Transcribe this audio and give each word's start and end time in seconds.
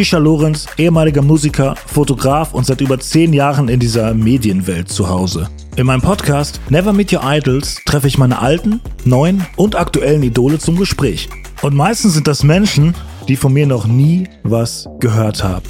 Misha 0.00 0.16
Lorenz, 0.16 0.66
ehemaliger 0.78 1.20
Musiker, 1.20 1.74
Fotograf 1.84 2.54
und 2.54 2.64
seit 2.64 2.80
über 2.80 2.98
zehn 2.98 3.34
Jahren 3.34 3.68
in 3.68 3.78
dieser 3.78 4.14
Medienwelt 4.14 4.88
zu 4.88 5.10
Hause. 5.10 5.50
In 5.76 5.84
meinem 5.84 6.00
Podcast 6.00 6.58
Never 6.70 6.94
Meet 6.94 7.12
Your 7.12 7.20
Idols 7.22 7.82
treffe 7.84 8.06
ich 8.06 8.16
meine 8.16 8.38
alten, 8.38 8.80
neuen 9.04 9.44
und 9.56 9.76
aktuellen 9.76 10.22
Idole 10.22 10.58
zum 10.58 10.78
Gespräch. 10.78 11.28
Und 11.60 11.76
meistens 11.76 12.14
sind 12.14 12.26
das 12.26 12.42
Menschen, 12.42 12.94
die 13.28 13.36
von 13.36 13.52
mir 13.52 13.66
noch 13.66 13.86
nie 13.86 14.26
was 14.42 14.88
gehört 15.00 15.44
haben. 15.44 15.66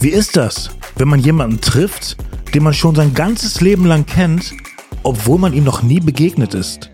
Wie 0.00 0.08
ist 0.08 0.38
das, 0.38 0.70
wenn 0.96 1.08
man 1.08 1.20
jemanden 1.20 1.60
trifft, 1.60 2.16
den 2.54 2.62
man 2.62 2.72
schon 2.72 2.94
sein 2.94 3.12
ganzes 3.12 3.60
Leben 3.60 3.84
lang 3.84 4.06
kennt, 4.06 4.54
obwohl 5.02 5.38
man 5.38 5.52
ihm 5.52 5.64
noch 5.64 5.82
nie 5.82 6.00
begegnet 6.00 6.54
ist? 6.54 6.90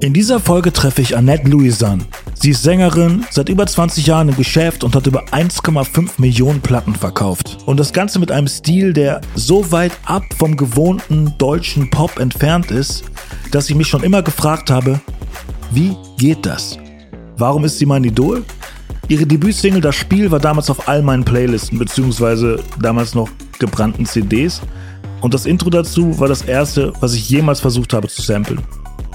In 0.00 0.12
dieser 0.12 0.38
Folge 0.38 0.72
treffe 0.72 1.02
ich 1.02 1.16
Annette 1.16 1.48
Louisanne. 1.48 2.04
Sie 2.44 2.50
ist 2.50 2.62
Sängerin, 2.62 3.24
seit 3.30 3.48
über 3.48 3.66
20 3.66 4.06
Jahren 4.06 4.28
im 4.28 4.36
Geschäft 4.36 4.84
und 4.84 4.94
hat 4.94 5.06
über 5.06 5.24
1,5 5.28 6.10
Millionen 6.18 6.60
Platten 6.60 6.94
verkauft. 6.94 7.56
Und 7.64 7.80
das 7.80 7.94
Ganze 7.94 8.18
mit 8.18 8.30
einem 8.30 8.48
Stil, 8.48 8.92
der 8.92 9.22
so 9.34 9.72
weit 9.72 9.92
ab 10.04 10.24
vom 10.36 10.54
gewohnten 10.54 11.32
deutschen 11.38 11.88
Pop 11.88 12.18
entfernt 12.18 12.70
ist, 12.70 13.04
dass 13.50 13.70
ich 13.70 13.76
mich 13.76 13.88
schon 13.88 14.02
immer 14.02 14.20
gefragt 14.20 14.68
habe, 14.68 15.00
wie 15.70 15.96
geht 16.18 16.44
das? 16.44 16.76
Warum 17.38 17.64
ist 17.64 17.78
sie 17.78 17.86
mein 17.86 18.04
Idol? 18.04 18.44
Ihre 19.08 19.24
Debütsingle 19.24 19.80
Das 19.80 19.96
Spiel 19.96 20.30
war 20.30 20.38
damals 20.38 20.68
auf 20.68 20.86
all 20.86 21.00
meinen 21.00 21.24
Playlisten, 21.24 21.78
beziehungsweise 21.78 22.62
damals 22.78 23.14
noch 23.14 23.30
gebrannten 23.58 24.04
CDs. 24.04 24.60
Und 25.22 25.32
das 25.32 25.46
Intro 25.46 25.70
dazu 25.70 26.20
war 26.20 26.28
das 26.28 26.42
erste, 26.42 26.92
was 27.00 27.14
ich 27.14 27.26
jemals 27.30 27.60
versucht 27.60 27.94
habe 27.94 28.06
zu 28.06 28.20
samplen. 28.20 28.60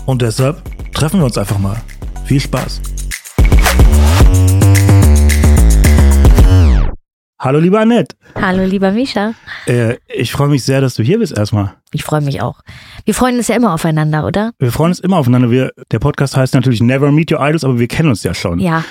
Und 0.07 0.23
deshalb 0.23 0.63
treffen 0.95 1.19
wir 1.19 1.25
uns 1.25 1.37
einfach 1.37 1.59
mal. 1.59 1.79
Viel 2.25 2.39
Spaß. 2.39 2.81
Hallo, 7.41 7.57
lieber 7.59 7.79
Annette. 7.79 8.17
Hallo, 8.35 8.65
lieber 8.65 8.91
Misha. 8.91 9.33
Äh, 9.65 9.95
ich 10.13 10.33
freue 10.33 10.49
mich 10.49 10.65
sehr, 10.65 10.81
dass 10.81 10.95
du 10.95 11.03
hier 11.03 11.19
bist 11.19 11.37
erstmal. 11.37 11.73
Ich 11.93 12.03
freue 12.03 12.19
mich 12.19 12.41
auch. 12.41 12.59
Wir 13.05 13.15
freuen 13.15 13.37
uns 13.37 13.47
ja 13.47 13.55
immer 13.55 13.73
aufeinander, 13.73 14.25
oder? 14.25 14.51
Wir 14.59 14.73
freuen 14.73 14.89
uns 14.89 14.99
immer 14.99 15.15
aufeinander. 15.17 15.49
Wir, 15.49 15.71
der 15.89 15.99
Podcast 15.99 16.35
heißt 16.35 16.53
natürlich 16.53 16.81
Never 16.81 17.13
Meet 17.13 17.31
Your 17.31 17.39
Idols, 17.39 17.63
aber 17.63 17.79
wir 17.79 17.87
kennen 17.87 18.09
uns 18.09 18.23
ja 18.23 18.33
schon. 18.33 18.59
Ja, 18.59 18.83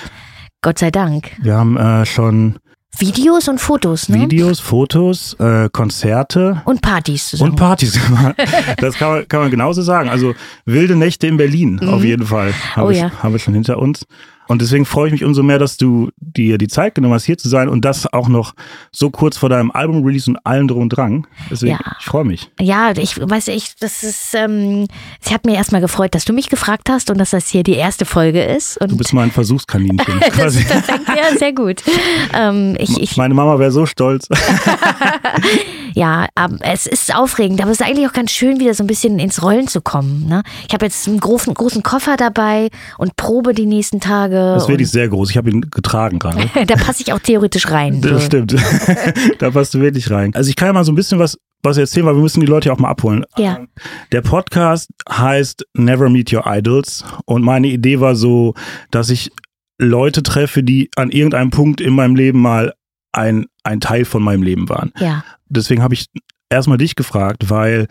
Gott 0.63 0.79
sei 0.79 0.89
Dank. 0.89 1.31
Wir 1.43 1.55
haben 1.55 1.77
äh, 1.77 2.07
schon 2.07 2.57
Videos 2.97 3.47
und 3.47 3.61
Fotos, 3.61 4.09
ne? 4.09 4.21
Videos, 4.21 4.59
Fotos, 4.59 5.35
äh, 5.39 5.69
Konzerte. 5.71 6.63
Und 6.65 6.81
Partys 6.81 7.29
zusammen. 7.29 7.51
Und 7.51 7.55
Partys 7.55 8.03
gemacht. 8.07 8.35
Das 8.77 8.95
kann 8.95 9.11
man, 9.11 9.27
kann 9.27 9.41
man 9.41 9.51
genauso 9.51 9.83
sagen. 9.83 10.09
Also 10.09 10.33
wilde 10.65 10.95
Nächte 10.95 11.27
in 11.27 11.37
Berlin, 11.37 11.79
mhm. 11.81 11.89
auf 11.89 12.03
jeden 12.03 12.25
Fall. 12.25 12.51
Habe 12.75 12.87
oh, 12.87 12.89
ich, 12.89 12.97
ja. 12.97 13.11
hab 13.21 13.35
ich 13.35 13.43
schon 13.43 13.53
hinter 13.53 13.77
uns. 13.77 14.05
Und 14.49 14.63
deswegen 14.63 14.83
freue 14.83 15.07
ich 15.07 15.11
mich 15.11 15.23
umso 15.23 15.43
mehr, 15.43 15.59
dass 15.59 15.77
du 15.77 16.09
dir 16.17 16.57
die 16.57 16.67
Zeit 16.67 16.95
genommen 16.95 17.13
hast, 17.13 17.25
hier 17.25 17.37
zu 17.37 17.47
sein 17.47 17.69
und 17.69 17.85
das 17.85 18.11
auch 18.11 18.27
noch 18.27 18.55
so 18.91 19.11
kurz 19.11 19.37
vor 19.37 19.47
deinem 19.47 19.69
Album-Release 19.69 20.27
und 20.29 20.43
allem 20.43 20.67
drum 20.67 20.81
und 20.81 20.89
drang. 20.89 21.27
Deswegen, 21.51 21.73
Ja. 21.73 21.95
ich 21.99 22.05
freue 22.05 22.25
mich. 22.25 22.49
Ja, 22.59 22.91
ich 22.97 23.19
weiß, 23.21 23.49
ich, 23.49 23.75
das 23.79 24.01
ist, 24.01 24.33
ähm, 24.33 24.87
es 25.23 25.31
hat 25.31 25.45
mir 25.45 25.53
erstmal 25.53 25.81
gefreut, 25.81 26.15
dass 26.15 26.25
du 26.25 26.33
mich 26.33 26.49
gefragt 26.49 26.89
hast 26.89 27.11
und 27.11 27.19
dass 27.19 27.29
das 27.29 27.47
hier 27.47 27.61
die 27.61 27.75
erste 27.75 28.05
Folge 28.05 28.43
ist. 28.43 28.79
Du 28.81 28.97
bist 28.97 29.13
mein 29.13 29.29
Versuchskaninchen. 29.29 30.19
das 30.19 30.31
quasi. 30.31 30.59
ist 30.61 30.67
perfekt, 30.69 31.07
ja, 31.09 31.37
sehr 31.37 31.53
gut. 31.53 31.83
Ähm, 32.33 32.75
ich, 32.79 32.99
ich, 32.99 33.17
Meine 33.17 33.35
Mama 33.35 33.59
wäre 33.59 33.71
so 33.71 33.85
stolz. 33.85 34.27
ja, 35.93 36.25
aber 36.33 36.57
es 36.61 36.87
ist 36.87 37.13
aufregend, 37.15 37.61
aber 37.61 37.69
es 37.69 37.81
ist 37.81 37.85
eigentlich 37.85 38.07
auch 38.07 38.13
ganz 38.13 38.31
schön, 38.31 38.59
wieder 38.59 38.73
so 38.73 38.83
ein 38.83 38.87
bisschen 38.87 39.19
ins 39.19 39.43
Rollen 39.43 39.67
zu 39.67 39.81
kommen. 39.81 40.25
Ne? 40.27 40.41
Ich 40.67 40.73
habe 40.73 40.85
jetzt 40.85 41.07
einen 41.07 41.19
großen, 41.19 41.53
großen 41.53 41.83
Koffer 41.83 42.17
dabei 42.17 42.69
und 42.97 43.15
probe 43.15 43.53
die 43.53 43.67
nächsten 43.67 43.99
Tage. 43.99 44.38
Das 44.39 44.63
ist 44.63 44.69
wirklich 44.69 44.89
sehr 44.89 45.07
groß. 45.07 45.29
Ich 45.29 45.37
habe 45.37 45.49
ihn 45.49 45.61
getragen 45.61 46.19
gerade. 46.19 46.49
da 46.67 46.75
passe 46.75 47.03
ich 47.03 47.13
auch 47.13 47.19
theoretisch 47.19 47.69
rein. 47.69 48.01
Das 48.01 48.11
so. 48.11 48.19
stimmt. 48.19 48.55
da 49.39 49.51
passt 49.51 49.73
du 49.73 49.81
wirklich 49.81 50.09
rein. 50.09 50.33
Also 50.35 50.49
ich 50.49 50.55
kann 50.55 50.67
ja 50.67 50.73
mal 50.73 50.83
so 50.83 50.91
ein 50.91 50.95
bisschen 50.95 51.19
was, 51.19 51.37
was 51.63 51.77
erzählen, 51.77 52.05
weil 52.05 52.15
wir 52.15 52.21
müssen 52.21 52.39
die 52.39 52.45
Leute 52.45 52.69
ja 52.69 52.73
auch 52.73 52.79
mal 52.79 52.89
abholen. 52.89 53.25
Ja. 53.37 53.59
Der 54.11 54.21
Podcast 54.21 54.89
heißt 55.09 55.65
Never 55.73 56.09
Meet 56.09 56.33
Your 56.33 56.43
Idols 56.45 57.03
und 57.25 57.43
meine 57.43 57.67
Idee 57.67 57.99
war 57.99 58.15
so, 58.15 58.53
dass 58.91 59.09
ich 59.09 59.31
Leute 59.77 60.23
treffe, 60.23 60.63
die 60.63 60.89
an 60.95 61.09
irgendeinem 61.09 61.51
Punkt 61.51 61.81
in 61.81 61.93
meinem 61.93 62.15
Leben 62.15 62.41
mal 62.41 62.73
ein, 63.11 63.45
ein 63.63 63.79
Teil 63.79 64.05
von 64.05 64.21
meinem 64.21 64.43
Leben 64.43 64.69
waren. 64.69 64.91
Ja. 64.99 65.23
Deswegen 65.47 65.81
habe 65.81 65.93
ich 65.93 66.07
erstmal 66.49 66.77
dich 66.77 66.95
gefragt, 66.95 67.49
weil 67.49 67.87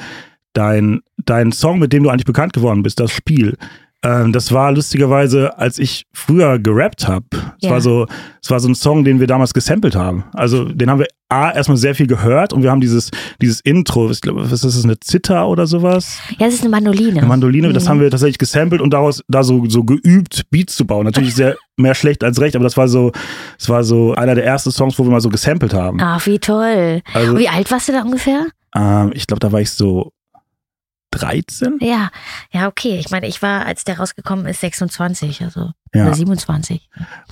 dein, 0.53 1.01
dein 1.25 1.53
Song, 1.53 1.79
mit 1.79 1.93
dem 1.93 2.03
du 2.03 2.11
eigentlich 2.11 2.25
bekannt 2.25 2.53
geworden 2.53 2.83
bist, 2.83 3.01
das 3.01 3.11
Spiel, 3.11 3.57
ähm, 4.05 4.33
das 4.33 4.53
war 4.53 4.71
lustigerweise, 4.73 5.59
als 5.59 5.79
ich 5.79 6.05
früher 6.13 6.59
gerappt 6.59 7.09
habe. 7.09 7.27
Es 7.61 7.65
Ja. 7.67 7.71
war 7.71 7.81
so, 7.81 8.07
es 8.43 8.51
war 8.51 8.61
so 8.61 8.69
ein 8.69 8.75
Song, 8.75 9.05
den 9.05 9.19
wir 9.21 9.27
damals 9.27 9.53
gesampelt 9.55 9.97
haben. 9.97 10.25
Also 10.35 10.65
den 10.67 10.89
haben 10.91 10.99
wir 11.01 11.07
A, 11.31 11.51
erstmal 11.51 11.77
sehr 11.77 11.95
viel 11.95 12.07
gehört 12.07 12.53
und 12.55 12.63
wir 12.63 12.71
haben 12.71 12.81
dieses, 12.81 13.11
dieses 13.43 13.61
Intro, 13.61 14.11
ich 14.11 14.21
glaube, 14.23 14.43
was 14.45 14.53
ist 14.53 14.65
das, 14.65 14.83
eine 14.85 14.99
Zither 14.99 15.47
oder 15.47 15.67
sowas? 15.67 16.19
Ja, 16.39 16.47
es 16.47 16.55
ist 16.55 16.61
eine 16.63 16.71
Mandoline. 16.71 17.19
Eine 17.19 17.27
Mandoline, 17.27 17.73
das 17.73 17.85
Mhm. 17.85 17.89
haben 17.89 18.01
wir 18.01 18.11
tatsächlich 18.11 18.39
gesampelt 18.39 18.81
und 18.81 18.91
daraus 18.95 19.23
da 19.29 19.43
so, 19.43 19.65
so 19.69 19.85
geübt, 19.85 20.45
Beats 20.51 20.77
zu 20.77 20.87
bauen. 20.87 21.05
Natürlich 21.05 21.35
sehr 21.35 21.57
mehr 21.77 21.95
schlecht 21.95 22.25
als 22.25 22.41
recht, 22.41 22.57
aber 22.57 22.63
das 22.65 22.77
war 22.79 22.89
so, 22.89 23.13
das 23.59 23.69
war 23.69 23.85
so 23.85 24.15
einer 24.15 24.35
der 24.37 24.45
ersten 24.47 24.71
Songs, 24.71 24.99
wo 24.99 25.05
wir 25.05 25.11
mal 25.11 25.21
so 25.21 25.29
gesampelt 25.29 25.75
haben. 25.75 25.99
Ach, 26.01 26.25
wie 26.27 26.39
toll. 26.39 27.03
Also- 27.13 27.37
wie 27.37 27.49
alt 27.49 27.71
warst 27.71 27.89
du 27.89 27.93
da 27.93 28.03
ungefähr? 28.03 28.47
Ähm, 28.75 29.11
ich 29.15 29.27
glaube, 29.27 29.41
da 29.41 29.51
war 29.53 29.61
ich 29.61 29.71
so 29.71 30.13
13. 31.11 31.79
Ja, 31.81 32.11
ja, 32.51 32.69
okay. 32.69 32.99
Ich 32.99 33.11
meine, 33.11 33.27
ich 33.27 33.43
war, 33.43 33.67
als 33.67 33.85
der 33.85 33.99
rausgekommen 33.99 34.47
ist, 34.47 34.61
26, 34.61 35.43
also 35.43 35.73
Ja. 35.95 36.07
oder 36.07 36.15
27. 36.15 36.89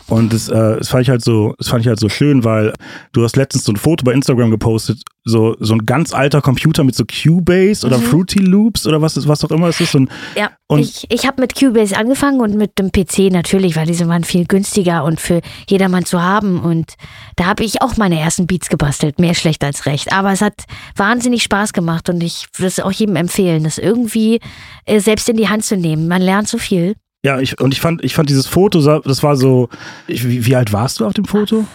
Und 0.08 0.32
das, 0.32 0.48
äh, 0.48 0.76
das 0.78 0.88
fand 0.88 1.02
ich 1.02 1.10
halt 1.10 1.22
so, 1.22 1.54
das 1.58 1.68
fand 1.68 1.82
ich 1.82 1.88
halt 1.88 1.98
so 2.00 2.08
schön, 2.08 2.44
weil 2.44 2.72
du 3.12 3.22
hast 3.24 3.36
letztens 3.36 3.64
so 3.64 3.72
ein 3.72 3.76
Foto 3.76 4.04
bei 4.04 4.12
Instagram 4.12 4.50
gepostet, 4.50 5.02
so, 5.24 5.56
so 5.58 5.74
ein 5.74 5.84
ganz 5.86 6.12
alter 6.14 6.40
Computer 6.40 6.84
mit 6.84 6.94
so 6.94 7.04
Cubase 7.04 7.84
oder 7.86 7.98
Mhm. 7.98 8.02
Fruity 8.02 8.38
Loops 8.38 8.86
oder 8.86 9.02
was, 9.02 9.26
was 9.26 9.44
auch 9.44 9.50
immer 9.50 9.66
es 9.68 9.80
ist. 9.80 9.94
Und 9.96 10.08
Ja, 10.36 10.50
Und- 10.68 10.80
ich, 10.80 11.06
ich 11.10 11.26
habe 11.26 11.40
mit 11.40 11.54
Cubase 11.58 11.96
angefangen 11.96 12.40
und 12.40 12.54
mit 12.56 12.78
dem 12.78 12.92
PC 12.92 13.30
natürlich, 13.32 13.74
weil 13.76 13.86
diese 13.86 14.06
waren 14.08 14.22
viel 14.24 14.46
günstiger 14.46 15.02
und 15.04 15.20
für 15.20 15.40
jedermann 15.68 16.04
zu 16.04 16.22
haben. 16.22 16.60
Und 16.60 16.94
da 17.34 17.46
habe 17.46 17.64
ich 17.64 17.82
auch 17.82 17.96
meine 17.96 18.18
ersten 18.20 18.46
Beats 18.46 18.68
gebastelt, 18.68 19.18
mehr 19.18 19.34
schlecht 19.34 19.64
als 19.64 19.86
recht. 19.86 20.12
Aber 20.12 20.30
es 20.32 20.40
hat 20.40 20.54
wahnsinnig 20.94 21.42
Spaß 21.42 21.72
gemacht 21.72 22.08
und 22.08 22.22
ich 22.22 22.46
würde 22.56 22.68
es 22.68 22.78
auch 22.80 22.92
jedem 22.92 23.16
empfehlen, 23.16 23.64
das 23.64 23.78
irgendwie 23.78 24.38
äh, 24.84 25.00
selbst 25.00 25.28
in 25.28 25.36
die 25.36 25.48
Hand 25.48 25.64
zu 25.64 25.76
nehmen. 25.76 26.06
Man 26.06 26.22
lernt 26.22 26.46
so 26.48 26.58
viel. 26.58 26.94
Ja, 27.26 27.40
ich, 27.40 27.60
und 27.60 27.72
ich 27.74 27.80
fand, 27.80 28.04
ich 28.04 28.14
fand 28.14 28.30
dieses 28.30 28.46
Foto, 28.46 28.80
das 29.00 29.22
war 29.24 29.34
so, 29.36 29.68
ich, 30.06 30.28
wie, 30.28 30.46
wie 30.46 30.54
alt 30.54 30.72
warst 30.72 31.00
du 31.00 31.06
auf 31.06 31.12
dem 31.12 31.24
Foto? 31.24 31.66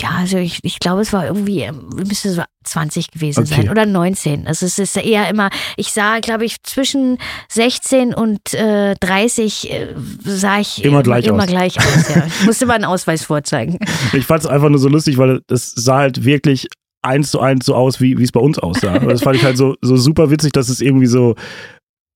Ja, 0.00 0.10
also 0.18 0.38
ich, 0.38 0.58
ich 0.64 0.80
glaube, 0.80 1.02
es 1.02 1.12
war 1.12 1.26
irgendwie, 1.26 1.60
ähm, 1.60 1.88
müsste 1.96 2.32
so 2.32 2.42
20 2.64 3.12
gewesen 3.12 3.44
Okay. 3.44 3.62
sein 3.62 3.70
oder 3.70 3.86
19. 3.86 4.48
Also 4.48 4.66
es 4.66 4.78
ist 4.80 4.96
eher 4.96 5.28
immer, 5.28 5.50
ich 5.76 5.92
sah, 5.92 6.18
glaube 6.18 6.44
ich, 6.46 6.62
zwischen 6.64 7.18
16 7.48 8.12
und 8.12 8.40
äh, 8.54 8.96
30 8.98 9.70
äh, 9.70 9.94
sah 10.24 10.58
ich 10.58 10.84
Immer 10.84 11.04
gleich 11.04 11.26
immer 11.26 11.44
aus. 11.44 11.48
gleich 11.48 11.78
aus. 11.78 12.08
Ja. 12.14 12.26
Ich 12.40 12.44
musste 12.46 12.66
mal 12.66 12.74
einen 12.74 12.84
Ausweis 12.86 13.24
vorzeigen. 13.24 13.78
Ich 14.12 14.26
fand 14.26 14.40
es 14.40 14.46
einfach 14.46 14.68
nur 14.68 14.80
so 14.80 14.88
lustig, 14.88 15.16
weil 15.16 15.42
das 15.46 15.72
sah 15.76 15.98
halt 15.98 16.24
wirklich 16.24 16.66
eins 17.02 17.30
zu 17.30 17.40
eins 17.40 17.66
so 17.66 17.74
aus, 17.76 18.00
wie 18.00 18.18
wie 18.18 18.24
es 18.24 18.32
bei 18.32 18.40
uns 18.40 18.58
aussah. 18.58 18.94
Aber 18.94 19.06
das 19.12 19.22
fand 19.22 19.36
ich 19.36 19.44
halt 19.44 19.56
so, 19.56 19.76
so 19.80 19.96
super 19.96 20.30
witzig, 20.30 20.52
dass 20.52 20.68
es 20.68 20.80
irgendwie 20.80 21.06
so, 21.06 21.34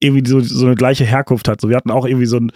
irgendwie 0.03 0.27
so, 0.27 0.39
so 0.39 0.65
eine 0.65 0.75
gleiche 0.75 1.05
Herkunft 1.05 1.47
hat. 1.47 1.61
So, 1.61 1.69
wir 1.69 1.77
hatten 1.77 1.91
auch 1.91 2.05
irgendwie 2.05 2.25
so 2.25 2.37
ein, 2.37 2.51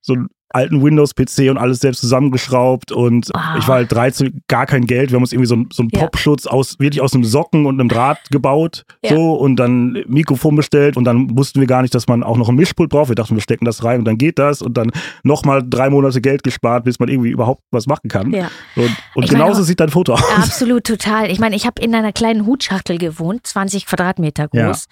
so 0.00 0.14
einen 0.14 0.28
alten 0.50 0.82
Windows-PC 0.82 1.50
und 1.50 1.58
alles 1.58 1.80
selbst 1.80 2.00
zusammengeschraubt 2.00 2.90
und 2.92 3.28
Wow. 3.34 3.42
ich 3.58 3.68
war 3.68 3.76
halt 3.76 3.92
13, 3.92 4.42
gar 4.48 4.66
kein 4.66 4.86
Geld. 4.86 5.10
Wir 5.10 5.16
haben 5.16 5.22
uns 5.22 5.32
irgendwie 5.32 5.46
so, 5.48 5.56
so 5.72 5.82
einen 5.82 5.90
Ja. 5.92 6.00
Popschutz 6.00 6.46
aus, 6.46 6.78
wirklich 6.78 7.00
aus 7.02 7.14
einem 7.14 7.24
Socken 7.24 7.66
und 7.66 7.78
einem 7.80 7.88
Draht 7.88 8.18
gebaut. 8.30 8.84
Ja. 9.02 9.10
So 9.14 9.34
und 9.34 9.56
dann 9.56 10.02
Mikrofon 10.06 10.56
bestellt 10.56 10.96
und 10.96 11.04
dann 11.04 11.36
wussten 11.36 11.60
wir 11.60 11.66
gar 11.66 11.82
nicht, 11.82 11.94
dass 11.94 12.06
man 12.08 12.22
auch 12.22 12.36
noch 12.36 12.48
ein 12.48 12.54
Mischpult 12.54 12.90
braucht. 12.90 13.08
Wir 13.08 13.14
dachten, 13.14 13.34
wir 13.34 13.42
stecken 13.42 13.64
das 13.64 13.84
rein 13.84 13.98
und 14.00 14.04
dann 14.06 14.16
geht 14.18 14.38
das 14.38 14.62
und 14.62 14.76
dann 14.78 14.90
nochmal 15.22 15.62
drei 15.68 15.90
Monate 15.90 16.20
Geld 16.20 16.42
gespart, 16.42 16.84
bis 16.84 16.98
man 16.98 17.08
irgendwie 17.08 17.30
überhaupt 17.30 17.62
was 17.70 17.86
machen 17.86 18.08
kann. 18.08 18.32
Ja. 18.32 18.48
Und, 18.76 18.84
und 18.84 18.94
meine 19.16 19.28
genauso 19.28 19.60
auch- 19.62 19.64
sieht 19.66 19.80
dein 19.80 19.90
Foto 19.90 20.14
aus. 20.14 20.22
Absolut, 20.36 20.84
total. 20.84 21.30
Ich 21.30 21.38
meine, 21.40 21.56
ich 21.56 21.66
habe 21.66 21.80
in 21.82 21.94
einer 21.94 22.12
kleinen 22.12 22.46
Hutschachtel 22.46 22.98
gewohnt, 22.98 23.46
20 23.46 23.86
Quadratmeter 23.86 24.48
groß. 24.48 24.86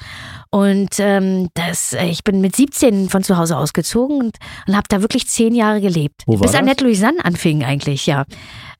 Und 0.51 0.91
ähm, 0.99 1.49
das, 1.55 1.93
äh, 1.93 2.07
ich 2.07 2.25
bin 2.25 2.41
mit 2.41 2.55
17 2.57 3.09
von 3.09 3.23
zu 3.23 3.37
Hause 3.37 3.57
ausgezogen 3.57 4.19
und, 4.19 4.37
und 4.67 4.77
habe 4.77 4.87
da 4.89 5.01
wirklich 5.01 5.27
zehn 5.29 5.46
Jahre 5.55 5.81
gelebt. 5.81 6.23
Wo 6.27 6.35
war 6.35 6.41
Bis 6.43 6.53
das? 6.53 6.61
Annette 6.61 6.85
Louisanne 6.85 7.25
anfing 7.25 7.65
eigentlich, 7.65 8.07
ja. 8.07 8.25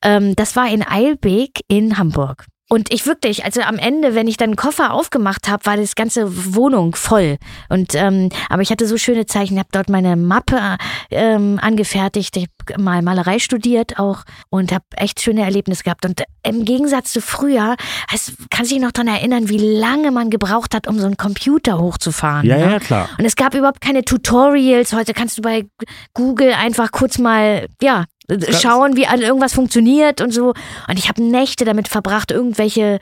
Ähm, 0.03 0.35
das 0.35 0.55
war 0.55 0.69
in 0.69 0.83
Eilbek 0.83 1.61
in 1.67 1.97
Hamburg. 1.97 2.45
Und 2.69 2.93
ich 2.93 3.05
wirklich, 3.05 3.45
also 3.45 3.61
am 3.61 3.77
Ende, 3.77 4.13
wenn 4.13 4.27
ich 4.27 4.35
dann 4.35 4.49
einen 4.49 4.55
Koffer 4.57 4.93
aufgemacht 4.93 5.47
habe, 5.47 5.65
war 5.65 5.77
das 5.77 5.95
ganze 5.95 6.53
Wohnung 6.53 6.95
voll. 6.95 7.37
Und 7.69 7.95
ähm, 7.95 8.29
aber 8.49 8.61
ich 8.61 8.71
hatte 8.71 8.85
so 8.87 8.97
schöne 8.97 9.25
Zeichen. 9.25 9.53
Ich 9.53 9.59
habe 9.59 9.69
dort 9.71 9.89
meine 9.89 10.17
Mappe 10.17 10.77
ähm, 11.09 11.59
angefertigt. 11.61 12.35
Ich 12.35 12.47
habe 12.69 12.81
mal 12.81 13.01
Malerei 13.01 13.39
studiert 13.39 13.99
auch 13.99 14.23
und 14.49 14.73
habe 14.73 14.83
echt 14.97 15.21
schöne 15.21 15.43
Erlebnisse 15.43 15.83
gehabt. 15.83 16.05
Und 16.05 16.23
im 16.43 16.65
Gegensatz 16.65 17.13
zu 17.13 17.21
früher, 17.21 17.77
es 18.13 18.33
kann 18.49 18.65
sich 18.65 18.79
noch 18.79 18.91
daran 18.91 19.15
erinnern, 19.15 19.47
wie 19.47 19.59
lange 19.59 20.11
man 20.11 20.29
gebraucht 20.29 20.75
hat, 20.75 20.87
um 20.87 20.99
so 20.99 21.05
einen 21.05 21.15
Computer 21.15 21.79
hochzufahren. 21.79 22.45
Ja, 22.45 22.57
ne? 22.57 22.71
ja, 22.71 22.79
klar. 22.79 23.09
Und 23.17 23.23
es 23.23 23.37
gab 23.37 23.55
überhaupt 23.55 23.79
keine 23.79 24.03
Tutorials. 24.03 24.91
Heute 24.91 25.13
kannst 25.13 25.37
du 25.37 25.41
bei 25.41 25.65
Google 26.13 26.51
einfach 26.51 26.91
kurz 26.91 27.17
mal, 27.17 27.67
ja, 27.81 28.05
schauen, 28.49 28.95
wie 28.95 29.03
irgendwas 29.03 29.53
funktioniert 29.53 30.21
und 30.21 30.33
so. 30.33 30.53
Und 30.87 30.99
ich 30.99 31.07
habe 31.07 31.23
Nächte 31.23 31.65
damit 31.65 31.87
verbracht, 31.87 32.31
irgendwelche, 32.31 32.99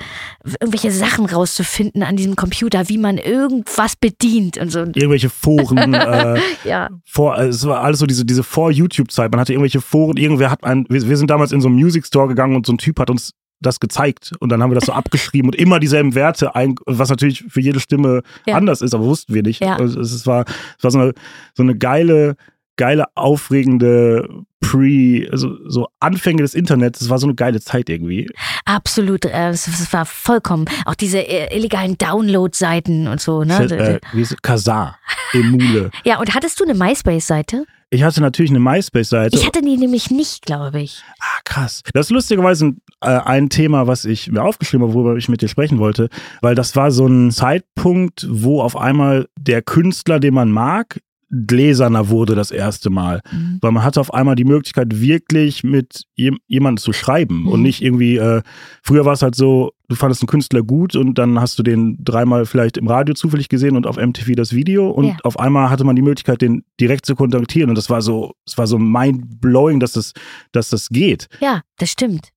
irgendwelche 0.60 0.92
Sachen 0.92 1.26
rauszufinden 1.26 2.04
an 2.04 2.16
diesem 2.16 2.36
Computer, 2.36 2.90
wie 2.90 2.98
man 2.98 3.18
irgendwas 3.18 3.96
bedient 3.96 4.58
und 4.58 4.72
so. 4.72 4.80
Irgendwelche 4.80 5.30
Foren. 5.30 5.94
äh, 5.94 6.40
ja. 6.64 6.90
Vor, 7.06 7.38
äh, 7.38 7.48
es 7.48 7.66
war 7.66 7.82
alles 7.82 8.00
so 8.00 8.06
diese, 8.06 8.26
diese 8.26 8.44
Vor-YouTube-Zeit. 8.44 9.32
Man 9.32 9.40
hatte 9.40 9.54
irgendwelche 9.54 9.82
Foren, 9.82 10.18
irgendwer 10.18 10.52
hat 10.52 10.64
einen, 10.64 10.86
wir, 10.90 11.08
wir 11.08 11.18
sind 11.18 11.30
damals 11.30 11.52
in 11.52 11.62
so 11.62 11.68
einen 11.68 11.78
Music 11.78 12.06
Store 12.06 12.28
gegangen 12.28 12.56
und 12.56 12.66
so 12.66 12.74
ein 12.74 12.78
Typ 12.78 13.00
hat 13.00 13.10
uns 13.10 13.32
das 13.62 13.80
gezeigt 13.80 14.34
und 14.40 14.52
dann 14.52 14.62
haben 14.62 14.72
wir 14.72 14.76
das 14.76 14.86
so 14.86 14.94
abgeschrieben 14.94 15.50
und 15.50 15.56
immer 15.56 15.80
dieselben 15.80 16.14
Werte, 16.14 16.56
ein, 16.56 16.76
was 16.86 17.10
natürlich 17.10 17.46
für 17.48 17.62
jede 17.62 17.80
Stimme 17.80 18.22
Ja. 18.46 18.56
anders 18.56 18.82
ist, 18.82 18.94
aber 18.94 19.06
wussten 19.06 19.34
wir 19.34 19.44
nicht. 19.44 19.62
Ja. 19.62 19.78
Also 19.78 20.00
es, 20.00 20.12
es 20.12 20.28
war, 20.28 20.46
es 20.78 20.84
war 20.84 20.92
so 20.92 21.00
eine, 21.00 21.14
so 21.54 21.64
eine 21.64 21.76
geile, 21.76 22.36
geile, 22.78 23.06
aufregende 23.16 24.28
Pre, 24.62 25.28
also 25.32 25.58
so 25.68 25.88
Anfänge 26.00 26.42
des 26.42 26.56
Internets. 26.56 27.00
Es 27.00 27.10
war 27.10 27.20
so 27.20 27.28
eine 27.28 27.36
geile 27.36 27.62
Zeit 27.62 27.88
irgendwie. 27.88 28.28
Absolut, 28.66 29.26
äh, 29.26 29.50
es, 29.50 29.68
es 29.68 29.94
war 29.94 30.06
vollkommen. 30.06 30.66
Auch 30.86 30.96
diese 30.96 31.20
äh, 31.20 31.56
illegalen 31.56 31.98
Download-Seiten 31.98 33.08
und 33.08 33.22
so, 33.22 33.44
ne? 33.44 33.66
äh, 33.66 34.00
wie 34.14 34.22
ist 34.22 34.32
es? 34.32 34.42
Kazaa, 34.42 34.98
Emule. 35.34 35.92
Ja, 36.04 36.20
und 36.20 36.34
hattest 36.34 36.60
du 36.60 36.64
eine 36.64 36.74
MySpace-Seite? 36.74 37.66
Ich 37.92 38.04
hatte 38.04 38.22
natürlich 38.22 38.50
eine 38.50 38.60
MySpace-Seite. 38.60 39.38
Ich 39.38 39.46
hatte 39.46 39.62
die 39.62 39.78
nämlich 39.78 40.10
nicht, 40.10 40.46
glaube 40.46 40.82
ich. 40.82 41.04
Ah, 41.20 41.40
krass. 41.44 41.82
Das 41.94 42.08
ist 42.08 42.12
lustigerweise 42.12 42.66
ein, 42.66 42.82
äh, 43.02 43.20
ein 43.20 43.50
Thema, 43.50 43.86
was 43.86 44.06
ich 44.06 44.32
mir 44.32 44.42
aufgeschrieben 44.42 44.88
habe, 44.88 44.96
worüber 44.96 45.16
ich 45.16 45.30
mit 45.30 45.42
dir 45.42 45.48
sprechen 45.48 45.78
wollte, 45.78 46.10
weil 46.42 46.56
das 46.56 46.76
war 46.76 46.90
so 46.92 47.06
ein 47.06 47.32
Zeitpunkt, 47.32 48.26
wo 48.30 48.62
auf 48.62 48.76
einmal 48.76 49.28
der 49.38 49.62
Künstler, 49.62 50.20
den 50.20 50.34
man 50.34 50.52
mag, 50.52 51.00
gläserner 51.48 52.10
wurde 52.10 52.36
das 52.36 52.52
erste 52.52 52.90
Mal. 52.90 53.22
Mhm. 53.32 53.58
Weil 53.62 53.72
man 53.72 53.84
hatte 53.84 54.00
auf 54.00 54.14
einmal 54.14 54.36
die 54.36 54.44
Möglichkeit, 54.46 55.00
wirklich 55.02 55.64
mit 55.64 56.04
jem 56.16 56.38
jemandem 56.48 56.82
zu 56.82 56.94
schreiben 56.94 57.42
Mhm. 57.42 57.48
und 57.48 57.62
nicht 57.62 57.82
irgendwie, 57.82 58.18
äh, 58.18 58.42
früher 58.82 59.06
war 59.06 59.14
es 59.14 59.22
halt 59.22 59.36
so, 59.36 59.72
du 59.90 59.96
fandest 59.96 60.22
einen 60.22 60.28
Künstler 60.28 60.64
gut 60.64 60.96
und 60.96 61.18
dann 61.18 61.40
hast 61.40 61.60
du 61.60 61.64
den 61.64 61.98
dreimal 62.04 62.46
vielleicht 62.46 62.78
im 62.78 62.88
Radio 62.88 63.14
zufällig 63.14 63.50
gesehen 63.50 63.76
und 63.76 63.86
auf 63.86 63.98
MTV 63.98 64.34
das 64.36 64.54
Video 64.54 64.90
und 64.90 65.06
Ja. 65.06 65.18
auf 65.24 65.38
einmal 65.40 65.70
hatte 65.70 65.84
man 65.84 65.96
die 65.96 66.02
Möglichkeit, 66.02 66.42
den 66.42 66.64
direkt 66.80 67.06
zu 67.06 67.16
kontaktieren 67.16 67.70
und 67.70 67.78
das 67.78 67.90
war 67.90 68.02
so, 68.02 68.34
es 68.48 68.58
war 68.58 68.66
so 68.68 68.80
mind-blowing, 68.80 69.80
dass 69.80 69.94
das, 69.94 70.14
dass 70.52 70.70
das 70.70 70.90
geht. 70.90 71.28
Ja, 71.40 71.62
das 71.78 71.90
stimmt. 71.92 72.30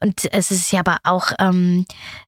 Und 0.00 0.32
es 0.32 0.50
ist 0.50 0.70
ja 0.72 0.80
aber 0.80 0.98
auch, 1.04 1.32
ähm, 1.38 1.84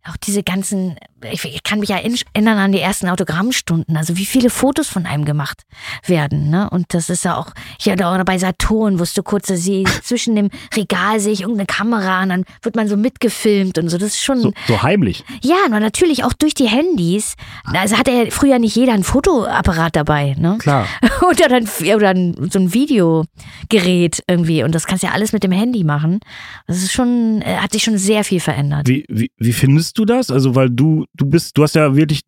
auch 0.08 0.16
diese 0.16 0.42
ganzen, 0.42 0.96
ich, 1.30 1.44
ich 1.44 1.62
kann 1.62 1.80
mich 1.80 1.88
ja 1.90 1.96
in- 1.98 2.16
erinnern 2.32 2.58
an 2.58 2.72
die 2.72 2.80
ersten 2.80 3.08
Autogrammstunden, 3.08 3.96
also 3.96 4.16
wie 4.16 4.26
viele 4.26 4.50
Fotos 4.50 4.88
von 4.88 5.06
einem 5.06 5.24
gemacht 5.24 5.62
werden. 6.06 6.50
Ne? 6.50 6.68
Und 6.70 6.94
das 6.94 7.10
ist 7.10 7.24
ja 7.24 7.36
auch, 7.36 7.52
ich 7.78 7.88
hatte 7.88 8.06
auch 8.06 8.22
bei 8.24 8.38
Saturn, 8.38 8.98
wusste 8.98 9.22
kurz, 9.22 9.48
dass 9.48 9.60
sie 9.62 9.84
zwischen 10.02 10.36
dem 10.36 10.50
Regal 10.74 11.20
sehe 11.20 11.32
ich 11.32 11.40
irgendeine 11.42 11.66
Kamera 11.66 12.22
und 12.22 12.28
dann 12.30 12.44
wird 12.62 12.76
man 12.76 12.88
so 12.88 12.96
mitgefilmt 12.96 13.78
und 13.78 13.88
so. 13.88 13.98
Das 13.98 14.08
ist 14.10 14.22
schon, 14.22 14.40
So, 14.40 14.52
so 14.66 14.82
heimlich. 14.82 15.24
ja, 15.42 15.56
aber 15.66 15.80
natürlich 15.80 16.24
auch 16.24 16.32
durch 16.32 16.54
die 16.54 16.68
Handys. 16.68 17.34
Also 17.64 17.96
hatte 17.98 18.10
ja 18.12 18.30
früher 18.30 18.58
nicht 18.58 18.74
jeder 18.76 18.92
ein 18.92 19.04
Fotoapparat 19.04 19.96
dabei, 19.96 20.34
ne? 20.38 20.56
Klar. 20.58 20.86
oder 21.28 21.48
dann 21.48 21.68
oder 21.94 22.10
ein, 22.10 22.48
so 22.50 22.58
ein 22.58 22.72
Videogerät 22.72 24.22
irgendwie 24.26 24.62
und 24.62 24.74
das 24.74 24.86
kannst 24.86 25.02
du 25.02 25.08
ja 25.08 25.12
alles 25.12 25.32
mit 25.32 25.42
dem 25.42 25.52
Handy 25.52 25.84
machen. 25.84 26.20
Das 26.66 26.78
ist 26.82 26.92
schon 26.92 27.27
äh, 27.42 27.56
hat 27.56 27.72
sich 27.72 27.82
schon 27.82 27.98
sehr 27.98 28.24
viel 28.24 28.40
verändert. 28.40 28.88
Wie, 28.88 29.04
wie, 29.08 29.30
wie 29.36 29.52
findest 29.52 29.98
du 29.98 30.04
das? 30.04 30.30
Also, 30.30 30.54
weil 30.54 30.70
du, 30.70 31.04
du 31.14 31.26
bist, 31.26 31.56
du 31.56 31.62
hast 31.62 31.74
ja 31.74 31.94
wirklich 31.94 32.22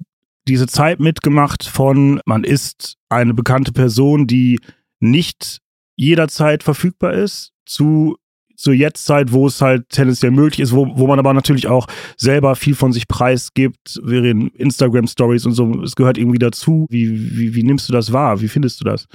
diese 0.49 0.67
Zeit 0.67 1.01
mitgemacht 1.01 1.65
von, 1.65 2.21
man 2.25 2.45
ist 2.45 2.97
eine 3.09 3.35
bekannte 3.35 3.73
Person, 3.73 4.27
die 4.27 4.61
nicht 4.99 5.59
jederzeit 5.97 6.63
verfügbar 6.63 7.13
ist, 7.15 7.53
zu 7.67 8.17
zur 8.61 8.75
Jetztzeit, 8.75 9.33
wo 9.33 9.47
es 9.47 9.63
halt 9.63 9.89
tendenziell 9.89 10.33
möglich 10.33 10.61
ist, 10.61 10.73
wo, 10.73 10.87
wo 10.99 11.07
man 11.07 11.19
aber 11.19 11.33
natürlich 11.33 11.67
auch 11.67 11.87
selber 12.19 12.55
viel 12.57 12.75
von 12.75 12.93
sich 12.93 13.09
preisgibt, 13.09 13.99
während 14.03 14.55
Instagram-Stories 14.55 15.47
und 15.47 15.55
so, 15.55 15.83
es 15.83 15.97
gehört 15.97 16.19
irgendwie 16.19 16.39
dazu. 16.39 16.87
Wie, 16.91 17.39
wie, 17.39 17.55
wie 17.55 17.63
nimmst 17.63 17.89
du 17.89 17.95
das 17.95 18.13
wahr? 18.13 18.43
Wie 18.43 18.49
findest 18.49 18.79
du 18.81 18.85
das? 18.85 19.09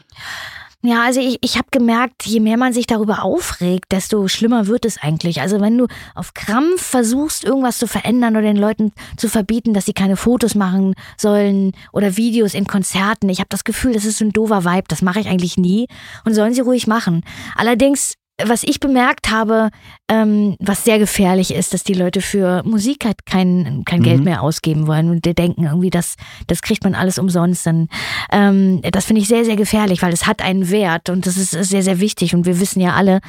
Ja, 0.85 1.03
also 1.03 1.19
ich, 1.19 1.39
ich 1.41 1.57
habe 1.57 1.69
gemerkt, 1.71 2.27
je 2.27 2.39
mehr 2.39 2.57
man 2.57 2.71
sich 2.71 2.85
darüber 2.85 3.23
aufregt, 3.23 3.91
desto 3.91 4.27
schlimmer 4.27 4.67
wird 4.67 4.85
es 4.85 5.01
eigentlich. 5.01 5.41
Also 5.41 5.59
wenn 5.59 5.79
du 5.79 5.87
auf 6.13 6.35
Krampf 6.35 6.79
versuchst, 6.79 7.43
irgendwas 7.43 7.79
zu 7.79 7.87
verändern 7.87 8.35
oder 8.35 8.43
den 8.43 8.55
Leuten 8.55 8.91
zu 9.17 9.27
verbieten, 9.27 9.73
dass 9.73 9.85
sie 9.85 9.93
keine 9.93 10.15
Fotos 10.15 10.53
machen 10.53 10.93
sollen 11.17 11.71
oder 11.91 12.17
Videos 12.17 12.53
in 12.53 12.67
Konzerten, 12.67 13.29
ich 13.29 13.39
habe 13.39 13.49
das 13.49 13.63
Gefühl, 13.63 13.93
das 13.93 14.05
ist 14.05 14.19
so 14.19 14.25
ein 14.25 14.31
doofer 14.31 14.63
Vibe, 14.63 14.85
das 14.87 15.01
mache 15.01 15.19
ich 15.19 15.27
eigentlich 15.27 15.57
nie 15.57 15.87
und 16.23 16.35
sollen 16.35 16.53
sie 16.53 16.61
ruhig 16.61 16.85
machen. 16.85 17.23
Allerdings 17.55 18.13
was 18.43 18.63
ich 18.63 18.81
bemerkt 18.81 19.31
habe, 19.31 19.69
ähm, 20.09 20.57
was 20.59 20.83
sehr 20.83 20.99
gefährlich 20.99 21.53
ist, 21.53 21.73
dass 21.73 21.83
die 21.83 21.93
Leute 21.93 22.21
für 22.21 22.63
Musik 22.63 23.05
halt 23.05 23.25
kein, 23.25 23.83
kein 23.85 23.99
Mhm. 23.99 24.03
Geld 24.03 24.23
mehr 24.25 24.41
ausgeben 24.41 24.87
wollen 24.87 25.09
und 25.09 25.25
die 25.25 25.33
denken 25.33 25.63
irgendwie, 25.63 25.89
das, 25.89 26.15
das 26.47 26.61
kriegt 26.61 26.83
man 26.83 26.95
alles 26.95 27.17
umsonst. 27.17 27.65
Dann, 27.65 27.87
ähm, 28.31 28.81
das 28.91 29.05
finde 29.05 29.21
ich 29.21 29.29
sehr, 29.29 29.45
sehr 29.45 29.55
gefährlich, 29.55 30.01
weil 30.01 30.11
es 30.11 30.27
hat 30.27 30.41
einen 30.41 30.69
Wert 30.69 31.09
und 31.09 31.25
das 31.25 31.37
ist 31.37 31.51
sehr, 31.51 31.81
sehr 31.81 31.99
wichtig. 32.01 32.35
Und 32.35 32.45
wir 32.45 32.59
wissen 32.59 32.81
ja 32.81 32.93
alle, 32.93 33.21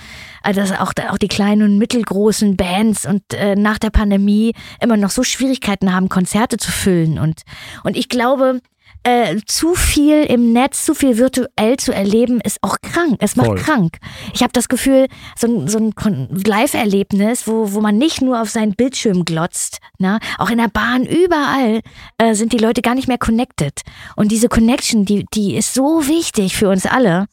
äh, 0.42 0.52
dass 0.52 0.72
auch, 0.72 0.92
auch 1.08 1.18
die 1.18 1.28
kleinen 1.28 1.62
und 1.62 1.78
mittelgroßen 1.78 2.56
Bands 2.56 3.06
und 3.06 3.22
äh, 3.32 3.54
nach 3.54 3.78
der 3.78 3.90
Pandemie 3.90 4.54
immer 4.80 4.96
noch 4.96 5.10
so 5.10 5.22
Schwierigkeiten 5.22 5.94
haben, 5.94 6.08
Konzerte 6.08 6.56
zu 6.56 6.72
füllen. 6.72 7.20
Und, 7.20 7.42
und 7.84 7.96
ich 7.96 8.08
glaube, 8.08 8.60
äh, 9.02 9.36
zu 9.46 9.74
viel 9.74 10.22
im 10.24 10.52
Netz, 10.52 10.84
zu 10.84 10.94
viel 10.94 11.18
virtuell 11.18 11.76
zu 11.76 11.92
erleben, 11.92 12.40
ist 12.40 12.58
auch 12.62 12.76
krank. 12.80 13.16
Es 13.20 13.36
macht 13.36 13.46
Voll. 13.46 13.58
krank. 13.58 13.98
Ich 14.34 14.42
habe 14.42 14.52
das 14.52 14.68
Gefühl, 14.68 15.06
so 15.36 15.46
ein, 15.46 15.68
so 15.68 15.78
ein 15.78 16.28
Live-Erlebnis, 16.44 17.46
wo, 17.46 17.72
wo 17.72 17.80
man 17.80 17.98
nicht 17.98 18.22
nur 18.22 18.40
auf 18.40 18.50
seinen 18.50 18.74
Bildschirm 18.74 19.24
glotzt, 19.24 19.78
ne? 19.98 20.18
auch 20.38 20.50
in 20.50 20.58
der 20.58 20.68
Bahn, 20.68 21.04
überall 21.04 21.80
äh, 22.18 22.34
sind 22.34 22.52
die 22.52 22.58
Leute 22.58 22.82
gar 22.82 22.94
nicht 22.94 23.08
mehr 23.08 23.18
connected. 23.18 23.82
Und 24.16 24.32
diese 24.32 24.48
Connection, 24.48 25.04
die, 25.04 25.24
die 25.32 25.56
ist 25.56 25.74
so 25.74 26.06
wichtig 26.08 26.56
für 26.56 26.68
uns 26.68 26.86
alle. 26.86 27.26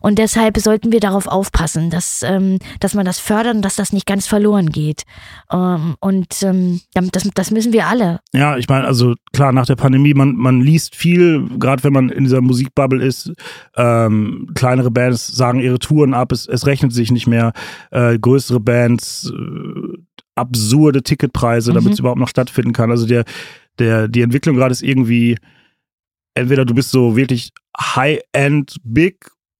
Und 0.00 0.18
deshalb 0.18 0.58
sollten 0.58 0.92
wir 0.92 1.00
darauf 1.00 1.26
aufpassen, 1.26 1.90
dass, 1.90 2.22
ähm, 2.22 2.58
dass 2.80 2.94
man 2.94 3.04
das 3.04 3.18
fördert 3.18 3.56
und 3.56 3.62
dass 3.62 3.76
das 3.76 3.92
nicht 3.92 4.06
ganz 4.06 4.26
verloren 4.26 4.70
geht. 4.70 5.02
Ähm, 5.52 5.96
und 6.00 6.42
ähm, 6.42 6.80
das, 6.92 7.28
das 7.34 7.50
müssen 7.50 7.72
wir 7.72 7.86
alle. 7.86 8.20
Ja, 8.32 8.56
ich 8.56 8.68
meine, 8.68 8.86
also 8.86 9.14
klar, 9.32 9.52
nach 9.52 9.66
der 9.66 9.76
Pandemie, 9.76 10.14
man, 10.14 10.34
man 10.36 10.60
liest 10.60 10.94
viel, 10.96 11.48
gerade 11.58 11.84
wenn 11.84 11.92
man 11.92 12.08
in 12.08 12.24
dieser 12.24 12.40
Musikbubble 12.40 13.02
ist. 13.04 13.32
Ähm, 13.76 14.50
kleinere 14.54 14.90
Bands 14.90 15.26
sagen 15.26 15.60
ihre 15.60 15.78
Touren 15.78 16.14
ab, 16.14 16.32
es, 16.32 16.46
es 16.46 16.66
rechnet 16.66 16.92
sich 16.92 17.10
nicht 17.10 17.26
mehr. 17.26 17.52
Äh, 17.90 18.18
größere 18.18 18.60
Bands, 18.60 19.32
äh, 19.34 19.98
absurde 20.34 21.02
Ticketpreise, 21.02 21.72
damit 21.72 21.86
Mhm. 21.86 21.92
es 21.92 21.98
überhaupt 21.98 22.20
noch 22.20 22.28
stattfinden 22.28 22.72
kann. 22.72 22.90
Also 22.90 23.06
der, 23.06 23.24
der, 23.78 24.08
die 24.08 24.22
Entwicklung 24.22 24.56
gerade 24.56 24.72
ist 24.72 24.82
irgendwie, 24.82 25.36
entweder 26.34 26.64
du 26.64 26.74
bist 26.74 26.90
so 26.90 27.16
wirklich 27.16 27.50
High-End 27.78 28.76
Big 28.84 29.16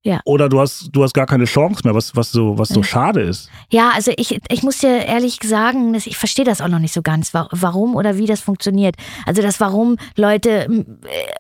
Ja. 0.08 0.20
oder 0.24 0.48
du 0.48 0.58
hast, 0.58 0.88
du 0.92 1.02
hast 1.02 1.12
gar 1.12 1.26
keine 1.26 1.44
Chance 1.44 1.82
mehr, 1.84 1.94
was, 1.94 2.16
was 2.16 2.32
so, 2.32 2.56
was 2.58 2.68
so 2.70 2.82
schade 2.82 3.20
ist. 3.20 3.50
Ja, 3.70 3.90
also 3.94 4.10
ich, 4.16 4.40
ich 4.50 4.62
muss 4.62 4.78
dir 4.78 5.04
ehrlich 5.04 5.38
sagen, 5.44 5.92
dass 5.92 6.06
ich 6.06 6.16
verstehe 6.16 6.44
das 6.46 6.60
auch 6.62 6.68
noch 6.68 6.78
nicht 6.78 6.94
so 6.94 7.02
ganz, 7.02 7.34
wa- 7.34 7.48
warum 7.52 7.94
oder 7.94 8.16
wie 8.16 8.24
das 8.26 8.40
funktioniert. 8.40 8.94
Also 9.26 9.42
das 9.42 9.60
warum 9.60 9.96
Leute 10.16 10.50
äh, 10.50 10.84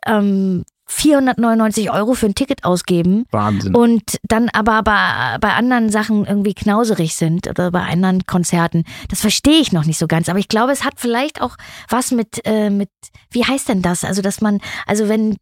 ähm, 0.06 0.64
499 0.90 1.90
Euro 1.92 2.14
für 2.14 2.26
ein 2.26 2.34
Ticket 2.34 2.64
ausgeben 2.64 3.24
Wahnsinn. 3.30 3.74
und 3.74 4.02
dann 4.22 4.48
aber 4.50 4.82
bei, 4.82 5.36
bei 5.40 5.52
anderen 5.54 5.90
Sachen 5.90 6.24
irgendwie 6.26 6.54
knauserig 6.54 7.14
sind 7.14 7.46
oder 7.48 7.70
bei 7.70 7.82
anderen 7.82 8.24
Konzerten. 8.26 8.84
Das 9.08 9.20
verstehe 9.20 9.60
ich 9.60 9.72
noch 9.72 9.84
nicht 9.84 9.98
so 9.98 10.06
ganz. 10.06 10.28
Aber 10.28 10.38
ich 10.38 10.48
glaube, 10.48 10.72
es 10.72 10.84
hat 10.84 10.94
vielleicht 10.96 11.40
auch 11.42 11.56
was 11.88 12.10
mit, 12.10 12.40
äh, 12.44 12.70
mit, 12.70 12.90
wie 13.30 13.44
heißt 13.44 13.68
denn 13.68 13.82
das? 13.82 14.04
Also, 14.04 14.22
dass 14.22 14.40
man, 14.40 14.60
also 14.86 15.08
wenn 15.08 15.36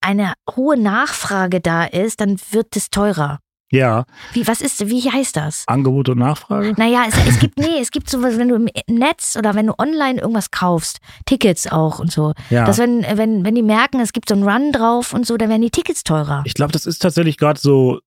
eine 0.00 0.34
hohe 0.56 0.78
Nachfrage 0.78 1.60
da 1.60 1.84
ist, 1.84 2.20
dann 2.20 2.38
wird 2.50 2.76
es 2.76 2.90
teurer. 2.90 3.38
ja, 3.70 4.04
Wie, 4.32 4.46
was 4.46 4.60
ist, 4.60 4.88
wie 4.88 5.10
heißt 5.10 5.36
das? 5.36 5.64
Angebot 5.66 6.08
und 6.08 6.18
Nachfrage. 6.18 6.74
Naja, 6.76 7.04
es, 7.08 7.14
es 7.28 7.38
gibt, 7.38 7.58
nee, 7.58 7.78
es 7.80 7.90
gibt 7.90 8.10
sowas, 8.10 8.36
wenn 8.36 8.48
du 8.48 8.56
im 8.56 8.68
Netz 8.88 9.36
oder 9.36 9.54
wenn 9.54 9.66
du 9.68 9.74
online 9.78 10.20
irgendwas 10.20 10.50
kaufst, 10.50 10.98
Tickets 11.26 11.70
auch 11.70 11.98
und 11.98 12.10
so. 12.10 12.32
Ja. 12.50 12.64
Dass 12.64 12.78
wenn, 12.78 13.02
wenn, 13.02 13.44
wenn 13.44 13.54
die 13.54 13.62
merken, 13.62 14.00
es 14.00 14.12
gibt 14.12 14.28
so 14.28 14.34
einen 14.34 14.48
Run 14.48 14.72
drauf 14.72 15.12
und 15.14 15.26
so, 15.26 15.36
dann 15.36 15.48
werden 15.48 15.62
die 15.62 15.70
Tickets 15.70 16.02
teurer. 16.02 16.42
Ich 16.46 16.54
glaube, 16.54 16.72
das 16.72 16.86
ist 16.86 17.00
tatsächlich 17.00 17.36
gerade 17.36 17.60
so 17.60 18.00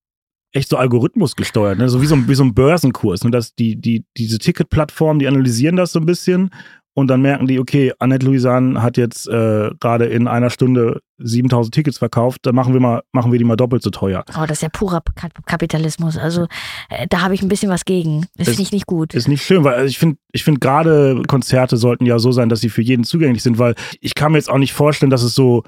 echt 0.51 0.69
so 0.69 0.77
Algorithmus 0.77 1.35
gesteuert, 1.35 1.79
ne? 1.79 1.89
so 1.89 2.01
wie 2.01 2.05
so 2.05 2.15
ein, 2.15 2.27
wie 2.27 2.35
so 2.35 2.43
ein 2.43 2.53
Börsenkurs. 2.53 3.23
Ne? 3.23 3.31
Dass 3.31 3.55
die, 3.55 3.75
die, 3.75 4.05
diese 4.17 4.37
Ticketplattformen, 4.37 5.19
die 5.19 5.27
analysieren 5.27 5.75
das 5.75 5.93
so 5.93 5.99
ein 5.99 6.05
bisschen 6.05 6.51
und 6.95 7.07
dann 7.07 7.21
merken 7.21 7.47
die, 7.47 7.59
okay, 7.59 7.91
Annette 7.99 8.25
Louisanne 8.25 8.81
hat 8.83 8.97
jetzt 8.97 9.27
äh, 9.27 9.71
gerade 9.79 10.05
in 10.05 10.27
einer 10.27 10.49
Stunde 10.49 11.01
7000 11.17 11.73
Tickets 11.73 11.97
verkauft, 11.97 12.39
dann 12.43 12.53
machen 12.55 12.73
wir, 12.73 12.79
mal, 12.79 13.01
machen 13.13 13.31
wir 13.31 13.39
die 13.39 13.45
mal 13.45 13.55
doppelt 13.55 13.81
so 13.81 13.89
teuer. 13.89 14.23
Oh, 14.37 14.41
das 14.41 14.57
ist 14.57 14.61
ja 14.61 14.69
purer 14.69 15.01
Ka- 15.15 15.29
Kapitalismus. 15.45 16.17
Also 16.17 16.47
äh, 16.89 17.07
da 17.09 17.21
habe 17.21 17.33
ich 17.33 17.41
ein 17.41 17.47
bisschen 17.49 17.69
was 17.69 17.85
gegen. 17.85 18.27
Das 18.37 18.47
finde 18.49 18.61
ich 18.63 18.71
nicht 18.71 18.85
gut. 18.85 19.13
Ist 19.13 19.27
nicht 19.27 19.43
schön, 19.43 19.63
weil 19.63 19.73
also 19.75 19.85
ich 19.87 19.97
finde, 19.97 20.17
ich 20.31 20.43
finde 20.43 20.59
gerade 20.59 21.23
Konzerte 21.27 21.77
sollten 21.77 22.05
ja 22.05 22.19
so 22.19 22.31
sein, 22.31 22.49
dass 22.49 22.61
sie 22.61 22.69
für 22.69 22.81
jeden 22.83 23.03
zugänglich 23.03 23.41
sind, 23.41 23.57
weil 23.57 23.75
ich 23.99 24.13
kann 24.15 24.31
mir 24.33 24.37
jetzt 24.37 24.49
auch 24.49 24.57
nicht 24.59 24.73
vorstellen, 24.73 25.09
dass 25.09 25.23
es 25.23 25.33
so 25.33 25.63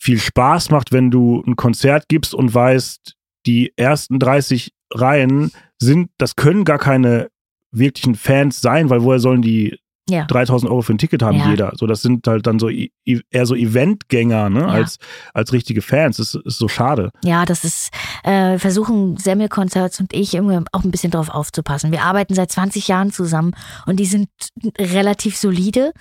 viel 0.00 0.18
Spaß 0.18 0.70
macht, 0.70 0.92
wenn 0.92 1.10
du 1.10 1.42
ein 1.46 1.56
Konzert 1.56 2.08
gibst 2.08 2.34
und 2.34 2.54
weißt, 2.54 3.14
die 3.46 3.72
ersten 3.76 4.18
30 4.18 4.72
Reihen 4.92 5.50
sind, 5.78 6.10
das 6.18 6.36
können 6.36 6.64
gar 6.64 6.78
keine 6.78 7.28
wirklichen 7.72 8.14
Fans 8.14 8.60
sein, 8.60 8.88
weil 8.90 9.02
woher 9.02 9.18
sollen 9.18 9.42
die 9.42 9.78
Ja. 10.08 10.24
3000 10.26 10.70
Euro 10.70 10.82
für 10.82 10.92
ein 10.92 10.98
Ticket 10.98 11.22
haben 11.22 11.38
Ja. 11.38 11.50
jeder? 11.50 11.72
So, 11.76 11.86
das 11.86 12.02
sind 12.02 12.26
halt 12.26 12.46
dann 12.46 12.58
so 12.58 12.68
eher 12.68 13.46
so 13.46 13.54
Eventgänger, 13.54 14.50
ne, 14.50 14.66
als, 14.68 14.98
als 15.32 15.52
richtige 15.54 15.80
Fans. 15.80 16.18
Das 16.18 16.34
ist 16.34 16.58
so 16.58 16.68
schade. 16.68 17.10
Ja, 17.24 17.46
das 17.46 17.64
ist, 17.64 17.90
äh, 18.22 18.58
versuchen 18.58 19.16
Semmelkonzerts 19.16 20.00
und 20.00 20.12
ich 20.12 20.34
irgendwie 20.34 20.58
auch 20.72 20.84
ein 20.84 20.90
bisschen 20.90 21.10
drauf 21.10 21.30
aufzupassen. 21.30 21.90
Wir 21.90 22.02
arbeiten 22.02 22.34
seit 22.34 22.52
20 22.52 22.86
Jahren 22.88 23.12
zusammen 23.12 23.52
und 23.86 23.98
die 23.98 24.04
sind 24.04 24.28
relativ 24.78 25.36
solide. 25.38 25.92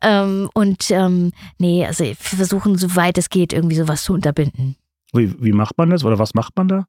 Ähm, 0.00 0.48
und 0.54 0.90
ähm, 0.90 1.32
nee, 1.58 1.84
also 1.84 2.04
wir 2.04 2.16
versuchen, 2.16 2.78
soweit 2.78 3.18
es 3.18 3.28
geht, 3.28 3.52
irgendwie 3.52 3.76
sowas 3.76 4.04
zu 4.04 4.14
unterbinden. 4.14 4.76
Wie, 5.12 5.34
wie 5.42 5.52
macht 5.52 5.76
man 5.76 5.90
das 5.90 6.04
oder 6.04 6.18
was 6.18 6.32
macht 6.34 6.56
man 6.56 6.68
da? 6.68 6.84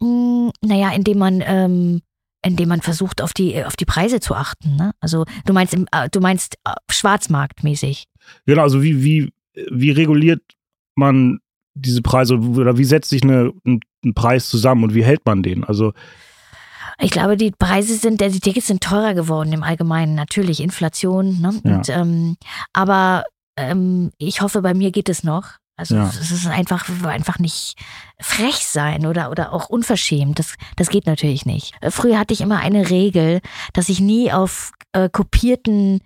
Mm, 0.00 0.50
naja, 0.60 0.90
indem 0.94 1.18
man, 1.18 1.42
ähm, 1.46 2.02
indem 2.44 2.68
man 2.68 2.82
versucht, 2.82 3.22
auf 3.22 3.32
die, 3.32 3.64
auf 3.64 3.76
die 3.76 3.86
Preise 3.86 4.20
zu 4.20 4.34
achten. 4.34 4.76
Ne? 4.76 4.92
Also 5.00 5.24
du 5.46 5.52
meinst, 5.52 5.74
im, 5.74 5.86
äh, 5.92 6.08
du 6.10 6.20
meinst 6.20 6.56
äh, 6.64 6.72
schwarzmarktmäßig. 6.90 8.04
Genau, 8.46 8.62
also 8.62 8.82
wie, 8.82 9.02
wie, 9.02 9.32
wie 9.70 9.90
reguliert 9.90 10.42
man 10.94 11.40
diese 11.74 12.02
Preise 12.02 12.36
oder 12.36 12.78
wie 12.78 12.84
setzt 12.84 13.10
sich 13.10 13.22
eine, 13.22 13.52
ein, 13.66 13.80
ein 14.04 14.14
Preis 14.14 14.48
zusammen 14.48 14.84
und 14.84 14.94
wie 14.94 15.04
hält 15.04 15.26
man 15.26 15.42
den? 15.42 15.64
Also 15.64 15.92
Ich 17.00 17.10
glaube, 17.10 17.36
die 17.36 17.50
Preise 17.50 17.96
sind, 17.96 18.20
die 18.20 18.40
Tickets 18.40 18.68
sind 18.68 18.82
teurer 18.82 19.14
geworden 19.14 19.52
im 19.52 19.62
Allgemeinen. 19.62 20.14
Natürlich 20.14 20.60
Inflation. 20.60 21.40
Ne? 21.40 21.60
Ja. 21.64 21.76
Und, 21.76 21.88
ähm, 21.88 22.36
aber 22.72 23.24
ähm, 23.56 24.10
ich 24.18 24.40
hoffe, 24.40 24.62
bei 24.62 24.74
mir 24.74 24.90
geht 24.90 25.08
es 25.08 25.24
noch. 25.24 25.56
Also 25.76 25.96
Ja. 25.96 26.08
es 26.08 26.30
ist 26.30 26.46
einfach, 26.46 26.88
einfach 27.04 27.38
nicht 27.38 27.76
frech 28.20 28.66
sein 28.66 29.06
oder, 29.06 29.30
oder 29.30 29.52
auch 29.52 29.68
unverschämt. 29.68 30.38
Das, 30.38 30.54
das 30.76 30.88
geht 30.88 31.06
natürlich 31.06 31.46
nicht. 31.46 31.74
Äh, 31.80 31.90
Früher 31.90 32.18
hatte 32.18 32.32
ich 32.34 32.40
immer 32.40 32.60
eine 32.60 32.90
Regel, 32.90 33.40
dass 33.72 33.88
ich 33.88 34.00
nie 34.00 34.32
auf 34.32 34.72
äh, 34.92 35.08
kopierten 35.08 36.00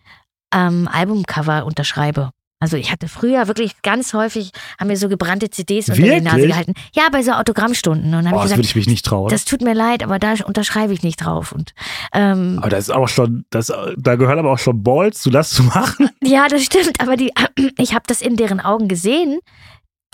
ähm, 0.55 0.89
Albumcover 0.91 1.67
unterschreibe. 1.67 2.31
Also 2.61 2.77
ich 2.77 2.91
hatte 2.91 3.07
früher 3.07 3.47
wirklich 3.47 3.83
ganz 3.83 4.15
häufig, 4.15 4.51
haben 4.81 4.89
mir 4.89 4.97
so 4.97 5.09
gebrannte 5.09 5.49
CDs 5.49 5.89
unter 5.89 6.03
die 6.03 6.09
Nase 6.21 6.37
Wirklich? 6.37 6.51
gehalten. 6.51 6.75
Ja, 6.93 7.09
bei 7.13 7.23
so 7.23 7.31
Autogrammstunden. 7.33 8.07
Und 8.07 8.25
dann 8.25 8.27
habe 8.27 8.37
oh, 8.37 8.39
ich 8.39 8.43
das 8.43 8.51
gesagt, 8.51 8.59
würde 8.59 8.69
ich 8.69 8.75
mich 8.75 8.87
nicht 8.89 9.07
trauen. 9.07 9.29
das 9.29 9.45
tut 9.45 9.63
mir 9.63 9.75
leid, 9.75 10.03
aber 10.03 10.19
da 10.19 10.35
unterschreibe 10.45 10.93
ich 10.93 11.05
nicht 11.05 11.25
drauf. 11.25 11.53
Und 11.53 11.73
ähm, 12.13 12.59
aber 12.59 12.71
das 12.71 12.89
ist 12.89 12.91
auch 12.91 13.09
schon, 13.09 13.45
das, 13.51 13.73
da 13.97 14.17
gehören 14.17 14.41
aber 14.41 14.51
auch 14.51 14.59
schon 14.59 14.83
Balls 14.83 15.21
zu, 15.21 15.31
das 15.31 15.51
zu 15.51 15.63
machen. 15.63 16.11
ja, 16.23 16.49
das 16.49 16.65
stimmt, 16.65 17.01
aber 17.01 17.17
die, 17.17 17.33
ich 17.79 17.95
habe 17.95 18.05
das 18.09 18.21
in 18.21 18.37
deren 18.37 18.61
Augen 18.61 18.89
gesehen. 18.89 19.39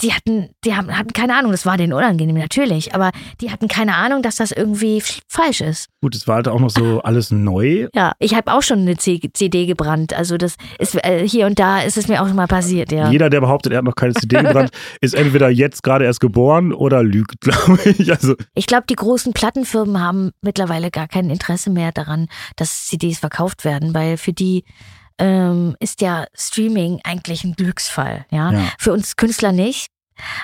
Die 0.02 0.12
hatten, 0.12 0.50
die 0.64 0.74
haben, 0.74 0.96
hatten 0.96 1.12
keine 1.12 1.36
Ahnung, 1.36 1.52
das 1.52 1.66
war 1.66 1.76
denen 1.76 1.92
unangenehm 1.92 2.36
natürlich, 2.36 2.94
aber 2.94 3.12
die 3.40 3.50
hatten 3.52 3.68
keine 3.68 3.94
Ahnung, 3.94 4.22
dass 4.22 4.36
das 4.36 4.50
irgendwie 4.50 5.02
falsch 5.28 5.60
ist. 5.60 5.88
Gut, 6.00 6.16
es 6.16 6.26
war 6.26 6.36
halt 6.36 6.48
auch 6.48 6.58
noch 6.58 6.70
so 6.70 7.00
alles 7.02 7.30
neu. 7.30 7.88
Ja, 7.94 8.12
ich 8.18 8.34
habe 8.34 8.52
auch 8.52 8.62
schon 8.62 8.80
eine 8.80 8.96
CD 8.96 9.66
gebrannt, 9.66 10.12
also 10.12 10.36
das 10.36 10.56
ist 10.78 10.96
äh, 11.04 11.26
hier 11.26 11.46
und 11.46 11.58
da 11.58 11.80
ist 11.80 11.96
es 11.96 12.08
mir 12.08 12.20
auch 12.22 12.26
schon 12.26 12.36
mal 12.36 12.48
passiert, 12.48 12.90
ja. 12.90 13.10
Jeder, 13.10 13.30
der 13.30 13.40
behauptet, 13.40 13.72
er 13.72 13.78
hat 13.78 13.84
noch 13.84 13.94
keine 13.94 14.14
CD 14.14 14.42
gebrannt, 14.42 14.70
ist 15.00 15.14
entweder 15.14 15.48
jetzt 15.48 15.82
gerade 15.84 16.04
erst 16.04 16.20
geboren 16.20 16.72
oder 16.72 17.02
lügt, 17.02 17.40
glaube 17.40 17.78
ich. 17.84 18.10
Also 18.10 18.34
Ich 18.54 18.66
glaube, 18.66 18.84
die 18.90 18.96
großen 18.96 19.32
Plattenfirmen 19.32 20.00
haben 20.00 20.32
mittlerweile 20.42 20.90
gar 20.90 21.06
kein 21.06 21.30
Interesse 21.30 21.70
mehr 21.70 21.92
daran, 21.92 22.26
dass 22.56 22.86
CDs 22.86 23.20
verkauft 23.20 23.64
werden, 23.64 23.94
weil 23.94 24.16
für 24.16 24.32
die 24.32 24.64
ähm, 25.18 25.76
ist 25.80 26.00
ja 26.00 26.26
Streaming 26.35 27.00
eigentlich 27.04 27.44
ein 27.44 27.54
Glücksfall. 27.54 28.26
Ja? 28.30 28.52
Ja. 28.52 28.61
Für 28.78 28.92
uns 28.92 29.16
Künstler 29.16 29.52
nicht, 29.52 29.88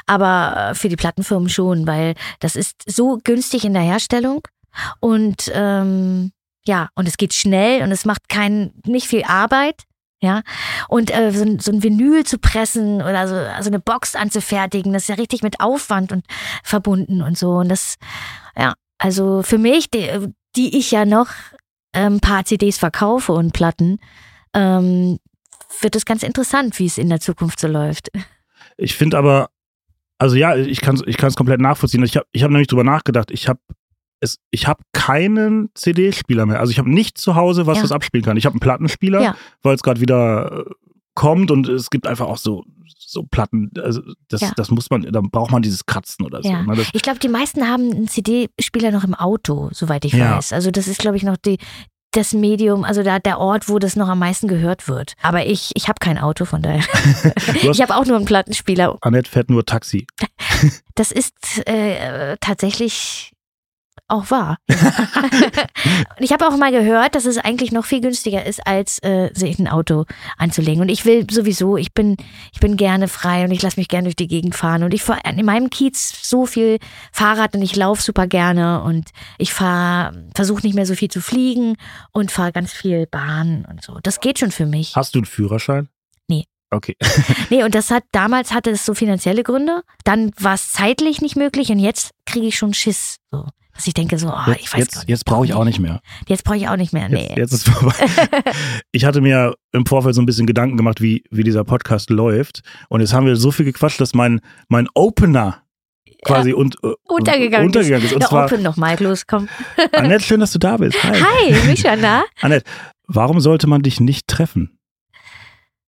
aber 0.06 0.70
äh, 0.70 0.74
für 0.74 0.88
die 0.88 0.96
Plattenfirmen 0.96 1.48
schon, 1.48 1.86
weil 1.86 2.14
das 2.40 2.56
ist 2.56 2.82
so 2.86 3.18
günstig 3.22 3.64
in 3.64 3.74
der 3.74 3.82
Herstellung 3.82 4.42
und 5.00 5.50
ähm, 5.54 6.32
ja, 6.66 6.88
und 6.94 7.08
es 7.08 7.16
geht 7.16 7.34
schnell 7.34 7.82
und 7.82 7.90
es 7.90 8.04
macht 8.04 8.28
kein, 8.28 8.72
nicht 8.86 9.06
viel 9.08 9.24
Arbeit. 9.24 9.82
Ja, 10.22 10.42
und 10.88 11.10
äh, 11.16 11.32
so, 11.32 11.44
ein- 11.44 11.58
so 11.60 11.72
ein 11.72 11.82
Vinyl 11.82 12.24
zu 12.26 12.36
pressen 12.38 13.00
oder 13.00 13.26
so 13.26 13.34
also 13.36 13.70
eine 13.70 13.80
Box 13.80 14.14
anzufertigen, 14.14 14.92
das 14.92 15.04
ist 15.04 15.08
ja 15.08 15.14
richtig 15.14 15.42
mit 15.42 15.60
Aufwand 15.60 16.12
und 16.12 16.26
verbunden 16.62 17.22
und 17.22 17.38
so. 17.38 17.52
Und 17.52 17.70
das, 17.70 17.94
ja, 18.54 18.74
also 18.98 19.42
für 19.42 19.56
mich, 19.56 19.88
die, 19.90 20.10
die 20.56 20.76
ich 20.78 20.90
ja 20.90 21.06
noch 21.06 21.28
ähm, 21.94 22.16
ein 22.16 22.20
paar 22.20 22.44
CDs 22.44 22.76
verkaufe 22.76 23.32
und 23.32 23.54
Platten, 23.54 23.98
ähm, 24.54 25.18
wird 25.80 25.96
es 25.96 26.04
ganz 26.04 26.22
interessant, 26.22 26.78
wie 26.78 26.86
es 26.86 26.98
in 26.98 27.08
der 27.08 27.20
Zukunft 27.20 27.60
so 27.60 27.68
läuft. 27.68 28.10
ich 28.76 28.94
finde 28.94 29.18
aber, 29.18 29.50
also 30.18 30.36
ja, 30.36 30.56
ich 30.56 30.80
kann 30.80 30.96
es 30.96 31.02
ich 31.06 31.16
kann's 31.16 31.36
komplett 31.36 31.60
nachvollziehen. 31.60 32.02
Ich 32.04 32.16
habe 32.16 32.26
ich 32.32 32.42
hab 32.42 32.50
nämlich 32.50 32.68
drüber 32.68 32.84
nachgedacht. 32.84 33.30
Ich 33.30 33.48
habe 33.48 33.60
es, 34.22 34.36
ich 34.50 34.66
habe 34.66 34.82
keinen 34.92 35.70
CD-Spieler 35.74 36.44
mehr. 36.44 36.60
Also 36.60 36.70
ich 36.72 36.78
habe 36.78 36.90
nichts 36.90 37.22
zu 37.22 37.36
Hause, 37.36 37.66
was 37.66 37.76
Ja. 37.78 37.82
das 37.82 37.92
abspielen 37.92 38.24
kann. 38.24 38.36
Ich 38.36 38.44
habe 38.44 38.52
einen 38.54 38.60
Plattenspieler, 38.60 39.22
Ja. 39.22 39.36
weil 39.62 39.74
es 39.74 39.82
gerade 39.82 40.00
wieder 40.02 40.66
äh, 40.66 40.70
kommt 41.14 41.50
und 41.50 41.66
es 41.68 41.88
gibt 41.88 42.06
einfach 42.06 42.26
auch 42.26 42.36
so, 42.36 42.64
so 42.98 43.22
Platten. 43.22 43.70
Also 43.82 44.02
das, 44.28 44.42
Ja. 44.42 44.52
das 44.56 44.70
muss 44.70 44.90
man, 44.90 45.02
da 45.10 45.20
braucht 45.22 45.50
man 45.50 45.62
dieses 45.62 45.86
Kratzen 45.86 46.26
oder 46.26 46.42
so. 46.42 46.50
Ja. 46.50 46.62
Ne? 46.62 46.84
Ich 46.92 47.00
glaube, 47.00 47.18
die 47.18 47.28
meisten 47.28 47.66
haben 47.66 47.90
einen 47.90 48.08
CD-Spieler 48.08 48.90
noch 48.90 49.04
im 49.04 49.14
Auto, 49.14 49.70
soweit 49.72 50.04
ich 50.04 50.18
weiß. 50.18 50.52
Also 50.52 50.70
das 50.70 50.86
ist, 50.86 50.98
glaube 51.00 51.16
ich, 51.16 51.22
noch 51.22 51.38
die, 51.38 51.56
das 52.12 52.32
Medium, 52.32 52.84
also 52.84 53.02
da 53.02 53.18
der 53.18 53.38
Ort, 53.38 53.68
wo 53.68 53.78
das 53.78 53.96
noch 53.96 54.08
am 54.08 54.18
meisten 54.18 54.48
gehört 54.48 54.88
wird. 54.88 55.14
Aber 55.22 55.46
ich, 55.46 55.70
ich 55.74 55.88
habe 55.88 55.98
kein 56.00 56.18
Auto, 56.18 56.44
von 56.44 56.62
daher. 56.62 56.82
Ich 57.62 57.80
habe 57.80 57.94
auch 57.94 58.06
nur 58.06 58.16
einen 58.16 58.24
Plattenspieler. 58.24 58.98
Annette 59.00 59.30
fährt 59.30 59.50
nur 59.50 59.64
Taxi. 59.64 60.06
Das 60.94 61.12
ist 61.12 61.66
äh, 61.66 62.36
tatsächlich 62.40 63.29
auch 64.10 64.30
wahr. 64.30 64.58
Und 64.68 66.20
ich 66.20 66.32
habe 66.32 66.46
auch 66.46 66.56
mal 66.56 66.72
gehört, 66.72 67.14
dass 67.14 67.24
es 67.24 67.38
eigentlich 67.38 67.72
noch 67.72 67.84
viel 67.84 68.00
günstiger 68.00 68.44
ist, 68.44 68.66
als 68.66 68.98
äh, 69.02 69.30
sich 69.34 69.58
ein 69.58 69.68
Auto 69.68 70.04
anzulegen. 70.36 70.82
Und 70.82 70.88
ich 70.88 71.04
will 71.04 71.26
sowieso, 71.30 71.76
ich 71.76 71.94
bin, 71.94 72.16
ich 72.52 72.60
bin 72.60 72.76
gerne 72.76 73.08
frei 73.08 73.44
und 73.44 73.50
ich 73.50 73.62
lasse 73.62 73.78
mich 73.78 73.88
gerne 73.88 74.04
durch 74.04 74.16
die 74.16 74.28
Gegend 74.28 74.54
fahren. 74.54 74.82
Und 74.82 74.94
ich 74.94 75.02
fahre 75.02 75.20
in 75.24 75.44
meinem 75.44 75.70
Kiez 75.70 76.12
so 76.22 76.46
viel 76.46 76.78
Fahrrad 77.12 77.54
und 77.54 77.62
ich 77.62 77.76
laufe 77.76 78.02
super 78.02 78.26
gerne 78.26 78.82
und 78.82 79.10
ich 79.38 79.52
fahre, 79.52 80.28
versuche 80.34 80.62
nicht 80.66 80.74
mehr 80.74 80.86
so 80.86 80.94
viel 80.94 81.10
zu 81.10 81.20
fliegen 81.20 81.76
und 82.12 82.30
fahre 82.30 82.52
ganz 82.52 82.72
viel 82.72 83.06
Bahn 83.06 83.66
und 83.70 83.82
so. 83.82 83.98
Das 84.02 84.20
geht 84.20 84.38
schon 84.38 84.50
für 84.50 84.66
mich. 84.66 84.96
Hast 84.96 85.14
du 85.14 85.20
einen 85.20 85.26
Führerschein? 85.26 85.88
Nee. 86.28 86.46
Okay. 86.70 86.96
Nee, 87.50 87.64
und 87.64 87.74
das 87.74 87.90
hat, 87.90 88.04
damals 88.12 88.52
hatte 88.52 88.70
es 88.70 88.84
so 88.84 88.94
finanzielle 88.94 89.42
Gründe. 89.42 89.82
Dann 90.04 90.30
war 90.38 90.54
es 90.54 90.72
zeitlich 90.72 91.20
nicht 91.20 91.36
möglich 91.36 91.70
und 91.70 91.78
jetzt 91.78 92.12
kriege 92.26 92.46
ich 92.46 92.56
schon 92.56 92.74
Schiss. 92.74 93.18
So. 93.30 93.46
Dass 93.74 93.86
ich 93.86 93.94
denke 93.94 94.18
so, 94.18 94.28
oh, 94.28 94.50
Jetzt, 94.50 94.60
ich 94.60 94.66
weiß 94.66 94.70
gar 94.72 94.78
jetzt, 94.80 94.96
nicht. 94.96 95.08
jetzt 95.08 95.24
brauche 95.24 95.44
ich 95.44 95.54
auch 95.54 95.64
nicht 95.64 95.78
mehr. 95.78 96.00
Jetzt 96.26 96.44
brauche 96.44 96.56
ich 96.56 96.68
auch 96.68 96.76
nicht 96.76 96.92
mehr. 96.92 97.08
Nee. 97.08 97.28
Jetzt, 97.28 97.36
jetzt 97.38 97.52
ist 97.52 97.68
vorbei. 97.68 97.94
ich 98.92 99.04
hatte 99.04 99.20
mir 99.20 99.54
im 99.72 99.86
Vorfeld 99.86 100.14
so 100.14 100.20
ein 100.22 100.26
bisschen 100.26 100.46
Gedanken 100.46 100.76
gemacht, 100.76 101.00
wie, 101.00 101.24
wie 101.30 101.44
dieser 101.44 101.64
Podcast 101.64 102.10
läuft. 102.10 102.62
Und 102.88 103.00
jetzt 103.00 103.12
haben 103.12 103.26
wir 103.26 103.36
so 103.36 103.50
viel 103.52 103.64
gequatscht, 103.64 104.00
dass 104.00 104.12
mein, 104.14 104.40
mein 104.68 104.88
Opener 104.94 105.62
quasi 106.24 106.52
und, 106.52 106.76
äh, 106.82 106.92
Untergegangen, 107.04 107.66
untergegangen 107.68 108.04
ist. 108.04 108.12
Und 108.12 108.22
Ja, 108.22 108.28
zwar, 108.28 108.44
open 108.46 108.62
nochmal, 108.62 109.00
los, 109.02 109.26
komm. 109.26 109.48
Annette, 109.92 110.24
schön, 110.24 110.40
dass 110.40 110.52
du 110.52 110.58
da 110.58 110.76
bist. 110.76 111.02
Hi. 111.02 111.18
Hi, 111.18 111.66
Mischa, 111.66 111.96
na? 111.96 112.24
Annette, 112.40 112.68
warum 113.06 113.40
sollte 113.40 113.66
man 113.66 113.82
dich 113.82 114.00
nicht 114.00 114.26
treffen? 114.28 114.78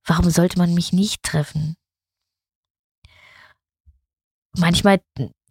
Warum 0.06 0.30
sollte 0.30 0.58
man 0.58 0.72
mich 0.74 0.92
nicht 0.92 1.22
treffen? 1.22 1.76
Manchmal, 4.56 5.00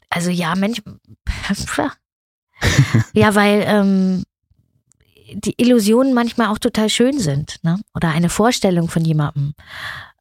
also 0.10 0.30
ja, 0.30 0.56
Mensch, 0.56 0.82
ja, 3.14 3.36
weil 3.36 3.64
ähm, 3.68 4.24
die 5.34 5.56
Illusionen 5.58 6.14
manchmal 6.14 6.48
auch 6.48 6.60
total 6.60 6.90
schön 6.90 7.20
sind, 7.20 7.58
ne? 7.64 7.80
Oder 7.96 8.10
eine 8.10 8.30
Vorstellung 8.30 8.90
von 8.90 9.04
jemandem. 9.06 9.54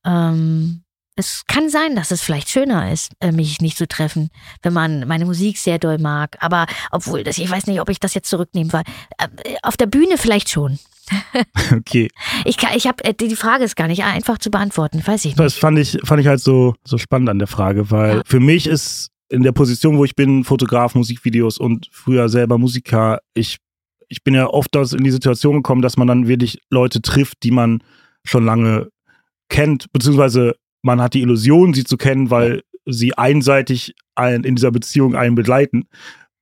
Ähm, 0.05 0.83
es 1.17 1.43
kann 1.47 1.69
sein, 1.69 1.97
dass 1.97 2.13
es 2.13 2.23
vielleicht 2.23 2.49
schöner 2.49 2.91
ist, 2.93 3.13
äh, 3.21 3.33
mich 3.33 3.61
nicht 3.61 3.77
zu 3.77 3.87
treffen, 3.87 4.31
wenn 4.63 4.73
man 4.73 5.07
meine 5.07 5.27
Musik 5.27 5.59
sehr 5.59 5.79
doll 5.79 5.99
mag. 5.99 6.37
Aber 6.41 6.67
obwohl, 6.93 7.25
das, 7.25 7.37
ich 7.39 7.51
weiß 7.51 7.67
nicht, 7.67 7.81
ob 7.81 7.91
ich 7.91 8.01
das 8.01 8.15
jetzt 8.15 8.31
zurücknehmen 8.31 8.71
soll. 8.71 8.83
Äh, 9.19 9.29
Auf 9.63 9.77
der 9.77 9.87
Bühne 9.87 10.17
vielleicht 10.17 10.49
schon. 10.49 10.79
Okay. 11.73 12.09
Ich, 12.45 12.57
kann- 12.57 12.77
ich 12.77 12.87
habe 12.87 13.15
die 13.15 13.35
Frage 13.37 13.65
ist 13.65 13.75
gar 13.75 13.89
nicht 13.89 14.05
einfach 14.05 14.39
zu 14.39 14.51
beantworten, 14.51 15.05
weiß 15.05 15.21
ich 15.25 15.33
nicht. 15.33 15.41
Das 15.41 15.55
fand 15.55 15.79
ich, 15.79 15.99
fand 16.05 16.21
ich 16.21 16.27
halt 16.29 16.41
so, 16.41 16.75
so 16.85 16.99
spannend 16.99 17.29
an 17.29 17.39
der 17.41 17.49
Frage, 17.49 17.91
weil 17.91 18.19
Ja. 18.19 18.23
für 18.25 18.39
mich 18.41 18.67
ist 18.69 19.09
in 19.31 19.43
der 19.43 19.53
Position, 19.53 19.97
wo 19.97 20.05
ich 20.05 20.17
bin, 20.17 20.45
Fotograf, 20.45 20.95
Musikvideos 20.95 21.59
und 21.59 21.89
früher 21.93 22.29
selber 22.29 22.59
Musiker, 22.59 23.21
ich, 23.35 23.59
ich 24.09 24.25
bin 24.25 24.35
ja 24.35 24.49
oft 24.49 24.75
in 24.75 25.05
die 25.05 25.11
Situation 25.11 25.57
gekommen, 25.57 25.83
dass 25.83 25.97
man 25.97 26.09
dann 26.09 26.27
wirklich 26.29 26.61
Leute 26.69 27.01
trifft, 27.01 27.43
die 27.45 27.53
man 27.53 27.83
schon 28.25 28.45
lange 28.45 28.89
kennt, 29.49 29.93
beziehungsweise 29.93 30.57
man 30.83 31.01
hat 31.01 31.15
die 31.15 31.23
Illusion, 31.23 31.75
sie 31.75 31.85
zu 31.85 31.97
kennen, 31.97 32.31
weil 32.31 32.63
sie 32.87 33.17
einseitig 33.17 33.95
ein, 34.15 34.45
in 34.45 34.57
dieser 34.57 34.73
Beziehung 34.73 35.15
einen 35.15 35.35
begleiten. 35.35 35.85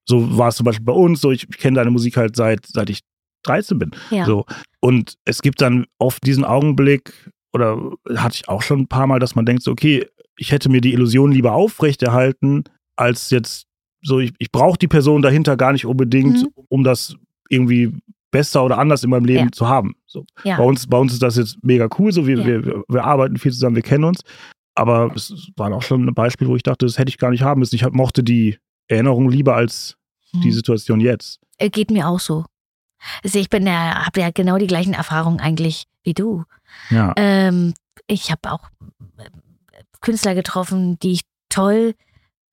So 0.07 0.39
war 0.39 0.49
es 0.49 0.57
zum 0.57 0.65
Beispiel 0.65 0.87
bei 0.87 0.93
uns, 0.93 1.21
so 1.21 1.31
ich, 1.31 1.47
ich 1.49 1.59
kenne 1.59 1.77
deine 1.77 1.91
Musik 1.91 2.17
halt 2.17 2.37
seit, 2.37 2.67
seit 2.67 2.89
ich 2.89 3.01
13 3.43 3.79
bin. 3.79 3.91
Ja. 4.11 4.25
So. 4.25 4.47
Und 4.81 5.15
es 5.25 5.43
gibt 5.43 5.61
dann 5.61 5.87
oft 5.99 6.25
diesen 6.27 6.45
Augenblick, 6.45 7.31
oder 7.53 7.93
hatte 8.17 8.37
ich 8.37 8.49
auch 8.49 8.63
schon 8.63 8.81
ein 8.81 8.89
paar 8.89 9.07
Mal, 9.07 9.19
dass 9.19 9.35
man 9.35 9.45
denkt, 9.45 9.63
so, 9.63 9.73
okay, 9.73 10.07
ich 10.37 10.53
hätte 10.53 10.69
mir 10.69 10.81
die 10.81 10.93
Illusion 10.93 11.33
lieber 11.33 11.53
aufrechterhalten, 11.53 12.65
als 12.99 13.31
jetzt 13.31 13.67
so, 14.03 14.21
ich, 14.21 14.33
ich 14.39 14.53
brauche 14.53 14.79
die 14.79 14.89
Person 14.89 15.23
dahinter 15.23 15.57
gar 15.57 15.73
nicht 15.73 15.87
unbedingt, 15.87 16.43
mhm. 16.43 16.49
um 16.69 16.85
das 16.85 17.17
irgendwie 17.49 17.93
besser 18.31 18.65
oder 18.65 18.79
anders 18.79 19.03
in 19.03 19.11
meinem 19.11 19.25
Leben 19.25 19.47
ja. 19.47 19.53
zu 19.53 19.69
haben. 19.69 19.97
So. 20.07 20.25
Ja. 20.45 20.59
Bei, 20.59 20.65
uns, 20.65 20.87
bei 20.87 20.99
uns 20.99 21.13
ist 21.13 21.23
das 21.23 21.37
jetzt 21.37 21.59
mega 21.63 21.89
cool, 21.99 22.13
so 22.13 22.27
wir, 22.27 22.39
ja. 22.39 22.47
wir, 22.47 22.85
wir 22.87 23.05
arbeiten 23.05 23.39
viel 23.39 23.53
zusammen, 23.53 23.77
wir 23.77 23.83
kennen 23.83 24.05
uns. 24.05 24.21
Aber 24.75 25.13
es 25.15 25.51
war 25.57 25.73
auch 25.73 25.83
schon 25.83 26.07
ein 26.07 26.15
Beispiel, 26.15 26.47
wo 26.47 26.55
ich 26.55 26.63
dachte, 26.63 26.87
das 26.87 26.99
hätte 26.99 27.09
ich 27.09 27.19
gar 27.19 27.31
nicht 27.31 27.43
haben 27.43 27.59
müssen. 27.59 27.75
Ich 27.75 27.89
mochte 27.91 28.23
die 28.23 28.59
Erinnerung 28.87 29.29
lieber 29.29 29.57
als 29.57 29.97
hm. 30.31 30.43
die 30.43 30.53
Situation 30.53 31.01
jetzt. 31.01 31.41
Äh, 31.57 31.71
geht 31.71 31.91
mir 31.91 32.07
auch 32.07 32.21
so. 32.21 32.45
Also 33.25 33.39
ich 33.39 33.49
bin 33.49 33.67
ja, 33.67 34.07
habe 34.07 34.21
ja 34.21 34.31
genau 34.31 34.59
die 34.59 34.67
gleichen 34.67 34.95
Erfahrungen 34.95 35.41
eigentlich 35.41 35.85
wie 36.05 36.15
du. 36.15 36.45
Ja. 36.91 37.13
Ähm, 37.17 37.75
ich 38.07 38.31
habe 38.31 38.53
auch 38.53 38.71
äh, 39.19 39.25
Künstler 40.01 40.35
getroffen, 40.35 40.99
die 41.01 41.13
ich 41.13 41.23
toll 41.49 41.95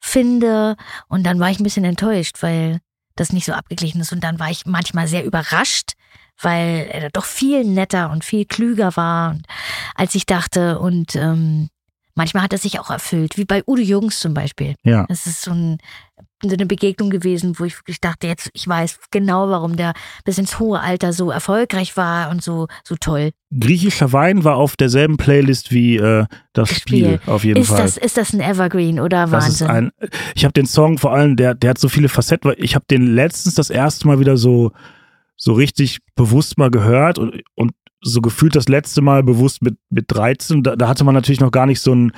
finde. 0.06 0.76
Und 1.08 1.24
dann 1.24 1.40
war 1.40 1.50
ich 1.50 1.60
ein 1.60 1.64
bisschen 1.64 1.86
enttäuscht, 1.86 2.42
weil 2.42 2.80
das 3.16 3.34
nicht 3.34 3.46
so 3.46 3.54
abgeglichen 3.54 4.02
ist. 4.02 4.12
Und 4.12 4.24
dann 4.24 4.40
war 4.40 4.50
ich 4.50 4.66
manchmal 4.66 5.08
sehr 5.08 5.26
überrascht, 5.26 5.94
weil 6.42 6.88
er 6.92 7.10
doch 7.10 7.26
viel 7.26 7.64
netter 7.64 8.12
und 8.12 8.24
viel 8.24 8.46
klüger 8.46 8.96
war, 8.96 9.38
als 9.96 10.16
ich 10.16 10.26
dachte. 10.26 10.80
Und 10.80 11.16
ähm, 11.16 11.70
manchmal 12.16 12.44
hat 12.44 12.54
er 12.54 12.60
sich 12.60 12.80
auch 12.80 12.90
erfüllt, 12.90 13.38
wie 13.38 13.46
bei 13.46 13.64
Udo 13.68 13.82
Jürgens 13.82 14.20
zum 14.20 14.34
Beispiel. 14.34 14.76
Ja. 14.84 15.06
Das 15.08 15.26
ist 15.26 15.42
so, 15.42 15.52
ein, 15.52 15.78
so 16.42 16.54
eine 16.54 16.66
Begegnung 16.66 17.10
gewesen, 17.10 17.60
wo 17.60 17.66
ich 17.66 17.78
wirklich 17.78 18.02
dachte, 18.02 18.28
jetzt, 18.28 18.50
ich 18.54 18.68
weiß 18.68 19.00
genau, 19.12 19.50
warum 19.50 19.76
der 19.76 19.94
bis 20.24 20.38
ins 20.38 20.60
hohe 20.60 20.80
Alter 20.80 21.14
so 21.14 21.30
erfolgreich 21.30 21.96
war 21.98 22.30
und 22.32 22.42
so, 22.42 22.68
so 22.84 22.96
toll. 22.96 23.32
Griechischer 23.58 24.12
Wein 24.12 24.44
war 24.44 24.56
auf 24.56 24.76
derselben 24.76 25.18
Playlist 25.18 25.72
wie 25.72 25.98
äh, 25.98 26.26
das 26.54 26.70
Spiel. 26.70 27.20
Spiel, 27.20 27.20
auf 27.26 27.44
jeden 27.44 27.62
ist 27.62 27.70
Fall. 27.70 27.82
Das, 27.82 27.98
ist 27.98 28.18
das 28.18 28.34
ein 28.34 28.42
Evergreen 28.42 29.00
oder 29.00 29.32
Wahnsinn? 29.32 29.68
Ein, 29.68 29.92
ich 30.36 30.46
habe 30.46 30.54
den 30.54 30.66
Song 30.66 30.98
vor 30.98 31.14
allem, 31.14 31.36
der, 31.36 31.54
der 31.54 31.72
hat 31.72 31.78
so 31.78 31.90
viele 31.90 32.10
Facetten, 32.10 32.50
weil 32.50 32.64
ich 32.64 32.76
habe 32.76 32.86
den 32.90 33.14
letztens 33.16 33.56
das 33.56 33.70
erste 33.70 34.08
Mal 34.08 34.20
wieder 34.20 34.38
so 34.38 34.72
so 35.38 35.54
richtig 35.54 36.00
bewusst 36.16 36.58
mal 36.58 36.72
gehört 36.72 37.18
und, 37.20 37.44
und 37.56 37.74
so 38.06 38.22
gefühlt 38.22 38.56
das 38.56 38.68
letzte 38.68 39.02
Mal 39.02 39.24
bewusst 39.24 39.62
mit, 39.62 39.78
mit 39.90 40.06
13. 40.08 40.64
Da, 40.64 40.76
da 40.76 40.88
hatte 40.88 41.04
man 41.04 41.16
natürlich 41.16 41.40
noch 41.40 41.52
gar 41.52 41.66
nicht 41.66 41.82
so 41.82 41.94
ein 41.94 42.12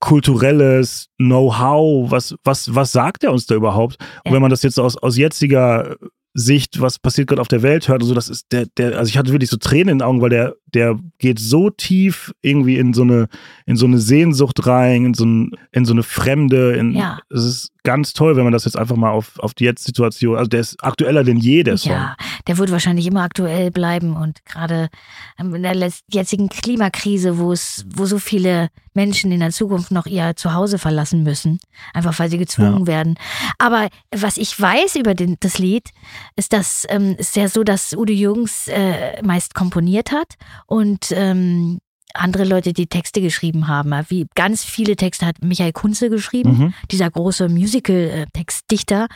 kulturelles 0.00 1.08
Know-how. 1.18 2.10
Was, 2.10 2.34
was, 2.44 2.74
was 2.74 2.92
sagt 2.92 3.24
er 3.24 3.32
uns 3.32 3.46
da 3.46 3.54
überhaupt? 3.54 3.98
Und 4.24 4.32
wenn 4.32 4.42
man 4.42 4.50
das 4.50 4.62
jetzt 4.62 4.80
aus, 4.80 4.96
aus 4.96 5.16
jetziger 5.16 5.96
Sicht, 6.34 6.80
was 6.80 6.98
passiert 6.98 7.28
gerade 7.28 7.40
auf 7.40 7.48
der 7.48 7.62
Welt 7.62 7.88
hört 7.88 8.02
und 8.02 8.08
so, 8.08 8.14
das 8.14 8.28
ist 8.28 8.46
der, 8.52 8.66
der, 8.76 8.96
also 8.96 9.08
ich 9.08 9.18
hatte 9.18 9.32
wirklich 9.32 9.50
so 9.50 9.56
Tränen 9.56 9.88
in 9.88 9.98
den 9.98 10.02
Augen, 10.02 10.20
weil 10.20 10.30
der, 10.30 10.54
der 10.66 10.98
geht 11.18 11.38
so 11.40 11.68
tief 11.68 12.32
irgendwie 12.42 12.78
in 12.78 12.94
so 12.94 13.02
eine, 13.02 13.28
in 13.66 13.76
so 13.76 13.86
eine 13.86 13.98
Sehnsucht 13.98 14.66
rein, 14.66 15.06
in 15.06 15.14
so, 15.14 15.26
ein, 15.26 15.50
in 15.72 15.84
so 15.84 15.92
eine 15.92 16.02
Fremde, 16.02 16.74
in, 16.74 16.92
ja. 16.92 17.18
es 17.28 17.44
ist 17.44 17.72
ganz 17.88 18.12
toll, 18.12 18.36
wenn 18.36 18.44
man 18.44 18.52
das 18.52 18.66
jetzt 18.66 18.76
einfach 18.76 18.96
mal 18.96 19.10
auf, 19.10 19.38
auf 19.38 19.54
die 19.54 19.64
Jetzt-Situation, 19.64 20.36
also 20.36 20.46
der 20.46 20.60
ist 20.60 20.84
aktueller 20.84 21.24
denn 21.24 21.38
je, 21.38 21.62
der 21.62 21.78
Song. 21.78 21.92
Ja, 21.92 22.16
der 22.46 22.58
wird 22.58 22.70
wahrscheinlich 22.70 23.06
immer 23.06 23.22
aktuell 23.22 23.70
bleiben 23.70 24.14
und 24.14 24.44
gerade 24.44 24.90
in 25.38 25.62
der 25.62 25.90
jetzigen 26.12 26.50
Klimakrise, 26.50 27.38
wo 27.38 27.50
es, 27.50 27.86
wo 27.88 28.04
so 28.04 28.18
viele 28.18 28.68
Menschen 28.92 29.32
in 29.32 29.40
der 29.40 29.52
Zukunft 29.52 29.90
noch 29.90 30.04
ihr 30.04 30.36
Zuhause 30.36 30.76
verlassen 30.78 31.22
müssen, 31.22 31.60
einfach 31.94 32.18
weil 32.18 32.28
sie 32.28 32.36
gezwungen 32.36 32.80
ja. 32.80 32.86
werden. 32.88 33.14
Aber 33.56 33.88
was 34.14 34.36
ich 34.36 34.60
weiß 34.60 34.96
über 34.96 35.14
den, 35.14 35.38
das 35.40 35.58
Lied, 35.58 35.88
ist, 36.36 36.52
dass 36.52 36.84
ähm, 36.90 37.16
es 37.16 37.34
ja 37.36 37.48
so, 37.48 37.64
dass 37.64 37.94
Udo 37.94 38.12
Jürgens 38.12 38.68
äh, 38.68 39.22
meist 39.22 39.54
komponiert 39.54 40.12
hat 40.12 40.34
und 40.66 41.06
ähm, 41.12 41.78
andere 42.14 42.44
Leute, 42.44 42.72
die 42.72 42.86
Texte 42.86 43.20
geschrieben 43.20 43.68
haben. 43.68 43.92
Wie 44.08 44.26
ganz 44.34 44.64
viele 44.64 44.96
Texte 44.96 45.26
hat 45.26 45.42
Michael 45.42 45.72
Kunze 45.72 46.10
geschrieben, 46.10 46.58
mhm. 46.58 46.74
dieser 46.90 47.10
große 47.10 47.48
Musical-Textdichter. 47.48 49.08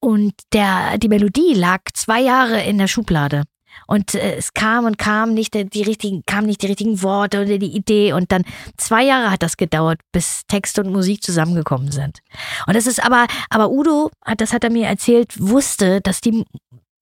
Und 0.00 0.32
der, 0.52 0.98
die 0.98 1.08
Melodie 1.08 1.54
lag 1.54 1.80
zwei 1.94 2.20
Jahre 2.20 2.62
in 2.62 2.78
der 2.78 2.86
Schublade. 2.86 3.42
Und 3.86 4.14
äh, 4.14 4.36
es 4.36 4.54
kam 4.54 4.84
und 4.84 4.98
kam 4.98 5.34
nicht 5.34 5.54
die 5.54 5.82
richtigen, 5.82 6.22
kamen 6.26 6.46
nicht 6.46 6.62
die 6.62 6.66
richtigen 6.66 7.02
Worte 7.02 7.42
oder 7.42 7.58
die 7.58 7.76
Idee. 7.76 8.12
Und 8.12 8.32
dann 8.32 8.44
zwei 8.76 9.04
Jahre 9.04 9.30
hat 9.30 9.42
das 9.42 9.56
gedauert, 9.56 10.00
bis 10.12 10.42
Text 10.48 10.78
und 10.78 10.90
Musik 10.90 11.22
zusammengekommen 11.22 11.92
sind. 11.92 12.20
Und 12.66 12.74
das 12.74 12.86
ist 12.86 13.04
aber, 13.04 13.26
aber 13.50 13.70
Udo, 13.70 14.10
das 14.36 14.52
hat 14.52 14.64
er 14.64 14.70
mir 14.70 14.86
erzählt, 14.86 15.34
wusste, 15.38 16.00
dass 16.00 16.20
die 16.20 16.44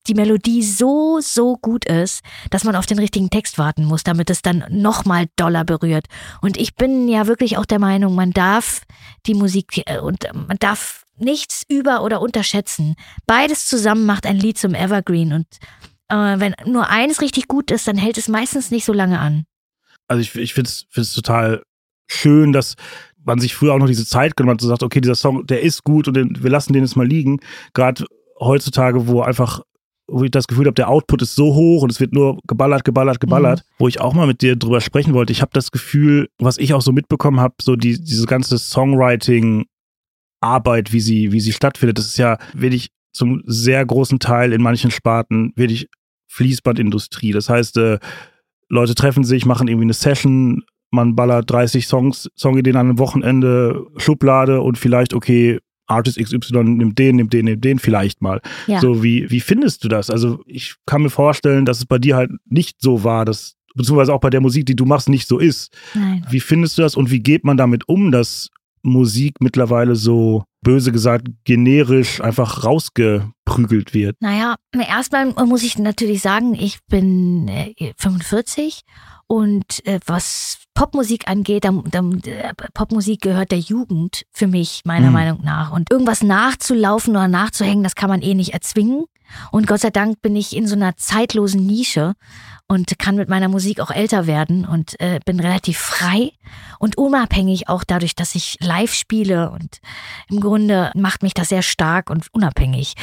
die 0.06 0.14
Melodie 0.14 0.62
so, 0.62 1.20
so 1.20 1.56
gut 1.56 1.84
ist, 1.84 2.22
dass 2.50 2.64
man 2.64 2.76
auf 2.76 2.86
den 2.86 2.98
richtigen 2.98 3.30
Text 3.30 3.58
warten 3.58 3.84
muss, 3.84 4.04
damit 4.04 4.30
es 4.30 4.42
dann 4.42 4.64
nochmal 4.70 5.26
doller 5.36 5.64
berührt. 5.64 6.06
Und 6.40 6.56
ich 6.56 6.74
bin 6.74 7.08
ja 7.08 7.26
wirklich 7.26 7.56
auch 7.56 7.66
der 7.66 7.78
Meinung, 7.78 8.14
man 8.14 8.32
darf 8.32 8.82
die 9.26 9.34
Musik 9.34 9.82
äh, 9.86 9.98
und 9.98 10.26
man 10.34 10.58
darf 10.58 11.04
nichts 11.16 11.62
über- 11.68 12.02
oder 12.02 12.20
unterschätzen. 12.20 12.96
Beides 13.26 13.66
zusammen 13.66 14.06
macht 14.06 14.26
ein 14.26 14.36
Lied 14.36 14.58
zum 14.58 14.74
Evergreen 14.74 15.32
und 15.32 15.46
äh, 16.08 16.38
wenn 16.38 16.54
nur 16.66 16.88
eines 16.88 17.20
richtig 17.20 17.48
gut 17.48 17.70
ist, 17.70 17.88
dann 17.88 17.96
hält 17.96 18.18
es 18.18 18.28
meistens 18.28 18.70
nicht 18.70 18.84
so 18.84 18.92
lange 18.92 19.20
an. 19.20 19.44
Also 20.08 20.20
ich, 20.20 20.34
ich 20.34 20.54
finde 20.54 20.70
es 20.94 21.14
total 21.14 21.62
schön, 22.08 22.52
dass 22.52 22.74
man 23.24 23.38
sich 23.38 23.54
früher 23.54 23.72
auch 23.72 23.78
noch 23.78 23.86
diese 23.86 24.06
Zeit 24.06 24.36
genommen 24.36 24.56
hat 24.56 24.62
und 24.62 24.68
sagt, 24.68 24.82
okay, 24.82 25.00
dieser 25.00 25.14
Song, 25.14 25.46
der 25.46 25.62
ist 25.62 25.84
gut 25.84 26.08
und 26.08 26.14
den, 26.14 26.42
wir 26.42 26.50
lassen 26.50 26.72
den 26.72 26.82
jetzt 26.82 26.96
mal 26.96 27.06
liegen. 27.06 27.40
Gerade 27.72 28.04
heutzutage, 28.38 29.06
wo 29.06 29.22
einfach 29.22 29.62
wo 30.06 30.24
ich 30.24 30.30
das 30.30 30.46
Gefühl 30.46 30.66
habe, 30.66 30.74
der 30.74 30.88
Output 30.88 31.22
ist 31.22 31.34
so 31.34 31.54
hoch 31.54 31.82
und 31.82 31.90
es 31.90 32.00
wird 32.00 32.12
nur 32.12 32.38
geballert, 32.46 32.84
geballert, 32.84 33.20
geballert, 33.20 33.60
mhm. 33.60 33.64
wo 33.78 33.88
ich 33.88 34.00
auch 34.00 34.12
mal 34.14 34.26
mit 34.26 34.42
dir 34.42 34.56
drüber 34.56 34.80
sprechen 34.80 35.14
wollte. 35.14 35.32
Ich 35.32 35.40
habe 35.40 35.52
das 35.52 35.70
Gefühl, 35.70 36.28
was 36.38 36.58
ich 36.58 36.74
auch 36.74 36.82
so 36.82 36.90
mitbekommen 36.92 37.38
habe, 37.40 37.54
so 37.62 37.76
die, 37.76 37.98
diese 37.98 38.26
ganze 38.26 38.58
Songwriting-Arbeit, 38.58 40.92
wie 40.92 41.00
sie, 41.00 41.32
wie 41.32 41.40
sie 41.40 41.52
stattfindet, 41.52 41.96
das 41.98 42.06
ist 42.06 42.18
ja 42.18 42.36
wirklich 42.52 42.90
zum 43.12 43.42
sehr 43.46 43.86
großen 43.86 44.18
Teil 44.18 44.52
in 44.52 44.62
manchen 44.62 44.90
Sparten 44.90 45.52
wirklich 45.56 45.88
Fließbandindustrie. 46.28 47.32
Das 47.32 47.48
heißt, 47.48 47.78
äh, 47.78 47.98
Leute 48.68 48.94
treffen 48.94 49.24
sich, 49.24 49.46
machen 49.46 49.68
irgendwie 49.68 49.86
eine 49.86 49.94
Session, 49.94 50.64
man 50.90 51.14
ballert 51.14 51.50
30 51.50 51.86
Songs, 51.86 52.28
Songideen 52.36 52.76
an 52.76 52.88
einem 52.88 52.98
Wochenende, 52.98 53.86
Schublade 53.96 54.60
und 54.60 54.76
vielleicht, 54.78 55.14
okay, 55.14 55.60
Artist 55.86 56.18
XY 56.18 56.64
nimmt 56.64 56.98
den, 56.98 57.16
nimmt 57.16 57.32
den, 57.32 57.44
nimmt 57.46 57.64
den 57.64 57.78
vielleicht 57.78 58.22
mal. 58.22 58.40
Ja. 58.66 58.80
So, 58.80 59.02
wie, 59.02 59.30
wie 59.30 59.40
findest 59.40 59.84
du 59.84 59.88
das? 59.88 60.10
Also, 60.10 60.40
ich 60.46 60.74
kann 60.86 61.02
mir 61.02 61.10
vorstellen, 61.10 61.64
dass 61.64 61.78
es 61.78 61.86
bei 61.86 61.98
dir 61.98 62.16
halt 62.16 62.30
nicht 62.46 62.80
so 62.80 63.04
war, 63.04 63.24
dass, 63.24 63.56
beziehungsweise 63.74 64.12
auch 64.12 64.20
bei 64.20 64.30
der 64.30 64.40
Musik, 64.40 64.66
die 64.66 64.76
du 64.76 64.84
machst, 64.84 65.08
nicht 65.08 65.28
so 65.28 65.38
ist. 65.38 65.76
Nein. 65.94 66.26
Wie 66.30 66.40
findest 66.40 66.78
du 66.78 66.82
das 66.82 66.96
und 66.96 67.10
wie 67.10 67.20
geht 67.20 67.44
man 67.44 67.56
damit 67.56 67.88
um, 67.88 68.10
dass 68.12 68.50
Musik 68.82 69.36
mittlerweile 69.40 69.96
so 69.96 70.44
böse 70.62 70.92
gesagt 70.92 71.28
generisch 71.44 72.20
einfach 72.20 72.64
rausgeprügelt 72.64 73.94
wird? 73.94 74.16
Naja, 74.20 74.56
erstmal 74.72 75.32
muss 75.46 75.62
ich 75.62 75.78
natürlich 75.78 76.22
sagen, 76.22 76.54
ich 76.54 76.78
bin 76.88 77.50
45 77.96 78.80
äh, 78.86 79.13
und 79.34 79.84
äh, 79.84 79.98
was 80.06 80.58
Popmusik 80.74 81.26
angeht, 81.26 81.64
da, 81.64 81.72
da, 81.72 82.02
Popmusik 82.72 83.20
gehört 83.20 83.50
der 83.50 83.58
Jugend 83.58 84.22
für 84.30 84.46
mich, 84.46 84.82
meiner 84.84 85.08
mhm. 85.08 85.12
Meinung 85.12 85.40
nach. 85.42 85.72
Und 85.72 85.90
irgendwas 85.90 86.22
nachzulaufen 86.22 87.16
oder 87.16 87.26
nachzuhängen, 87.26 87.82
das 87.82 87.96
kann 87.96 88.10
man 88.10 88.22
eh 88.22 88.34
nicht 88.34 88.54
erzwingen. 88.54 89.06
Und 89.50 89.66
Gott 89.66 89.80
sei 89.80 89.90
Dank 89.90 90.22
bin 90.22 90.36
ich 90.36 90.54
in 90.54 90.68
so 90.68 90.76
einer 90.76 90.96
zeitlosen 90.96 91.66
Nische 91.66 92.14
und 92.68 92.96
kann 93.00 93.16
mit 93.16 93.28
meiner 93.28 93.48
Musik 93.48 93.80
auch 93.80 93.90
älter 93.90 94.28
werden 94.28 94.66
und 94.66 95.00
äh, 95.00 95.18
bin 95.24 95.40
relativ 95.40 95.78
frei 95.78 96.30
und 96.78 96.96
unabhängig 96.96 97.68
auch 97.68 97.82
dadurch, 97.82 98.14
dass 98.14 98.36
ich 98.36 98.56
live 98.60 98.94
spiele 98.94 99.50
und 99.50 99.80
im 100.28 100.38
Grunde 100.38 100.92
macht 100.94 101.24
mich 101.24 101.34
das 101.34 101.48
sehr 101.48 101.62
stark 101.62 102.08
und 102.08 102.28
unabhängig. 102.32 102.94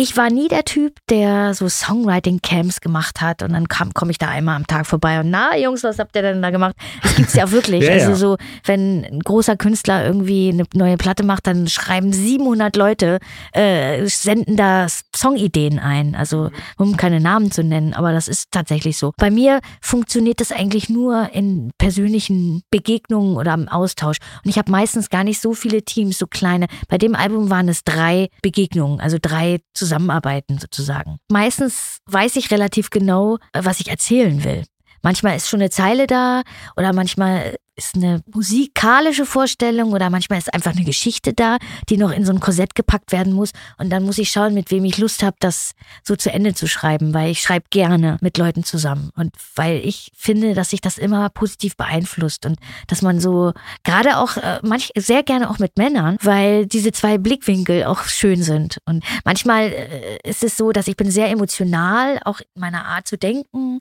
Ich 0.00 0.16
war 0.16 0.30
nie 0.30 0.46
der 0.46 0.62
Typ, 0.62 1.00
der 1.10 1.54
so 1.54 1.68
Songwriting-Camps 1.68 2.80
gemacht 2.80 3.20
hat 3.20 3.42
und 3.42 3.52
dann 3.52 3.66
komme 3.66 4.12
ich 4.12 4.18
da 4.18 4.28
einmal 4.28 4.54
am 4.54 4.64
Tag 4.64 4.86
vorbei 4.86 5.18
und 5.18 5.28
na 5.28 5.56
Jungs, 5.56 5.82
was 5.82 5.98
habt 5.98 6.14
ihr 6.14 6.22
denn 6.22 6.40
da 6.40 6.50
gemacht? 6.50 6.76
Das 7.02 7.16
gibt's 7.16 7.34
ja 7.34 7.50
wirklich. 7.50 7.82
ja, 7.84 7.94
also 7.94 8.14
so, 8.14 8.36
wenn 8.64 9.04
ein 9.04 9.18
großer 9.18 9.56
Künstler 9.56 10.06
irgendwie 10.06 10.50
eine 10.50 10.66
neue 10.72 10.96
Platte 10.98 11.24
macht, 11.24 11.48
dann 11.48 11.66
schreiben 11.66 12.12
700 12.12 12.76
Leute, 12.76 13.18
äh, 13.52 14.06
senden 14.06 14.56
da 14.56 14.86
Songideen 15.16 15.80
ein. 15.80 16.14
Also 16.14 16.52
um 16.76 16.96
keine 16.96 17.18
Namen 17.18 17.50
zu 17.50 17.64
nennen, 17.64 17.92
aber 17.92 18.12
das 18.12 18.28
ist 18.28 18.52
tatsächlich 18.52 18.98
so. 18.98 19.14
Bei 19.16 19.32
mir 19.32 19.58
funktioniert 19.80 20.38
das 20.38 20.52
eigentlich 20.52 20.88
nur 20.88 21.30
in 21.32 21.72
persönlichen 21.76 22.62
Begegnungen 22.70 23.36
oder 23.36 23.52
im 23.52 23.66
Austausch. 23.66 24.18
Und 24.44 24.50
ich 24.50 24.58
habe 24.58 24.70
meistens 24.70 25.10
gar 25.10 25.24
nicht 25.24 25.40
so 25.40 25.54
viele 25.54 25.82
Teams, 25.82 26.18
so 26.18 26.28
kleine. 26.28 26.68
Bei 26.86 26.98
dem 26.98 27.16
Album 27.16 27.50
waren 27.50 27.68
es 27.68 27.82
drei 27.82 28.28
Begegnungen, 28.42 29.00
also 29.00 29.16
drei 29.20 29.58
zusammen 29.74 29.87
zusammenarbeiten 29.88 30.58
sozusagen. 30.58 31.18
Meistens 31.30 31.98
weiß 32.06 32.36
ich 32.36 32.50
relativ 32.50 32.90
genau, 32.90 33.38
was 33.54 33.80
ich 33.80 33.88
erzählen 33.88 34.44
will. 34.44 34.64
Manchmal 35.02 35.36
ist 35.36 35.48
schon 35.48 35.60
eine 35.60 35.70
Zeile 35.70 36.06
da 36.06 36.42
oder 36.76 36.92
manchmal 36.92 37.56
ist 37.78 37.94
eine 37.94 38.20
musikalische 38.32 39.24
Vorstellung 39.24 39.92
oder 39.92 40.10
manchmal 40.10 40.38
ist 40.38 40.52
einfach 40.52 40.72
eine 40.72 40.84
Geschichte 40.84 41.32
da, 41.32 41.58
die 41.88 41.96
noch 41.96 42.10
in 42.10 42.24
so 42.24 42.32
ein 42.32 42.40
Korsett 42.40 42.74
gepackt 42.74 43.12
werden 43.12 43.32
muss. 43.32 43.52
Und 43.78 43.90
dann 43.90 44.02
muss 44.02 44.18
ich 44.18 44.30
schauen, 44.30 44.52
mit 44.52 44.70
wem 44.70 44.84
ich 44.84 44.98
Lust 44.98 45.22
habe, 45.22 45.36
das 45.38 45.72
so 46.02 46.16
zu 46.16 46.30
Ende 46.30 46.54
zu 46.54 46.66
schreiben, 46.66 47.14
weil 47.14 47.30
ich 47.30 47.40
schreibe 47.40 47.66
gerne 47.70 48.18
mit 48.20 48.36
Leuten 48.36 48.64
zusammen. 48.64 49.10
Und 49.14 49.32
weil 49.54 49.80
ich 49.84 50.10
finde, 50.14 50.54
dass 50.54 50.70
sich 50.70 50.80
das 50.80 50.98
immer 50.98 51.30
positiv 51.30 51.76
beeinflusst 51.76 52.44
und 52.44 52.58
dass 52.88 53.00
man 53.00 53.20
so, 53.20 53.52
gerade 53.84 54.18
auch 54.18 54.36
äh, 54.36 54.58
manch, 54.62 54.90
sehr 54.96 55.22
gerne 55.22 55.48
auch 55.48 55.60
mit 55.60 55.78
Männern, 55.78 56.16
weil 56.22 56.66
diese 56.66 56.90
zwei 56.90 57.16
Blickwinkel 57.16 57.84
auch 57.84 58.02
schön 58.04 58.42
sind. 58.42 58.78
Und 58.86 59.04
manchmal 59.24 59.66
äh, 59.68 60.18
ist 60.28 60.42
es 60.42 60.56
so, 60.56 60.72
dass 60.72 60.88
ich 60.88 60.96
bin 60.96 61.12
sehr 61.12 61.30
emotional, 61.30 62.18
auch 62.24 62.40
in 62.40 62.60
meiner 62.60 62.86
Art 62.86 63.06
zu 63.06 63.16
denken. 63.16 63.78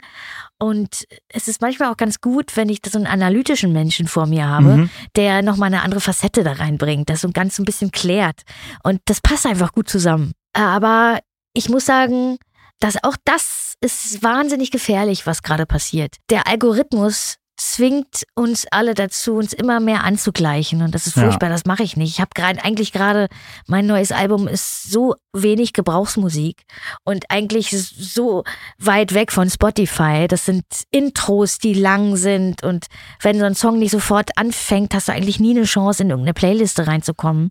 Und 0.60 1.06
es 1.30 1.48
ist 1.48 1.62
manchmal 1.62 1.92
auch 1.92 1.98
ganz 1.98 2.20
gut, 2.20 2.56
wenn 2.56 2.70
ich 2.70 2.80
so 2.86 2.98
einen 2.98 3.08
analytischen 3.08 3.74
Menschen 3.74 4.08
vor 4.08 4.26
mir 4.26 4.48
habe, 4.48 4.78
mhm. 4.78 4.90
der 5.16 5.44
nochmal 5.44 5.68
eine 5.68 5.84
andere 5.84 6.02
Facette 6.02 6.44
da 6.44 6.54
reinbringt, 6.54 7.10
das 7.10 7.22
so 7.22 7.30
ganz 7.32 7.60
ein 7.60 7.66
bisschen 7.66 7.92
klärt. 7.92 8.42
Und 8.84 9.02
das 9.06 9.22
passt 9.22 9.46
einfach 9.46 9.72
gut 9.72 9.88
zusammen. 9.88 10.32
Aber 10.54 11.20
ich 11.54 11.70
muss 11.70 11.86
sagen, 11.86 12.38
dass 12.80 13.04
auch 13.04 13.16
das 13.24 13.76
ist 13.82 14.24
wahnsinnig 14.24 14.72
gefährlich, 14.72 15.28
was 15.28 15.44
gerade 15.44 15.66
passiert. 15.66 16.16
Der 16.30 16.48
Algorithmus 16.48 17.38
zwingt 17.78 18.26
uns 18.34 18.66
alle 18.72 18.96
dazu, 18.96 19.36
uns 19.36 19.54
immer 19.54 19.80
mehr 19.80 20.04
anzugleichen. 20.04 20.82
Und 20.82 20.96
das 20.96 21.06
ist 21.06 21.14
furchtbar, 21.14 21.50
ja. 21.50 21.54
das 21.54 21.66
mache 21.66 21.84
ich 21.84 21.96
nicht. 21.96 22.14
Ich 22.14 22.20
habe 22.20 22.32
gerade 22.34 22.64
eigentlich 22.64 22.92
gerade, 22.92 23.28
mein 23.68 23.86
neues 23.86 24.12
Album 24.12 24.48
ist 24.48 24.90
so 24.90 25.14
wenig 25.32 25.74
Gebrauchsmusik 25.74 26.64
und 27.04 27.30
eigentlich 27.30 27.70
so 27.70 28.44
weit 28.80 29.14
weg 29.14 29.32
von 29.32 29.48
Spotify. 29.50 30.26
Das 30.28 30.46
sind 30.46 30.64
Intros, 30.90 31.60
die 31.60 31.76
lang 31.76 32.16
sind. 32.16 32.64
Und 32.64 32.88
wenn 33.22 33.38
so 33.38 33.46
ein 33.46 33.54
Song 33.54 33.78
nicht 33.78 33.92
sofort 33.92 34.32
anfängt, 34.38 34.96
hast 34.96 35.10
du 35.10 35.12
eigentlich 35.12 35.40
nie 35.40 35.52
eine 35.52 35.66
Chance, 35.66 36.02
in 36.02 36.10
irgendeine 36.10 36.34
Playliste 36.34 36.88
reinzukommen. 36.88 37.50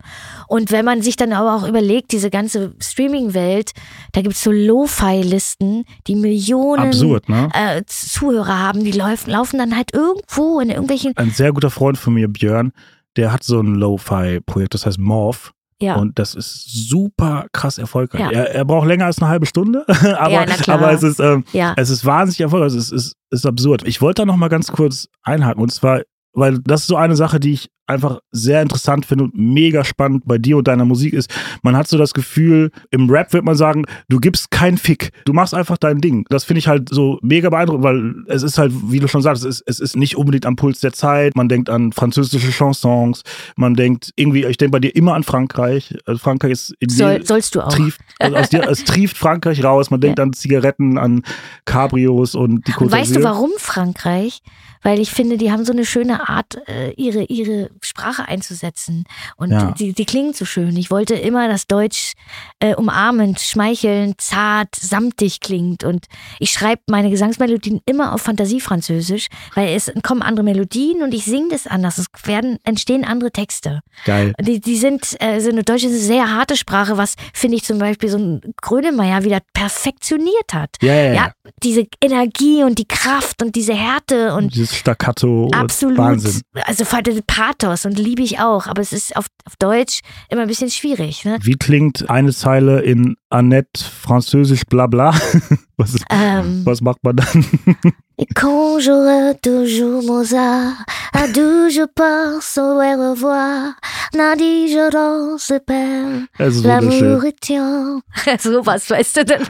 Und 0.49 0.73
wenn 0.73 0.85
man 0.85 1.03
sich 1.03 1.15
dann 1.15 1.33
aber 1.33 1.55
auch 1.55 1.69
überlegt, 1.69 2.11
diese 2.11 2.31
ganze 2.31 2.75
Streaming-Welt, 2.81 3.71
da 4.11 4.23
gibt 4.23 4.35
es 4.35 4.43
so 4.43 4.51
Lo-Fi-Listen, 4.51 5.85
die 6.09 6.17
Millionen 6.17 6.89
Absurd, 6.89 7.29
ne? 7.29 7.49
äh, 7.55 7.83
Zuhörer 7.87 8.59
haben, 8.59 8.83
die 8.83 8.91
laufen, 8.91 9.31
laufen 9.31 9.59
dann 9.59 9.77
halt 9.77 9.93
irgendwo 10.17 10.61
in 10.61 10.71
irgendwelchen. 10.71 11.17
Ein 11.17 11.31
sehr 11.31 11.53
guter 11.53 11.71
Freund 11.71 11.99
von 11.99 12.15
mir, 12.15 12.29
Björn, 12.29 12.73
der 13.17 13.33
hat 13.33 13.43
so 13.43 13.61
ein 13.61 13.75
Lo-Fi-Projekt, 13.75 14.75
das 14.75 14.87
heißt 14.87 14.99
Morph. 14.99 15.53
Ja. 15.79 15.97
Und 15.97 16.19
das 16.19 16.35
ist 16.35 16.89
super 16.89 17.47
krass 17.53 17.77
erfolgreich. 17.77 18.23
Ja. 18.23 18.31
Er, 18.31 18.55
er, 18.55 18.65
braucht 18.65 18.87
länger 18.87 19.05
als 19.05 19.21
eine 19.21 19.29
halbe 19.29 19.45
Stunde, 19.45 19.85
aber, 19.89 20.31
ja, 20.31 20.47
aber 20.69 20.91
es, 20.93 21.03
ist, 21.03 21.21
ähm, 21.21 21.45
ja. 21.53 21.75
es 21.77 21.91
ist 21.91 22.05
wahnsinnig 22.07 22.41
erfolgreich. 22.41 22.73
Es 22.73 22.91
ist, 22.91 22.93
ist, 22.93 23.17
ist 23.31 23.45
absurd. 23.45 23.87
Ich 23.87 24.01
wollte 24.01 24.23
da 24.23 24.27
noch 24.27 24.37
mal 24.37 24.49
ganz 24.49 24.73
kurz 24.73 25.09
einhaken. 25.23 25.63
Und 25.63 25.71
zwar, 25.73 26.01
weil 26.37 26.59
das 26.61 26.83
ist 26.83 26.87
so 26.88 26.96
eine 26.96 27.16
Sache, 27.16 27.40
die 27.40 27.55
ich 27.55 27.70
einfach 27.87 28.18
sehr 28.33 28.62
interessant 28.62 29.07
finde 29.07 29.25
und 29.25 29.37
mega 29.37 29.85
spannend 29.85 30.25
bei 30.27 30.38
dir 30.38 30.57
und 30.57 30.66
deiner 30.66 30.85
Musik 30.85 31.14
ist, 31.14 31.31
man 31.62 31.77
hat 31.77 31.88
so 31.88 31.96
das 31.96 32.14
Gefühl, 32.14 32.70
im 32.90 33.09
Rap 33.09 33.33
wird 33.33 33.44
man 33.44 33.55
sagen, 33.55 33.85
du 34.09 34.18
gibst 34.18 34.51
keinen 34.51 34.77
Fick, 34.77 35.12
du 35.25 35.33
machst 35.33 35.55
einfach 35.55 35.79
dein 35.79 36.01
Ding. 36.01 36.27
Das 36.29 36.44
finde 36.44 36.59
ich 36.59 36.68
halt 36.68 36.88
so 36.90 37.18
mega 37.22 37.49
beeindruckend, 37.49 37.85
weil 37.85 38.14
es 38.27 38.42
ist 38.42 38.59
halt, 38.59 38.72
wie 38.90 38.99
du 38.99 39.09
schon 39.09 39.22
sagst, 39.22 39.44
es 39.44 39.61
ist, 39.61 39.68
es 39.68 39.81
ist 39.81 39.96
nicht 39.96 40.16
unbedingt 40.16 40.46
am 40.46 40.57
Puls 40.57 40.81
der 40.81 40.92
Zeit. 40.92 41.37
Man 41.37 41.49
denkt 41.49 41.70
an 41.70 41.92
französische 41.92 42.51
Chansons, 42.51 43.22
man 43.57 43.75
denkt 43.75 44.12
irgendwie, 44.16 44.44
ich 44.44 44.57
denke 44.57 44.72
bei 44.72 44.81
dir 44.81 44.94
immer 44.94 45.14
an 45.14 45.22
Frankreich. 45.22 45.96
Also 46.07 46.18
Frankreich 46.18 46.53
ist 46.53 46.75
in 46.81 46.88
Soll, 46.88 47.20
dir, 47.20 47.25
sollst 47.27 47.55
du 47.55 47.62
auch. 47.62 47.72
Trieft, 47.72 48.01
also 48.18 48.37
aus 48.37 48.49
dir, 48.49 48.68
es 48.68 48.85
trieft 48.85 49.16
Frankreich 49.16 49.62
raus. 49.62 49.90
Man 49.90 50.01
denkt 50.01 50.18
ja. 50.18 50.25
an 50.25 50.33
Zigaretten, 50.33 50.99
an 50.99 51.22
Cabrios 51.64 52.35
und 52.35 52.66
die 52.66 52.72
Côte 52.72 52.90
Weißt 52.90 53.14
du, 53.14 53.22
warum 53.22 53.53
Frankreich? 53.59 54.42
Weil 54.87 55.01
ich 55.01 55.11
finde, 55.11 55.37
die 55.37 55.51
haben 55.51 55.64
so 55.64 55.72
eine 55.72 55.85
schöne 55.85 56.29
Art, 56.29 56.59
äh, 56.68 56.92
ihre, 56.92 57.25
ihre 57.25 57.70
Sprache 57.81 58.29
einzusetzen. 58.29 59.03
Und 59.37 59.51
ja. 59.51 59.72
die, 59.72 59.92
die 59.94 60.05
klingt 60.05 60.37
so 60.37 60.44
schön. 60.44 60.77
Ich 60.77 60.92
wollte 60.92 61.16
immer, 61.16 61.49
dass 61.49 61.66
Deutsch 61.66 62.12
äh, 62.61 62.72
umarmend, 62.72 63.40
schmeichelnd, 63.40 64.20
zart, 64.20 64.77
samtig 64.77 65.40
klingt. 65.40 65.83
Und 65.83 66.07
ich 66.38 66.53
schreibe 66.53 66.83
meine 66.87 67.11
Gesangsmelodien 67.11 67.81
immer 67.85 68.12
auf 68.12 68.22
Fantasiefranzösisch, 68.22 69.27
weil 69.57 69.75
es 69.75 69.92
kommen 70.05 70.22
andere 70.22 70.44
Melodien 70.44 71.03
und 71.03 71.12
ich 71.14 71.25
singe 71.25 71.49
das 71.49 71.66
anders. 71.66 71.99
Es 71.99 72.07
werden, 72.22 72.59
entstehen 72.62 73.05
andere 73.05 73.33
Texte. 73.33 73.81
Geil. 74.05 74.35
Die, 74.40 74.61
die 74.61 74.77
sind, 74.77 75.16
äh, 75.20 75.40
so 75.40 75.51
eine 75.51 75.64
deutsche 75.64 75.88
eine 75.88 75.96
sehr 75.96 76.33
harte 76.33 76.57
Sprache, 76.57 76.96
was 76.96 77.16
finde 77.33 77.57
ich 77.57 77.64
zum 77.64 77.81
Beispiel 77.81 78.09
so 78.09 78.18
ein 78.18 78.55
Grönemeyer 78.62 79.25
wieder 79.25 79.40
perfektioniert 79.53 80.53
hat. 80.53 80.77
Ja, 80.81 80.94
ja, 80.94 81.12
ja. 81.12 81.33
Diese 81.63 81.87
Energie 82.01 82.63
und 82.63 82.79
die 82.79 82.87
Kraft 82.87 83.43
und 83.43 83.55
diese 83.55 83.75
Härte 83.75 84.35
und 84.35 84.55
dieses 84.55 84.77
Staccato. 84.77 85.49
Absolut. 85.53 85.99
Wahnsinn. 85.99 86.43
Also 86.65 86.85
Pathos 87.27 87.85
und 87.85 87.99
liebe 87.99 88.23
ich 88.23 88.39
auch, 88.39 88.67
aber 88.67 88.83
es 88.83 88.93
ist 88.93 89.17
auf, 89.17 89.27
auf 89.45 89.57
Deutsch 89.57 90.01
immer 90.29 90.43
ein 90.43 90.49
bisschen 90.49 90.71
schwierig. 90.71 91.25
Ne? 91.25 91.39
Wie 91.43 91.57
klingt 91.57 92.09
eine 92.11 92.33
Zeile 92.33 92.81
in 92.81 93.17
Annette 93.31 93.85
Französisch 93.85 94.65
Blabla? 94.65 95.15
Was, 95.79 95.95
ähm, 96.09 96.63
was 96.65 96.81
macht 96.81 97.05
man 97.05 97.17
dann? 97.17 97.45
Et 98.19 98.25
quand 98.35 98.81
j'aurai 98.81 99.35
toujours 99.43 100.03
Mozart, 100.03 100.73
à 101.13 101.29
d'où 101.29 101.69
je 101.69 101.85
pense 101.95 102.57
au 102.57 102.79
revoir, 102.79 103.75
Nadi, 104.15 104.69
je 104.69 104.91
danse 104.91 105.53
père, 105.67 106.27
l'amour 106.39 107.25
est 107.27 107.39
tien. 107.39 108.01
So 108.41 108.65
was, 108.65 108.89
weißt 108.89 109.19
du 109.19 109.25
denn? 109.25 109.43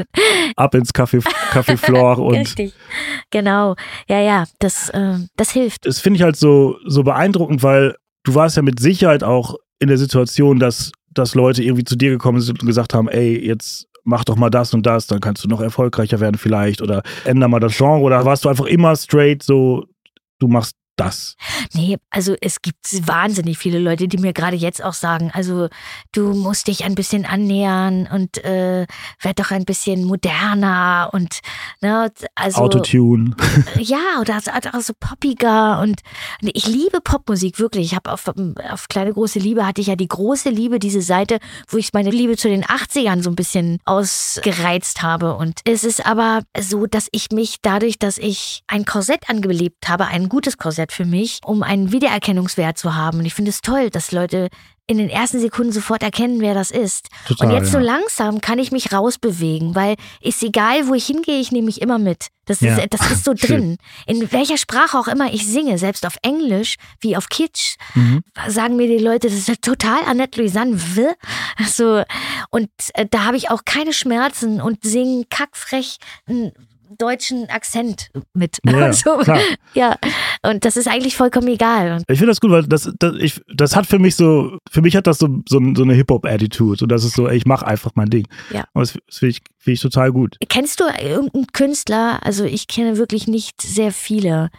Ab 0.57 0.75
ins 0.75 0.93
Café, 0.93 1.21
Café 1.53 1.77
Flore 1.77 2.21
und. 2.21 2.35
Richtig. 2.35 2.75
Genau. 3.31 3.77
Ja, 4.09 4.21
ja, 4.21 4.45
das, 4.59 4.89
äh, 4.91 5.19
das 5.37 5.51
hilft. 5.51 5.87
Das 5.87 6.01
finde 6.01 6.17
ich 6.17 6.23
halt 6.25 6.37
so, 6.37 6.77
so 6.87 7.05
beeindruckend, 7.05 7.63
weil 7.63 7.95
du 8.25 8.35
warst 8.35 8.57
ja 8.57 8.63
mit 8.63 8.81
Sicherheit 8.81 9.23
auch 9.23 9.55
in 9.79 9.87
der 9.87 9.99
Situation, 9.99 10.59
dass, 10.59 10.91
dass 11.15 11.37
Leute 11.37 11.63
irgendwie 11.63 11.85
zu 11.85 11.95
dir 11.95 12.11
gekommen 12.11 12.41
sind 12.41 12.61
und 12.61 12.67
gesagt 12.67 12.95
haben, 12.95 13.09
ey, 13.09 13.47
jetzt 13.47 13.87
mach 14.07 14.25
doch 14.25 14.37
mal 14.37 14.51
das 14.51 14.73
und 14.73 14.87
das, 14.87 15.07
dann 15.07 15.21
kannst 15.21 15.45
du 15.45 15.49
noch 15.49 15.61
erfolgreicher 15.61 16.21
werden 16.21 16.39
vielleicht 16.39 16.81
oder 16.81 17.03
änder 17.25 17.49
mal 17.49 17.61
das 17.61 17.77
Genre. 17.77 18.01
Oder 18.01 18.25
warst 18.25 18.45
du 18.45 18.49
einfach 18.49 18.67
immer 18.67 18.97
straight 18.97 19.43
so, 19.43 19.85
du 20.39 20.49
machst 20.49 20.76
das? 20.97 21.37
Nee, 21.73 21.99
also 22.11 22.35
es 22.41 22.63
gibt 22.63 23.07
wahnsinnig 23.07 23.59
viele 23.59 23.79
Leute, 23.79 24.09
die 24.09 24.19
mir 24.19 24.33
gerade 24.33 24.57
jetzt 24.57 24.83
auch 24.83 24.95
sagen, 24.95 25.31
also 25.33 25.69
du 26.13 26.35
musst 26.35 26.69
dich 26.69 26.85
ein 26.85 26.95
bisschen 26.95 27.27
annähern 27.27 28.09
und 28.11 28.43
äh, 28.45 28.87
werd 29.21 29.39
doch 29.39 29.51
ein 29.51 29.65
bisschen 29.65 30.05
moderner 30.05 31.11
und 31.13 31.41
ne, 31.81 32.11
also 32.35 32.63
Autotune. 32.63 33.37
Ja, 33.79 34.21
oder 34.21 34.39
auch 34.39 34.81
so 34.81 34.93
poppiger 34.99 35.81
und 35.81 36.01
ich 36.41 36.67
liebe 36.67 37.01
Popmusik 37.01 37.59
wirklich. 37.59 37.87
Ich 37.87 37.95
habe 37.95 38.13
auf, 38.13 38.25
auf 38.71 38.89
kleine 38.89 39.13
große 39.13 39.39
Liebe 39.39 39.67
hatte 39.67 39.81
ich 39.81 39.89
ja 39.89 39.97
die 39.97 40.09
große 40.09 40.51
Liebe, 40.51 40.79
diese 40.79 41.03
Seite, 41.03 41.39
wo 41.69 41.77
ich 41.77 41.93
meine 41.93 42.11
Liebe 42.11 42.37
zu 42.37 42.49
den 42.49 42.65
80ern 42.65 43.23
so 43.23 43.31
ein 43.31 43.37
bisschen 43.37 43.79
ausgereizt 43.85 45.03
habe 45.03 45.35
und 45.35 45.61
es 45.65 45.85
ist 45.85 46.05
aber 46.07 46.43
so, 46.59 46.87
dass 46.87 47.09
ich 47.13 47.31
mich 47.31 47.57
dadurch, 47.61 47.99
dass 47.99 48.19
ich 48.19 48.63
ein 48.67 48.85
Korsett 48.85 49.29
angelebt 49.29 49.89
habe, 49.89 50.07
ein 50.07 50.29
gutes 50.29 50.59
Korsett 50.59 50.86
Wert 50.87 50.93
für 50.93 51.05
mich, 51.05 51.41
um 51.45 51.63
einen 51.63 51.93
Wiedererkennungswert 51.93 52.79
zu 52.79 52.95
haben. 52.95 53.19
Und 53.19 53.27
ich 53.27 53.35
finde 53.35 53.51
es 53.51 53.61
toll, 53.61 53.91
dass 53.91 54.13
Leute 54.13 54.49
in 54.89 54.99
den 54.99 55.09
ersten 55.09 55.41
Sekunden 55.41 55.73
sofort 55.73 56.05
erkennen, 56.05 56.41
wer 56.41 56.55
das 56.55 56.71
ist. 56.71 57.09
Total, 57.27 57.49
und 57.49 57.55
jetzt 57.55 57.73
ja. 57.73 57.81
so 57.81 57.85
langsam 57.85 58.41
kann 58.41 58.61
ich 58.61 58.71
mich 58.71 58.93
rausbewegen, 58.93 59.75
weil 59.75 59.97
ist 60.21 60.41
egal, 60.45 60.87
wo 60.87 60.95
ich 60.95 61.07
hingehe, 61.07 61.41
ich 61.41 61.51
nehme 61.51 61.67
mich 61.67 61.83
immer 61.83 61.99
mit. 61.99 62.29
Das 62.45 62.63
ist, 62.63 62.79
ja. 62.79 62.87
das 62.87 63.11
ist 63.11 63.25
so 63.25 63.35
drin. 63.37 63.79
In 64.07 64.31
welcher 64.31 64.57
Sprache 64.57 64.97
auch 64.97 65.09
immer 65.09 65.33
ich 65.35 65.45
singe, 65.45 65.77
selbst 65.79 66.07
auf 66.07 66.17
Englisch 66.23 66.77
wie 67.01 67.17
auf 67.17 67.29
Kitsch, 67.29 67.75
mhm. 67.97 68.23
sagen 68.47 68.77
mir 68.77 68.87
die 68.87 69.03
Leute, 69.03 69.27
das 69.29 69.49
ist 69.49 69.63
total 69.63 70.05
Annette 70.07 70.41
Louisanne. 70.41 70.79
So, 71.67 72.05
und 72.51 72.71
äh, 72.95 73.07
da 73.11 73.25
habe 73.25 73.37
ich 73.37 73.51
auch 73.51 73.65
keine 73.65 73.93
Schmerzen 73.93 74.61
und 74.61 74.85
singe 74.85 75.25
kackfrech 75.29 75.97
deutschen 76.97 77.49
Akzent 77.49 78.11
mit. 78.35 78.59
Ja, 78.65 78.93
so, 78.93 79.21
ja. 79.75 79.97
und 80.43 80.65
das 80.65 80.77
ist 80.77 80.89
eigentlich 80.89 81.17
vollkommen 81.17 81.49
egal. 81.49 82.03
Ich 82.09 82.19
finde 82.19 82.31
das 82.31 82.41
gut, 82.41 82.51
weil 82.51 82.65
das, 82.65 82.91
das, 82.99 83.15
ich, 83.19 83.41
das 83.55 83.77
hat 83.77 83.87
für 83.87 83.99
mich 83.99 84.17
so, 84.17 84.59
für 84.71 84.83
mich 84.83 84.97
hat 84.97 85.07
das 85.07 85.19
so, 85.19 85.29
so, 85.49 85.61
so 85.75 85.83
eine 85.83 85.95
Hip-Hop-Attitude. 85.95 86.85
Und 86.85 86.91
das 86.91 87.05
ist 87.05 87.15
so, 87.15 87.29
ey, 87.29 87.37
ich 87.37 87.47
mache 87.47 87.67
einfach 87.67 87.93
mein 87.95 88.11
Ding. 88.11 88.27
Ja. 88.51 88.65
Und 88.73 88.83
das, 88.83 88.99
das 89.07 89.19
finde 89.19 89.31
ich, 89.31 89.43
find 89.59 89.75
ich 89.75 89.81
total 89.81 90.13
gut. 90.13 90.37
Kennst 90.49 90.81
du 90.81 90.85
irgendeinen 90.85 91.47
Künstler? 91.49 92.21
Also 92.23 92.45
ich 92.45 92.69
kenne 92.69 92.99
wirklich 92.99 93.27
nicht 93.27 93.63
sehr 93.63 93.93
viele. 93.93 94.51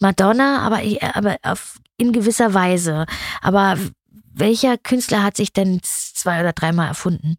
Madonna, 0.00 0.60
aber, 0.60 0.80
aber 1.14 1.36
auf, 1.42 1.78
in 1.96 2.12
gewisser 2.12 2.54
Weise. 2.54 3.06
Aber 3.40 3.78
welcher 4.32 4.76
Künstler 4.76 5.22
hat 5.22 5.36
sich 5.36 5.52
denn 5.52 5.80
zwei 5.82 6.40
oder 6.40 6.52
dreimal 6.52 6.88
erfunden? 6.88 7.36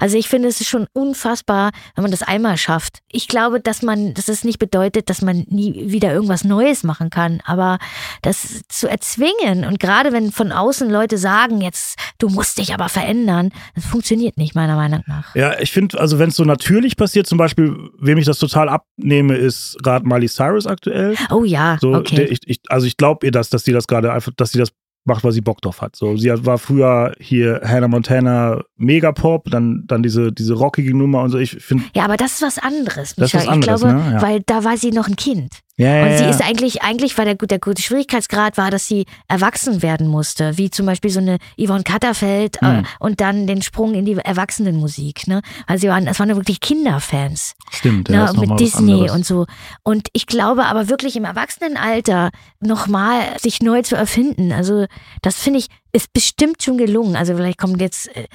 Also 0.00 0.16
ich 0.16 0.28
finde, 0.28 0.48
es 0.48 0.60
ist 0.60 0.68
schon 0.68 0.86
unfassbar, 0.92 1.70
wenn 1.94 2.02
man 2.02 2.10
das 2.10 2.22
einmal 2.22 2.56
schafft. 2.56 2.98
Ich 3.10 3.28
glaube, 3.28 3.60
dass 3.60 3.82
man, 3.82 4.14
dass 4.14 4.28
es 4.28 4.44
nicht 4.44 4.58
bedeutet, 4.58 5.10
dass 5.10 5.22
man 5.22 5.44
nie 5.48 5.90
wieder 5.90 6.12
irgendwas 6.12 6.44
Neues 6.44 6.84
machen 6.84 7.10
kann, 7.10 7.40
aber 7.44 7.78
das 8.22 8.62
zu 8.68 8.88
erzwingen 8.88 9.64
und 9.64 9.80
gerade 9.80 10.12
wenn 10.12 10.32
von 10.32 10.52
außen 10.52 10.90
Leute 10.90 11.18
sagen, 11.18 11.60
jetzt 11.60 11.98
du 12.18 12.28
musst 12.28 12.58
dich 12.58 12.74
aber 12.74 12.88
verändern, 12.88 13.50
das 13.74 13.86
funktioniert 13.86 14.36
nicht 14.36 14.54
meiner 14.54 14.76
Meinung 14.76 15.02
nach. 15.06 15.34
Ja, 15.34 15.58
ich 15.58 15.72
finde, 15.72 15.98
also 16.00 16.18
wenn 16.18 16.30
es 16.30 16.36
so 16.36 16.44
natürlich 16.44 16.96
passiert, 16.96 17.26
zum 17.26 17.38
Beispiel, 17.38 17.90
wem 17.98 18.18
ich 18.18 18.26
das 18.26 18.38
total 18.38 18.68
abnehme, 18.68 19.36
ist 19.36 19.78
gerade 19.82 20.06
Miley 20.06 20.28
Cyrus 20.28 20.66
aktuell. 20.66 21.14
Oh 21.30 21.44
ja, 21.44 21.78
So, 21.80 21.94
okay. 21.94 22.16
der, 22.16 22.30
ich, 22.30 22.40
ich, 22.46 22.60
also 22.68 22.86
ich 22.86 22.96
glaube 22.96 23.26
ihr 23.26 23.32
das, 23.32 23.50
dass 23.50 23.64
sie 23.64 23.72
das 23.72 23.86
gerade 23.86 24.12
einfach, 24.12 24.32
dass 24.36 24.52
sie 24.52 24.58
das 24.58 24.72
macht, 25.04 25.24
weil 25.24 25.32
sie 25.32 25.40
Bock 25.40 25.60
drauf 25.62 25.80
hat. 25.80 25.96
So, 25.96 26.16
sie 26.16 26.30
war 26.44 26.58
früher 26.58 27.14
hier 27.18 27.60
Hannah 27.64 27.88
Montana 27.88 28.60
Megapop, 28.76 29.50
dann, 29.50 29.84
dann 29.86 30.02
diese, 30.02 30.32
diese 30.32 30.54
rockige 30.54 30.96
Nummer 30.96 31.22
und 31.22 31.30
so. 31.30 31.38
Ich 31.38 31.52
finde, 31.52 31.84
ja, 31.94 32.04
aber 32.04 32.16
das 32.16 32.34
ist 32.34 32.42
was 32.42 32.58
anderes, 32.58 33.14
Das 33.14 33.32
ist 33.32 33.34
Micha. 33.34 33.38
was 33.38 33.48
anderes, 33.48 33.80
ich 33.82 33.86
glaube, 33.88 33.98
ne? 34.02 34.12
Ja. 34.14 34.22
weil 34.22 34.42
da 34.44 34.64
war 34.64 34.76
sie 34.76 34.90
noch 34.90 35.08
ein 35.08 35.16
Kind. 35.16 35.60
Ja, 35.78 35.96
ja, 35.96 36.02
Und 36.06 36.18
sie 36.18 36.24
ja. 36.24 36.30
ist 36.30 36.42
eigentlich, 36.44 36.82
eigentlich 36.82 37.16
war 37.16 37.24
der, 37.24 37.36
der 37.36 37.58
gute 37.58 37.80
Schwierigkeitsgrad 37.80 38.58
war, 38.58 38.70
dass 38.70 38.86
sie 38.86 39.06
erwachsen 39.28 39.80
werden 39.80 40.06
musste, 40.08 40.58
wie 40.58 40.70
zum 40.70 40.84
Beispiel 40.84 41.10
so 41.10 41.20
eine 41.20 41.38
Yvonne 41.58 41.84
Katterfeld 41.84 42.60
äh, 42.60 42.66
Mhm. 42.78 42.86
und 42.98 43.20
dann 43.22 43.46
den 43.46 43.62
Sprung 43.62 43.94
in 43.94 44.04
die 44.04 44.16
Erwachsenenmusik, 44.16 45.26
ne? 45.28 45.40
Also 45.66 45.82
sie 45.82 45.88
waren, 45.88 46.04
das 46.04 46.18
waren 46.18 46.28
wirklich 46.36 46.60
Kinderfans, 46.60 47.54
Stimmt, 47.70 48.08
ja, 48.10 48.32
ne? 48.32 48.40
mit 48.40 48.60
Disney 48.60 48.92
anderes. 48.92 49.12
und 49.12 49.24
so. 49.26 49.46
Und 49.82 50.08
ich 50.12 50.26
glaube 50.26 50.66
aber 50.66 50.88
wirklich 50.88 51.16
im 51.16 51.24
Erwachsenenalter 51.24 52.30
nochmal 52.60 53.20
sich 53.40 53.62
neu 53.62 53.82
zu 53.82 53.94
erfinden, 53.96 54.52
also 54.52 54.86
das 55.22 55.36
finde 55.38 55.60
ich, 55.60 55.68
ist 55.92 56.12
bestimmt 56.12 56.62
schon 56.62 56.78
gelungen. 56.78 57.16
Also 57.16 57.34
vielleicht 57.36 57.58
kommt 57.58 57.80
jetzt, 57.80 58.08
äh, 58.16 58.26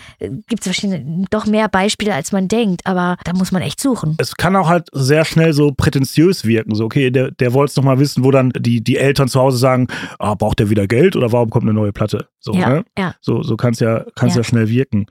gibt 0.48 0.62
es 0.62 0.68
wahrscheinlich 0.68 1.28
doch 1.30 1.46
mehr 1.46 1.70
Beispiele, 1.70 2.14
als 2.14 2.32
man 2.32 2.48
denkt, 2.48 2.86
aber 2.86 3.18
da 3.24 3.34
muss 3.34 3.52
man 3.52 3.62
echt 3.62 3.80
suchen. 3.80 4.16
es 4.20 4.36
kann 4.36 4.56
auch 4.56 4.68
halt 4.68 4.90
sehr 4.94 5.26
schnell 5.26 5.54
so 5.54 5.72
prätentiös 5.72 6.46
wirken. 6.46 6.76
So, 6.76 6.86
okay, 6.86 7.12
der, 7.12 7.32
der 7.32 7.54
wollte 7.54 7.72
es 7.72 7.76
nochmal 7.76 8.00
wissen, 8.00 8.24
wo 8.24 8.32
dann 8.32 8.52
die, 8.58 8.84
die 8.84 8.98
Eltern 8.98 9.28
zu 9.28 9.40
Hause 9.40 9.58
sagen, 9.58 9.88
ah, 10.20 10.36
braucht 10.36 10.60
der 10.60 10.70
wieder 10.70 10.88
Geld 10.88 11.16
oder 11.16 11.32
warum 11.32 11.50
kommt 11.50 11.64
eine 11.64 11.74
neue 11.74 11.94
Platte? 11.94 12.28
So, 12.40 12.54
ja, 12.54 12.70
ne? 12.70 12.86
ja. 12.98 13.16
So, 13.22 13.44
so 13.44 13.56
kann 13.56 13.74
es 13.74 13.80
ja, 13.80 14.06
kann's 14.16 14.34
Ja. 14.36 14.42
ja. 14.42 14.44
schnell 14.44 14.70
wirken. 14.70 15.06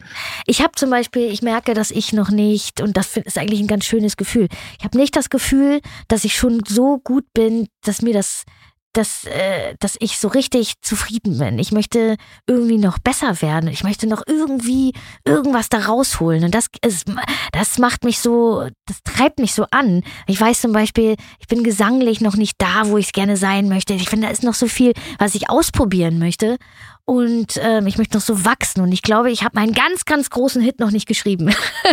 Ich 0.47 0.61
habe 0.61 0.73
zum 0.75 0.91
Beispiel, 0.91 1.31
ich 1.31 1.43
merke, 1.43 1.75
dass 1.75 1.91
ich 1.91 2.13
noch 2.13 2.31
nicht, 2.31 2.81
und 2.81 2.97
das 2.97 3.17
ist 3.17 3.39
eigentlich 3.39 3.61
ein 3.61 3.67
ganz 3.67 3.85
schönes 3.85 4.17
Gefühl, 4.17 4.49
ich 4.79 4.85
habe 4.85 4.99
nicht 4.99 5.17
das 5.17 5.31
Gefühl, 5.31 5.81
dass 6.09 6.25
ich 6.25 6.35
schon 6.35 6.61
so 6.67 6.99
gut 6.99 7.25
bin, 7.35 7.69
dass 7.85 8.03
mir 8.03 8.13
das, 8.13 8.45
dass, 8.93 9.25
äh, 9.25 9.75
dass 9.81 9.97
ich 10.01 10.19
so 10.19 10.29
richtig 10.29 10.75
zufrieden 10.83 11.39
bin. 11.39 11.59
Ich 11.59 11.73
möchte 11.73 12.17
irgendwie 12.47 12.79
noch 12.79 12.99
besser 12.99 13.41
werden. 13.41 13.69
Ich 13.69 13.85
möchte 13.85 14.07
noch 14.07 14.23
irgendwie 14.27 14.93
irgendwas 15.25 15.69
da 15.69 15.79
rausholen. 15.79 16.45
Und 16.45 16.55
das 16.55 16.67
ist, 16.85 17.07
das 17.53 17.79
macht 17.79 18.05
mich 18.05 18.19
so, 18.21 18.69
das 18.87 19.03
treibt 19.05 19.39
mich 19.39 19.55
so 19.55 19.67
an. 19.71 20.03
Ich 20.27 20.41
weiß 20.41 20.61
zum 20.61 20.73
Beispiel, 20.73 21.17
ich 21.41 21.47
bin 21.47 21.65
gesanglich 21.65 22.21
noch 22.21 22.37
nicht 22.37 22.57
da, 22.59 22.87
wo 22.87 22.99
ich 22.99 23.07
es 23.07 23.13
gerne 23.13 23.37
sein 23.37 23.69
möchte. 23.69 23.95
Ich 23.95 24.09
finde, 24.09 24.27
da 24.27 24.33
ist 24.33 24.43
noch 24.43 24.55
so 24.55 24.67
viel, 24.67 24.93
was 25.19 25.35
ich 25.35 25.49
ausprobieren 25.49 26.19
möchte. 26.19 26.59
Und 27.05 27.59
ähm, 27.61 27.87
ich 27.87 27.99
möchte 27.99 28.17
noch 28.17 28.25
so 28.25 28.45
wachsen. 28.45 28.81
Und 28.83 28.93
ich 28.93 29.03
glaube, 29.03 29.31
ich 29.31 29.43
habe 29.43 29.59
meinen 29.59 29.73
ganz, 29.73 30.05
ganz 30.05 30.31
großen 30.31 30.63
Hit 30.63 30.81
noch 30.81 30.91
nicht 30.91 31.09
geschrieben. 31.09 31.47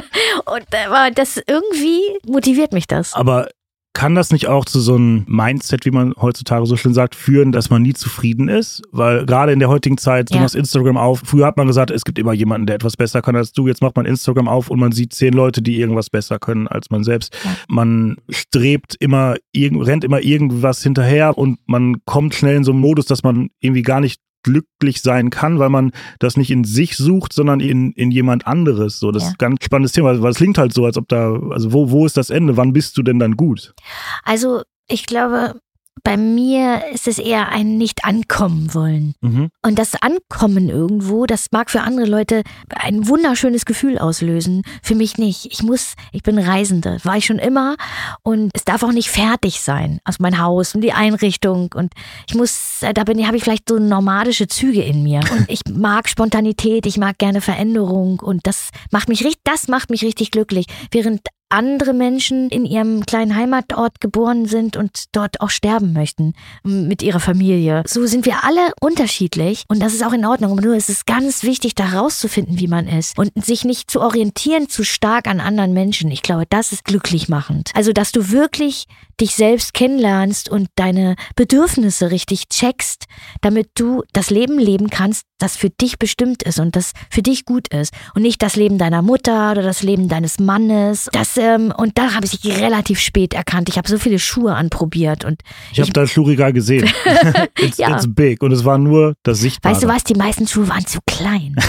und 0.46 0.66
äh, 0.72 1.12
das 1.12 1.40
irgendwie 1.48 2.02
motiviert 2.28 2.74
mich 2.74 2.88
das. 2.88 3.14
Aber 3.14 3.50
kann 3.94 4.14
das 4.16 4.32
nicht 4.32 4.48
auch 4.48 4.66
zu 4.66 4.80
so 4.80 4.96
einem 4.96 5.26
Mindset, 5.28 5.84
wie 5.86 5.92
man 5.92 6.14
heutzutage 6.22 6.66
so 6.68 6.78
schön 6.78 6.94
sagt, 6.94 7.16
führen, 7.16 7.52
dass 7.52 7.70
man 7.70 7.82
nie 7.82 7.94
zufrieden 7.94 8.48
ist? 8.48 8.82
Weil 8.92 9.26
gerade 9.26 9.52
in 9.52 9.60
der 9.60 9.68
heutigen 9.70 9.98
Zeit, 9.98 10.30
du 10.30 10.36
Ja. 10.36 10.42
machst 10.42 10.56
Instagram 10.56 10.96
auf. 10.96 11.22
Früher 11.26 11.48
hat 11.48 11.58
man 11.58 11.68
gesagt, 11.68 11.90
es 11.92 12.06
gibt 12.06 12.20
immer 12.20 12.34
jemanden, 12.34 12.68
der 12.68 12.76
etwas 12.76 12.96
besser 12.96 13.22
kann 13.22 13.36
als 13.36 13.52
du. 13.52 13.68
Jetzt 13.68 13.82
macht 13.82 13.96
man 13.96 14.06
Instagram 14.06 14.48
auf 14.48 14.70
und 14.70 14.80
man 14.80 14.92
sieht 14.92 15.14
zehn 15.14 15.34
Leute, 15.34 15.62
die 15.62 15.80
irgendwas 15.80 16.10
besser 16.10 16.38
können 16.40 16.68
als 16.68 16.90
man 16.92 17.04
selbst. 17.04 17.36
Ja. 17.44 17.56
Man 17.68 18.18
strebt 18.30 18.96
immer, 19.00 19.36
rennt 19.56 20.04
immer 20.04 20.22
irgendwas 20.22 20.84
hinterher 20.84 21.38
und 21.38 21.58
man 21.66 21.98
kommt 22.06 22.36
schnell 22.36 22.56
in 22.58 22.64
so 22.64 22.72
einen 22.72 22.82
Modus, 22.82 23.06
dass 23.08 23.24
man 23.24 23.50
irgendwie 23.60 23.82
gar 23.82 24.00
nicht 24.02 24.22
glücklich 24.44 25.02
sein 25.02 25.30
kann, 25.30 25.60
weil 25.60 25.70
man 25.70 25.92
das 26.20 26.38
nicht 26.38 26.52
in 26.52 26.64
sich 26.64 26.96
sucht, 26.98 27.34
sondern 27.34 27.60
in, 27.60 27.92
in 27.94 28.12
jemand 28.12 28.48
anderes. 28.48 29.00
So, 29.00 29.12
das 29.12 29.24
Ja. 29.24 29.28
ist 29.30 29.34
ein 29.36 29.38
ganz 29.38 29.64
spannendes 29.66 29.92
Thema, 29.92 30.22
weil 30.22 30.32
es 30.32 30.38
klingt 30.38 30.58
halt 30.58 30.74
so, 30.74 30.86
als 30.86 30.98
ob 30.98 31.08
da, 31.08 31.34
also 31.52 31.74
wo, 31.74 31.92
wo 31.92 32.06
ist 32.06 32.18
das 32.18 32.30
Ende? 32.30 32.58
Wann 32.58 32.74
bist 32.74 32.98
du 32.98 33.04
denn 33.04 33.20
dann 33.20 33.36
gut? 33.36 33.74
Also 34.24 34.64
ich 34.88 35.06
glaube, 35.06 35.60
bei 36.04 36.18
mir 36.18 36.84
ist 36.94 37.08
es 37.08 37.20
eher 37.20 37.50
ein 37.50 37.78
nicht 37.78 38.06
ankommen 38.06 38.74
wollen. 38.74 39.16
Mhm. 39.22 39.50
Und 39.66 39.80
das 39.80 39.94
Ankommen 40.02 40.70
irgendwo, 40.70 41.26
das 41.26 41.48
mag 41.52 41.70
für 41.70 41.82
andere 41.82 42.06
Leute 42.06 42.44
ein 42.70 43.08
wunderschönes 43.08 43.66
Gefühl 43.66 43.98
auslösen. 43.98 44.64
Für 44.84 44.96
mich 44.96 45.18
nicht. 45.18 45.48
Ich 45.52 45.64
muss, 45.64 45.96
ich 46.12 46.24
bin 46.24 46.38
Reisende, 46.38 46.98
war 47.04 47.18
ich 47.18 47.26
schon 47.26 47.40
immer. 47.40 47.76
Und 48.24 48.52
es 48.54 48.66
darf 48.66 48.84
auch 48.84 48.92
nicht 48.92 49.10
fertig 49.10 49.62
sein. 49.62 50.00
Also 50.04 50.18
mein 50.22 50.40
Haus 50.40 50.76
und 50.76 50.82
die 50.82 50.94
Einrichtung. 50.94 51.74
Und 51.76 51.94
ich 52.28 52.36
muss, 52.36 52.82
äh, 52.82 52.94
da 52.94 53.04
bin, 53.04 53.26
habe 53.26 53.38
ich 53.38 53.44
vielleicht 53.44 53.70
so 53.70 53.80
nomadische 53.80 54.48
Züge 54.48 54.84
in 54.84 55.04
mir. 55.04 55.22
Und 55.32 55.46
ich 55.50 55.62
mag 55.70 56.10
Spontanität, 56.10 56.86
ich 56.86 56.98
mag 56.98 57.18
gerne 57.18 57.42
Veränderung. 57.42 58.20
Und 58.20 58.48
das 58.48 58.70
macht 58.92 59.10
mich 59.10 59.24
richtig, 59.24 59.42
das 59.44 59.68
macht 59.68 59.90
mich 59.90 60.04
richtig 60.04 60.32
glücklich. 60.32 60.66
Während 60.92 61.22
andere 61.50 61.94
Menschen 61.94 62.50
in 62.50 62.66
ihrem 62.66 63.06
kleinen 63.06 63.36
Heimatort 63.36 64.00
geboren 64.02 64.46
sind 64.46 64.78
und 64.78 65.06
dort 65.12 65.42
auch 65.42 65.50
sterben 65.50 65.94
möchten 65.94 66.34
mit 66.64 67.02
ihrer 67.02 67.20
Familie. 67.20 67.84
So 67.88 68.06
sind 68.06 68.26
wir 68.26 68.44
alle 68.44 68.72
unterschiedlich 68.80 69.66
und 69.68 69.82
das 69.82 69.94
ist 69.94 70.04
auch 70.04 70.14
in 70.14 70.26
Ordnung. 70.26 70.52
Aber 70.52 70.62
nur 70.62 70.76
ist 70.76 70.90
es 70.90 71.06
ganz 71.06 71.44
wichtig, 71.44 71.76
da 71.76 71.86
rauszufinden, 71.86 72.60
wie 72.60 72.68
man 72.68 72.88
ist 72.88 73.18
und 73.18 73.32
sich 73.44 73.66
nicht 73.66 73.90
zu 73.90 74.02
orientieren 74.02 74.70
zu 74.70 74.84
stark 74.84 75.28
an 75.28 75.40
anderen 75.40 75.74
Menschen. 75.74 76.12
Ich 76.12 76.22
glaube, 76.22 76.46
das 76.50 76.72
ist 76.72 76.86
glücklich 76.86 77.30
machend. 77.30 77.72
Also, 77.74 77.94
dass 77.94 78.12
du 78.12 78.30
wirklich 78.30 78.86
dich 79.20 79.36
selbst 79.36 79.74
kennenlernst 79.74 80.50
und 80.50 80.70
deine 80.76 81.16
Bedürfnisse 81.36 82.12
richtig 82.12 82.48
checkst, 82.50 83.06
damit 83.42 83.72
du 83.76 84.04
das 84.14 84.30
Leben 84.30 84.58
leben 84.58 84.90
kannst, 84.90 85.26
das 85.40 85.58
für 85.58 85.70
dich 85.70 86.00
bestimmt 86.00 86.44
ist 86.44 86.60
und 86.60 86.76
das 86.76 86.94
für 87.10 87.22
dich 87.22 87.46
gut 87.46 87.70
ist 87.70 87.94
und 88.14 88.22
nicht 88.22 88.42
das 88.42 88.56
Leben 88.56 88.78
deiner 88.78 89.02
Mutter 89.02 89.52
oder 89.52 89.62
das 89.62 89.84
Leben 89.84 90.08
deines 90.08 90.40
Mannes. 90.40 91.10
Das 91.12 91.38
ähm, 91.40 91.74
und 91.76 91.98
da 91.98 92.14
habe 92.14 92.26
ich 92.26 92.46
relativ 92.60 93.00
spät 93.00 93.34
erkannt. 93.34 93.70
Ich 93.70 93.78
habe 93.78 93.88
so 93.90 93.98
viele 93.98 94.20
Schuhe 94.20 94.54
anprobiert 94.56 95.26
und 95.26 95.42
Ich 95.72 95.80
habe 95.80 95.92
dein 95.92 96.08
Schuhregal 96.08 96.54
gesehen. 96.54 96.90
it's, 97.60 97.78
Ja. 97.78 97.96
it's 97.96 98.06
big. 98.14 98.44
Und 98.44 98.52
es 98.52 98.66
war 98.66 98.78
nur 98.78 99.14
das 99.24 99.40
Sichtbare. 99.40 99.74
weißt 99.74 99.84
du 99.84 99.88
was? 99.88 100.04
Die 100.04 100.16
meisten 100.16 100.48
Schuhe 100.48 100.68
waren 100.70 100.86
zu 100.86 101.00
klein. 101.08 101.56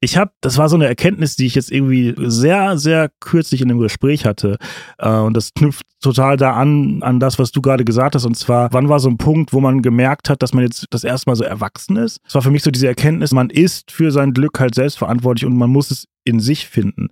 Ich 0.00 0.18
habe, 0.18 0.30
das 0.42 0.58
war 0.58 0.68
so 0.68 0.76
eine 0.76 0.86
Erkenntnis, 0.86 1.36
die 1.36 1.46
ich 1.46 1.54
jetzt 1.54 1.72
irgendwie 1.72 2.14
sehr, 2.18 2.76
sehr 2.76 3.10
kürzlich 3.18 3.62
in 3.62 3.70
einem 3.70 3.80
Gespräch 3.80 4.26
hatte. 4.26 4.58
Äh, 4.98 5.08
und 5.08 5.34
das 5.34 5.52
knüpft 5.54 5.86
total 6.02 6.36
da 6.36 6.52
an, 6.52 7.02
an 7.02 7.18
das, 7.18 7.38
was 7.38 7.50
du 7.50 7.62
gerade 7.62 7.82
gesagt 7.84 8.14
hast. 8.14 8.26
Und 8.26 8.36
zwar, 8.36 8.70
wann 8.72 8.90
war 8.90 9.00
so 9.00 9.08
ein 9.08 9.16
Punkt, 9.16 9.54
wo 9.54 9.60
man 9.60 9.80
gemerkt 9.80 10.28
hat, 10.28 10.42
dass 10.42 10.52
man 10.52 10.64
jetzt 10.64 10.86
das 10.90 11.02
erste 11.02 11.30
Mal 11.30 11.36
so 11.36 11.44
erwachsen 11.44 11.96
ist? 11.96 12.20
Es 12.28 12.34
war 12.34 12.42
für 12.42 12.50
mich 12.50 12.62
so 12.62 12.70
diese 12.70 12.86
Erkenntnis, 12.86 13.32
man 13.32 13.48
ist 13.48 13.90
für 13.90 14.10
sein 14.12 14.34
Glück 14.34 14.60
halt 14.60 14.74
selbstverantwortlich 14.74 15.46
und 15.46 15.56
man 15.56 15.70
muss 15.70 15.90
es 15.90 16.06
in 16.24 16.40
sich 16.40 16.66
finden. 16.66 17.08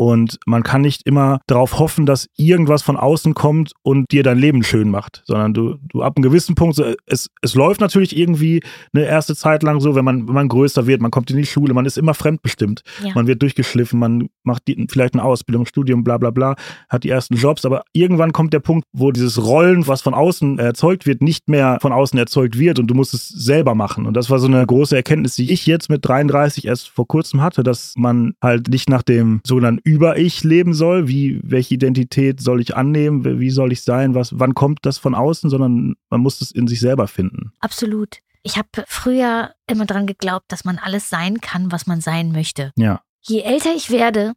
Und 0.00 0.38
man 0.46 0.62
kann 0.62 0.80
nicht 0.80 1.02
immer 1.04 1.40
darauf 1.46 1.78
hoffen, 1.78 2.06
dass 2.06 2.26
irgendwas 2.38 2.80
von 2.80 2.96
außen 2.96 3.34
kommt 3.34 3.72
und 3.82 4.10
dir 4.10 4.22
dein 4.22 4.38
Leben 4.38 4.62
schön 4.62 4.88
macht, 4.90 5.22
sondern 5.26 5.52
du, 5.52 5.76
du 5.90 6.00
ab 6.00 6.16
einem 6.16 6.22
gewissen 6.22 6.54
Punkt, 6.54 6.76
so, 6.76 6.86
es, 7.04 7.28
es 7.42 7.54
läuft 7.54 7.82
natürlich 7.82 8.16
irgendwie 8.16 8.62
eine 8.94 9.04
erste 9.04 9.36
Zeit 9.36 9.62
lang 9.62 9.78
so, 9.78 9.94
wenn 9.94 10.06
man, 10.06 10.26
wenn 10.26 10.34
man 10.34 10.48
größer 10.48 10.86
wird, 10.86 11.02
man 11.02 11.10
kommt 11.10 11.30
in 11.30 11.36
die 11.36 11.44
Schule, 11.44 11.74
man 11.74 11.84
ist 11.84 11.98
immer 11.98 12.14
fremdbestimmt, 12.14 12.80
Ja. 13.04 13.12
man 13.14 13.26
wird 13.26 13.42
durchgeschliffen, 13.42 13.98
man 14.00 14.30
macht 14.42 14.68
die, 14.68 14.86
vielleicht 14.90 15.12
eine 15.12 15.22
Ausbildung, 15.22 15.66
Studium, 15.66 16.02
bla 16.02 16.16
bla 16.16 16.30
bla, 16.30 16.54
hat 16.88 17.04
die 17.04 17.10
ersten 17.10 17.34
Jobs, 17.34 17.66
aber 17.66 17.82
irgendwann 17.92 18.32
kommt 18.32 18.54
der 18.54 18.60
Punkt, 18.60 18.86
wo 18.94 19.10
dieses 19.12 19.44
Rollen, 19.44 19.86
was 19.86 20.00
von 20.00 20.14
außen 20.14 20.58
erzeugt 20.58 21.04
wird, 21.04 21.20
nicht 21.20 21.46
mehr 21.50 21.76
von 21.82 21.92
außen 21.92 22.18
erzeugt 22.18 22.58
wird 22.58 22.78
und 22.78 22.86
du 22.86 22.94
musst 22.94 23.12
es 23.12 23.28
selber 23.28 23.74
machen. 23.74 24.06
Und 24.06 24.14
das 24.16 24.30
war 24.30 24.38
so 24.38 24.46
eine 24.46 24.64
große 24.64 24.96
Erkenntnis, 24.96 25.36
die 25.36 25.52
ich 25.52 25.66
jetzt 25.66 25.90
mit 25.90 26.08
33 26.08 26.66
erst 26.66 26.88
vor 26.88 27.06
kurzem 27.06 27.42
hatte, 27.42 27.62
dass 27.62 27.92
man 27.98 28.32
halt 28.42 28.68
nicht 28.68 28.88
nach 28.88 29.02
dem 29.02 29.42
sogenannten 29.44 29.89
Über-Ich 29.90 30.44
leben 30.44 30.72
soll, 30.72 31.08
wie, 31.08 31.40
welche 31.42 31.74
Identität 31.74 32.40
soll 32.40 32.60
ich 32.60 32.76
annehmen, 32.76 33.40
wie 33.40 33.50
soll 33.50 33.72
ich 33.72 33.82
sein, 33.82 34.14
was, 34.14 34.38
wann 34.38 34.54
kommt 34.54 34.80
das 34.82 34.98
von 34.98 35.16
außen, 35.16 35.50
sondern 35.50 35.96
man 36.10 36.20
muss 36.20 36.40
es 36.40 36.52
in 36.52 36.68
sich 36.68 36.78
selber 36.78 37.08
finden. 37.08 37.52
Absolut. 37.58 38.18
Ich 38.44 38.56
habe 38.56 38.68
früher 38.86 39.52
immer 39.66 39.86
dran 39.86 40.06
geglaubt, 40.06 40.46
dass 40.52 40.64
man 40.64 40.78
alles 40.78 41.10
sein 41.10 41.40
kann, 41.40 41.72
was 41.72 41.88
man 41.88 42.00
sein 42.00 42.30
möchte. 42.30 42.72
Ja. 42.76 43.02
Je 43.20 43.40
älter 43.40 43.74
ich 43.74 43.90
werde, 43.90 44.34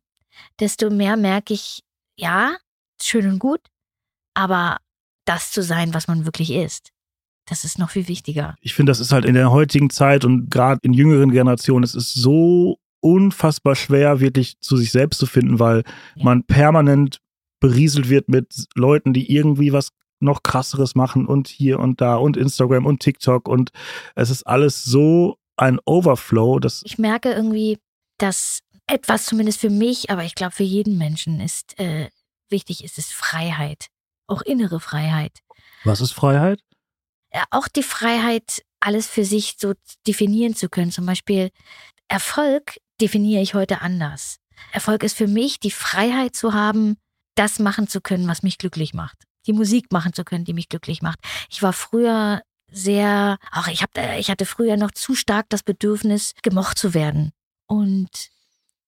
desto 0.59 0.89
mehr 0.89 1.17
merke 1.17 1.53
ich, 1.53 1.83
ja, 2.17 2.55
schön 3.01 3.27
und 3.27 3.39
gut, 3.39 3.61
aber 4.33 4.77
das 5.25 5.51
zu 5.51 5.61
sein, 5.61 5.93
was 5.93 6.07
man 6.07 6.25
wirklich 6.25 6.51
ist, 6.51 6.89
das 7.45 7.63
ist 7.63 7.77
noch 7.77 7.91
viel 7.91 8.07
wichtiger. 8.07 8.55
ich 8.61 8.73
finde, 8.73 8.89
das 8.89 8.99
ist 8.99 9.11
halt 9.11 9.25
in 9.25 9.35
der 9.35 9.51
heutigen 9.51 9.89
Zeit 9.89 10.25
und 10.25 10.49
gerade 10.49 10.79
in 10.81 10.93
jüngeren 10.93 11.31
Generationen, 11.31 11.83
es 11.83 11.93
ist 11.93 12.13
so 12.13 12.79
unfassbar 13.03 13.75
schwer, 13.75 14.19
wirklich 14.19 14.59
zu 14.59 14.77
sich 14.77 14.91
selbst 14.91 15.19
zu 15.19 15.25
finden, 15.25 15.59
weil 15.59 15.83
Ja. 16.15 16.23
man 16.23 16.43
permanent 16.43 17.19
berieselt 17.59 18.09
wird 18.09 18.29
mit 18.29 18.65
Leuten, 18.75 19.13
die 19.13 19.31
irgendwie 19.31 19.73
was 19.73 19.89
noch 20.19 20.41
krasseres 20.43 20.95
machen 20.95 21.27
und 21.27 21.47
hier 21.49 21.79
und 21.79 21.99
da 21.99 22.15
und 22.15 22.37
Instagram 22.37 22.85
und 22.85 22.99
TikTok 23.01 23.47
und 23.49 23.71
es 24.15 24.29
ist 24.29 24.43
alles 24.43 24.83
so 24.85 25.37
ein 25.57 25.79
Overflow, 25.85 26.59
dass 26.59 26.81
Ich 26.85 26.97
merke 26.97 27.31
irgendwie, 27.33 27.77
dass 28.17 28.59
etwas 28.87 29.25
zumindest 29.25 29.59
für 29.59 29.69
mich, 29.69 30.09
aber 30.09 30.23
ich 30.23 30.35
glaube 30.35 30.53
für 30.53 30.63
jeden 30.63 30.97
Menschen 30.97 31.41
ist 31.41 31.77
äh, 31.79 32.09
wichtig, 32.49 32.83
ist 32.83 32.97
es 32.97 33.11
Freiheit. 33.11 33.87
Auch 34.27 34.41
innere 34.41 34.79
Freiheit. 34.79 35.39
Was 35.83 35.99
ist 35.99 36.13
Freiheit? 36.13 36.61
Ja, 37.33 37.43
auch 37.51 37.67
die 37.67 37.83
Freiheit, 37.83 38.61
alles 38.79 39.07
für 39.07 39.25
sich 39.25 39.55
so 39.59 39.73
definieren 40.07 40.55
zu 40.55 40.69
können. 40.69 40.91
Zum 40.91 41.05
Beispiel 41.05 41.49
Erfolg 42.07 42.77
definiere 43.01 43.41
ich 43.41 43.53
heute 43.53 43.81
anders. 43.81 44.37
Erfolg 44.71 45.03
ist 45.03 45.17
für 45.17 45.27
mich 45.27 45.59
die 45.59 45.71
Freiheit 45.71 46.35
zu 46.35 46.53
haben, 46.53 46.97
das 47.35 47.59
machen 47.59 47.87
zu 47.87 48.01
können, 48.01 48.27
was 48.27 48.43
mich 48.43 48.57
glücklich 48.57 48.93
macht. 48.93 49.17
Die 49.47 49.53
Musik 49.53 49.91
machen 49.91 50.13
zu 50.13 50.23
können, 50.23 50.45
die 50.45 50.53
mich 50.53 50.69
glücklich 50.69 51.01
macht. 51.01 51.19
Ich 51.49 51.61
war 51.61 51.73
früher 51.73 52.41
sehr, 52.71 53.37
auch 53.51 53.67
ich, 53.67 53.83
hab, 53.83 53.89
ich 54.17 54.29
hatte 54.29 54.45
früher 54.45 54.77
noch 54.77 54.91
zu 54.91 55.15
stark 55.15 55.47
das 55.49 55.63
Bedürfnis, 55.63 56.33
gemocht 56.41 56.77
zu 56.77 56.93
werden. 56.93 57.31
Und 57.67 58.29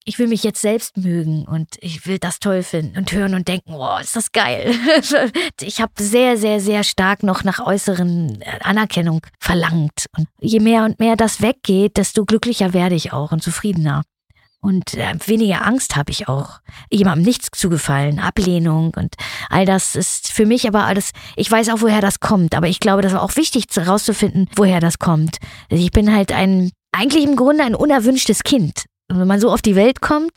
ich 0.08 0.20
will 0.20 0.28
mich 0.28 0.44
jetzt 0.44 0.62
selbst 0.62 0.98
mögen 0.98 1.46
und 1.46 1.68
ich 1.82 2.06
will 2.06 2.20
das 2.20 2.40
toll 2.40 2.62
finden 2.62 2.98
und 2.98 3.12
hören 3.12 3.34
und 3.34 3.48
denken, 3.48 3.74
oh, 3.74 3.98
ist 4.00 4.16
das 4.16 4.32
geil. 4.32 4.74
ich 5.62 5.82
habe 5.82 5.92
sehr, 6.00 6.38
sehr, 6.38 6.62
sehr 6.62 6.84
stark 6.84 7.24
noch 7.24 7.44
nach 7.44 7.60
äußeren 7.60 8.40
äh, 8.42 8.60
Anerkennung 8.62 9.22
verlangt. 9.40 10.06
Und 10.16 10.28
je 10.40 10.60
mehr 10.60 10.86
und 10.86 11.00
mehr 11.00 11.16
das 11.16 11.42
weggeht, 11.42 11.98
desto 11.98 12.24
glücklicher 12.24 12.74
werde 12.74 12.94
ich 12.94 13.14
auch 13.14 13.32
und 13.32 13.42
zufriedener. 13.42 14.04
Und 14.62 14.94
äh, 14.94 15.14
weniger 15.26 15.66
Angst 15.66 15.96
habe 15.96 16.12
ich 16.12 16.28
auch, 16.28 16.60
jemandem 16.92 17.26
nichts 17.26 17.50
zu 17.52 17.70
gefallen, 17.70 18.20
Ablehnung 18.20 18.94
und 18.96 19.16
all 19.50 19.66
das 19.66 19.96
ist 19.96 20.32
für 20.32 20.46
mich 20.46 20.68
aber 20.68 20.86
alles, 20.86 21.12
ich 21.36 21.52
weiß 21.52 21.70
auch, 21.70 21.82
woher 21.82 22.02
das 22.02 22.20
kommt, 22.20 22.56
aber 22.56 22.68
ich 22.68 22.80
glaube, 22.80 23.04
das 23.04 23.14
ist 23.14 23.20
auch 23.20 23.36
wichtig 23.36 23.66
herauszufinden, 23.74 24.50
woher 24.56 24.80
das 24.80 24.98
kommt. 24.98 25.38
Ich 25.70 25.92
bin 25.92 26.12
halt 26.12 26.32
ein, 26.32 26.72
eigentlich 26.92 27.24
im 27.24 27.36
Grunde 27.36 27.64
ein 27.64 27.76
unerwünschtes 27.76 28.42
Kind. 28.44 28.86
Und 29.08 29.20
wenn 29.20 29.28
man 29.28 29.40
so 29.40 29.52
auf 29.52 29.62
die 29.62 29.76
Welt 29.76 30.02
kommt, 30.02 30.32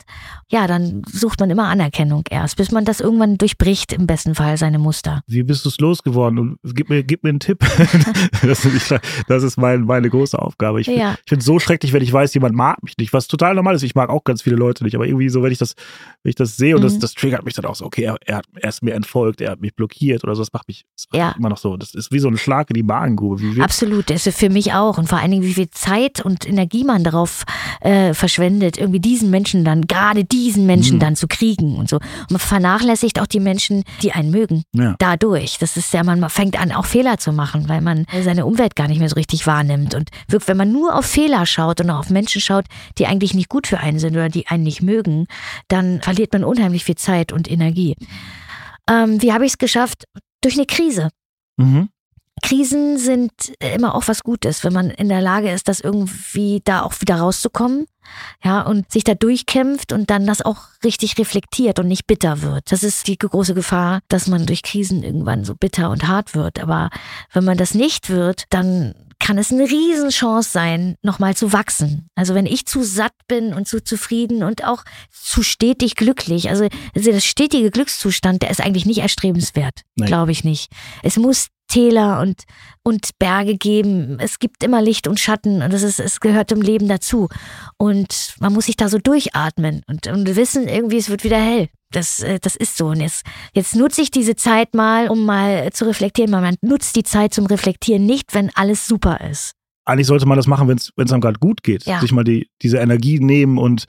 ja, 0.51 0.67
dann 0.67 1.01
sucht 1.11 1.39
man 1.39 1.49
immer 1.49 1.67
Anerkennung 1.67 2.23
erst, 2.29 2.55
bis 2.57 2.71
man 2.71 2.85
das 2.85 2.99
irgendwann 2.99 3.37
durchbricht, 3.37 3.93
im 3.93 4.05
besten 4.05 4.35
Fall 4.35 4.57
seine 4.57 4.77
Muster. 4.77 5.21
Wie 5.25 5.41
bist 5.41 5.65
du 5.65 5.69
es 5.69 5.79
losgeworden? 5.79 6.37
Und 6.37 6.57
gib 6.75 6.89
mir, 6.89 7.03
gib 7.03 7.23
mir 7.23 7.29
einen 7.29 7.39
Tipp. 7.39 7.59
das, 8.43 8.65
ist, 8.65 8.93
das 9.27 9.43
ist 9.43 9.57
mein, 9.57 9.85
meine 9.85 10.07
große 10.07 10.37
Aufgabe. 10.37 10.81
Ich, 10.81 10.87
ja. 10.87 11.13
ich 11.13 11.29
finde 11.29 11.39
es 11.39 11.45
so 11.45 11.57
schrecklich, 11.57 11.93
wenn 11.93 12.03
ich 12.03 12.13
weiß, 12.13 12.31
jemand 12.35 12.55
mag 12.55 12.81
mich 12.83 12.95
nicht, 12.99 13.11
was 13.11 13.27
total 13.27 13.55
normal 13.55 13.73
ist. 13.73 13.81
Ich 13.81 13.95
mag 13.95 14.11
auch 14.11 14.23
ganz 14.23 14.43
viele 14.43 14.55
Leute 14.55 14.83
nicht, 14.83 14.95
aber 14.95 15.07
irgendwie 15.07 15.29
so, 15.29 15.41
wenn 15.41 15.51
ich 15.51 15.57
das, 15.57 15.73
wenn 16.21 16.29
ich 16.29 16.35
das 16.35 16.55
sehe 16.55 16.75
und 16.75 16.81
mhm. 16.81 16.85
das, 16.85 16.99
das 16.99 17.13
triggert 17.15 17.45
mich 17.45 17.55
dann 17.55 17.65
auch 17.65 17.75
so, 17.75 17.85
okay, 17.85 18.03
er, 18.03 18.17
er, 18.23 18.41
er, 18.55 18.69
ist 18.69 18.83
mir 18.83 18.93
entfolgt, 18.93 19.41
er 19.41 19.51
hat 19.51 19.61
mich 19.61 19.75
blockiert 19.75 20.23
oder 20.23 20.35
so, 20.35 20.43
das 20.43 20.53
macht 20.53 20.67
mich, 20.67 20.85
das 20.95 21.05
macht 21.11 21.19
ja. 21.19 21.35
immer 21.39 21.49
noch 21.49 21.57
so. 21.57 21.75
Das 21.75 21.95
ist 21.95 22.11
wie 22.11 22.19
so 22.19 22.27
ein 22.27 22.37
Schlag 22.37 22.69
in 22.69 22.75
die 22.75 22.83
Magengrube. 22.83 23.63
Absolut, 23.63 24.11
das 24.11 24.27
ist 24.27 24.37
für 24.37 24.49
mich 24.49 24.73
auch. 24.73 24.99
Und 24.99 25.09
vor 25.09 25.17
allen 25.17 25.31
Dingen, 25.31 25.43
wie 25.43 25.55
viel 25.55 25.71
Zeit 25.71 26.23
und 26.23 26.47
Energie 26.47 26.83
man 26.83 27.03
darauf 27.03 27.45
äh, 27.81 28.13
verschwendet 28.13 28.58
verschwendet, 28.59 28.77
irgendwie 28.77 28.99
diesen 28.99 29.29
Menschen 29.29 29.63
dann, 29.63 29.87
gerade 29.87 30.23
diesen 30.23 30.65
Menschen 30.65 30.95
mhm. 30.95 30.99
dann 30.99 31.15
zu 31.15 31.27
kriegen 31.27 31.75
und 31.75 31.89
so. 31.89 31.97
Und 31.97 32.31
man 32.31 32.39
vernachlässigt 32.39 33.19
auch 33.19 33.27
die 33.27 33.39
Menschen, 33.39 33.83
die 34.01 34.11
einen 34.11 34.31
mögen. 34.31 34.63
Ja. 34.75 34.95
Dadurch. 34.99 35.57
Das 35.59 35.77
ist 35.77 35.93
ja, 35.93 36.03
man 36.03 36.29
fängt 36.29 36.59
an, 36.59 36.71
auch 36.71 36.85
Fehler 36.85 37.17
zu 37.17 37.31
machen, 37.31 37.69
weil 37.69 37.81
man 37.81 38.05
seine 38.23 38.45
Umwelt 38.45 38.75
gar 38.75 38.87
nicht 38.87 38.99
mehr 38.99 39.09
so 39.09 39.15
richtig 39.15 39.47
wahrnimmt. 39.47 39.95
Und 39.95 40.09
wirklich, 40.27 40.47
wenn 40.47 40.57
man 40.57 40.71
nur 40.71 40.95
auf 40.95 41.05
Fehler 41.05 41.45
schaut 41.45 41.81
und 41.81 41.89
auch 41.89 41.99
auf 41.99 42.09
Menschen 42.09 42.41
schaut, 42.41 42.65
die 42.97 43.07
eigentlich 43.07 43.33
nicht 43.33 43.49
gut 43.49 43.67
für 43.67 43.79
einen 43.79 43.99
sind 43.99 44.13
oder 44.13 44.29
die 44.29 44.47
einen 44.47 44.63
nicht 44.63 44.81
mögen, 44.81 45.27
dann 45.67 46.01
verliert 46.01 46.33
man 46.33 46.43
unheimlich 46.43 46.83
viel 46.83 46.95
Zeit 46.95 47.31
und 47.31 47.49
Energie. 47.49 47.95
Ähm, 48.89 49.21
wie 49.21 49.33
habe 49.33 49.45
ich 49.45 49.53
es 49.53 49.57
geschafft? 49.57 50.05
Durch 50.41 50.55
eine 50.55 50.65
Krise. 50.65 51.09
Mhm. 51.57 51.89
Krisen 52.41 52.97
sind 52.97 53.31
immer 53.59 53.95
auch 53.95 54.07
was 54.07 54.23
Gutes, 54.23 54.63
wenn 54.63 54.73
man 54.73 54.89
in 54.89 55.09
der 55.09 55.21
Lage 55.21 55.51
ist, 55.51 55.67
das 55.67 55.79
irgendwie 55.79 56.61
da 56.63 56.81
auch 56.81 56.93
wieder 56.99 57.15
rauszukommen. 57.15 57.85
Ja, 58.43 58.61
und 58.61 58.91
sich 58.91 59.03
da 59.03 59.13
durchkämpft 59.13 59.93
und 59.93 60.09
dann 60.09 60.25
das 60.25 60.41
auch 60.41 60.61
richtig 60.83 61.19
reflektiert 61.19 61.77
und 61.77 61.87
nicht 61.87 62.07
bitter 62.07 62.41
wird. 62.41 62.71
Das 62.71 62.81
ist 62.81 63.07
die 63.07 63.19
große 63.19 63.53
Gefahr, 63.53 63.99
dass 64.07 64.25
man 64.25 64.47
durch 64.47 64.63
Krisen 64.63 65.03
irgendwann 65.03 65.45
so 65.45 65.53
bitter 65.53 65.91
und 65.91 66.07
hart 66.07 66.33
wird. 66.33 66.59
Aber 66.59 66.89
wenn 67.33 67.43
man 67.43 67.57
das 67.57 67.75
nicht 67.75 68.09
wird, 68.09 68.45
dann 68.49 68.95
kann 69.19 69.37
es 69.37 69.51
eine 69.51 69.69
Riesenchance 69.69 70.49
sein, 70.49 70.95
nochmal 71.03 71.35
zu 71.35 71.51
wachsen. 71.53 72.07
Also 72.15 72.33
wenn 72.33 72.45
ich 72.45 72.65
zu 72.65 72.83
satt 72.83 73.13
bin 73.27 73.53
und 73.53 73.67
zu 73.67 73.83
zufrieden 73.83 74.43
und 74.43 74.63
auch 74.65 74.83
zu 75.11 75.43
stetig 75.43 75.95
glücklich, 75.95 76.49
also 76.49 76.67
der 76.95 77.19
stetige 77.19 77.69
Glückszustand, 77.69 78.41
der 78.41 78.49
ist 78.49 78.61
eigentlich 78.61 78.85
nicht 78.85 78.99
erstrebenswert, 78.99 79.81
glaube 79.97 80.31
ich 80.31 80.43
nicht. 80.43 80.71
Es 81.03 81.17
muss 81.17 81.47
Täler 81.69 82.19
und, 82.19 82.43
und 82.83 83.11
Berge 83.19 83.55
geben. 83.55 84.17
Es 84.19 84.39
gibt 84.39 84.63
immer 84.63 84.81
Licht 84.81 85.07
und 85.07 85.19
Schatten 85.19 85.61
und 85.61 85.71
das 85.71 85.83
ist, 85.83 85.99
es 85.99 86.19
gehört 86.19 86.49
zum 86.49 86.61
Leben 86.61 86.87
dazu. 86.87 87.29
Und 87.77 88.35
man 88.39 88.51
muss 88.51 88.65
sich 88.65 88.75
da 88.75 88.89
so 88.89 88.97
durchatmen 88.97 89.83
und, 89.87 90.07
und 90.07 90.35
wissen, 90.35 90.67
irgendwie, 90.67 90.97
es 90.97 91.09
wird 91.09 91.23
wieder 91.23 91.39
hell. 91.39 91.69
Das, 91.91 92.21
äh, 92.21 92.39
das 92.41 92.55
ist 92.55 92.75
so. 92.75 92.87
Und 92.87 92.99
jetzt, 92.99 93.25
jetzt 93.53 93.75
nutze 93.75 94.01
ich 94.01 94.11
diese 94.11 94.35
Zeit 94.35 94.75
mal, 94.75 95.07
um 95.07 95.25
mal 95.25 95.71
zu 95.71 95.85
reflektieren. 95.85 96.31
Man 96.31 96.55
nutzt 96.61 96.95
die 96.95 97.03
Zeit 97.03 97.33
zum 97.33 97.45
Reflektieren 97.45 98.05
nicht, 98.05 98.33
wenn 98.33 98.51
alles 98.55 98.85
super 98.85 99.21
ist. 99.29 99.53
Eigentlich 99.85 100.07
sollte 100.07 100.27
man 100.27 100.37
das 100.37 100.45
machen, 100.45 100.67
wenn 100.67 100.77
es 100.77 101.11
einem 101.11 101.21
gerade 101.21 101.39
gut 101.39 101.63
geht. 101.63 101.85
Ja. 101.85 102.01
Sich 102.01 102.11
mal 102.11 102.23
die, 102.23 102.49
diese 102.61 102.77
Energie 102.77 103.19
nehmen 103.19 103.57
und, 103.57 103.85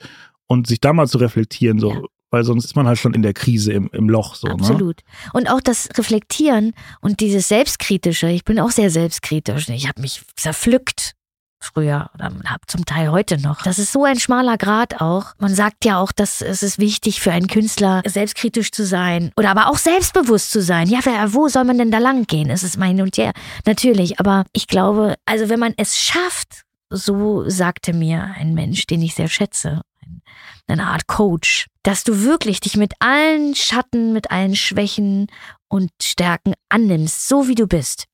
und 0.47 0.65
sich 0.65 0.79
da 0.79 0.93
mal 0.93 1.07
zu 1.07 1.19
reflektieren. 1.19 1.77
So, 1.77 1.91
ja 1.91 2.01
weil 2.31 2.43
sonst 2.43 2.65
ist 2.65 2.75
man 2.75 2.87
halt 2.87 2.97
schon 2.97 3.13
in 3.13 3.21
der 3.21 3.33
Krise, 3.33 3.73
im, 3.73 3.89
im 3.91 4.09
Loch. 4.09 4.35
So, 4.35 4.47
ne? 4.47 4.53
Absolut. 4.53 4.97
Ne? 4.97 5.29
Und 5.33 5.49
auch 5.49 5.61
das 5.61 5.89
Reflektieren 5.97 6.73
und 7.01 7.19
dieses 7.19 7.47
Selbstkritische. 7.47 8.29
Ich 8.29 8.45
bin 8.45 8.59
auch 8.59 8.71
sehr 8.71 8.89
selbstkritisch. 8.89 9.69
Ich 9.69 9.87
habe 9.87 10.01
mich 10.01 10.23
zerpflückt 10.35 11.13
früher 11.63 12.09
oder 12.15 12.31
habe 12.45 12.65
zum 12.67 12.85
Teil 12.85 13.11
heute 13.11 13.39
noch. 13.39 13.61
Das 13.61 13.77
ist 13.77 13.91
so 13.91 14.03
ein 14.03 14.19
schmaler 14.19 14.57
Grad 14.57 14.99
auch. 14.99 15.33
Man 15.37 15.53
sagt 15.53 15.85
ja 15.85 15.99
auch, 15.99 16.11
dass 16.11 16.41
es 16.41 16.63
ist 16.63 16.79
wichtig 16.79 17.21
für 17.21 17.31
einen 17.31 17.47
Künstler, 17.47 18.01
selbstkritisch 18.05 18.71
zu 18.71 18.85
sein 18.85 19.31
oder 19.37 19.51
aber 19.51 19.69
auch 19.69 19.77
selbstbewusst 19.77 20.51
zu 20.51 20.61
sein. 20.61 20.89
Ja, 20.89 20.99
wer, 21.03 21.33
wo 21.33 21.47
soll 21.49 21.65
man 21.65 21.77
denn 21.77 21.91
da 21.91 21.99
lang 21.99 22.25
gehen? 22.25 22.49
Es 22.49 22.63
ist 22.63 22.77
mein 22.77 22.99
und 23.01 23.15
ja, 23.17 23.31
natürlich. 23.65 24.19
Aber 24.19 24.45
ich 24.53 24.67
glaube, 24.67 25.15
also 25.25 25.49
wenn 25.49 25.59
man 25.59 25.73
es 25.77 25.99
schafft, 25.99 26.63
so 26.89 27.47
sagte 27.47 27.93
mir 27.93 28.33
ein 28.37 28.53
Mensch, 28.53 28.87
den 28.87 29.01
ich 29.01 29.15
sehr 29.15 29.29
schätze, 29.29 29.81
eine 30.67 30.87
Art 30.87 31.07
Coach, 31.07 31.67
dass 31.83 32.03
du 32.03 32.23
wirklich 32.23 32.59
dich 32.59 32.77
mit 32.77 32.93
allen 32.99 33.55
Schatten, 33.55 34.13
mit 34.13 34.31
allen 34.31 34.55
Schwächen 34.55 35.27
und 35.67 35.91
Stärken 36.01 36.53
annimmst, 36.69 37.27
so 37.27 37.47
wie 37.47 37.55
du 37.55 37.67
bist. 37.67 38.05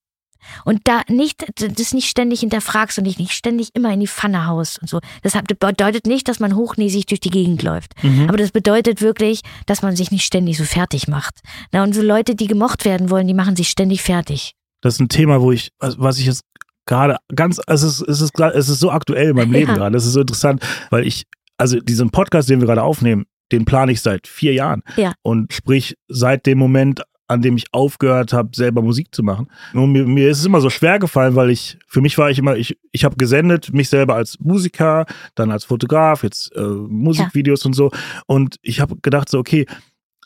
Und 0.64 0.82
da 0.86 1.02
nicht, 1.10 1.46
das 1.56 1.94
nicht 1.94 2.10
ständig 2.10 2.40
hinterfragst 2.40 2.98
und 2.98 3.04
dich 3.04 3.20
nicht 3.20 3.34
ständig 3.34 3.70
immer 3.74 3.92
in 3.92 4.00
die 4.00 4.08
Pfanne 4.08 4.48
haust 4.48 4.80
und 4.82 4.90
so. 4.90 5.00
Das 5.22 5.34
bedeutet 5.34 6.08
nicht, 6.08 6.28
dass 6.28 6.40
man 6.40 6.56
hochnäsig 6.56 7.06
durch 7.08 7.20
die 7.20 7.30
Gegend 7.30 7.64
läuft. 7.64 8.02
Mhm. 8.04 8.30
Aber 8.30 8.38
das 8.38 8.52
bedeutet 8.52 9.02
wirklich, 9.02 9.42
dass 9.66 9.82
man 9.82 9.96
sich 9.96 10.12
nicht 10.12 10.26
ständig 10.26 10.58
so 10.58 10.64
fertig 10.64 11.08
macht. 11.08 11.40
Na, 11.72 11.84
und 11.84 11.94
so 11.94 12.02
Leute, 12.02 12.36
die 12.36 12.48
gemocht 12.48 12.86
werden 12.86 13.10
wollen, 13.10 13.28
die 13.28 13.34
machen 13.34 13.56
sich 13.56 13.70
ständig 13.70 14.02
fertig. 14.02 14.54
Das 14.82 14.96
ist 14.96 15.00
ein 15.02 15.10
Thema, 15.10 15.42
wo 15.42 15.52
ich, 15.52 15.72
was 15.80 16.20
ich 16.20 16.28
jetzt 16.28 16.44
gerade 16.86 17.18
ganz, 17.36 17.60
es 17.68 17.84
ist, 17.84 18.02
es 18.02 18.22
ist, 18.22 18.40
es 18.40 18.70
ist 18.70 18.80
so 18.80 18.92
aktuell 18.92 19.30
in 19.30 19.36
meinem 19.36 19.52
Leben 19.54 19.72
ja. 19.72 19.76
gerade. 19.76 19.94
Das 19.94 20.06
ist 20.06 20.14
so 20.14 20.22
interessant, 20.22 20.66
weil 20.92 21.06
ich 21.06 21.26
also 21.58 21.80
diesen 21.80 22.12
Podcast, 22.12 22.50
den 22.50 22.60
wir 22.60 22.68
gerade 22.68 22.84
aufnehmen, 22.84 23.26
den 23.52 23.66
plane 23.66 23.92
ich 23.92 24.02
seit 24.02 24.28
vier 24.28 24.54
Jahren. 24.54 24.84
Ja. 24.96 25.14
Und 25.22 25.54
sprich, 25.54 25.98
seit 26.08 26.46
dem 26.46 26.58
Moment, 26.58 27.02
an 27.28 27.42
dem 27.42 27.58
ich 27.58 27.66
aufgehört 27.74 28.32
habe, 28.34 28.50
selber 28.56 28.82
Musik 28.82 29.14
zu 29.14 29.22
machen. 29.22 29.48
Und 29.74 29.92
mir, 29.92 30.06
mir 30.06 30.30
ist 30.30 30.40
es 30.40 30.46
immer 30.46 30.62
so 30.62 30.70
schwer 30.70 30.98
gefallen, 30.98 31.36
weil 31.36 31.50
ich, 31.50 31.78
für 31.88 32.02
mich 32.02 32.18
war 32.18 32.30
ich 32.32 32.40
immer, 32.40 32.56
ich, 32.56 32.78
ich 32.92 33.04
habe 33.04 33.18
gesendet, 33.18 33.74
mich 33.74 33.90
selber 33.90 34.16
als 34.16 34.40
Musiker, 34.40 35.06
dann 35.36 35.52
als 35.52 35.66
Fotograf, 35.66 36.24
jetzt 36.24 36.56
äh, 36.56 36.62
Musikvideos 36.62 37.64
ja. 37.64 37.68
und 37.68 37.74
so. 37.74 37.92
Und 38.28 38.56
ich 38.62 38.80
habe 38.80 38.96
gedacht, 39.02 39.28
so, 39.30 39.40
okay, 39.40 39.66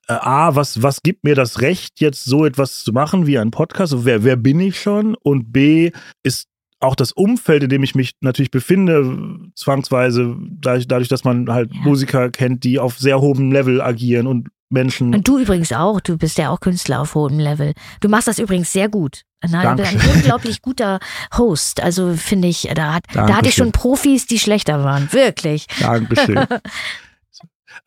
äh, 0.08 0.14
A, 0.14 0.56
was, 0.56 0.84
was 0.84 1.02
gibt 1.02 1.24
mir 1.24 1.36
das 1.36 1.62
Recht, 1.62 2.00
jetzt 2.02 2.24
so 2.24 2.46
etwas 2.46 2.84
zu 2.84 2.94
machen 2.94 3.26
wie 3.26 3.40
ein 3.40 3.52
Podcast? 3.52 4.06
wer, 4.06 4.24
wer 4.24 4.36
bin 4.36 4.60
ich 4.60 4.80
schon? 4.80 5.16
Und 5.16 5.52
B, 5.52 5.92
ist 6.22 6.51
auch 6.82 6.96
das 6.96 7.12
Umfeld, 7.12 7.64
in 7.64 7.70
dem 7.70 7.84
ich 7.84 7.96
mich 7.96 8.16
natürlich 8.22 8.52
befinde, 8.52 9.40
zwangsweise, 9.56 10.36
dadurch, 10.50 10.88
dadurch 10.88 11.08
dass 11.08 11.24
man 11.24 11.50
halt 11.50 11.74
ja. 11.74 11.82
Musiker 11.82 12.30
kennt, 12.30 12.64
die 12.64 12.80
auf 12.80 12.98
sehr 12.98 13.22
hohem 13.22 13.52
Level 13.52 13.82
agieren 13.82 14.28
und 14.28 14.50
Menschen. 14.70 15.14
Und 15.14 15.28
du 15.28 15.38
übrigens 15.38 15.72
auch, 15.74 16.00
du 16.00 16.18
bist 16.18 16.38
ja 16.38 16.50
auch 16.50 16.60
Künstler 16.60 17.02
auf 17.02 17.14
hohem 17.16 17.40
Level. 17.40 17.74
Du 18.00 18.10
machst 18.10 18.28
das 18.28 18.40
übrigens 18.40 18.72
sehr 18.72 18.90
gut. 18.90 19.24
Nein, 19.48 19.78
du 19.78 19.84
bist 19.84 19.94
ein 19.94 20.16
unglaublich 20.16 20.62
guter 20.62 21.00
Host. 21.38 21.82
Also 21.82 22.14
finde 22.14 22.48
ich, 22.48 22.70
da, 22.74 22.94
hat, 22.94 23.04
da 23.14 23.36
hatte 23.36 23.50
ich 23.50 23.56
schon 23.56 23.72
Profis, 23.72 24.28
die 24.28 24.40
schlechter 24.40 24.84
waren. 24.84 25.12
Wirklich. 25.12 25.68
Dankeschön. 25.80 26.46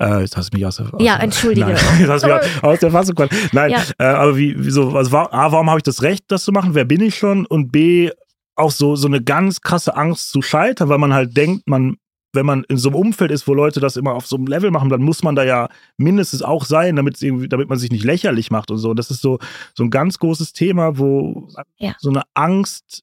Äh, 0.00 0.22
jetzt 0.22 0.36
hast 0.36 0.52
du 0.52 0.56
mich 0.56 0.66
aus 0.66 0.76
der, 0.76 0.92
aus 0.92 1.00
Ja, 1.00 1.16
entschuldige. 1.18 1.66
Nein, 1.66 1.76
jetzt 2.00 2.08
hast 2.08 2.24
du 2.24 2.28
mich 2.28 2.64
aus 2.64 2.80
der 2.80 2.90
Fassung 2.90 3.14
gebracht. 3.14 3.32
Nein, 3.52 3.70
ja. 3.70 3.82
äh, 3.98 4.04
aber 4.04 4.36
wie, 4.36 4.54
wieso, 4.56 4.96
also, 4.96 5.16
A, 5.16 5.52
warum 5.52 5.68
habe 5.68 5.78
ich 5.78 5.84
das 5.84 6.02
Recht, 6.02 6.24
das 6.28 6.44
zu 6.44 6.52
machen? 6.52 6.74
Wer 6.74 6.84
bin 6.84 7.00
ich 7.00 7.16
schon? 7.16 7.46
Und 7.46 7.70
B, 7.70 8.10
auch 8.56 8.70
so, 8.70 8.96
so 8.96 9.06
eine 9.08 9.22
ganz 9.22 9.60
krasse 9.60 9.96
Angst 9.96 10.30
zu 10.30 10.42
scheitern, 10.42 10.88
weil 10.88 10.98
man 10.98 11.12
halt 11.12 11.36
denkt, 11.36 11.66
man, 11.66 11.96
wenn 12.32 12.46
man 12.46 12.64
in 12.64 12.76
so 12.76 12.88
einem 12.88 12.96
Umfeld 12.96 13.30
ist, 13.30 13.46
wo 13.46 13.54
Leute 13.54 13.80
das 13.80 13.96
immer 13.96 14.14
auf 14.14 14.26
so 14.26 14.36
einem 14.36 14.46
Level 14.46 14.70
machen, 14.70 14.88
dann 14.88 15.02
muss 15.02 15.22
man 15.22 15.34
da 15.34 15.44
ja 15.44 15.68
mindestens 15.96 16.42
auch 16.42 16.64
sein, 16.64 16.96
damit, 16.96 17.20
damit 17.22 17.68
man 17.68 17.78
sich 17.78 17.90
nicht 17.90 18.04
lächerlich 18.04 18.50
macht 18.50 18.70
und 18.70 18.78
so. 18.78 18.94
Das 18.94 19.10
ist 19.10 19.22
so, 19.22 19.38
so 19.74 19.84
ein 19.84 19.90
ganz 19.90 20.18
großes 20.18 20.52
Thema, 20.52 20.98
wo 20.98 21.48
ja. 21.78 21.94
so 21.98 22.10
eine 22.10 22.22
Angst 22.34 23.02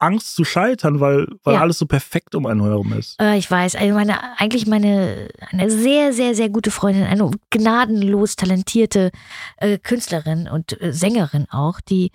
Angst 0.00 0.34
zu 0.34 0.44
scheitern, 0.44 0.98
weil, 0.98 1.26
weil 1.44 1.56
Ja. 1.56 1.60
alles 1.60 1.78
so 1.78 1.84
perfekt 1.84 2.34
um 2.34 2.46
einen 2.46 2.62
herum 2.62 2.94
ist. 2.94 3.20
Äh, 3.20 3.36
ich 3.36 3.50
weiß, 3.50 3.76
also 3.76 3.94
meine, 3.94 4.38
eigentlich 4.38 4.66
meine, 4.66 5.28
eine 5.50 5.70
sehr, 5.70 6.14
sehr, 6.14 6.34
sehr 6.34 6.48
gute 6.48 6.70
Freundin, 6.70 7.04
eine 7.04 7.30
gnadenlos 7.50 8.34
talentierte 8.36 9.10
äh, 9.58 9.76
Künstlerin 9.78 10.48
und 10.48 10.80
äh, 10.80 10.94
Sängerin 10.94 11.46
auch, 11.50 11.80
die 11.82 12.12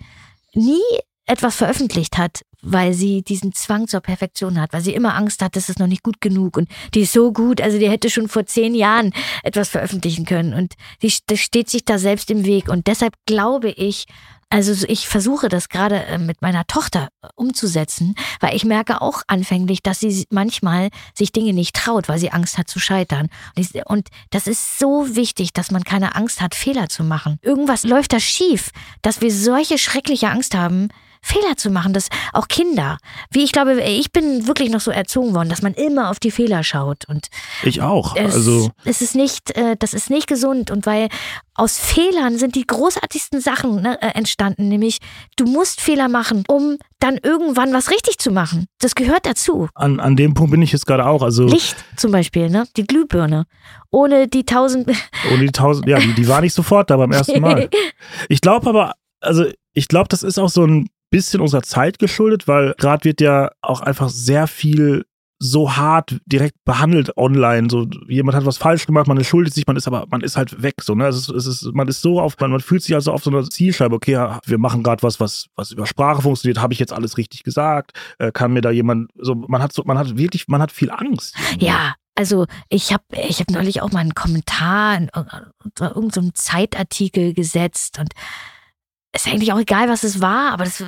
nie 0.52 0.82
etwas 1.26 1.54
veröffentlicht 1.54 2.18
hat, 2.18 2.42
weil 2.66 2.92
sie 2.92 3.22
diesen 3.22 3.52
Zwang 3.52 3.88
zur 3.88 4.00
Perfektion 4.00 4.60
hat, 4.60 4.72
weil 4.72 4.80
sie 4.82 4.94
immer 4.94 5.14
Angst 5.14 5.42
hat, 5.42 5.56
das 5.56 5.68
ist 5.68 5.78
noch 5.78 5.86
nicht 5.86 6.02
gut 6.02 6.20
genug 6.20 6.56
und 6.56 6.68
die 6.94 7.00
ist 7.02 7.12
so 7.12 7.32
gut, 7.32 7.60
also 7.60 7.78
die 7.78 7.88
hätte 7.88 8.10
schon 8.10 8.28
vor 8.28 8.44
zehn 8.46 8.74
Jahren 8.74 9.12
etwas 9.42 9.68
veröffentlichen 9.68 10.24
können 10.26 10.52
und 10.54 10.74
die 11.02 11.10
st- 11.10 11.36
steht 11.36 11.70
sich 11.70 11.84
da 11.84 11.98
selbst 11.98 12.30
im 12.30 12.44
Weg 12.44 12.68
und 12.68 12.86
deshalb 12.86 13.14
glaube 13.26 13.70
ich, 13.70 14.06
also 14.48 14.74
so- 14.74 14.86
ich 14.88 15.08
versuche 15.08 15.48
das 15.48 15.68
gerade 15.68 16.04
äh, 16.04 16.18
mit 16.18 16.40
meiner 16.42 16.66
Tochter 16.66 17.08
äh, 17.22 17.28
umzusetzen, 17.34 18.14
weil 18.40 18.54
ich 18.54 18.64
merke 18.64 19.00
auch 19.02 19.22
anfänglich, 19.26 19.82
dass 19.82 19.98
sie 20.00 20.24
manchmal 20.30 20.90
sich 21.14 21.32
Dinge 21.32 21.52
nicht 21.52 21.74
traut, 21.74 22.08
weil 22.08 22.18
sie 22.18 22.30
Angst 22.30 22.56
hat 22.56 22.68
zu 22.68 22.78
scheitern. 22.78 23.28
Und 23.86 24.08
das 24.30 24.46
ist 24.46 24.78
so 24.78 25.16
wichtig, 25.16 25.52
dass 25.52 25.72
man 25.72 25.82
keine 25.82 26.14
Angst 26.14 26.40
hat, 26.40 26.54
Fehler 26.54 26.88
zu 26.88 27.02
machen. 27.02 27.38
Irgendwas 27.42 27.82
läuft 27.84 28.12
da 28.12 28.20
schief, 28.20 28.70
dass 29.02 29.20
wir 29.20 29.32
solche 29.32 29.78
schreckliche 29.78 30.28
Angst 30.30 30.54
haben, 30.54 30.88
Fehler 31.26 31.56
zu 31.56 31.70
machen, 31.70 31.92
dass 31.92 32.08
auch 32.32 32.46
Kinder, 32.48 32.98
wie 33.30 33.42
ich 33.42 33.52
glaube, 33.52 33.80
ich 33.82 34.12
bin 34.12 34.46
wirklich 34.46 34.70
noch 34.70 34.80
so 34.80 34.90
erzogen 34.92 35.34
worden, 35.34 35.48
dass 35.48 35.60
man 35.60 35.74
immer 35.74 36.10
auf 36.10 36.20
die 36.20 36.30
Fehler 36.30 36.62
schaut 36.62 37.04
und 37.08 37.26
Ich 37.64 37.82
auch. 37.82 38.14
es, 38.16 38.34
also 38.34 38.70
es 38.84 39.02
ist 39.02 39.16
nicht, 39.16 39.50
äh, 39.56 39.76
das 39.78 39.92
ist 39.92 40.08
nicht 40.08 40.28
gesund 40.28 40.70
und 40.70 40.86
weil 40.86 41.08
aus 41.54 41.78
Fehlern 41.78 42.38
sind 42.38 42.54
die 42.54 42.66
großartigsten 42.66 43.40
Sachen 43.40 43.82
ne, 43.82 44.00
äh, 44.02 44.08
entstanden, 44.08 44.68
nämlich 44.68 44.98
du 45.36 45.46
musst 45.46 45.80
Fehler 45.80 46.08
machen, 46.08 46.44
um 46.48 46.76
dann 47.00 47.18
irgendwann 47.22 47.72
was 47.72 47.90
richtig 47.90 48.18
zu 48.18 48.30
machen. 48.30 48.66
Das 48.78 48.94
gehört 48.94 49.26
dazu. 49.26 49.68
an, 49.74 49.98
an 50.00 50.16
dem 50.16 50.34
Punkt 50.34 50.52
bin 50.52 50.62
ich 50.62 50.72
jetzt 50.72 50.86
gerade 50.86 51.06
auch. 51.06 51.22
Also 51.22 51.46
Licht 51.46 51.76
zum 51.96 52.12
Beispiel, 52.12 52.50
ne? 52.50 52.66
Die 52.76 52.86
Glühbirne. 52.86 53.46
Ohne 53.90 54.28
die 54.28 54.44
tausend. 54.44 54.88
ohne 55.32 55.46
die 55.46 55.52
tausend, 55.52 55.88
ja, 55.88 55.98
die, 55.98 56.14
die 56.14 56.28
war 56.28 56.40
nicht 56.40 56.54
sofort 56.54 56.90
da 56.90 56.96
beim 56.96 57.10
ersten 57.12 57.40
Mal. 57.40 57.68
Ich 58.28 58.40
glaube 58.40 58.68
aber, 58.68 58.92
also 59.20 59.44
ich 59.72 59.88
glaube, 59.88 60.08
das 60.08 60.22
ist 60.22 60.38
auch 60.38 60.48
so 60.48 60.64
ein 60.66 60.88
bisschen 61.10 61.40
unserer 61.40 61.62
Zeit 61.62 61.98
geschuldet, 61.98 62.48
weil 62.48 62.74
gerade 62.78 63.04
wird 63.04 63.20
ja 63.20 63.50
auch 63.62 63.80
einfach 63.80 64.08
sehr 64.08 64.46
viel 64.46 65.04
so 65.38 65.76
hart 65.76 66.18
direkt 66.24 66.64
behandelt 66.64 67.16
online. 67.16 67.68
So 67.70 67.86
jemand 68.08 68.36
hat 68.36 68.46
was 68.46 68.56
falsch 68.56 68.86
gemacht, 68.86 69.06
man 69.06 69.18
entschuldigt 69.18 69.54
sich, 69.54 69.66
man 69.66 69.76
ist 69.76 69.86
aber, 69.86 70.06
man 70.10 70.22
ist 70.22 70.36
halt 70.36 70.62
weg. 70.62 70.76
So, 70.82 70.94
ne? 70.94 71.06
es 71.08 71.16
ist, 71.16 71.28
es 71.28 71.46
ist, 71.46 71.74
man 71.74 71.88
ist 71.88 72.00
so 72.00 72.20
auf, 72.20 72.38
man, 72.40 72.50
man 72.50 72.60
fühlt 72.60 72.82
sich 72.82 72.94
also 72.94 73.12
auf 73.12 73.22
so 73.22 73.30
einer 73.30 73.44
Zielscheibe, 73.44 73.94
okay, 73.94 74.16
wir 74.44 74.58
machen 74.58 74.82
gerade 74.82 75.02
was, 75.02 75.20
was, 75.20 75.48
was 75.54 75.72
über 75.72 75.86
Sprache 75.86 76.22
funktioniert, 76.22 76.60
habe 76.60 76.72
ich 76.72 76.78
jetzt 76.78 76.92
alles 76.92 77.18
richtig 77.18 77.42
gesagt? 77.42 77.92
Äh, 78.18 78.32
kann 78.32 78.52
mir 78.52 78.62
da 78.62 78.70
jemand, 78.70 79.10
so, 79.16 79.34
man 79.34 79.62
hat 79.62 79.72
so, 79.72 79.82
man 79.84 79.98
hat 79.98 80.16
wirklich, 80.16 80.48
man 80.48 80.62
hat 80.62 80.72
viel 80.72 80.90
Angst. 80.90 81.36
Ja, 81.58 81.94
also 82.14 82.46
ich 82.70 82.94
habe 82.94 83.04
ich 83.28 83.40
hab 83.40 83.50
neulich 83.50 83.82
auch 83.82 83.92
mal 83.92 84.00
einen 84.00 84.14
Kommentar 84.14 84.96
in 84.96 85.10
unter 85.62 85.94
irgendeinem 85.94 86.34
Zeitartikel 86.34 87.34
gesetzt 87.34 87.98
und 87.98 88.12
ist 89.16 89.32
eigentlich 89.32 89.52
auch 89.52 89.58
egal, 89.58 89.88
was 89.88 90.04
es 90.04 90.20
war, 90.20 90.52
aber 90.52 90.64
das, 90.64 90.82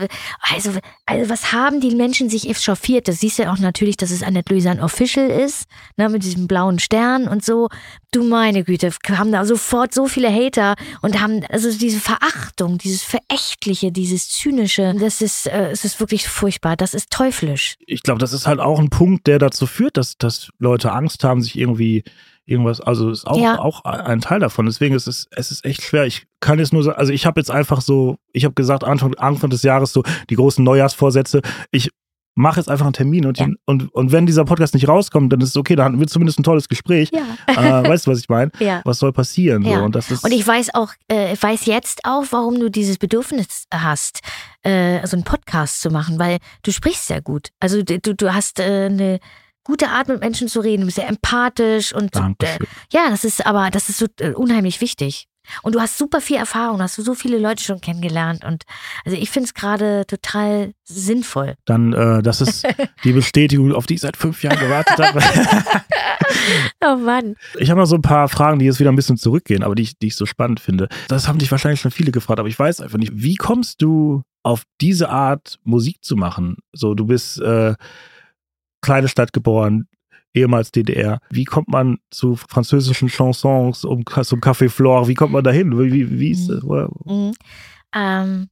also, 0.54 0.70
also 1.06 1.30
was 1.30 1.52
haben 1.52 1.80
die 1.80 1.94
Menschen 1.94 2.28
sich 2.28 2.48
echauffiert? 2.48 3.08
Das 3.08 3.20
siehst 3.20 3.38
du 3.38 3.44
ja 3.44 3.52
auch 3.52 3.58
natürlich, 3.58 3.96
dass 3.96 4.10
es 4.10 4.22
Annette 4.22 4.52
Louisanne 4.52 4.82
Official 4.82 5.30
ist, 5.30 5.66
ne, 5.96 6.08
mit 6.08 6.22
diesem 6.22 6.46
blauen 6.46 6.78
Stern 6.78 7.28
und 7.28 7.44
so. 7.44 7.68
Du 8.10 8.24
meine 8.24 8.64
Güte, 8.64 8.90
haben 9.10 9.32
da 9.32 9.44
sofort 9.44 9.92
so 9.92 10.06
viele 10.06 10.32
Hater 10.32 10.76
und 11.02 11.20
haben, 11.20 11.44
also 11.50 11.70
diese 11.70 12.00
Verachtung, 12.00 12.78
dieses 12.78 13.02
Verächtliche, 13.02 13.92
dieses 13.92 14.30
Zynische, 14.30 14.94
das 14.98 15.20
ist, 15.20 15.46
äh, 15.46 15.70
es 15.70 15.84
ist 15.84 16.00
wirklich 16.00 16.26
furchtbar, 16.28 16.76
das 16.76 16.94
ist 16.94 17.10
teuflisch. 17.10 17.76
ich 17.86 18.02
glaube, 18.02 18.20
das 18.20 18.32
ist 18.32 18.46
halt 18.46 18.60
auch 18.60 18.78
ein 18.78 18.90
Punkt, 18.90 19.26
der 19.26 19.38
dazu 19.38 19.66
führt, 19.66 19.96
dass, 19.96 20.16
dass 20.16 20.50
Leute 20.58 20.92
Angst 20.92 21.24
haben, 21.24 21.42
sich 21.42 21.58
irgendwie 21.58 22.04
irgendwas, 22.48 22.80
also 22.80 23.10
ist 23.10 23.26
auch, 23.26 23.40
Ja. 23.40 23.58
auch 23.58 23.84
ein 23.84 24.20
Teil 24.20 24.40
davon. 24.40 24.66
Deswegen 24.66 24.94
ist 24.94 25.06
es, 25.06 25.28
es 25.30 25.50
ist 25.50 25.64
echt 25.64 25.82
schwer. 25.82 26.06
Ich 26.06 26.26
kann 26.40 26.58
jetzt 26.58 26.72
nur 26.72 26.82
sagen, 26.82 26.98
also 26.98 27.12
ich 27.12 27.26
habe 27.26 27.38
jetzt 27.40 27.50
einfach 27.50 27.80
so, 27.80 28.16
ich 28.32 28.44
habe 28.44 28.54
gesagt, 28.54 28.84
Anfang, 28.84 29.14
Anfang 29.16 29.50
des 29.50 29.62
Jahres 29.62 29.92
so 29.92 30.02
die 30.30 30.36
großen 30.36 30.64
Neujahrsvorsätze. 30.64 31.42
Ich 31.70 31.90
mache 32.34 32.60
jetzt 32.60 32.68
einfach 32.70 32.86
einen 32.86 32.92
Termin 32.92 33.26
und, 33.26 33.36
Ja. 33.38 33.46
den, 33.46 33.56
und, 33.66 33.92
und 33.92 34.12
wenn 34.12 34.24
dieser 34.24 34.44
Podcast 34.44 34.72
nicht 34.72 34.86
rauskommt, 34.86 35.32
dann 35.32 35.40
ist 35.40 35.48
es 35.48 35.56
okay, 35.56 35.74
dann 35.74 35.86
hatten 35.86 35.98
wir 36.00 36.06
zumindest 36.06 36.38
ein 36.38 36.44
tolles 36.44 36.68
Gespräch. 36.68 37.10
Ja. 37.12 37.22
Äh, 37.48 37.88
weißt 37.88 38.06
du, 38.06 38.12
was 38.12 38.20
ich 38.20 38.28
meine? 38.28 38.52
Ja. 38.60 38.80
Was 38.84 39.00
soll 39.00 39.12
passieren? 39.12 39.64
So? 39.64 39.70
Und, 39.70 39.96
das 39.96 40.08
ist, 40.10 40.22
Und 40.24 40.30
ich 40.32 40.46
weiß 40.46 40.72
auch, 40.74 40.92
äh, 41.10 41.32
ich 41.32 41.42
weiß 41.42 41.66
jetzt 41.66 42.00
auch, 42.04 42.24
warum 42.30 42.60
du 42.60 42.70
dieses 42.70 42.96
Bedürfnis 42.96 43.64
hast, 43.74 44.20
äh, 44.62 45.04
so 45.06 45.16
einen 45.16 45.24
Podcast 45.24 45.80
zu 45.82 45.90
machen, 45.90 46.18
weil 46.20 46.38
du 46.62 46.70
sprichst 46.70 47.08
sehr 47.08 47.20
gut. 47.20 47.48
Also 47.58 47.82
du, 47.82 47.98
du- 47.98 48.14
du 48.14 48.32
hast 48.32 48.60
äh, 48.60 48.86
eine 48.86 49.18
gute 49.68 49.90
Art 49.90 50.08
mit 50.08 50.20
Menschen 50.20 50.48
zu 50.48 50.60
reden, 50.60 50.80
du 50.80 50.86
bist 50.86 50.96
sehr 50.96 51.08
empathisch 51.08 51.94
und 51.94 52.16
äh, 52.16 52.58
ja, 52.90 53.10
das 53.10 53.22
ist 53.24 53.44
aber, 53.46 53.70
das 53.70 53.90
ist 53.90 53.98
so 53.98 54.06
äh, 54.18 54.30
unheimlich 54.30 54.80
wichtig. 54.80 55.26
Und 55.62 55.74
du 55.74 55.80
hast 55.80 55.96
super 55.96 56.20
viel 56.20 56.36
Erfahrung, 56.36 56.82
hast 56.82 56.98
du 56.98 57.02
so 57.02 57.14
viele 57.14 57.38
Leute 57.38 57.62
schon 57.62 57.80
kennengelernt 57.80 58.44
und 58.44 58.64
also 59.04 59.16
ich 59.16 59.30
finde 59.30 59.46
es 59.46 59.54
gerade 59.54 60.04
total 60.06 60.72
sinnvoll. 60.84 61.54
Dann, 61.64 61.92
äh, 61.92 62.22
das 62.22 62.40
ist 62.40 62.66
die 63.04 63.12
Bestätigung, 63.12 63.72
auf 63.72 63.86
die 63.86 63.94
ich 63.94 64.00
seit 64.00 64.16
fünf 64.16 64.42
Jahren 64.42 64.58
gewartet 64.58 64.98
habe. 64.98 65.20
Oh 66.84 66.96
Mann. 66.96 67.36
Ich 67.58 67.70
habe 67.70 67.80
noch 67.80 67.86
so 67.86 67.96
ein 67.96 68.02
paar 68.02 68.28
Fragen, 68.28 68.58
die 68.58 68.66
jetzt 68.66 68.80
wieder 68.80 68.92
ein 68.92 68.96
bisschen 68.96 69.16
zurückgehen, 69.16 69.62
aber 69.62 69.74
die 69.74 69.82
ich, 69.82 69.98
die 69.98 70.08
ich 70.08 70.16
so 70.16 70.26
spannend 70.26 70.60
finde. 70.60 70.88
Das 71.08 71.26
haben 71.26 71.38
dich 71.38 71.50
wahrscheinlich 71.50 71.80
schon 71.80 71.90
viele 71.90 72.12
gefragt, 72.12 72.38
aber 72.38 72.48
ich 72.48 72.58
weiß 72.58 72.80
einfach 72.80 72.98
nicht, 72.98 73.12
wie 73.14 73.34
kommst 73.34 73.82
du 73.82 74.22
auf 74.42 74.62
diese 74.80 75.08
Art 75.08 75.58
Musik 75.64 75.98
zu 76.02 76.16
machen? 76.16 76.56
So, 76.72 76.94
du 76.94 77.06
bist 77.06 77.40
äh, 77.40 77.74
kleine 78.80 79.08
Stadt 79.08 79.32
geboren, 79.32 79.88
ehemals 80.34 80.70
DDR. 80.70 81.20
Wie 81.30 81.44
kommt 81.44 81.68
man 81.68 81.98
zu 82.10 82.36
französischen 82.36 83.08
Chansons, 83.08 83.84
um, 83.84 84.04
zum 84.06 84.40
Café 84.40 84.68
Flore? 84.68 85.08
Wie 85.08 85.14
kommt 85.14 85.32
man 85.32 85.44
dahin? 85.44 85.78
Wie, 85.78 85.92
wie, 85.92 86.18
wie 86.18 86.30
ist 86.30 86.48
das? 86.48 86.62
Mhm. 86.62 87.32
Ähm, 87.94 88.48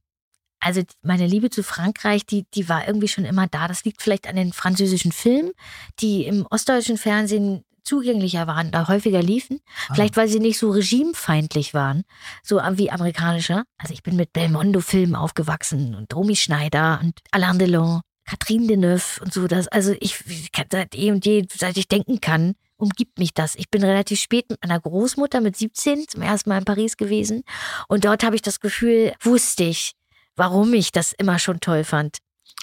also 0.59 0.81
meine 1.03 1.27
Liebe 1.27 1.49
zu 1.49 1.63
Frankreich, 1.63 2.25
die, 2.25 2.45
die 2.53 2.67
war 2.67 2.87
irgendwie 2.87 3.07
schon 3.07 3.25
immer 3.25 3.47
da. 3.47 3.67
Das 3.67 3.85
liegt 3.85 4.01
vielleicht 4.01 4.27
an 4.27 4.35
den 4.35 4.53
französischen 4.53 5.11
Filmen, 5.11 5.51
die 5.99 6.25
im 6.25 6.45
ostdeutschen 6.49 6.97
Fernsehen 6.97 7.63
zugänglicher 7.83 8.47
waren, 8.47 8.69
da 8.69 8.87
häufiger 8.89 9.21
liefen. 9.21 9.61
Vielleicht, 9.93 10.17
weil 10.17 10.27
sie 10.27 10.39
nicht 10.39 10.59
so 10.59 10.71
regimefeindlich 10.71 11.73
waren, 11.73 12.03
so 12.43 12.57
wie 12.57 12.91
amerikanische. 12.91 13.63
Also 13.77 13.93
ich 13.93 14.03
bin 14.03 14.17
mit 14.17 14.33
Belmondo-Filmen 14.33 15.15
aufgewachsen 15.15 15.95
und 15.95 16.13
Romy 16.13 16.35
Schneider 16.35 16.99
und 17.01 17.19
Alain 17.31 17.57
Delon, 17.57 18.01
Catherine 18.27 18.67
Deneuve 18.67 19.21
und 19.21 19.33
so. 19.33 19.47
Das, 19.47 19.67
also 19.69 19.95
ich, 19.99 20.23
seit 20.71 20.95
eh 20.95 21.11
und 21.11 21.25
je, 21.25 21.45
seit 21.55 21.77
ich 21.77 21.87
denken 21.87 22.21
kann, 22.21 22.55
umgibt 22.77 23.17
mich 23.17 23.33
das. 23.33 23.55
Ich 23.55 23.69
bin 23.71 23.83
relativ 23.83 24.19
spät 24.19 24.49
mit 24.49 24.59
meiner 24.63 24.79
Großmutter 24.79 25.41
mit 25.41 25.55
17 25.57 26.07
zum 26.07 26.21
ersten 26.21 26.49
Mal 26.49 26.59
in 26.59 26.65
Paris 26.65 26.97
gewesen 26.97 27.43
und 27.87 28.05
dort 28.05 28.23
habe 28.23 28.35
ich 28.35 28.41
das 28.41 28.59
Gefühl, 28.59 29.13
wusste 29.21 29.63
ich, 29.63 29.93
warum 30.35 30.73
ich 30.73 30.91
das 30.91 31.13
immer 31.13 31.39
schon 31.39 31.59
toll 31.59 31.83
fand. 31.83 32.17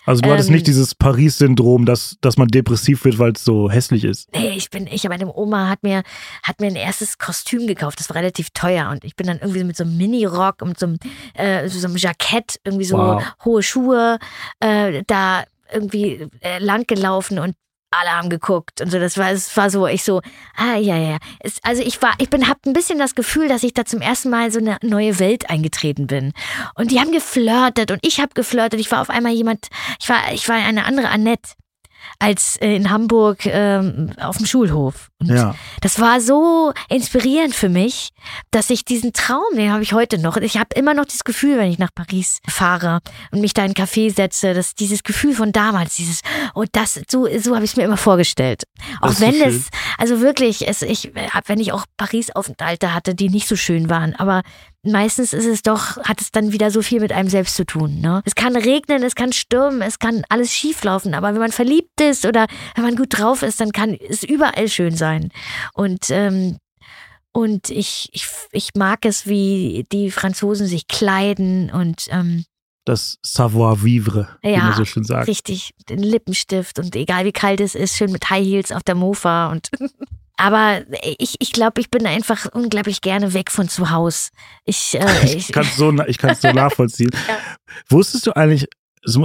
Also 0.07 0.21
du 0.21 0.31
hattest 0.31 0.51
Ähm, 0.51 0.57
nicht 0.57 0.67
dieses 0.67 0.95
Paris-Syndrom, 0.95 1.87
dass, 1.87 2.17
dass 2.21 2.37
man 2.37 2.49
depressiv 2.49 3.05
wird, 3.05 3.19
weil 3.19 3.33
es 3.33 3.43
so 3.45 3.71
hässlich 3.71 4.05
ist. 4.05 4.29
Nee, 4.35 4.51
ich 4.55 4.69
bin, 4.69 4.87
ich 4.87 5.09
meine 5.09 5.35
Oma 5.35 5.69
hat 5.69 5.83
mir, 5.83 6.03
hat 6.43 6.61
mir 6.61 6.67
ein 6.67 6.77
erstes 6.77 7.17
Kostüm 7.17 7.67
gekauft, 7.67 8.01
das 8.01 8.11
war 8.11 8.17
relativ 8.17 8.51
teuer 8.51 8.91
und 8.91 9.03
ich 9.03 9.17
bin 9.17 9.27
dann 9.27 9.39
irgendwie 9.39 9.65
mit 9.65 9.77
so 9.77 9.85
einem 9.85 9.97
Mini-Rock 9.97 10.61
und 10.61 10.79
so 10.79 10.87
einem, 10.87 10.99
äh, 11.33 11.69
so 11.69 11.87
einem 11.87 11.97
Jackett, 11.97 12.61
irgendwie 12.65 12.85
so 12.85 12.99
Wow. 12.99 13.23
hohe 13.45 13.63
Schuhe, 13.63 14.19
äh, 14.61 15.03
da 15.07 15.45
irgendwie 15.73 16.29
äh, 16.41 16.59
lang 16.59 16.87
gelaufen 16.87 17.39
und 17.39 17.55
alle 17.95 18.11
haben 18.11 18.31
geguckt 18.31 18.81
und 18.81 18.91
so. 18.91 18.99
Das 18.99 19.17
war, 19.19 19.31
es 19.31 19.57
war 19.57 19.71
so, 19.71 19.87
ich 19.87 20.05
so, 20.05 20.21
ah 20.57 20.77
ja, 20.77 20.97
ja. 20.97 21.19
Es, 21.41 21.59
also 21.63 21.83
ich 21.83 22.01
war, 22.03 22.15
ich 22.19 22.29
bin, 22.31 22.49
hab 22.49 22.65
ein 22.67 22.73
bisschen 22.73 22.99
das 22.99 23.15
Gefühl, 23.15 23.49
dass 23.49 23.63
ich 23.63 23.75
da 23.75 23.85
zum 23.85 24.01
ersten 24.01 24.31
Mal 24.31 24.51
so 24.51 24.59
eine 24.59 24.79
neue 24.83 25.19
Welt 25.19 25.49
eingetreten 25.51 26.07
bin. 26.07 26.33
Und 26.75 26.91
die 26.91 27.01
haben 27.01 27.13
geflirtet 27.13 27.91
und 27.91 28.01
ich 28.03 28.21
habe 28.21 28.35
geflirtet. 28.35 28.81
Ich 28.81 28.91
war 28.91 29.01
auf 29.01 29.11
einmal 29.11 29.33
jemand, 29.33 29.69
ich 30.01 30.09
war, 30.09 30.33
ich 30.33 30.49
war 30.49 30.57
eine 30.57 30.85
andere 30.85 31.09
Annette 31.09 31.53
als 32.19 32.57
äh, 32.57 32.75
in 32.75 32.91
Hamburg 32.91 33.47
ähm, 33.47 34.13
auf 34.21 34.37
dem 34.37 34.47
Schulhof. 34.47 35.11
Und 35.31 35.37
Ja. 35.37 35.55
das 35.81 36.01
war 36.01 36.21
so 36.21 36.73
inspirierend 36.89 37.55
für 37.55 37.69
mich, 37.69 38.11
dass 38.51 38.71
ich 38.71 38.85
diesen 38.85 39.13
Traum, 39.13 39.43
den 39.55 39.73
habe 39.73 39.83
ich 39.83 39.93
heute 39.93 40.19
noch. 40.19 40.37
Ich 40.37 40.57
habe 40.57 40.75
immer 40.75 40.95
noch 40.95 41.05
das 41.05 41.25
Gefühl, 41.25 41.59
wenn 41.59 41.71
ich 41.71 41.79
nach 41.79 41.91
Paris 41.95 42.41
fahre 42.49 43.01
und 43.31 43.41
mich 43.41 43.55
da 43.55 43.63
in 43.63 43.67
einen 43.67 43.75
Café 43.75 44.13
setze, 44.15 44.55
dass 44.55 44.75
dieses 44.75 45.03
Gefühl 45.03 45.35
von 45.35 45.53
damals, 45.53 45.97
dieses, 45.97 46.21
oh, 46.55 46.65
das, 46.73 47.01
so, 47.11 47.27
so 47.39 47.55
habe 47.55 47.65
ich 47.65 47.73
es 47.73 47.77
mir 47.77 47.85
immer 47.85 47.97
vorgestellt. 47.97 48.65
Auch 49.01 49.09
Das 49.09 49.19
so 49.19 49.27
wenn 49.27 49.41
es, 49.43 49.69
also 49.99 50.21
wirklich, 50.21 50.67
es, 50.69 50.83
ich, 50.83 51.13
wenn 51.47 51.61
ich 51.61 51.73
auch 51.73 51.85
Paris-Aufenthalte 51.97 52.95
hatte, 52.95 53.15
die 53.15 53.29
nicht 53.31 53.49
so 53.49 53.57
schön 53.57 53.89
waren, 53.91 54.15
aber 54.17 54.43
meistens 54.87 55.33
ist 55.33 55.47
es 55.47 55.63
doch, 55.63 55.97
hat 56.05 56.21
es 56.21 56.31
dann 56.31 56.53
wieder 56.53 56.71
so 56.71 56.83
viel 56.83 57.01
mit 57.01 57.13
einem 57.13 57.29
selbst 57.29 57.57
zu 57.57 57.65
tun. 57.65 58.01
Ne? 58.01 58.21
Es 58.27 58.35
kann 58.35 58.55
regnen, 58.55 59.03
es 59.03 59.15
kann 59.15 59.33
stürmen, 59.33 59.81
es 59.83 59.99
kann 59.99 60.25
alles 60.29 60.53
schieflaufen, 60.53 61.15
aber 61.15 61.33
wenn 61.33 61.41
man 61.41 61.53
verliebt 61.53 62.01
ist 62.01 62.27
oder 62.27 62.47
wenn 62.75 62.85
man 62.85 62.97
gut 62.97 63.19
drauf 63.19 63.43
ist, 63.43 63.61
dann 63.61 63.73
kann 63.73 63.97
es 64.09 64.23
überall 64.23 64.69
schön 64.69 64.95
sein. 64.95 65.14
Und 65.73 66.07
ähm, 66.11 66.59
und 67.33 67.69
ich, 67.69 68.11
ich, 68.13 68.29
ich 68.53 68.71
mag 68.77 69.05
es, 69.05 69.27
wie 69.27 69.85
die 69.91 70.13
Franzosen 70.13 70.69
sich 70.69 70.87
kleiden 70.87 71.69
und 71.69 72.07
ähm, 72.11 72.45
das 72.85 73.19
Savoir-vivre, 73.23 74.29
wie 74.43 74.53
Ja, 74.53 74.65
man 74.65 74.77
so 74.77 74.85
schön 74.85 75.05
sagt. 75.05 75.27
Richtig, 75.27 75.75
den 75.89 75.99
Lippenstift 75.99 76.79
und 76.79 76.95
egal 76.95 77.25
wie 77.25 77.33
kalt 77.33 77.61
es 77.61 77.75
ist, 77.75 77.97
schön 77.97 78.13
mit 78.13 78.31
High 78.31 78.45
Heels 78.45 78.73
auf 78.73 78.85
der 78.85 78.95
Mofa 78.95 79.51
und 79.51 79.69
aber 80.37 80.83
ich, 81.19 81.37
ich 81.39 81.53
glaube, 81.53 81.81
ich 81.81 81.91
bin 81.91 82.07
einfach 82.07 82.47
unglaublich 82.53 83.01
gerne 83.01 83.35
weg 83.35 83.51
von 83.51 83.69
zu 83.69 83.91
Hause. 83.91 84.31
Ich, 84.65 84.95
äh, 84.95 85.05
Ich 85.25 85.35
ich, 85.35 85.53
kann 85.53 85.65
es 85.65 85.77
so, 85.77 85.93
ich 86.07 86.19
so 86.41 86.49
nachvollziehen. 86.53 87.11
Ja. 87.27 87.37
Wusstest 87.89 88.27
du 88.27 88.33
eigentlich, 88.33 88.69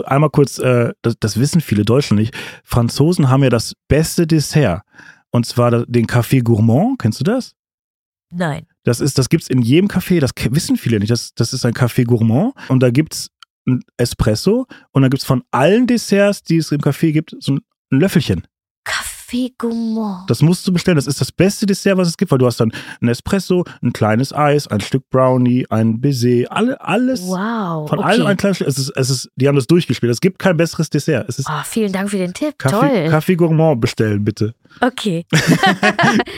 einmal 0.05 0.29
kurz, 0.29 0.57
äh, 0.57 0.93
das, 1.01 1.15
das 1.19 1.39
wissen 1.39 1.61
viele 1.61 1.83
Deutschen 1.83 2.17
nicht, 2.17 2.35
Franzosen 2.63 3.29
haben 3.29 3.43
ja 3.43 3.49
das 3.49 3.73
beste 3.87 4.25
Dessert. 4.25 4.81
Und 5.31 5.45
zwar 5.45 5.85
den 5.85 6.07
Café 6.07 6.41
Gourmand, 6.41 6.99
kennst 6.99 7.19
du 7.19 7.23
das? 7.23 7.55
nein. 8.31 8.67
Das 8.83 9.01
ist, 9.01 9.17
das 9.17 9.29
gibt's 9.29 9.49
in 9.49 9.61
jedem 9.61 9.87
Café, 9.87 10.19
das 10.19 10.31
wissen 10.51 10.77
viele 10.77 10.99
nicht. 10.99 11.11
Das, 11.11 11.33
das 11.33 11.53
ist 11.53 11.65
ein 11.65 11.73
Café 11.73 12.05
Gourmand 12.05 12.53
und 12.69 12.79
da 12.81 12.89
gibt's 12.89 13.29
ein 13.67 13.81
Espresso 13.97 14.65
und 14.91 15.01
da 15.01 15.09
gibt's 15.09 15.25
von 15.25 15.43
allen 15.51 15.85
Desserts, 15.85 16.43
die 16.43 16.57
es 16.57 16.71
im 16.71 16.81
Café 16.81 17.11
gibt, 17.11 17.35
so 17.39 17.53
ein 17.53 17.59
Löffelchen. 17.91 18.47
Café 19.29 19.53
Gourmand. 19.57 20.29
Das 20.29 20.41
musst 20.41 20.67
du 20.67 20.73
bestellen. 20.73 20.95
Das 20.95 21.07
ist 21.07 21.21
das 21.21 21.31
beste 21.31 21.65
Dessert, 21.65 21.97
was 21.97 22.07
es 22.07 22.17
gibt, 22.17 22.31
weil 22.31 22.37
du 22.37 22.45
hast 22.45 22.59
dann 22.59 22.71
ein 23.01 23.07
Espresso, 23.07 23.63
ein 23.81 23.93
kleines 23.93 24.33
Eis, 24.33 24.67
ein 24.67 24.81
Stück 24.81 25.09
Brownie, 25.09 25.65
ein 25.69 26.01
Baiser, 26.01 26.51
alle, 26.51 26.81
alles. 26.81 27.21
Wow. 27.21 27.89
Von 27.89 27.99
okay. 27.99 28.07
allem 28.07 28.27
ein 28.27 28.37
kleines 28.37 28.57
Stück. 28.57 28.67
Es 28.67 28.77
ist, 28.77 28.89
es 28.95 29.09
ist, 29.09 29.29
die 29.35 29.47
haben 29.47 29.55
das 29.55 29.67
durchgespielt. 29.67 30.11
Es 30.11 30.21
gibt 30.21 30.39
kein 30.39 30.57
besseres 30.57 30.89
Dessert. 30.89 31.29
Es 31.29 31.39
ist 31.39 31.47
Oh, 31.49 31.63
vielen 31.63 31.91
Dank 31.91 32.09
für 32.09 32.17
den 32.17 32.33
Tipp. 32.33 32.57
Kaffee, 32.57 32.79
Toll. 32.79 33.09
Kaffee 33.09 33.35
Gourmand 33.35 33.81
bestellen, 33.81 34.23
bitte. 34.23 34.53
Okay. 34.81 35.25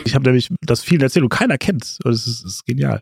Ich 0.06 0.16
habe 0.16 0.26
nämlich 0.26 0.50
das 0.62 0.84
vielen 0.84 1.02
erzählt 1.02 1.24
und 1.24 1.30
keiner 1.30 1.58
kennt's. 1.58 2.00
Und 2.04 2.12
es 2.12 2.28
ist, 2.28 2.46
es 2.46 2.56
ist 2.56 2.66
genial. 2.66 3.02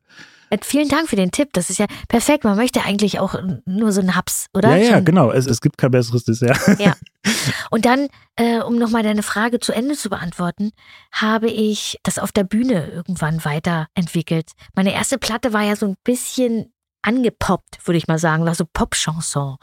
Äh, 0.49 0.57
Vielen 0.61 0.89
Dank 0.89 1.09
für 1.09 1.15
den 1.15 1.31
Tipp. 1.31 1.49
Das 1.53 1.69
ist 1.69 1.79
ja 1.79 1.85
perfekt. 2.07 2.43
Man 2.43 2.57
möchte 2.57 2.83
eigentlich 2.83 3.19
auch 3.19 3.35
nur 3.65 3.91
so 3.91 4.01
einen 4.01 4.15
Haps, 4.15 4.47
oder? 4.53 4.75
Ja, 4.75 4.91
ja, 4.91 4.99
genau. 4.99 5.31
Es, 5.31 5.45
es 5.45 5.61
gibt 5.61 5.77
kein 5.77 5.91
besseres 5.91 6.23
Dessert. 6.23 6.59
Und 7.69 7.85
dann, 7.85 8.07
äh, 8.35 8.59
um 8.59 8.77
nochmal 8.77 9.03
deine 9.03 9.23
Frage 9.23 9.59
zu 9.59 9.73
Ende 9.73 9.95
zu 9.95 10.09
beantworten, 10.09 10.71
habe 11.11 11.49
ich 11.49 11.99
das 12.03 12.19
auf 12.19 12.31
der 12.31 12.43
Bühne 12.43 12.87
irgendwann 12.87 13.43
weiterentwickelt. 13.43 14.51
Meine 14.75 14.93
erste 14.93 15.17
Platte 15.17 15.53
war 15.53 15.63
ja 15.63 15.75
so 15.75 15.85
ein 15.85 15.95
bisschen 16.03 16.71
angepoppt, 17.01 17.87
würde 17.87 17.97
ich 17.97 18.07
mal 18.07 18.19
sagen, 18.19 18.45
war 18.45 18.55
so 18.55 18.65
Pop-Chanson. 18.71 19.57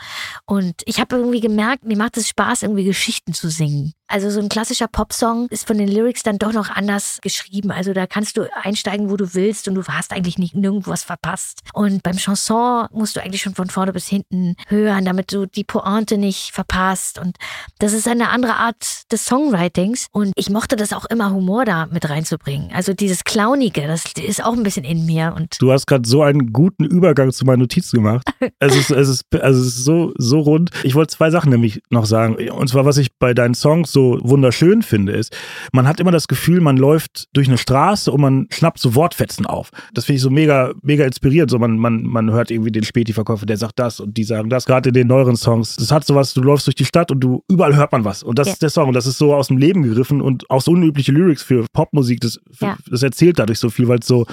Und 0.46 0.82
ich 0.86 1.00
habe 1.00 1.16
irgendwie 1.16 1.40
gemerkt, 1.40 1.84
mir 1.84 1.96
macht 1.96 2.16
es 2.16 2.28
Spaß, 2.28 2.62
irgendwie 2.62 2.84
Geschichten 2.84 3.34
zu 3.34 3.50
singen. 3.50 3.92
Also 4.08 4.30
so 4.30 4.40
ein 4.40 4.48
klassischer 4.48 4.86
Popsong 4.88 5.48
ist 5.50 5.66
von 5.66 5.78
den 5.78 5.88
Lyrics 5.88 6.22
dann 6.22 6.38
doch 6.38 6.52
noch 6.52 6.70
anders 6.70 7.18
geschrieben. 7.22 7.70
Also 7.70 7.92
da 7.92 8.06
kannst 8.06 8.36
du 8.36 8.48
einsteigen, 8.62 9.10
wo 9.10 9.16
du 9.16 9.34
willst 9.34 9.66
und 9.68 9.74
du 9.74 9.84
hast 9.84 10.12
eigentlich 10.12 10.38
nicht 10.38 10.54
nirgendwo 10.54 10.90
was 10.90 11.02
verpasst. 11.02 11.60
Und 11.72 12.02
beim 12.02 12.16
Chanson 12.16 12.86
musst 12.92 13.16
du 13.16 13.22
eigentlich 13.22 13.42
schon 13.42 13.54
von 13.54 13.68
vorne 13.68 13.92
bis 13.92 14.06
hinten 14.06 14.54
hören, 14.68 15.04
damit 15.04 15.32
du 15.32 15.46
die 15.46 15.64
Pointe 15.64 16.18
nicht 16.18 16.52
verpasst. 16.52 17.18
Und 17.18 17.36
das 17.78 17.92
ist 17.92 18.06
eine 18.06 18.28
andere 18.30 18.54
Art 18.56 19.10
des 19.10 19.24
Songwritings. 19.24 20.06
Und 20.12 20.32
ich 20.36 20.50
mochte 20.50 20.76
das 20.76 20.92
auch 20.92 21.06
immer, 21.06 21.32
Humor 21.32 21.64
da 21.64 21.86
mit 21.86 22.08
reinzubringen. 22.08 22.70
Also 22.72 22.94
dieses 22.94 23.24
Clownige, 23.24 23.86
das 23.86 24.04
ist 24.16 24.44
auch 24.44 24.52
ein 24.52 24.62
bisschen 24.62 24.84
in 24.84 25.04
mir. 25.06 25.34
Und 25.36 25.56
Du 25.60 25.72
hast 25.72 25.86
gerade 25.86 26.08
so 26.08 26.22
einen 26.22 26.52
guten 26.52 26.84
Übergang 26.84 27.32
zu 27.32 27.44
meinen 27.44 27.60
Notizen 27.60 27.96
gemacht. 27.96 28.26
Es 28.58 28.74
ist, 28.74 28.90
es 28.90 29.08
ist, 29.08 29.24
also 29.40 29.60
es 29.60 29.66
ist 29.68 29.84
so, 29.84 30.12
so 30.16 30.40
rund. 30.40 30.70
Ich 30.82 30.94
wollte 30.94 31.14
zwei 31.14 31.30
Sachen 31.30 31.50
nämlich 31.50 31.82
noch 31.90 32.06
sagen. 32.06 32.36
Und 32.50 32.68
zwar, 32.68 32.84
was 32.84 32.96
ich 32.96 33.16
bei 33.18 33.34
deinen 33.34 33.54
Songs 33.54 33.92
so 33.96 34.18
wunderschön 34.22 34.82
finde, 34.82 35.12
ist, 35.12 35.34
man 35.72 35.88
hat 35.88 35.98
immer 36.00 36.10
das 36.12 36.28
Gefühl, 36.28 36.60
man 36.60 36.76
läuft 36.76 37.28
durch 37.32 37.48
eine 37.48 37.58
Straße 37.58 38.12
und 38.12 38.20
man 38.20 38.46
schnappt 38.50 38.78
so 38.78 38.94
Wortfetzen 38.94 39.46
auf. 39.46 39.70
Das 39.94 40.04
finde 40.04 40.16
ich 40.16 40.22
so 40.22 40.30
mega, 40.30 40.72
mega 40.82 41.04
inspirierend. 41.04 41.50
So 41.50 41.58
man, 41.58 41.78
man, 41.78 42.02
man 42.04 42.30
hört 42.30 42.50
irgendwie 42.50 42.70
den 42.72 42.84
Späti-Verkäufer, 42.84 43.46
der 43.46 43.56
sagt 43.56 43.78
das 43.78 43.98
und 44.00 44.16
die 44.16 44.24
sagen 44.24 44.50
das. 44.50 44.66
Gerade 44.66 44.90
in 44.90 44.94
den 44.94 45.06
neueren 45.08 45.36
Songs. 45.36 45.76
Das 45.76 45.90
hat 45.90 46.04
sowas, 46.06 46.34
du 46.34 46.42
läufst 46.42 46.66
durch 46.66 46.74
die 46.76 46.84
Stadt 46.84 47.10
und 47.10 47.20
du, 47.20 47.42
überall 47.48 47.74
hört 47.74 47.92
man 47.92 48.04
was. 48.04 48.22
Und 48.22 48.38
das 48.38 48.46
Ja. 48.48 48.52
ist 48.52 48.62
der 48.62 48.70
Song. 48.70 48.88
Und 48.88 48.94
das 48.94 49.06
ist 49.06 49.18
so 49.18 49.34
aus 49.34 49.48
dem 49.48 49.58
Leben 49.58 49.82
gegriffen 49.82 50.20
und 50.20 50.48
auch 50.50 50.60
so 50.62 50.72
unübliche 50.72 51.12
Lyrics 51.12 51.42
für 51.42 51.64
Popmusik. 51.72 52.20
Das, 52.20 52.38
Ja. 52.60 52.76
das 52.90 53.02
erzählt 53.02 53.38
dadurch 53.38 53.58
so 53.58 53.70
viel, 53.70 53.88
weil 53.88 53.98
es 54.00 54.06
so, 54.06 54.26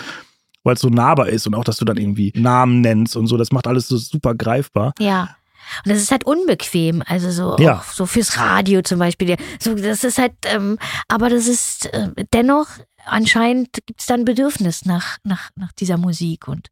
weil 0.63 0.75
es 0.75 0.81
so 0.81 0.89
nahbar 0.89 1.29
ist 1.29 1.47
und 1.47 1.55
auch, 1.55 1.63
dass 1.63 1.77
du 1.77 1.85
dann 1.85 1.97
irgendwie 1.97 2.31
Namen 2.35 2.81
nennst 2.81 3.15
und 3.15 3.27
so, 3.27 3.37
das 3.37 3.51
macht 3.51 3.67
alles 3.67 3.87
so 3.87 3.97
super 3.97 4.35
greifbar. 4.35 4.93
ja. 4.99 5.29
Und 5.85 5.91
das 5.91 5.99
ist 5.99 6.11
halt 6.11 6.25
unbequem, 6.25 7.03
also 7.05 7.31
so 7.31 7.55
Ja. 7.63 7.83
so 7.91 8.05
fürs 8.05 8.37
Radio 8.37 8.81
zum 8.81 8.99
Beispiel. 8.99 9.37
So, 9.59 9.75
das 9.75 10.03
ist 10.03 10.17
halt, 10.17 10.33
ähm, 10.45 10.77
aber 11.07 11.29
das 11.29 11.47
ist 11.47 11.85
äh, 11.87 12.09
dennoch 12.33 12.67
anscheinend 13.05 13.73
gibt 13.85 13.99
es 13.99 14.05
dann 14.05 14.23
Bedürfnis 14.23 14.85
nach, 14.85 15.17
nach, 15.23 15.49
nach 15.55 15.73
dieser 15.73 15.97
Musik 15.97 16.47
und 16.47 16.69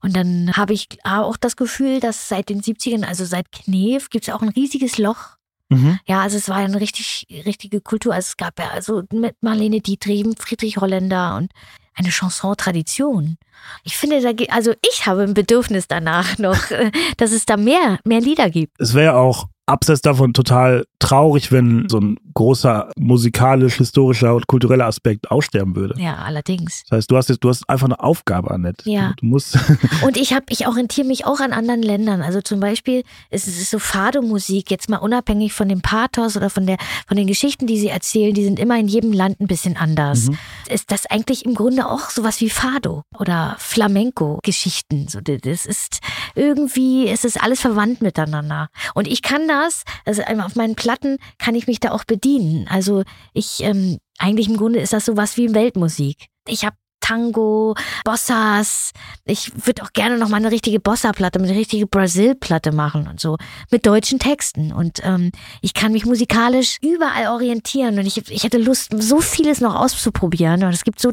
und 0.00 0.16
dann 0.16 0.52
habe 0.56 0.72
ich 0.72 0.86
auch 1.04 1.36
das 1.36 1.56
Gefühl, 1.56 2.00
dass 2.00 2.28
seit 2.28 2.48
den 2.48 2.62
70ern, 2.62 3.04
also 3.04 3.24
seit 3.24 3.50
Knef, 3.50 4.10
gibt 4.10 4.28
es 4.28 4.32
auch 4.34 4.42
ein 4.42 4.48
riesiges 4.50 4.96
Loch 4.96 5.38
Mhm. 5.70 5.98
Ja, 6.06 6.22
also 6.22 6.36
es 6.38 6.48
war 6.48 6.56
eine 6.56 6.80
richtig, 6.80 7.26
richtige 7.44 7.80
Kultur. 7.80 8.14
Also 8.14 8.28
es 8.28 8.36
gab 8.36 8.58
ja 8.58 8.68
also 8.70 9.02
mit 9.12 9.36
Marlene 9.42 9.80
Dietrich, 9.80 10.24
Friedrich 10.38 10.78
Holländer 10.78 11.36
und 11.36 11.52
eine 11.98 12.10
Chanson-Tradition. 12.10 13.36
Ich 13.84 13.96
finde, 13.96 14.20
da, 14.20 14.30
also 14.52 14.72
ich 14.88 15.06
habe 15.06 15.22
ein 15.22 15.34
Bedürfnis 15.34 15.88
danach 15.88 16.38
noch, 16.38 16.58
dass 17.16 17.32
es 17.32 17.44
da 17.44 17.56
mehr, 17.56 17.98
mehr 18.04 18.20
Lieder 18.20 18.50
gibt. 18.50 18.80
Es 18.80 18.94
wäre 18.94 19.16
auch 19.16 19.48
abseits 19.68 20.00
davon 20.00 20.32
total 20.32 20.86
traurig, 20.98 21.52
wenn 21.52 21.88
so 21.88 21.98
ein 21.98 22.16
großer 22.34 22.90
musikalisch, 22.96 23.76
historischer 23.76 24.34
und 24.34 24.46
kultureller 24.46 24.86
Aspekt 24.86 25.30
aussterben 25.30 25.76
würde. 25.76 25.94
Ja, 26.00 26.16
allerdings. 26.16 26.84
Das 26.88 26.98
heißt, 26.98 27.10
du 27.10 27.16
hast 27.16 27.28
jetzt, 27.28 27.44
du 27.44 27.48
hast 27.48 27.68
einfach 27.68 27.86
eine 27.86 28.00
Aufgabe, 28.00 28.50
Annette. 28.50 28.88
Ja. 28.88 29.14
Du 29.18 29.26
musst, 29.26 29.58
Und 30.04 30.16
ich 30.16 30.32
habe, 30.32 30.46
ich 30.50 30.66
orientiere 30.66 31.06
mich 31.06 31.26
auch 31.26 31.40
an 31.40 31.52
anderen 31.52 31.82
Ländern. 31.82 32.22
Also 32.22 32.40
zum 32.40 32.60
Beispiel, 32.60 33.02
es 33.30 33.46
ist 33.46 33.70
so 33.70 33.78
Fado-Musik, 33.78 34.70
jetzt 34.70 34.88
mal 34.88 34.98
unabhängig 34.98 35.52
von 35.52 35.68
dem 35.68 35.80
Pathos 35.80 36.36
oder 36.36 36.50
von 36.50 36.66
der, 36.66 36.78
von 37.06 37.16
den 37.16 37.26
Geschichten, 37.26 37.66
die 37.66 37.78
sie 37.78 37.88
erzählen, 37.88 38.34
die 38.34 38.44
sind 38.44 38.58
immer 38.58 38.78
in 38.78 38.88
jedem 38.88 39.12
Land 39.12 39.40
ein 39.40 39.46
bisschen 39.46 39.76
anders. 39.76 40.28
Mhm. 40.28 40.38
Ist 40.68 40.90
das 40.90 41.06
eigentlich 41.06 41.44
im 41.44 41.54
Grunde 41.54 41.88
auch 41.88 42.10
sowas 42.10 42.40
wie 42.40 42.50
Fado 42.50 43.02
oder 43.18 43.56
Flamenco-Geschichten? 43.58 45.08
So, 45.08 45.20
das 45.20 45.66
ist 45.66 46.00
irgendwie, 46.38 47.08
es 47.08 47.24
ist 47.24 47.42
alles 47.42 47.60
verwandt 47.60 48.00
miteinander. 48.00 48.68
Und 48.94 49.08
ich 49.08 49.22
kann 49.22 49.48
das, 49.48 49.84
also 50.04 50.22
auf 50.22 50.54
meinen 50.54 50.76
Platten 50.76 51.18
kann 51.38 51.54
ich 51.54 51.66
mich 51.66 51.80
da 51.80 51.90
auch 51.90 52.04
bedienen. 52.04 52.66
Also 52.68 53.02
ich, 53.34 53.62
ähm, 53.62 53.98
eigentlich 54.18 54.48
im 54.48 54.56
Grunde 54.56 54.78
ist 54.80 54.92
das 54.92 55.04
sowas 55.04 55.36
wie 55.36 55.54
Weltmusik. 55.54 56.28
Ich 56.46 56.64
habe 56.64 56.76
Tango, 57.00 57.74
Bossas. 58.04 58.92
Ich 59.24 59.66
würde 59.66 59.82
auch 59.82 59.92
gerne 59.92 60.18
noch 60.18 60.28
mal 60.28 60.36
eine 60.36 60.50
richtige 60.50 60.80
Bossa-Platte, 60.80 61.38
eine 61.38 61.50
richtige 61.50 61.86
Brasil-Platte 61.86 62.72
machen 62.72 63.08
und 63.08 63.20
so 63.20 63.36
mit 63.70 63.86
deutschen 63.86 64.18
Texten. 64.18 64.72
Und 64.72 65.00
ähm, 65.02 65.30
ich 65.62 65.74
kann 65.74 65.92
mich 65.92 66.04
musikalisch 66.04 66.76
überall 66.82 67.28
orientieren 67.28 67.98
und 67.98 68.06
ich, 68.06 68.30
ich 68.30 68.44
hätte 68.44 68.58
Lust, 68.58 68.90
so 68.98 69.20
vieles 69.20 69.60
noch 69.60 69.74
auszuprobieren. 69.74 70.64
Und 70.64 70.74
es 70.74 70.84
gibt 70.84 71.00
so 71.00 71.12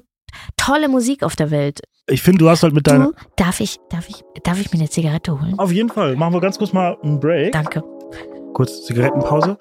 tolle 0.57 0.87
Musik 0.87 1.23
auf 1.23 1.35
der 1.35 1.51
Welt. 1.51 1.81
ich 2.07 2.21
finde, 2.21 2.39
du 2.39 2.49
hast 2.49 2.63
halt 2.63 2.73
mit 2.73 2.87
deiner. 2.87 3.07
Du, 3.07 3.13
darf 3.35 3.59
ich, 3.59 3.77
darf 3.89 4.09
ich, 4.09 4.23
darf 4.43 4.59
ich 4.59 4.71
mir 4.71 4.79
eine 4.79 4.89
Zigarette 4.89 5.39
holen? 5.39 5.57
Auf 5.57 5.71
jeden 5.71 5.89
Fall. 5.89 6.15
Machen 6.15 6.33
wir 6.33 6.41
ganz 6.41 6.57
kurz 6.57 6.73
mal 6.73 6.97
einen 7.03 7.19
Break. 7.19 7.51
Danke. 7.51 7.83
Kurz 8.53 8.85
Zigarettenpause. 8.85 9.57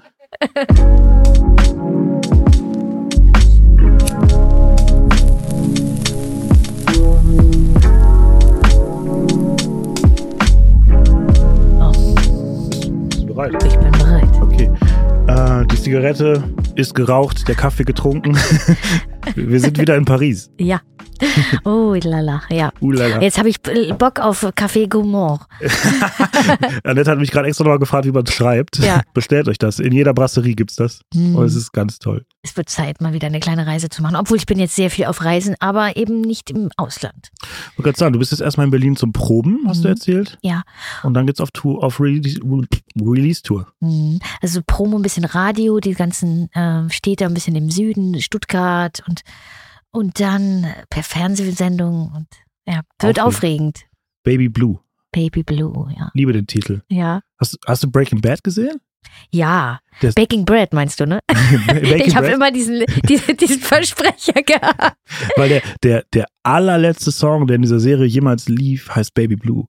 Bereit? 13.26 13.64
ich 13.64 13.78
bin 13.78 13.90
bereit. 13.92 14.28
Okay. 14.40 14.70
Äh, 15.26 15.66
die 15.66 15.80
Zigarette 15.80 16.42
ist 16.76 16.94
geraucht, 16.94 17.48
der 17.48 17.54
Kaffee 17.54 17.84
getrunken. 17.84 18.38
Wir 19.34 19.60
sind 19.60 19.78
wieder 19.78 19.96
in 19.96 20.04
Paris. 20.04 20.50
Ja. 20.58 20.80
Oh, 21.64 21.94
lala, 22.02 22.42
ja. 22.50 22.72
Ulala. 22.80 23.20
Jetzt 23.22 23.38
habe 23.38 23.48
ich 23.48 23.60
Bock 23.62 24.18
auf 24.20 24.42
Café 24.44 24.88
Gourmand. 24.88 25.40
Annette 26.84 27.10
hat 27.10 27.18
mich 27.18 27.30
gerade 27.30 27.48
extra 27.48 27.64
nochmal 27.64 27.78
gefragt, 27.78 28.04
wie 28.06 28.10
man 28.12 28.24
es 28.24 28.32
schreibt. 28.34 28.78
Ja. 28.78 29.02
Bestellt 29.14 29.48
euch 29.48 29.58
das. 29.58 29.78
In 29.78 29.92
jeder 29.92 30.12
Brasserie 30.12 30.54
gibt's 30.54 30.76
das. 30.76 31.00
Hm. 31.14 31.36
Und 31.36 31.44
es 31.46 31.54
ist 31.54 31.72
ganz 31.72 31.98
toll. 31.98 32.24
Es 32.42 32.56
wird 32.56 32.68
Zeit, 32.68 33.00
mal 33.00 33.12
wieder 33.12 33.28
eine 33.28 33.40
kleine 33.40 33.66
Reise 33.66 33.88
zu 33.88 34.02
machen. 34.02 34.16
Obwohl 34.16 34.36
ich 34.36 34.46
bin 34.46 34.58
jetzt 34.58 34.74
sehr 34.76 34.90
viel 34.90 35.06
auf 35.06 35.24
Reisen, 35.24 35.54
aber 35.60 35.96
eben 35.96 36.20
nicht 36.20 36.50
im 36.50 36.68
Ausland. 36.76 37.30
Ich 37.42 37.78
wollte 37.78 37.82
gerade 37.84 37.98
sagen, 37.98 38.12
du 38.12 38.18
bist 38.18 38.32
jetzt 38.32 38.40
erstmal 38.40 38.66
in 38.66 38.70
Berlin 38.70 38.96
zum 38.96 39.12
Proben, 39.12 39.60
hast 39.66 39.82
du 39.84 39.88
Mhm. 39.88 39.94
erzählt. 39.94 40.38
Ja. 40.42 40.62
Und 41.04 41.14
dann 41.14 41.26
geht's 41.26 41.40
auf 41.40 41.50
Tour, 41.52 41.82
auf 41.82 42.00
Release- 42.00 42.40
Release-Tour. 43.00 43.68
Mhm. 43.80 44.18
Also 44.42 44.60
Promo, 44.66 44.96
ein 44.96 45.02
bisschen 45.02 45.24
Radio, 45.24 45.80
die 45.80 45.94
ganzen 45.94 46.50
äh, 46.54 46.90
Städte 46.90 47.24
ein 47.24 47.34
bisschen 47.34 47.56
im 47.56 47.70
Süden, 47.70 48.20
Stuttgart 48.20 49.02
und, 49.08 49.13
und 49.90 50.20
dann 50.20 50.66
per 50.90 51.02
Fernsehsendung 51.02 52.10
und 52.14 52.26
ja, 52.66 52.80
wird 53.00 53.20
Aufregend. 53.20 53.20
aufregend. 53.20 53.80
Baby 54.24 54.48
Blue. 54.48 54.80
Baby 55.12 55.42
Blue, 55.42 55.92
ja. 55.96 56.10
Liebe 56.14 56.32
den 56.32 56.46
Titel. 56.46 56.82
Ja. 56.88 57.20
Hast, 57.38 57.58
hast 57.66 57.82
du 57.84 57.90
Breaking 57.90 58.20
Bad 58.20 58.42
gesehen? 58.42 58.80
Ja. 59.30 59.78
Das- 60.00 60.14
Baking 60.14 60.44
Bread 60.44 60.72
meinst 60.72 60.98
du, 60.98 61.06
ne? 61.06 61.20
Ich 61.82 62.16
habe 62.16 62.28
immer 62.28 62.50
diesen, 62.50 62.84
diesen, 63.08 63.36
diesen 63.36 63.60
Versprecher 63.60 64.32
gehabt. 64.42 64.96
Weil 65.36 65.48
der, 65.50 65.62
der, 65.82 66.04
der 66.12 66.26
allerletzte 66.42 67.12
Song, 67.12 67.46
der 67.46 67.56
in 67.56 67.62
dieser 67.62 67.80
Serie 67.80 68.06
jemals 68.06 68.48
lief, 68.48 68.90
heißt 68.94 69.14
Baby 69.14 69.36
Blue. 69.36 69.66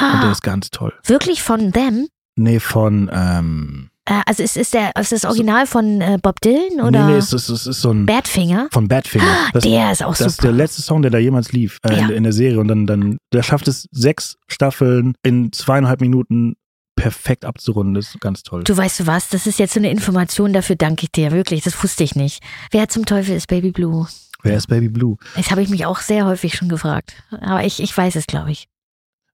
Und 0.00 0.22
der 0.22 0.32
ist 0.32 0.42
ganz 0.42 0.70
toll. 0.70 0.92
Wirklich 1.04 1.42
von 1.42 1.70
them? 1.72 2.08
Nee, 2.34 2.60
von, 2.60 3.10
ähm, 3.12 3.90
Äh, 3.90 3.91
also 4.04 4.42
ist, 4.42 4.56
ist, 4.56 4.74
der, 4.74 4.94
ist 4.96 5.12
das 5.12 5.24
Original 5.24 5.66
von 5.66 6.00
äh, 6.00 6.18
Bob 6.20 6.40
Dylan 6.40 6.80
oder 6.80 7.06
nee, 7.06 7.12
nee, 7.12 7.18
es 7.18 7.32
ist, 7.32 7.48
es 7.48 7.66
ist 7.66 7.80
so 7.82 7.90
ein, 7.92 8.04
Badfinger? 8.06 8.68
von 8.72 8.88
Badfinger. 8.88 9.24
Das, 9.52 9.62
der 9.62 9.92
ist 9.92 10.02
auch 10.02 10.16
das 10.16 10.26
ist 10.26 10.36
super. 10.36 10.48
der 10.48 10.52
letzte 10.56 10.82
Song, 10.82 11.02
der 11.02 11.10
da 11.10 11.18
jemals 11.18 11.52
lief, 11.52 11.78
äh, 11.84 11.94
Ja. 11.96 12.06
in, 12.06 12.10
in 12.10 12.22
der 12.24 12.32
Serie. 12.32 12.58
Und 12.58 12.68
dann, 12.68 12.86
dann, 12.86 13.18
der 13.32 13.42
schafft 13.42 13.68
es, 13.68 13.86
sechs 13.92 14.36
Staffeln 14.48 15.14
in 15.22 15.52
zweieinhalb 15.52 16.00
Minuten 16.00 16.54
perfekt 16.96 17.44
abzurunden. 17.44 17.94
Das 17.94 18.08
ist 18.08 18.20
ganz 18.20 18.42
toll. 18.42 18.64
Du 18.64 18.76
weißt 18.76 19.00
du 19.00 19.06
was, 19.06 19.28
das 19.28 19.46
ist 19.46 19.58
jetzt 19.58 19.74
so 19.74 19.80
eine 19.80 19.90
Information, 19.90 20.52
dafür 20.52 20.76
danke 20.76 21.04
ich 21.04 21.12
dir, 21.12 21.30
wirklich, 21.32 21.62
das 21.62 21.80
wusste 21.82 22.04
ich 22.04 22.16
nicht. 22.16 22.42
Wer 22.70 22.88
zum 22.88 23.06
Teufel 23.06 23.36
ist 23.36 23.46
Baby 23.46 23.70
Blue? 23.70 24.06
Wer 24.42 24.56
ist 24.56 24.66
Baby 24.66 24.88
Blue? 24.88 25.16
Das 25.36 25.50
habe 25.52 25.62
ich 25.62 25.68
mich 25.68 25.86
auch 25.86 26.00
sehr 26.00 26.26
häufig 26.26 26.54
schon 26.56 26.68
gefragt. 26.68 27.14
Aber 27.30 27.64
ich, 27.64 27.80
ich 27.80 27.96
weiß 27.96 28.16
es, 28.16 28.26
glaube 28.26 28.50
ich. 28.50 28.66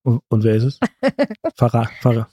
Und, 0.03 0.21
und 0.29 0.45
wer 0.45 0.55
ist 0.55 0.65
es? 0.65 0.79
Pfarrer, 1.57 1.89
Pfarrer. 2.01 2.29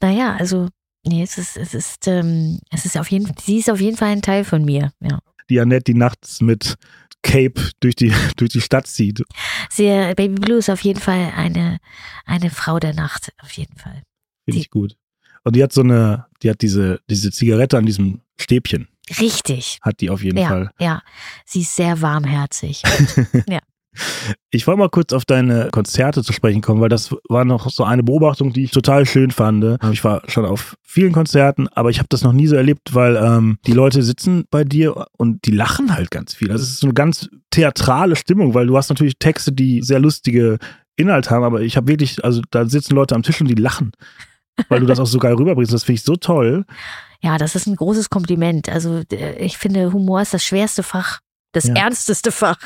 naja, 0.00 0.36
also, 0.38 0.68
nee, 1.04 1.22
es 1.22 1.38
ist, 1.38 1.56
es 1.56 1.74
ist, 1.74 2.06
ähm, 2.08 2.60
es 2.70 2.84
ist 2.84 2.96
auf 2.96 3.10
jeden 3.10 3.32
sie 3.38 3.58
ist 3.58 3.70
auf 3.70 3.80
jeden 3.80 3.96
Fall 3.96 4.08
ein 4.08 4.22
Teil 4.22 4.44
von 4.44 4.64
mir, 4.64 4.92
ja. 5.00 5.18
Die 5.50 5.60
Annette, 5.60 5.92
die 5.92 5.94
nachts 5.94 6.40
mit 6.40 6.76
Cape 7.22 7.70
durch 7.80 7.94
die, 7.94 8.12
durch 8.36 8.50
die 8.50 8.60
Stadt 8.60 8.86
zieht. 8.86 9.22
Sehr, 9.70 10.14
Baby 10.14 10.34
Blue 10.34 10.58
ist 10.58 10.70
auf 10.70 10.80
jeden 10.80 11.00
Fall 11.00 11.32
eine, 11.36 11.78
eine 12.24 12.50
Frau 12.50 12.78
der 12.78 12.94
Nacht, 12.94 13.32
auf 13.42 13.52
jeden 13.52 13.76
Fall. 13.76 14.02
Finde 14.44 14.60
ich 14.60 14.70
gut. 14.70 14.96
Und 15.44 15.56
die 15.56 15.62
hat 15.62 15.72
so 15.72 15.82
eine, 15.82 16.26
die 16.42 16.50
hat 16.50 16.62
diese, 16.62 17.00
diese 17.08 17.30
Zigarette 17.30 17.78
an 17.78 17.86
diesem 17.86 18.20
Stäbchen. 18.38 18.88
Richtig. 19.18 19.78
Hat 19.82 20.00
die 20.00 20.10
auf 20.10 20.22
jeden 20.22 20.38
ja, 20.38 20.48
Fall. 20.48 20.70
ja. 20.78 21.02
Sie 21.44 21.62
ist 21.62 21.74
sehr 21.74 22.00
warmherzig. 22.00 22.82
Ich 24.50 24.66
wollte 24.66 24.78
mal 24.78 24.88
kurz 24.88 25.12
auf 25.12 25.24
deine 25.24 25.68
Konzerte 25.70 26.22
zu 26.22 26.32
sprechen 26.32 26.62
kommen, 26.62 26.80
weil 26.80 26.88
das 26.88 27.14
war 27.28 27.44
noch 27.44 27.70
so 27.70 27.84
eine 27.84 28.02
Beobachtung, 28.02 28.52
die 28.52 28.64
ich 28.64 28.70
total 28.70 29.06
schön 29.06 29.30
fand. 29.30 29.78
Ich 29.92 30.02
war 30.04 30.22
schon 30.28 30.44
auf 30.44 30.76
vielen 30.82 31.12
Konzerten, 31.12 31.68
aber 31.68 31.90
ich 31.90 31.98
habe 31.98 32.08
das 32.08 32.22
noch 32.22 32.32
nie 32.32 32.46
so 32.46 32.56
erlebt, 32.56 32.94
weil 32.94 33.16
ähm, 33.16 33.58
die 33.66 33.72
Leute 33.72 34.02
sitzen 34.02 34.44
bei 34.50 34.64
dir 34.64 35.06
und 35.16 35.44
die 35.46 35.50
lachen 35.50 35.94
halt 35.94 36.10
ganz 36.10 36.34
viel. 36.34 36.50
Also 36.50 36.62
es 36.64 36.70
ist 36.70 36.80
so 36.80 36.86
eine 36.86 36.94
ganz 36.94 37.28
theatrale 37.50 38.16
Stimmung, 38.16 38.54
weil 38.54 38.66
du 38.66 38.76
hast 38.76 38.88
natürlich 38.88 39.18
Texte, 39.18 39.52
die 39.52 39.82
sehr 39.82 40.00
lustige 40.00 40.58
Inhalt 40.96 41.30
haben, 41.30 41.44
aber 41.44 41.60
ich 41.62 41.76
habe 41.76 41.88
wirklich, 41.88 42.24
also 42.24 42.42
da 42.50 42.66
sitzen 42.66 42.94
Leute 42.94 43.14
am 43.14 43.22
Tisch 43.22 43.40
und 43.40 43.48
die 43.48 43.54
lachen. 43.54 43.92
Weil 44.68 44.80
du 44.80 44.86
das 44.86 45.00
auch 45.00 45.06
so 45.06 45.18
geil 45.18 45.34
rüberbringst. 45.34 45.72
Das 45.72 45.84
finde 45.84 45.96
ich 45.96 46.02
so 46.02 46.16
toll. 46.16 46.64
Ja, 47.22 47.38
das 47.38 47.54
ist 47.54 47.66
ein 47.66 47.76
großes 47.76 48.10
Kompliment. 48.10 48.68
Also 48.68 49.02
äh, 49.10 49.34
ich 49.38 49.56
finde, 49.56 49.92
Humor 49.92 50.20
ist 50.20 50.34
das 50.34 50.44
schwerste 50.44 50.82
Fach, 50.82 51.20
das 51.52 51.64
Ja. 51.64 51.74
ernsteste 51.74 52.32
Fach. 52.32 52.58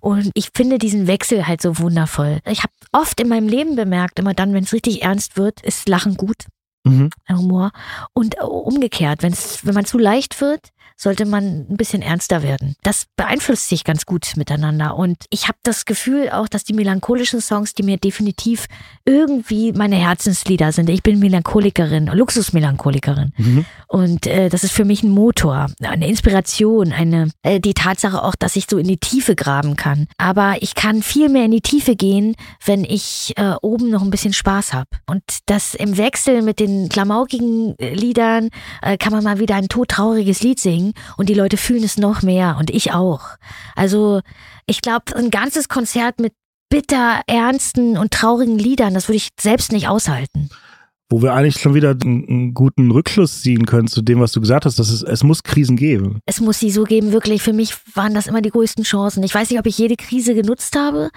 Und 0.00 0.30
ich 0.34 0.50
finde 0.54 0.78
diesen 0.78 1.06
Wechsel 1.06 1.46
halt 1.46 1.62
so 1.62 1.78
wundervoll. 1.78 2.40
Ich 2.46 2.62
habe 2.62 2.72
oft 2.92 3.20
in 3.20 3.28
meinem 3.28 3.48
Leben 3.48 3.76
bemerkt, 3.76 4.18
immer 4.18 4.34
dann, 4.34 4.52
wenn 4.54 4.64
es 4.64 4.72
richtig 4.72 5.02
ernst 5.02 5.36
wird, 5.36 5.60
ist 5.62 5.88
Lachen 5.88 6.16
gut, 6.16 6.46
Mhm. 6.84 7.10
Humor. 7.30 7.70
Und 8.12 8.40
umgekehrt, 8.42 9.22
wenn's, 9.22 9.60
wenn 9.64 9.74
man 9.74 9.84
zu 9.84 9.98
leicht 9.98 10.40
wird, 10.40 10.70
sollte 10.96 11.24
man 11.24 11.66
ein 11.68 11.76
bisschen 11.76 12.02
ernster 12.02 12.42
werden. 12.42 12.76
Das 12.82 13.06
beeinflusst 13.16 13.68
sich 13.68 13.84
ganz 13.84 14.06
gut 14.06 14.32
miteinander. 14.36 14.96
Und 14.96 15.24
ich 15.30 15.48
habe 15.48 15.58
das 15.62 15.84
Gefühl 15.84 16.30
auch, 16.30 16.48
dass 16.48 16.64
die 16.64 16.72
melancholischen 16.72 17.40
Songs, 17.40 17.74
die 17.74 17.82
mir 17.82 17.96
definitiv 17.96 18.66
irgendwie 19.04 19.72
meine 19.72 19.96
Herzenslieder 19.96 20.72
sind. 20.72 20.88
Ich 20.90 21.02
bin 21.02 21.18
Melancholikerin, 21.18 22.06
Luxusmelancholikerin. 22.06 23.32
Mhm. 23.36 23.64
Und 23.88 24.26
äh, 24.26 24.48
das 24.48 24.64
ist 24.64 24.72
für 24.72 24.84
mich 24.84 25.02
ein 25.02 25.10
Motor, 25.10 25.66
eine 25.82 26.08
Inspiration, 26.08 26.92
eine 26.92 27.30
äh, 27.42 27.60
die 27.60 27.74
Tatsache 27.74 28.22
auch, 28.22 28.34
dass 28.34 28.56
ich 28.56 28.66
so 28.68 28.78
in 28.78 28.86
die 28.86 28.98
Tiefe 28.98 29.34
graben 29.34 29.76
kann. 29.76 30.06
Aber 30.18 30.56
ich 30.60 30.74
kann 30.74 31.02
viel 31.02 31.28
mehr 31.28 31.44
in 31.44 31.50
die 31.50 31.60
Tiefe 31.60 31.96
gehen, 31.96 32.34
wenn 32.64 32.84
ich 32.84 33.34
äh, 33.36 33.54
oben 33.62 33.90
noch 33.90 34.02
ein 34.02 34.10
bisschen 34.10 34.32
Spaß 34.32 34.72
habe. 34.72 34.88
Und 35.06 35.22
das 35.46 35.74
im 35.74 35.96
Wechsel 35.96 36.42
mit 36.42 36.60
den 36.60 36.88
klamaukigen 36.88 37.78
äh, 37.78 37.94
Liedern 37.94 38.48
äh, 38.82 38.96
kann 38.96 39.12
man 39.12 39.24
mal 39.24 39.38
wieder 39.38 39.56
ein 39.56 39.68
todtrauriges 39.68 40.42
Lied 40.42 40.60
singen 40.60 40.81
und 41.16 41.28
die 41.28 41.34
Leute 41.34 41.56
fühlen 41.56 41.84
es 41.84 41.96
noch 41.96 42.22
mehr 42.22 42.56
und 42.58 42.70
ich 42.70 42.92
auch. 42.92 43.36
Also 43.74 44.20
ich 44.66 44.82
glaube, 44.82 45.14
ein 45.16 45.30
ganzes 45.30 45.68
Konzert 45.68 46.20
mit 46.20 46.32
bitter 46.68 47.20
ernsten 47.26 47.98
und 47.98 48.12
traurigen 48.12 48.58
Liedern, 48.58 48.94
das 48.94 49.08
würde 49.08 49.18
ich 49.18 49.28
selbst 49.38 49.72
nicht 49.72 49.88
aushalten. 49.88 50.48
Wo 51.12 51.20
wir 51.20 51.34
eigentlich 51.34 51.60
schon 51.60 51.74
wieder 51.74 51.90
einen, 51.90 52.26
einen 52.26 52.54
guten 52.54 52.90
Rückschluss 52.90 53.42
ziehen 53.42 53.66
können 53.66 53.86
zu 53.86 54.00
dem, 54.00 54.18
was 54.20 54.32
du 54.32 54.40
gesagt 54.40 54.64
hast, 54.64 54.78
dass 54.78 54.88
es, 54.88 55.02
es 55.02 55.22
muss 55.22 55.42
Krisen 55.42 55.76
geben. 55.76 56.20
es 56.24 56.40
muss 56.40 56.58
sie 56.58 56.70
so 56.70 56.84
geben, 56.84 57.12
wirklich. 57.12 57.42
Für 57.42 57.52
mich 57.52 57.74
waren 57.94 58.14
das 58.14 58.26
immer 58.26 58.40
die 58.40 58.48
größten 58.48 58.84
Chancen. 58.84 59.22
Ich 59.22 59.34
weiß 59.34 59.50
nicht, 59.50 59.58
ob 59.58 59.66
ich 59.66 59.76
jede 59.76 59.96
Krise 59.96 60.34
genutzt 60.34 60.74
habe. 60.74 61.10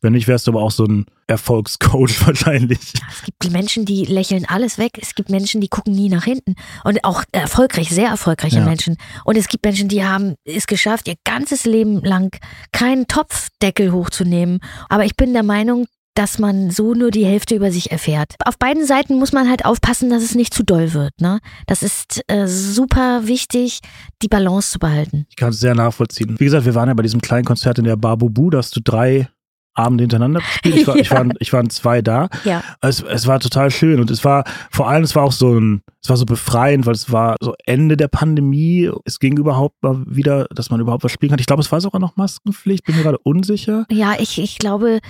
Wenn 0.00 0.14
nicht, 0.14 0.26
wärst 0.26 0.46
du 0.46 0.52
aber 0.52 0.62
auch 0.62 0.70
so 0.70 0.84
ein 0.86 1.04
Erfolgscoach 1.26 2.14
wahrscheinlich. 2.26 2.78
Es 3.10 3.22
gibt 3.24 3.52
Menschen, 3.52 3.84
die 3.84 4.04
lächeln 4.06 4.46
alles 4.48 4.78
weg. 4.78 4.98
Es 5.00 5.14
gibt 5.14 5.28
Menschen, 5.28 5.60
die 5.60 5.68
gucken 5.68 5.94
nie 5.94 6.08
nach 6.08 6.24
hinten. 6.24 6.54
Und 6.84 7.04
auch 7.04 7.22
erfolgreich, 7.32 7.90
sehr 7.90 8.08
erfolgreiche 8.08 8.60
Ja. 8.60 8.64
Menschen. 8.64 8.96
Und 9.24 9.36
es 9.36 9.48
gibt 9.48 9.64
Menschen, 9.64 9.88
die 9.88 10.02
haben 10.04 10.36
es 10.44 10.66
geschafft, 10.66 11.08
ihr 11.08 11.16
ganzes 11.24 11.66
Leben 11.66 12.00
lang 12.02 12.34
keinen 12.72 13.06
Topfdeckel 13.06 13.92
hochzunehmen. 13.92 14.60
Aber 14.88 15.04
ich 15.04 15.14
bin 15.16 15.32
der 15.34 15.42
Meinung, 15.42 15.86
dass 16.16 16.38
man 16.38 16.70
so 16.70 16.94
nur 16.94 17.10
die 17.10 17.24
Hälfte 17.24 17.54
über 17.54 17.70
sich 17.70 17.92
erfährt. 17.92 18.34
Auf 18.44 18.58
beiden 18.58 18.84
Seiten 18.86 19.18
muss 19.18 19.32
man 19.32 19.48
halt 19.48 19.64
aufpassen, 19.64 20.10
dass 20.10 20.22
es 20.22 20.34
nicht 20.34 20.52
zu 20.52 20.64
doll 20.64 20.92
wird. 20.94 21.12
Ne? 21.20 21.40
Das 21.66 21.82
ist 21.82 22.22
äh, 22.26 22.46
super 22.48 23.26
wichtig, 23.26 23.80
die 24.22 24.28
Balance 24.28 24.72
zu 24.72 24.78
behalten. 24.78 25.26
Ich 25.28 25.36
kann 25.36 25.50
es 25.50 25.60
sehr 25.60 25.74
nachvollziehen. 25.74 26.36
Wie 26.38 26.44
gesagt, 26.44 26.64
wir 26.64 26.74
waren 26.74 26.88
ja 26.88 26.94
bei 26.94 27.02
diesem 27.02 27.20
kleinen 27.20 27.44
Konzert 27.44 27.78
in 27.78 27.84
der 27.84 27.96
Bar 27.96 28.16
Bubu, 28.16 28.50
da 28.50 28.58
hast 28.58 28.74
du 28.74 28.80
drei 28.80 29.28
Abende 29.74 30.04
hintereinander 30.04 30.40
gespielt. 30.40 30.76
Ich 30.76 30.86
war, 30.86 30.96
ich 30.96 31.08
Ja. 31.10 31.16
war, 31.18 31.26
ich 31.38 31.52
waren 31.52 31.68
zwei 31.68 32.00
da. 32.00 32.28
Ja. 32.44 32.62
Es, 32.80 33.02
es 33.02 33.26
war 33.26 33.38
total 33.40 33.70
schön 33.70 34.00
und 34.00 34.10
es 34.10 34.24
war 34.24 34.44
vor 34.70 34.88
allem, 34.88 35.04
es 35.04 35.14
war 35.14 35.22
auch 35.24 35.32
so 35.32 35.52
ein, 35.58 35.82
es 36.02 36.08
war 36.08 36.16
so 36.16 36.24
befreiend, 36.24 36.86
weil 36.86 36.94
es 36.94 37.12
war 37.12 37.36
so 37.42 37.54
Ende 37.66 37.98
der 37.98 38.08
Pandemie. 38.08 38.90
Es 39.04 39.18
ging 39.18 39.36
überhaupt 39.36 39.82
mal 39.82 40.02
wieder, 40.06 40.46
dass 40.54 40.70
man 40.70 40.80
überhaupt 40.80 41.04
was 41.04 41.12
spielen 41.12 41.28
kann. 41.28 41.40
Ich 41.40 41.46
glaube, 41.46 41.60
es 41.60 41.70
war 41.70 41.82
sogar 41.82 42.00
noch 42.00 42.16
Maskenpflicht, 42.16 42.84
bin 42.86 42.96
mir 42.96 43.02
gerade 43.02 43.18
unsicher. 43.18 43.84
Ja, 43.90 44.14
ich, 44.18 44.38
ich 44.38 44.56
glaube, 44.58 45.00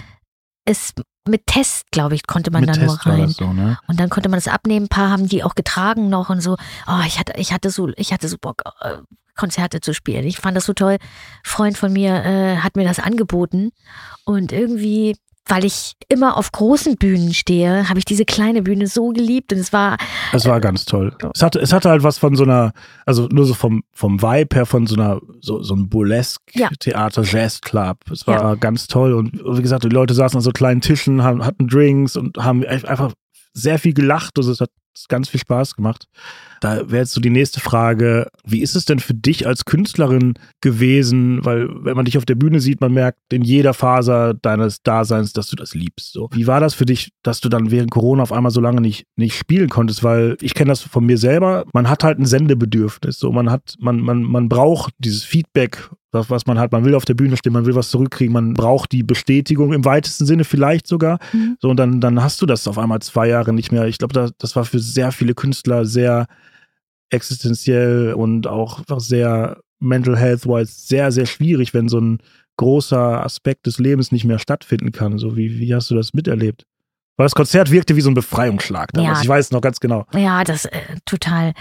es 0.66 0.92
mit 1.26 1.46
Test, 1.46 1.90
glaube 1.90 2.14
ich, 2.14 2.26
konnte 2.26 2.50
man 2.50 2.62
Mit 2.64 2.76
da 2.76 2.80
nur 2.80 2.94
rein. 3.06 3.28
so, 3.28 3.52
ne? 3.52 3.78
Und 3.88 3.98
dann 3.98 4.10
konnte 4.10 4.28
man 4.28 4.36
das 4.36 4.48
abnehmen. 4.48 4.86
Ein 4.86 4.88
paar 4.88 5.10
haben 5.10 5.28
die 5.28 5.42
auch 5.42 5.54
getragen 5.54 6.08
noch 6.08 6.28
und 6.28 6.40
so. 6.40 6.56
Oh, 6.86 7.00
ich 7.06 7.18
hatte, 7.18 7.32
ich 7.36 7.52
hatte 7.52 7.70
so, 7.70 7.88
ich 7.96 8.12
hatte 8.12 8.28
so 8.28 8.36
Bock, 8.40 8.62
äh, 8.80 8.98
Konzerte 9.34 9.80
zu 9.80 9.92
spielen. 9.94 10.26
Ich 10.26 10.38
fand 10.38 10.56
das 10.56 10.66
so 10.66 10.72
toll. 10.72 10.94
Ein 10.94 10.98
Freund 11.42 11.78
von 11.78 11.92
mir 11.92 12.24
äh, 12.24 12.56
hat 12.58 12.76
mir 12.76 12.84
das 12.86 12.98
angeboten 12.98 13.70
und 14.24 14.52
irgendwie 14.52 15.16
weil 15.48 15.64
ich 15.64 15.92
immer 16.08 16.36
auf 16.36 16.50
großen 16.52 16.96
Bühnen 16.96 17.32
stehe, 17.32 17.88
habe 17.88 17.98
ich 17.98 18.04
diese 18.04 18.24
kleine 18.24 18.62
Bühne 18.62 18.86
so 18.86 19.10
geliebt 19.10 19.52
und 19.52 19.60
es 19.60 19.72
war 19.72 19.96
Es 20.32 20.44
war 20.44 20.60
ganz 20.60 20.84
toll. 20.84 21.16
Es 21.34 21.42
hatte, 21.42 21.60
es 21.60 21.72
hatte 21.72 21.88
halt 21.88 22.02
was 22.02 22.18
von 22.18 22.34
so 22.36 22.42
einer, 22.42 22.72
also 23.04 23.28
nur 23.30 23.46
so 23.46 23.54
vom, 23.54 23.84
vom 23.92 24.20
Vibe 24.20 24.56
her, 24.56 24.66
von 24.66 24.86
so 24.86 24.96
einer, 24.96 25.20
so, 25.40 25.62
so 25.62 25.74
einem 25.74 25.84
Ja. 25.84 25.88
Burlesque-Theater, 25.90 27.22
Jazz-Club. 27.22 27.98
Es 28.10 28.26
war 28.26 28.56
ganz 28.56 28.88
toll. 28.88 29.12
Und 29.12 29.40
wie 29.44 29.62
gesagt, 29.62 29.84
die 29.84 29.88
Leute 29.88 30.14
saßen 30.14 30.36
an 30.36 30.42
so 30.42 30.50
kleinen 30.50 30.80
Tischen, 30.80 31.22
haben, 31.22 31.44
hatten 31.44 31.68
Drinks 31.68 32.16
und 32.16 32.36
haben 32.38 32.64
einfach 32.64 33.12
sehr 33.52 33.78
viel 33.78 33.94
gelacht. 33.94 34.38
Also 34.38 34.52
es 34.52 34.60
hat 34.60 34.70
ganz 35.08 35.28
viel 35.28 35.40
Spaß 35.40 35.76
gemacht. 35.76 36.06
Da 36.60 36.90
wäre 36.90 37.02
jetzt 37.02 37.12
so 37.12 37.20
die 37.20 37.30
nächste 37.30 37.60
Frage, 37.60 38.28
wie 38.44 38.60
ist 38.60 38.76
es 38.76 38.84
denn 38.84 38.98
für 38.98 39.14
dich 39.14 39.46
als 39.46 39.64
Künstlerin 39.64 40.34
gewesen? 40.60 41.44
Weil 41.44 41.68
wenn 41.84 41.96
man 41.96 42.04
dich 42.04 42.18
auf 42.18 42.24
der 42.24 42.34
Bühne 42.34 42.60
sieht, 42.60 42.80
man 42.80 42.92
merkt 42.92 43.18
in 43.32 43.42
jeder 43.42 43.74
Faser 43.74 44.34
deines 44.34 44.82
Daseins, 44.82 45.32
dass 45.32 45.48
du 45.48 45.56
das 45.56 45.74
liebst. 45.74 46.12
So. 46.12 46.28
Wie 46.32 46.46
war 46.46 46.60
das 46.60 46.74
für 46.74 46.86
dich, 46.86 47.10
dass 47.22 47.40
du 47.40 47.48
dann 47.48 47.70
während 47.70 47.90
Corona 47.90 48.22
auf 48.22 48.32
einmal 48.32 48.52
so 48.52 48.60
lange 48.60 48.80
nicht, 48.80 49.06
nicht 49.16 49.36
spielen 49.36 49.68
konntest? 49.68 50.02
Weil 50.02 50.36
ich 50.40 50.54
kenne 50.54 50.68
das 50.68 50.82
von 50.82 51.04
mir 51.04 51.18
selber, 51.18 51.64
man 51.72 51.88
hat 51.88 52.04
halt 52.04 52.18
ein 52.18 52.26
Sendebedürfnis. 52.26 53.18
So, 53.18 53.32
man 53.32 53.50
hat, 53.50 53.74
man, 53.78 54.00
man, 54.00 54.22
man 54.22 54.48
braucht 54.48 54.94
dieses 54.98 55.24
Feedback, 55.24 55.90
das, 56.16 56.30
was 56.30 56.46
man 56.46 56.58
halt, 56.58 56.72
man 56.72 56.84
will 56.84 56.94
auf 56.94 57.04
der 57.04 57.14
Bühne 57.14 57.36
stehen, 57.36 57.52
man 57.52 57.66
will 57.66 57.74
was 57.74 57.90
zurückkriegen, 57.90 58.32
man 58.32 58.54
braucht 58.54 58.92
die 58.92 59.02
Bestätigung 59.02 59.72
im 59.72 59.84
weitesten 59.84 60.26
Sinne 60.26 60.44
vielleicht 60.44 60.86
sogar. 60.86 61.18
Mhm. 61.32 61.56
So, 61.60 61.70
und 61.70 61.76
dann, 61.76 62.00
dann 62.00 62.22
hast 62.22 62.40
du 62.40 62.46
das 62.46 62.66
auf 62.66 62.78
einmal 62.78 63.00
zwei 63.00 63.28
Jahre 63.28 63.52
nicht 63.52 63.72
mehr. 63.72 63.86
Ich 63.86 63.98
glaube, 63.98 64.14
das, 64.14 64.32
das 64.38 64.56
war 64.56 64.64
für 64.64 64.78
sehr 64.78 65.12
viele 65.12 65.34
Künstler 65.34 65.84
sehr 65.84 66.26
existenziell 67.10 68.14
und 68.14 68.46
auch 68.46 68.82
sehr 68.98 69.60
mental 69.78 70.16
health-wise 70.16 70.72
sehr, 70.72 71.12
sehr 71.12 71.26
schwierig, 71.26 71.74
wenn 71.74 71.88
so 71.88 72.00
ein 72.00 72.18
großer 72.56 73.24
Aspekt 73.24 73.66
des 73.66 73.78
Lebens 73.78 74.12
nicht 74.12 74.24
mehr 74.24 74.38
stattfinden 74.38 74.92
kann. 74.92 75.18
So, 75.18 75.36
wie, 75.36 75.58
wie 75.58 75.74
hast 75.74 75.90
du 75.90 75.94
das 75.94 76.14
miterlebt? 76.14 76.64
Weil 77.16 77.26
das 77.26 77.34
Konzert 77.34 77.70
wirkte 77.70 77.96
wie 77.96 78.02
so 78.02 78.10
ein 78.10 78.14
Befreiungsschlag 78.14 78.92
damals. 78.92 79.18
Ja. 79.18 79.22
Ich 79.22 79.28
weiß 79.28 79.50
noch 79.50 79.62
ganz 79.62 79.80
genau. 79.80 80.06
Ja, 80.14 80.44
das 80.44 80.66
äh, 80.66 80.80
total. 81.06 81.54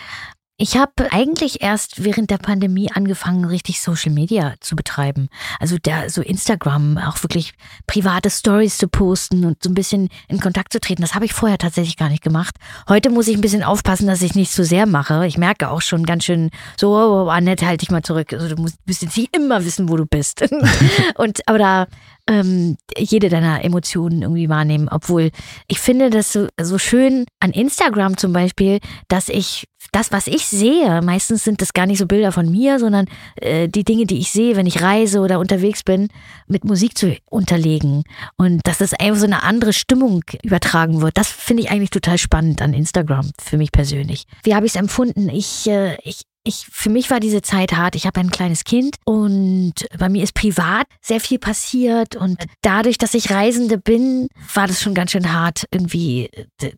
Ich 0.58 0.78
habe 0.78 1.12
eigentlich 1.12 1.62
erst 1.62 2.06
während 2.06 2.30
der 2.32 2.38
Pandemie 2.38 2.89
angefangen, 2.89 3.43
richtig 3.43 3.82
Social 3.82 4.14
Media 4.14 4.53
zu 4.62 4.78
betreiben. 4.78 5.28
Also 5.60 5.78
der, 5.78 6.10
so 6.10 6.22
Instagram, 6.22 6.97
auch 6.97 7.22
wirklich 7.24 7.56
private 7.88 8.30
Stories 8.30 8.78
zu 8.78 8.88
posten 8.88 9.43
und 9.43 9.62
so 9.62 9.70
ein 9.70 9.74
bisschen 9.74 10.08
in 10.30 10.39
Kontakt 10.39 10.72
zu 10.72 10.80
treten. 10.80 11.01
Das 11.01 11.14
habe 11.14 11.26
ich 11.26 11.34
vorher 11.34 11.58
tatsächlich 11.58 11.97
gar 11.97 12.08
nicht 12.08 12.24
gemacht. 12.24 12.56
Heute 12.88 13.10
muss 13.10 13.28
ich 13.28 13.36
ein 13.36 13.41
bisschen 13.41 13.64
aufpassen, 13.64 14.08
dass 14.08 14.22
ich 14.22 14.34
nicht 14.36 14.53
zu 14.53 14.64
sehr 14.64 14.86
mache. 14.86 15.28
Ich 15.28 15.38
merke 15.38 15.70
auch 15.70 15.82
schon 15.82 16.06
ganz 16.06 16.24
schön 16.24 16.51
so, 16.80 16.95
oh, 16.95 17.26
oh, 17.26 17.30
Annette, 17.30 17.68
halt 17.68 17.82
dich 17.82 17.91
mal 17.91 18.03
zurück. 18.03 18.32
Also 18.32 18.56
du 18.56 18.62
musst, 18.62 18.78
jetzt 18.88 19.18
nicht 19.18 19.36
immer 19.36 19.66
wissen, 19.66 19.89
wo 19.89 19.97
du 19.97 20.06
bist. 20.06 20.41
und 21.16 21.45
aber 21.49 21.58
da 21.58 21.88
ähm, 22.28 22.78
jede 22.97 23.30
deiner 23.30 23.63
Emotionen 23.63 24.21
irgendwie 24.21 24.49
wahrnehmen. 24.49 24.89
Obwohl 24.89 25.32
ich 25.67 25.80
finde 25.80 26.09
das 26.09 26.34
so, 26.34 26.47
so 26.59 26.78
schön 26.78 27.26
an 27.39 27.51
Instagram 27.51 28.17
zum 28.17 28.34
Beispiel, 28.34 28.80
dass 29.07 29.30
ich 29.30 29.65
das, 29.91 30.11
was 30.11 30.28
ich 30.28 30.45
sehe, 30.45 31.01
meistens 31.01 31.43
sind 31.43 31.61
das 31.61 31.73
gar 31.73 31.86
nicht 31.86 31.99
so 31.99 32.05
Bilder 32.05 32.32
von 32.32 32.51
mir, 32.51 32.80
sondern 32.80 33.05
äh, 33.38 33.69
die 33.69 33.84
Dinge, 33.84 34.05
die 34.05 34.19
ich 34.19 34.32
sehe, 34.32 34.55
wenn 34.55 34.65
ich 34.65 34.82
reise 34.82 35.19
oder 35.19 35.39
unterwegs 35.39 35.84
bin, 35.84 36.09
mit 36.47 36.65
Musik 36.65 36.97
zu 36.97 37.15
unterlegen. 37.30 38.03
Und 38.36 38.61
dass 38.65 38.80
das 38.80 38.93
einfach 38.93 39.19
so 39.19 39.26
eine 39.26 39.43
andere 39.43 39.71
Stimmung 39.71 40.23
übertragen 40.43 41.01
wird. 41.01 41.17
Das 41.17 41.30
finde 41.30 41.63
ich 41.63 41.71
eigentlich 41.71 41.91
total 41.91 42.17
spannend 42.17 42.61
an 42.61 42.73
Instagram, 42.73 43.32
für 43.41 43.57
mich 43.57 43.71
persönlich. 43.71 44.26
Wie 44.43 44.55
habe 44.55 44.65
ich 44.65 44.73
es 44.73 44.80
empfunden? 44.80 45.30
Ich, 45.30 45.67
äh, 45.67 45.95
ich, 46.03 46.23
ich, 46.46 46.68
für 46.72 46.89
mich 46.89 47.10
war 47.10 47.20
diese 47.20 47.41
Zeit 47.41 47.74
hart. 47.74 47.96
Ich 47.96 48.06
habe 48.06 48.20
ein 48.20 48.30
kleines 48.30 48.64
Kind 48.64 48.98
und 49.04 49.74
bei 49.98 50.10
mir 50.10 50.24
ist 50.24 50.36
privat 50.36 50.86
sehr 51.02 51.20
viel 51.20 51.39
passiert 51.39 52.16
und 52.16 52.46
dadurch, 52.62 52.98
dass 52.98 53.16
ich 53.16 53.32
Reisende 53.32 53.78
bin, 53.78 54.30
war 54.54 54.68
das 54.68 54.82
schon 54.82 54.93
ganz 54.93 55.12
schön 55.12 55.34
hart, 55.34 55.66
irgendwie 55.72 56.30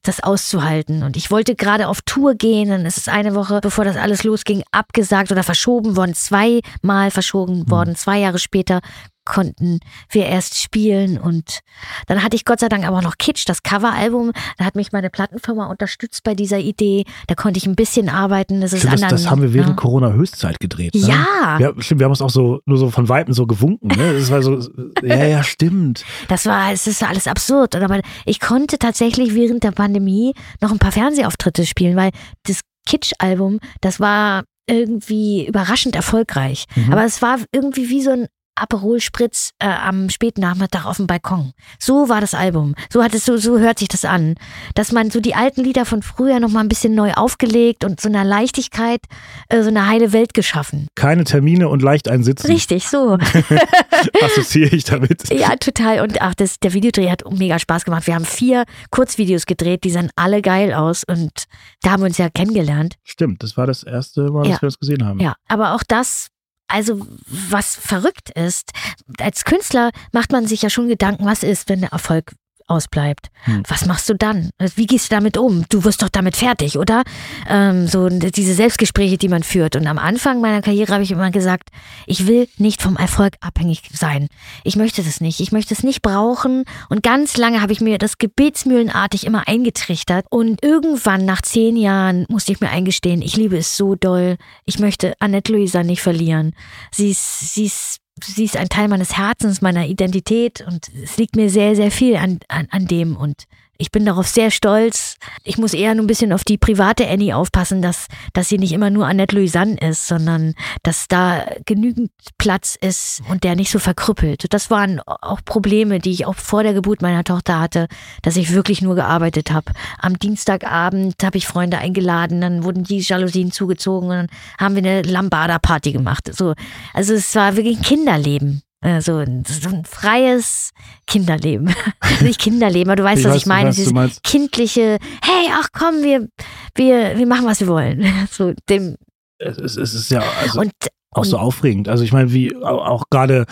das 0.04 0.22
auszuhalten. 0.22 1.04
Und 1.04 1.18
ich 1.18 1.32
wollte 1.32 1.56
gerade 1.56 1.90
auf 1.90 2.02
Tour 2.02 2.36
gehen, 2.36 2.70
dann 2.70 2.86
ist 2.86 2.98
es 2.98 3.10
eine 3.10 3.36
Woche, 3.36 3.60
bevor 3.62 3.84
das 3.84 3.98
alles 3.98 4.24
losging, 4.24 4.64
abgesagt 4.72 5.32
oder 5.32 5.44
verschoben 5.44 5.98
worden, 5.98 6.16
zweimal 6.16 7.12
verschoben 7.12 7.62
hm. 7.62 7.70
worden. 7.70 7.96
Zwei 7.96 8.20
Jahre 8.20 8.40
später 8.40 8.80
konnten 9.28 9.80
wir 10.10 10.26
erst 10.26 10.58
spielen 10.58 11.18
und 11.20 11.60
dann 12.08 12.24
hatte 12.24 12.36
ich 12.36 12.46
Gott 12.46 12.60
sei 12.60 12.70
Dank 12.70 12.88
aber 12.88 13.02
noch 13.02 13.18
Kitsch, 13.18 13.48
das 13.48 13.64
Coveralbum. 13.64 14.32
Da 14.58 14.66
hat 14.66 14.76
mich 14.76 14.92
meine 14.92 15.10
Plattenfirma 15.10 15.68
unterstützt 15.68 16.24
bei 16.24 16.34
dieser 16.34 16.60
Idee. 16.60 17.04
Da 17.28 17.36
konnte 17.36 17.58
ich 17.58 17.68
ein 17.68 17.76
bisschen 17.76 18.10
arbeiten. 18.10 18.62
Das, 18.62 18.74
ist 18.74 18.80
stimmt, 18.80 18.94
anderen, 18.96 19.12
das, 19.12 19.24
das 19.24 19.32
haben 19.32 19.42
wir 19.42 19.54
während 19.54 19.72
ja. 19.72 19.76
Corona 19.76 20.12
Höchstzeit 20.14 20.60
gedreht. 20.60 20.96
Ne? 20.96 21.02
Ja. 21.02 21.60
ja. 21.60 21.74
Stimmt, 21.80 22.00
wir 22.00 22.06
haben 22.06 22.12
uns 22.12 22.22
auch 22.22 22.30
so 22.30 22.62
nur 22.66 22.78
so 22.78 22.90
von 22.90 23.10
Weitem 23.10 23.34
so 23.34 23.46
gewunken. 23.46 23.88
Ne? 23.88 24.14
Das 24.14 24.32
war 24.32 24.42
so, 24.42 24.60
ja, 25.04 25.26
ja, 25.26 25.44
stimmt. 25.44 26.06
Das 26.28 26.46
war, 26.46 26.72
es 26.72 26.88
ist 26.88 27.04
alles 27.04 27.28
absurd. 27.28 27.76
Aber 27.76 28.02
ich 28.26 28.40
konnte 28.40 28.80
tatsächlich 28.80 29.36
während 29.36 29.64
der 29.64 29.72
Pandemie 29.72 30.34
noch 30.62 30.72
ein 30.72 30.80
paar 30.80 30.92
Fernsehauftritte 30.92 31.66
spielen, 31.66 31.96
weil 31.96 32.12
das 32.44 32.62
Kitsch-Album, 32.88 33.60
das 33.82 34.00
war 34.00 34.44
irgendwie 34.70 35.48
überraschend 35.48 35.96
erfolgreich. 35.96 36.66
Mhm. 36.76 36.92
Aber 36.92 37.06
es 37.06 37.22
war 37.22 37.40
irgendwie 37.52 37.90
wie 37.90 38.02
so 38.02 38.12
ein 38.12 38.28
Aperol 38.62 39.00
Spritz 39.00 39.52
äh, 39.60 39.68
am 39.68 40.10
späten 40.10 40.42
Nachmittag 40.42 40.86
auf 40.86 40.98
dem 40.98 41.08
Balkon. 41.08 41.54
So 41.80 42.10
war 42.10 42.22
das 42.22 42.34
Album. 42.34 42.76
So 42.92 43.04
hat 43.04 43.14
es 43.14 43.26
so 43.26 43.38
so 43.38 43.60
hört 43.60 43.80
sich 43.80 43.88
das 43.88 44.06
an, 44.06 44.36
dass 44.76 44.92
man 44.92 45.12
so 45.12 45.20
die 45.20 45.36
alten 45.36 45.64
Lieder 45.64 45.86
von 45.86 46.02
früher 46.02 46.40
noch 46.40 46.50
mal 46.50 46.62
ein 46.62 46.70
bisschen 46.70 46.96
neu 46.96 47.14
aufgelegt 47.14 47.84
und 47.84 48.02
so 48.02 48.10
einer 48.10 48.24
Leichtigkeit 48.24 49.02
äh, 49.50 49.62
so 49.62 49.70
eine 49.70 49.88
heile 49.88 50.14
Welt 50.14 50.34
geschaffen. 50.34 50.88
Keine 50.96 51.24
Termine 51.24 51.70
und 51.70 51.82
leicht 51.82 52.10
einsitzen. 52.10 52.48
Richtig, 52.48 52.88
so. 52.88 53.18
Assoziiere 54.22 54.76
ich 54.76 54.84
damit. 54.84 55.30
Ja, 55.32 55.56
total 55.56 56.02
und 56.02 56.22
ach, 56.22 56.36
das 56.36 56.60
der 56.60 56.74
Videodreh 56.74 57.10
hat 57.10 57.24
mega 57.32 57.60
Spaß 57.60 57.86
gemacht. 57.86 58.08
Wir 58.08 58.16
haben 58.16 58.26
vier 58.26 58.66
Kurzvideos 58.92 59.46
gedreht, 59.46 59.84
die 59.84 59.92
sahen 59.92 60.10
alle 60.16 60.42
geil 60.42 60.74
aus 60.74 61.04
und 61.04 61.46
da 61.82 61.92
haben 61.92 62.02
wir 62.02 62.08
uns 62.08 62.18
ja 62.18 62.30
kennengelernt. 62.30 62.96
Stimmt, 63.04 63.44
das 63.44 63.58
war 63.58 63.68
das 63.68 63.84
erste 63.84 64.32
Mal, 64.32 64.44
dass 64.44 64.54
ja. 64.54 64.62
wir 64.62 64.68
uns 64.68 64.80
gesehen 64.80 65.06
haben. 65.06 65.20
Ja, 65.20 65.36
aber 65.48 65.74
auch 65.74 65.84
das 65.88 66.30
also 66.68 67.06
was 67.28 67.76
verrückt 67.76 68.30
ist, 68.32 68.72
als 69.20 69.46
Künstler 69.46 69.92
macht 70.12 70.32
man 70.32 70.48
sich 70.48 70.62
ja 70.62 70.70
schon 70.70 70.88
Gedanken, 70.88 71.26
was 71.26 71.44
ist, 71.44 71.70
wenn 71.70 71.82
der 71.82 71.92
Erfolg 71.92 72.34
ausbleibt. 72.68 73.28
Hm. 73.44 73.64
Was 73.68 73.86
machst 73.86 74.10
du 74.10 74.16
dann? 74.16 74.52
Wie 74.76 74.86
gehst 74.86 75.12
du 75.12 75.16
damit 75.16 75.38
um? 75.38 75.66
Du 75.70 75.84
wirst 75.84 76.02
doch 76.02 76.10
damit 76.10 76.36
fertig, 76.36 76.78
oder? 76.78 77.04
Ähm, 77.48 77.88
so 77.88 78.10
diese 78.10 78.54
Selbstgespräche, 78.54 79.18
die 79.18 79.30
man 79.30 79.44
führt. 79.44 79.76
Und 79.76 79.88
am 79.88 79.98
Anfang 79.98 80.42
meiner 80.42 80.62
Karriere 80.62 80.94
habe 80.94 81.04
ich 81.04 81.12
immer 81.12 81.32
gesagt, 81.32 81.70
ich 82.06 82.28
will 82.28 82.48
nicht 82.58 82.82
vom 82.82 82.98
Erfolg 82.98 83.36
abhängig 83.42 83.84
sein. 83.94 84.28
Ich 84.64 84.76
möchte 84.76 85.04
das 85.04 85.22
nicht. 85.22 85.40
Ich 85.40 85.52
möchte 85.52 85.74
es 85.74 85.84
nicht 85.84 86.02
brauchen. 86.02 86.66
Und 86.90 87.04
ganz 87.04 87.38
lange 87.38 87.62
habe 87.62 87.72
ich 87.72 87.82
mir 87.82 87.98
das 87.98 88.18
gebetsmühlenartig 88.18 89.26
immer 89.26 89.48
eingetrichtert. 89.48 90.26
Und 90.30 90.64
irgendwann 90.64 91.26
nach 91.26 91.42
zehn 91.42 91.78
Jahren 91.78 92.26
musste 92.30 92.52
ich 92.52 92.60
mir 92.60 92.70
eingestehen, 92.70 93.22
ich 93.22 93.38
liebe 93.38 93.58
es 93.58 93.78
so 93.78 93.96
doll. 93.96 94.38
Ich 94.66 94.80
möchte 94.80 95.14
Annette 95.20 95.54
Luisa 95.54 95.84
nicht 95.84 96.02
verlieren. 96.02 96.54
Sie 96.92 97.12
ist, 97.12 97.54
sie 97.54 97.66
ist 97.66 98.00
sie 98.24 98.46
ist 98.46 98.58
ein 98.58 98.70
Teil 98.70 98.88
meines 98.88 99.18
Herzens, 99.18 99.62
meiner 99.62 99.88
Identität 99.88 100.64
und 100.68 100.90
es 101.04 101.18
liegt 101.18 101.36
mir 101.36 101.50
sehr, 101.50 101.76
sehr 101.76 101.92
viel 101.92 102.16
an, 102.16 102.40
an, 102.48 102.68
an 102.72 102.88
dem 102.88 103.16
und 103.16 103.46
ich 103.78 103.92
bin 103.92 104.06
darauf 104.06 104.28
sehr 104.28 104.52
stolz. 104.52 105.18
Ich 105.44 105.58
muss 105.58 105.74
eher 105.74 105.96
nur 105.96 106.04
ein 106.04 106.08
bisschen 106.08 106.34
auf 106.34 106.44
die 106.44 106.58
private 106.58 107.08
Annie 107.08 107.36
aufpassen, 107.36 107.82
dass, 107.82 108.08
dass 108.34 108.50
sie 108.50 108.58
nicht 108.58 108.72
immer 108.72 108.90
nur 108.90 109.08
Annette 109.08 109.36
Louisanne 109.36 109.78
ist, 109.78 110.08
sondern 110.08 110.54
dass 110.84 111.08
da 111.08 111.46
genügend 111.66 112.12
Platz 112.38 112.78
ist 112.80 113.22
und 113.30 113.44
der 113.44 113.56
nicht 113.56 113.72
so 113.72 113.80
verkrüppelt. 113.80 114.54
Das 114.54 114.70
waren 114.70 115.00
auch 115.02 115.42
Probleme, 115.46 116.00
die 116.00 116.12
ich 116.12 116.26
auch 116.26 116.36
vor 116.36 116.64
der 116.64 116.74
Geburt 116.74 117.02
meiner 117.02 117.24
Tochter 117.24 117.60
hatte, 117.60 117.88
dass 118.22 118.38
ich 118.38 118.54
wirklich 118.54 118.82
nur 118.82 118.96
gearbeitet 118.96 119.52
habe. 119.52 119.72
Am 120.00 120.18
Dienstagabend 120.18 121.16
habe 121.24 121.38
ich 121.38 121.48
Freunde 121.48 121.78
eingeladen, 121.78 122.42
dann 122.42 122.64
wurden 122.64 122.84
die 122.84 123.00
Jalousien 123.00 123.52
zugezogen 123.52 124.10
und 124.10 124.16
dann 124.16 124.28
haben 124.60 124.76
wir 124.76 124.84
eine 124.84 125.02
Lambada-Party 125.04 125.92
gemacht. 125.92 126.34
So, 126.34 126.54
also 126.94 127.14
es 127.14 127.34
war 127.36 127.56
wirklich 127.56 127.78
ein 127.78 127.84
Kinderleben. 127.84 128.62
Äh, 128.82 129.02
so 129.02 129.16
ein, 129.16 129.44
so 129.44 129.70
ein 129.70 129.86
freies 129.86 130.72
Kinderleben. 131.08 131.74
Nicht 132.22 132.40
Kinderleben, 132.40 132.92
aber 132.92 132.98
du 132.98 133.04
weißt, 133.04 133.20
ich 133.20 133.26
was 133.26 133.34
weiß, 133.34 133.42
ich 133.42 133.48
meine. 133.48 133.72
Dieses 133.72 134.22
kindliche, 134.22 134.98
hey, 135.24 135.50
ach 135.52 135.70
komm, 135.74 136.04
wir, 136.04 136.28
wir, 136.76 137.18
wir 137.18 137.26
machen, 137.26 137.46
was 137.46 137.60
wir 137.60 137.68
wollen. 137.68 138.06
So 138.32 138.54
dem. 138.70 138.96
Es, 139.40 139.58
es, 139.58 139.78
es 139.78 139.94
ist 139.94 140.12
ja 140.12 140.22
also 140.42 140.62
und, 140.62 140.72
auch 141.12 141.22
und, 141.22 141.28
so 141.28 141.38
aufregend. 141.38 141.90
Also 141.90 142.04
ich 142.04 142.14
meine, 142.14 142.32
wie 142.34 142.56
auch 142.56 143.06
gerade, 143.10 143.46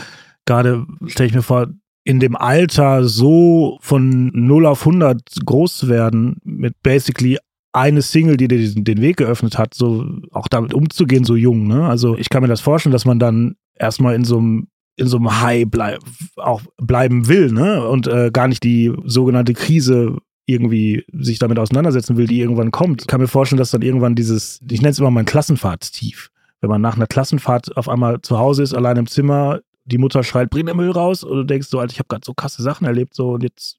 gerade 0.46 0.86
stelle 1.08 1.28
ich 1.28 1.36
mir 1.36 1.42
vor, 1.42 1.68
in 2.04 2.20
dem 2.20 2.36
Alter 2.36 3.04
so 3.08 3.80
von 3.82 4.28
0 4.28 4.68
auf 4.68 4.82
100 4.82 5.22
groß 5.44 5.78
zu 5.78 5.90
werden, 5.90 6.38
mit 6.44 6.76
basically 6.84 7.40
eine 7.74 8.04
Single, 8.04 8.38
die 8.38 8.48
dir 8.48 8.74
den 8.74 9.02
Weg 9.02 9.18
geöffnet 9.18 9.58
hat, 9.58 9.74
so 9.74 10.06
auch 10.32 10.48
damit 10.48 10.74
umzugehen, 10.74 11.24
so 11.24 11.36
jung. 11.36 11.68
Ne? 11.68 11.88
Also 11.88 12.16
ich 12.16 12.30
kann 12.30 12.44
mir 12.44 12.48
das 12.48 12.62
vorstellen, 12.62 12.94
dass 12.94 13.06
man 13.06 13.20
dann 13.20 13.56
erstmal 13.76 14.16
in 14.16 14.24
so 14.24 14.38
einem 14.38 14.68
in 14.98 15.08
so 15.08 15.18
einem 15.18 15.42
High 15.42 15.66
bleib, 15.68 16.00
auch 16.38 16.62
bleiben 16.78 17.28
will, 17.28 17.52
ne? 17.52 17.88
Und 17.88 18.08
äh, 18.08 18.32
gar 18.32 18.48
nicht 18.48 18.64
die 18.64 18.94
sogenannte 19.06 19.54
Krise 19.54 20.18
irgendwie 20.46 21.04
sich 21.12 21.40
damit 21.40 21.60
auseinandersetzen 21.60 22.18
will, 22.18 22.28
die 22.28 22.40
irgendwann 22.40 22.72
kommt. 22.72 23.02
Ich 23.02 23.08
kann 23.08 23.20
mir 23.20 23.28
vorstellen, 23.28 23.58
dass 23.58 23.72
dann 23.72 23.82
irgendwann 23.82 24.16
dieses, 24.16 24.62
ich 24.70 24.82
nenne 24.82 24.92
es 24.92 25.00
immer 25.00 25.12
mein 25.12 25.26
Klassenfahrtstief. 25.26 26.30
Wenn 26.62 26.70
man 26.70 26.82
nach 26.82 26.96
einer 26.96 27.08
Klassenfahrt 27.08 27.76
auf 27.78 27.90
einmal 27.90 28.22
zu 28.22 28.38
Hause 28.38 28.64
ist, 28.64 28.74
allein 28.74 28.98
im 28.98 29.08
Zimmer, 29.08 29.60
die 29.86 29.98
Mutter 29.98 30.24
schreit, 30.24 30.50
bring 30.50 30.66
den 30.66 30.78
Müll 30.78 30.92
raus, 30.92 31.24
und 31.24 31.36
du 31.36 31.44
denkst 31.44 31.68
so, 31.68 31.80
Alter, 31.80 31.94
ich 31.94 32.00
habe 32.00 32.08
gerade 32.08 32.26
so 32.26 32.34
krasse 32.34 32.62
Sachen 32.62 32.86
erlebt, 32.86 33.14
so 33.14 33.32
und 33.32 33.44
jetzt. 33.44 33.78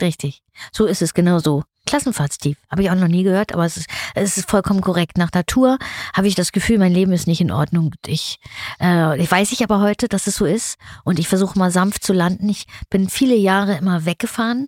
Richtig. 0.00 0.42
So 0.72 0.86
ist 0.86 1.02
es 1.02 1.14
genau 1.14 1.38
so. 1.38 1.62
Klassenfahrtstief. 1.88 2.58
Habe 2.70 2.82
ich 2.82 2.90
auch 2.90 2.94
noch 2.94 3.08
nie 3.08 3.22
gehört, 3.22 3.52
aber 3.52 3.64
es 3.64 3.78
ist, 3.78 3.88
es 4.14 4.36
ist 4.36 4.50
vollkommen 4.50 4.82
korrekt. 4.82 5.16
Nach 5.16 5.32
Natur 5.32 5.78
habe 6.14 6.28
ich 6.28 6.34
das 6.34 6.52
Gefühl, 6.52 6.78
mein 6.78 6.92
Leben 6.92 7.12
ist 7.12 7.26
nicht 7.26 7.40
in 7.40 7.50
Ordnung. 7.50 7.94
Ich, 8.06 8.38
äh, 8.80 9.20
ich 9.20 9.30
weiß 9.30 9.52
ich 9.52 9.64
aber 9.64 9.80
heute, 9.80 10.06
dass 10.08 10.26
es 10.26 10.36
so 10.36 10.44
ist 10.44 10.76
und 11.04 11.18
ich 11.18 11.28
versuche 11.28 11.58
mal 11.58 11.70
sanft 11.70 12.04
zu 12.04 12.12
landen. 12.12 12.48
Ich 12.48 12.66
bin 12.90 13.08
viele 13.08 13.36
Jahre 13.36 13.78
immer 13.78 14.04
weggefahren, 14.04 14.66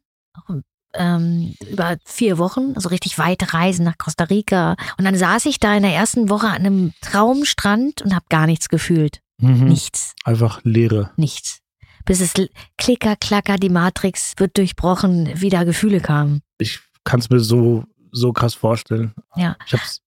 ähm, 0.94 1.54
über 1.70 1.98
vier 2.04 2.38
Wochen, 2.38 2.72
also 2.74 2.88
richtig 2.88 3.18
weite 3.18 3.52
Reisen 3.52 3.84
nach 3.84 3.98
Costa 3.98 4.24
Rica. 4.24 4.76
Und 4.96 5.04
dann 5.04 5.14
saß 5.14 5.46
ich 5.46 5.60
da 5.60 5.74
in 5.76 5.82
der 5.82 5.92
ersten 5.92 6.30
Woche 6.30 6.48
an 6.48 6.56
einem 6.56 6.92
Traumstrand 7.02 8.02
und 8.02 8.14
habe 8.14 8.24
gar 8.30 8.46
nichts 8.46 8.68
gefühlt. 8.68 9.20
Mhm. 9.38 9.66
Nichts. 9.66 10.14
Einfach 10.24 10.60
Leere. 10.64 11.10
Nichts. 11.16 11.60
Bis 12.04 12.20
es 12.20 12.32
klicker, 12.78 13.14
klacker, 13.16 13.56
die 13.56 13.68
Matrix 13.68 14.32
wird 14.38 14.56
durchbrochen, 14.56 15.40
wieder 15.40 15.64
Gefühle 15.64 16.00
kamen. 16.00 16.40
Ich 16.58 16.80
kann 17.04 17.20
es 17.20 17.30
mir 17.30 17.40
so, 17.40 17.84
so 18.12 18.32
krass 18.32 18.54
vorstellen. 18.54 19.14
Ja. 19.36 19.56
Ich 19.66 19.72
habe 19.72 19.82
es 19.84 20.02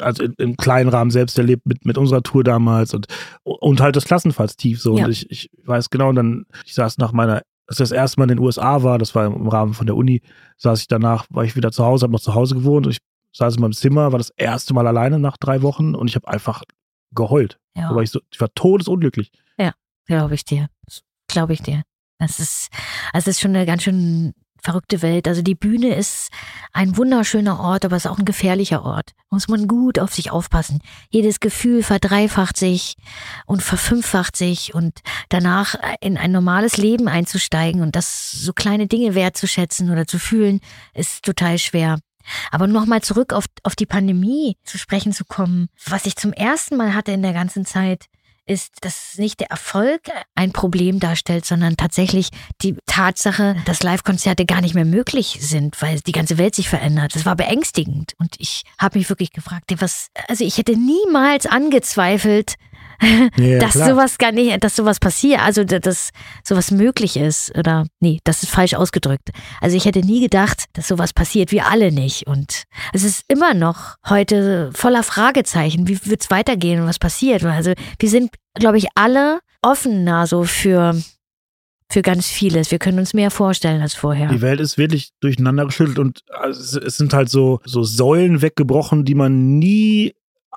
also 0.00 0.24
im 0.38 0.56
kleinen 0.56 0.88
Rahmen 0.88 1.10
selbst 1.10 1.36
erlebt 1.38 1.66
mit, 1.66 1.84
mit 1.84 1.98
unserer 1.98 2.22
Tour 2.22 2.44
damals 2.44 2.94
und, 2.94 3.06
und 3.42 3.80
halt 3.80 3.96
das 3.96 4.06
Klassenfahrtstief 4.06 4.80
so. 4.80 4.96
Ja. 4.96 5.04
Und 5.04 5.10
ich, 5.10 5.30
ich 5.30 5.50
weiß 5.64 5.90
genau, 5.90 6.12
dann, 6.12 6.46
ich 6.64 6.74
saß 6.74 6.98
nach 6.98 7.12
meiner, 7.12 7.42
als 7.66 7.78
das 7.78 7.90
erste 7.92 8.18
Mal 8.18 8.24
in 8.24 8.36
den 8.36 8.38
USA 8.38 8.82
war, 8.82 8.98
das 8.98 9.14
war 9.14 9.26
im 9.26 9.48
Rahmen 9.48 9.74
von 9.74 9.86
der 9.86 9.96
Uni, 9.96 10.22
saß 10.56 10.80
ich 10.80 10.88
danach, 10.88 11.26
war 11.30 11.44
ich 11.44 11.56
wieder 11.56 11.72
zu 11.72 11.84
Hause, 11.84 12.04
habe 12.04 12.12
noch 12.12 12.20
zu 12.20 12.34
Hause 12.34 12.54
gewohnt 12.54 12.86
und 12.86 12.92
ich 12.92 12.98
saß 13.32 13.56
in 13.56 13.60
meinem 13.60 13.74
Zimmer, 13.74 14.12
war 14.12 14.18
das 14.18 14.30
erste 14.30 14.72
Mal 14.72 14.86
alleine 14.86 15.18
nach 15.18 15.36
drei 15.36 15.62
Wochen 15.62 15.94
und 15.94 16.08
ich 16.08 16.14
habe 16.14 16.28
einfach 16.28 16.62
geheult. 17.12 17.58
Ja. 17.76 17.90
Aber 17.90 18.02
ich, 18.02 18.10
so, 18.10 18.20
ich 18.30 18.40
war 18.40 18.48
todesunglücklich. 18.54 19.30
Ja, 19.58 19.72
glaube 20.06 20.34
ich 20.34 20.44
dir. 20.44 20.68
Glaube 21.28 21.52
ich 21.52 21.60
dir. 21.60 21.82
Das 22.18 22.40
ist, 22.40 22.70
also 23.12 23.30
es 23.30 23.36
ist 23.36 23.40
schon 23.40 23.54
eine 23.54 23.66
ganz 23.66 23.82
schön 23.82 24.32
verrückte 24.66 25.00
Welt. 25.00 25.28
Also 25.28 25.42
die 25.42 25.54
Bühne 25.54 25.94
ist 25.94 26.30
ein 26.72 26.96
wunderschöner 26.96 27.60
Ort, 27.60 27.84
aber 27.84 27.94
es 27.94 28.04
ist 28.04 28.10
auch 28.10 28.18
ein 28.18 28.24
gefährlicher 28.24 28.84
Ort. 28.84 29.12
Muss 29.30 29.46
man 29.46 29.68
gut 29.68 30.00
auf 30.00 30.12
sich 30.12 30.32
aufpassen. 30.32 30.80
Jedes 31.08 31.38
Gefühl 31.38 31.84
verdreifacht 31.84 32.56
sich 32.56 32.96
und 33.46 33.62
verfünffacht 33.62 34.34
sich 34.36 34.74
und 34.74 35.00
danach 35.28 35.76
in 36.00 36.16
ein 36.18 36.32
normales 36.32 36.78
Leben 36.78 37.06
einzusteigen 37.06 37.80
und 37.80 37.94
das 37.94 38.32
so 38.32 38.52
kleine 38.52 38.88
Dinge 38.88 39.14
wertzuschätzen 39.14 39.90
oder 39.90 40.06
zu 40.08 40.18
fühlen, 40.18 40.60
ist 40.94 41.24
total 41.24 41.58
schwer. 41.58 41.98
Aber 42.50 42.66
nochmal 42.66 43.02
zurück 43.02 43.32
auf, 43.32 43.44
auf 43.62 43.76
die 43.76 43.86
Pandemie 43.86 44.56
zu 44.64 44.78
sprechen 44.78 45.12
zu 45.12 45.24
kommen, 45.24 45.68
was 45.86 46.06
ich 46.06 46.16
zum 46.16 46.32
ersten 46.32 46.76
Mal 46.76 46.92
hatte 46.92 47.12
in 47.12 47.22
der 47.22 47.34
ganzen 47.34 47.64
Zeit, 47.64 48.06
ist, 48.46 48.72
dass 48.82 49.18
nicht 49.18 49.40
der 49.40 49.50
Erfolg 49.50 50.02
ein 50.34 50.52
Problem 50.52 51.00
darstellt, 51.00 51.44
sondern 51.44 51.76
tatsächlich 51.76 52.30
die 52.62 52.76
Tatsache, 52.86 53.56
dass 53.64 53.82
Live-Konzerte 53.82 54.46
gar 54.46 54.60
nicht 54.60 54.74
mehr 54.74 54.84
möglich 54.84 55.38
sind, 55.40 55.80
weil 55.82 56.00
die 56.00 56.12
ganze 56.12 56.38
Welt 56.38 56.54
sich 56.54 56.68
verändert. 56.68 57.14
Das 57.14 57.26
war 57.26 57.36
beängstigend. 57.36 58.14
Und 58.18 58.36
ich 58.38 58.62
habe 58.78 58.98
mich 58.98 59.08
wirklich 59.08 59.32
gefragt, 59.32 59.74
was, 59.78 60.08
also 60.28 60.44
ich 60.44 60.58
hätte 60.58 60.76
niemals 60.76 61.46
angezweifelt, 61.46 62.54
ja, 63.02 63.58
dass 63.58 63.72
klar. 63.72 63.90
sowas 63.90 64.18
gar 64.18 64.32
nicht, 64.32 64.62
dass 64.62 64.76
sowas 64.76 64.98
passiert, 65.00 65.40
also 65.40 65.64
dass 65.64 66.10
sowas 66.44 66.70
möglich 66.70 67.16
ist 67.16 67.56
oder 67.56 67.86
nee, 68.00 68.20
das 68.24 68.42
ist 68.42 68.50
falsch 68.50 68.74
ausgedrückt. 68.74 69.30
Also 69.60 69.76
ich 69.76 69.84
hätte 69.84 70.00
nie 70.00 70.20
gedacht, 70.20 70.64
dass 70.74 70.88
sowas 70.88 71.12
passiert, 71.12 71.52
wir 71.52 71.66
alle 71.66 71.92
nicht 71.92 72.26
und 72.26 72.64
es 72.92 73.04
ist 73.04 73.24
immer 73.28 73.54
noch 73.54 73.96
heute 74.08 74.70
voller 74.74 75.02
Fragezeichen, 75.02 75.88
wie 75.88 75.98
wird 76.06 76.22
es 76.22 76.30
weitergehen 76.30 76.80
und 76.80 76.86
was 76.86 76.98
passiert. 76.98 77.44
Also 77.44 77.72
wir 77.98 78.08
sind, 78.08 78.30
glaube 78.54 78.78
ich, 78.78 78.86
alle 78.94 79.40
offener 79.62 80.26
so 80.26 80.44
für 80.44 80.94
für 81.88 82.02
ganz 82.02 82.26
vieles. 82.28 82.70
Wir 82.70 82.78
können 82.78 82.98
uns 82.98 83.14
mehr 83.14 83.30
vorstellen 83.30 83.80
als 83.80 83.94
vorher. 83.94 84.28
Die 84.28 84.40
Welt 84.40 84.60
ist 84.60 84.76
wirklich 84.76 85.10
durcheinander 85.20 85.66
geschüttelt 85.66 85.98
und 85.98 86.20
also 86.30 86.80
es 86.80 86.96
sind 86.96 87.14
halt 87.14 87.28
so, 87.28 87.60
so 87.64 87.84
Säulen 87.84 88.42
weggebrochen, 88.42 89.04
die 89.04 89.14
man 89.14 89.58
nie 89.58 90.12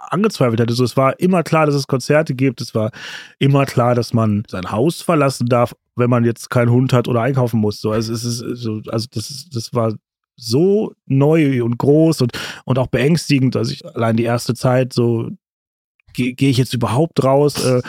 angezweifelt 0.10 0.60
hätte. 0.60 0.74
So, 0.74 0.84
es 0.84 0.98
war 0.98 1.20
immer 1.20 1.44
klar, 1.44 1.66
dass 1.66 1.76
es 1.76 1.88
Konzerte 1.88 2.36
gibt. 2.36 2.62
Es 2.62 2.74
war 2.76 2.92
immer 3.38 3.66
klar, 3.66 3.96
dass 3.96 4.14
man 4.14 4.44
sein 4.48 4.72
Haus 4.72 5.02
verlassen 5.02 5.48
darf, 5.48 5.76
wenn 5.96 6.10
man 6.10 6.26
jetzt 6.26 6.50
keinen 6.50 6.72
Hund 6.72 6.94
hat 6.94 7.08
oder 7.08 7.22
einkaufen 7.22 7.60
muss. 7.60 7.82
So, 7.82 7.92
also, 7.92 8.14
es 8.14 8.24
ist 8.24 8.40
so, 8.62 8.82
also 8.88 9.08
das, 9.12 9.48
das 9.52 9.74
war 9.74 9.94
so 10.36 10.94
neu 11.06 11.64
und 11.64 11.78
groß 11.78 12.22
und, 12.22 12.32
und 12.66 12.80
auch 12.80 12.88
beängstigend. 12.88 13.56
Also 13.56 13.74
ich, 13.74 13.86
allein 13.86 14.16
die 14.16 14.24
erste 14.24 14.54
Zeit, 14.54 14.94
so 14.94 15.30
gehe 16.14 16.34
geh 16.34 16.50
ich 16.50 16.58
jetzt 16.58 16.74
überhaupt 16.74 17.24
raus? 17.24 17.64
Äh, 17.64 17.82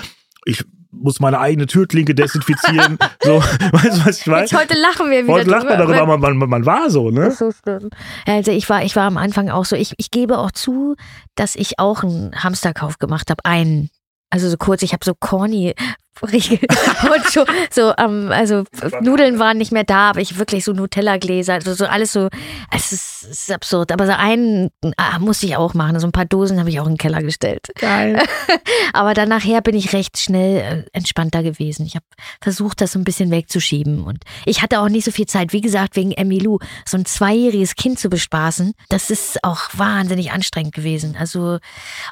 ich 0.45 0.65
muss 0.93 1.21
meine 1.21 1.39
eigene 1.39 1.67
Türklinke 1.67 2.15
desinfizieren. 2.15 2.99
so, 3.23 3.41
weißt 3.41 3.99
du, 3.99 4.07
was 4.07 4.21
ich 4.21 4.29
weiß? 4.29 4.51
Jetzt 4.51 4.61
heute 4.61 4.79
lachen 4.79 5.11
wir 5.11 5.25
wieder. 5.25 5.33
Heute 5.33 5.51
lacht 5.51 5.67
man 5.67 5.79
darüber, 5.79 6.03
aber 6.03 6.19
man, 6.19 6.37
man, 6.37 6.49
man 6.49 6.67
war 6.67 6.91
so, 6.91 7.11
ne? 7.11 7.31
so 7.31 7.51
schlimm. 7.53 7.91
Also 8.27 8.51
ich 8.51 8.69
war, 8.69 8.85
ich 8.85 8.97
war 8.97 9.05
am 9.05 9.17
Anfang 9.17 9.51
auch 9.51 9.65
so. 9.65 9.77
Ich, 9.77 9.95
ich 9.99 10.11
gebe 10.11 10.39
auch 10.39 10.51
zu, 10.51 10.97
dass 11.37 11.57
ich 11.57 11.79
auch 11.79 12.03
einen 12.03 12.33
Hamsterkauf 12.35 12.99
gemacht 12.99 13.31
habe. 13.31 13.45
Einen. 13.45 13.91
Also 14.31 14.49
so 14.49 14.57
kurz, 14.57 14.83
ich 14.83 14.93
habe 14.93 15.05
so 15.05 15.15
corny 15.19 15.75
und 16.23 17.27
so, 17.31 17.45
so 17.71 17.95
ähm, 17.97 18.31
also 18.31 18.65
Nudeln 19.01 19.39
waren 19.39 19.57
nicht 19.57 19.73
mehr 19.73 19.85
da, 19.85 20.11
aber 20.11 20.21
ich 20.21 20.39
wirklich 20.39 20.65
so 20.65 20.73
Nutella-Gläser, 20.73 21.55
also 21.55 21.73
so 21.73 21.87
alles 21.87 22.13
so, 22.13 22.29
es 22.71 22.93
ist, 22.93 23.23
es 23.23 23.41
ist 23.43 23.51
absurd. 23.51 23.91
Aber 23.91 24.07
so 24.07 24.13
einen 24.13 24.71
ah, 24.97 25.19
musste 25.19 25.47
ich 25.47 25.57
auch 25.57 25.73
machen. 25.73 25.99
So 25.99 26.07
ein 26.07 26.13
paar 26.13 26.27
Dosen 26.27 26.59
habe 26.59 26.69
ich 26.69 26.79
auch 26.79 26.87
in 26.87 26.93
den 26.93 26.99
Keller 26.99 27.23
gestellt. 27.23 27.69
Geil. 27.77 28.23
aber 28.93 29.15
dann 29.15 29.29
nachher 29.31 29.63
bin 29.63 29.75
ich 29.75 29.93
recht 29.95 30.19
schnell 30.19 30.57
äh, 30.59 30.91
entspannter 30.93 31.43
gewesen. 31.43 31.87
Ich 31.87 31.95
habe 31.95 32.05
versucht, 32.43 32.81
das 32.81 32.93
so 32.93 32.99
ein 32.99 33.05
bisschen 33.05 33.31
wegzuschieben. 33.31 34.05
Und 34.05 34.25
ich 34.45 34.61
hatte 34.63 34.81
auch 34.81 34.89
nicht 34.89 35.05
so 35.05 35.11
viel 35.11 35.27
Zeit, 35.27 35.53
wie 35.55 35.63
gesagt, 35.63 35.97
wegen 35.97 36.13
Emilou, 36.13 36.59
so 36.85 36.99
ein 36.99 37.07
zweijähriges 37.07 37.77
Kind 37.77 37.99
zu 37.99 38.11
bespaßen. 38.11 38.75
Das 38.91 39.11
ist 39.11 39.43
auch 39.43 39.71
wahnsinnig 39.75 40.33
anstrengend 40.33 40.75
gewesen. 40.75 41.17
Also, 41.19 41.59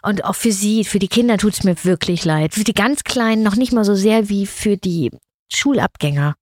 und 0.03 0.25
auch 0.25 0.35
für 0.35 0.53
sie, 0.53 0.85
für 0.85 0.99
die 0.99 1.09
Kinder 1.09 1.37
tut 1.37 1.53
es 1.53 1.65
mir 1.65 1.85
wirklich 1.85 2.25
leid. 2.25 2.55
Für 2.55 2.65
die 2.65 2.75
ganz 2.75 3.05
Kleinen 3.05 3.43
noch 3.43 3.57
nicht 3.57 3.73
mal 3.73 3.85
so 3.85 3.88
sehr 3.95 4.29
wie 4.29 4.47
für 4.47 4.77
die 4.77 5.11
Schulabgänger. 5.53 6.35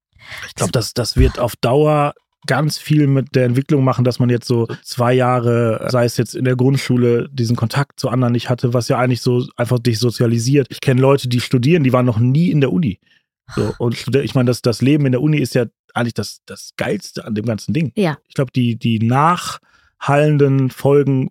Ich 0.48 0.54
glaube, 0.54 0.72
das, 0.72 0.94
das 0.94 1.16
wird 1.16 1.38
auf 1.38 1.56
Dauer 1.56 2.14
ganz 2.46 2.78
viel 2.78 3.06
mit 3.06 3.34
der 3.34 3.44
Entwicklung 3.44 3.84
machen, 3.84 4.04
dass 4.04 4.18
man 4.18 4.30
jetzt 4.30 4.46
so 4.46 4.68
zwei 4.82 5.12
Jahre, 5.12 5.86
sei 5.90 6.04
es 6.04 6.16
jetzt 6.16 6.34
in 6.34 6.44
der 6.44 6.56
Grundschule, 6.56 7.28
diesen 7.32 7.56
Kontakt 7.56 7.98
zu 7.98 8.08
anderen 8.08 8.32
nicht 8.32 8.48
hatte, 8.48 8.72
was 8.72 8.88
ja 8.88 8.98
eigentlich 8.98 9.20
so 9.20 9.44
einfach 9.56 9.78
dich 9.78 9.98
sozialisiert. 9.98 10.68
Ich 10.70 10.80
kenne 10.80 11.00
Leute, 11.00 11.28
die 11.28 11.40
studieren, 11.40 11.82
die 11.82 11.92
waren 11.92 12.06
noch 12.06 12.18
nie 12.18 12.50
in 12.50 12.60
der 12.60 12.72
Uni. 12.72 13.00
So, 13.54 13.74
und 13.78 13.94
ich 13.94 14.34
meine, 14.34 14.48
das, 14.48 14.62
das 14.62 14.82
Leben 14.82 15.06
in 15.06 15.12
der 15.12 15.22
Uni 15.22 15.38
ist 15.38 15.54
ja 15.54 15.66
eigentlich 15.94 16.14
das, 16.14 16.40
das 16.46 16.72
Geilste 16.76 17.24
an 17.24 17.34
dem 17.34 17.44
ganzen 17.44 17.72
Ding. 17.72 17.92
Ja. 17.96 18.18
Ich 18.28 18.34
glaube, 18.34 18.50
die, 18.52 18.76
die 18.76 18.98
nachhallenden 18.98 20.70
Folgen 20.70 21.30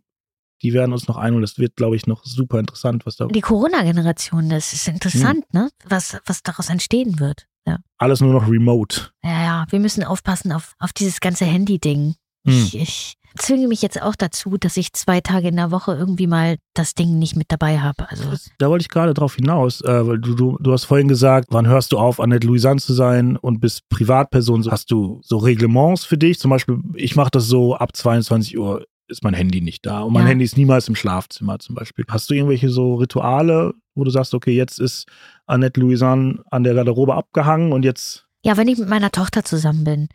die 0.61 0.73
werden 0.73 0.93
uns 0.93 1.07
noch 1.07 1.17
ein 1.17 1.33
und 1.35 1.41
das 1.41 1.57
wird, 1.57 1.75
glaube 1.75 1.95
ich, 1.95 2.07
noch 2.07 2.23
super 2.25 2.59
interessant, 2.59 3.05
was 3.05 3.17
da. 3.17 3.27
Die 3.27 3.41
Corona-Generation, 3.41 4.49
das 4.49 4.73
ist 4.73 4.87
interessant, 4.87 5.45
hm. 5.51 5.61
ne? 5.61 5.69
Was, 5.87 6.17
was 6.25 6.43
daraus 6.43 6.69
entstehen 6.69 7.19
wird. 7.19 7.47
Ja. 7.67 7.79
Alles 7.97 8.21
nur 8.21 8.33
noch 8.33 8.47
remote. 8.47 9.09
Ja, 9.23 9.43
ja, 9.43 9.65
wir 9.69 9.79
müssen 9.79 10.03
aufpassen 10.03 10.51
auf, 10.51 10.73
auf 10.79 10.93
dieses 10.93 11.19
ganze 11.19 11.45
Handy-Ding. 11.45 12.15
Hm. 12.45 12.53
Ich, 12.53 12.77
ich 12.77 13.17
zwinge 13.37 13.67
mich 13.67 13.81
jetzt 13.81 14.01
auch 14.01 14.15
dazu, 14.15 14.57
dass 14.57 14.77
ich 14.77 14.93
zwei 14.93 15.21
Tage 15.21 15.49
in 15.49 15.55
der 15.55 15.71
Woche 15.71 15.93
irgendwie 15.93 16.27
mal 16.27 16.57
das 16.73 16.93
Ding 16.93 17.19
nicht 17.19 17.35
mit 17.35 17.51
dabei 17.51 17.79
habe. 17.79 18.09
Also 18.09 18.23
da 18.59 18.69
wollte 18.69 18.83
ich 18.83 18.89
gerade 18.89 19.13
drauf 19.13 19.35
hinaus, 19.35 19.81
äh, 19.81 20.07
weil 20.07 20.19
du, 20.19 20.35
du, 20.35 20.57
du 20.59 20.71
hast 20.71 20.85
vorhin 20.85 21.07
gesagt, 21.07 21.47
wann 21.51 21.67
hörst 21.67 21.91
du 21.91 21.97
auf, 21.97 22.19
Annette 22.19 22.47
Louisanne 22.47 22.79
zu 22.79 22.93
sein 22.93 23.37
und 23.37 23.59
bist 23.59 23.87
Privatperson. 23.89 24.69
Hast 24.69 24.91
du 24.91 25.19
so 25.23 25.37
Reglements 25.37 26.05
für 26.05 26.17
dich? 26.17 26.39
Zum 26.39 26.49
Beispiel, 26.49 26.79
ich 26.95 27.15
mache 27.15 27.31
das 27.31 27.45
so 27.45 27.75
ab 27.75 27.95
22 27.95 28.57
Uhr 28.57 28.85
ist 29.07 29.23
mein 29.23 29.33
Handy 29.33 29.61
nicht 29.61 29.85
da. 29.85 30.01
Und 30.01 30.13
mein 30.13 30.23
ja. 30.23 30.29
Handy 30.29 30.45
ist 30.45 30.57
niemals 30.57 30.87
im 30.87 30.95
Schlafzimmer 30.95 31.59
zum 31.59 31.75
Beispiel. 31.75 32.05
Hast 32.09 32.29
du 32.29 32.33
irgendwelche 32.33 32.69
so 32.69 32.95
Rituale, 32.95 33.73
wo 33.93 34.03
du 34.03 34.09
sagst, 34.09 34.33
okay, 34.33 34.55
jetzt 34.55 34.79
ist 34.79 35.07
Annette 35.45 35.79
Louisanne 35.79 36.43
an 36.51 36.63
der 36.63 36.73
Garderobe 36.73 37.15
abgehangen 37.15 37.71
und 37.71 37.83
jetzt. 37.83 38.25
Ja, 38.43 38.57
wenn 38.57 38.67
ich 38.67 38.77
mit 38.77 38.89
meiner 38.89 39.11
Tochter 39.11 39.43
zusammen 39.43 39.83
bin. 39.83 40.07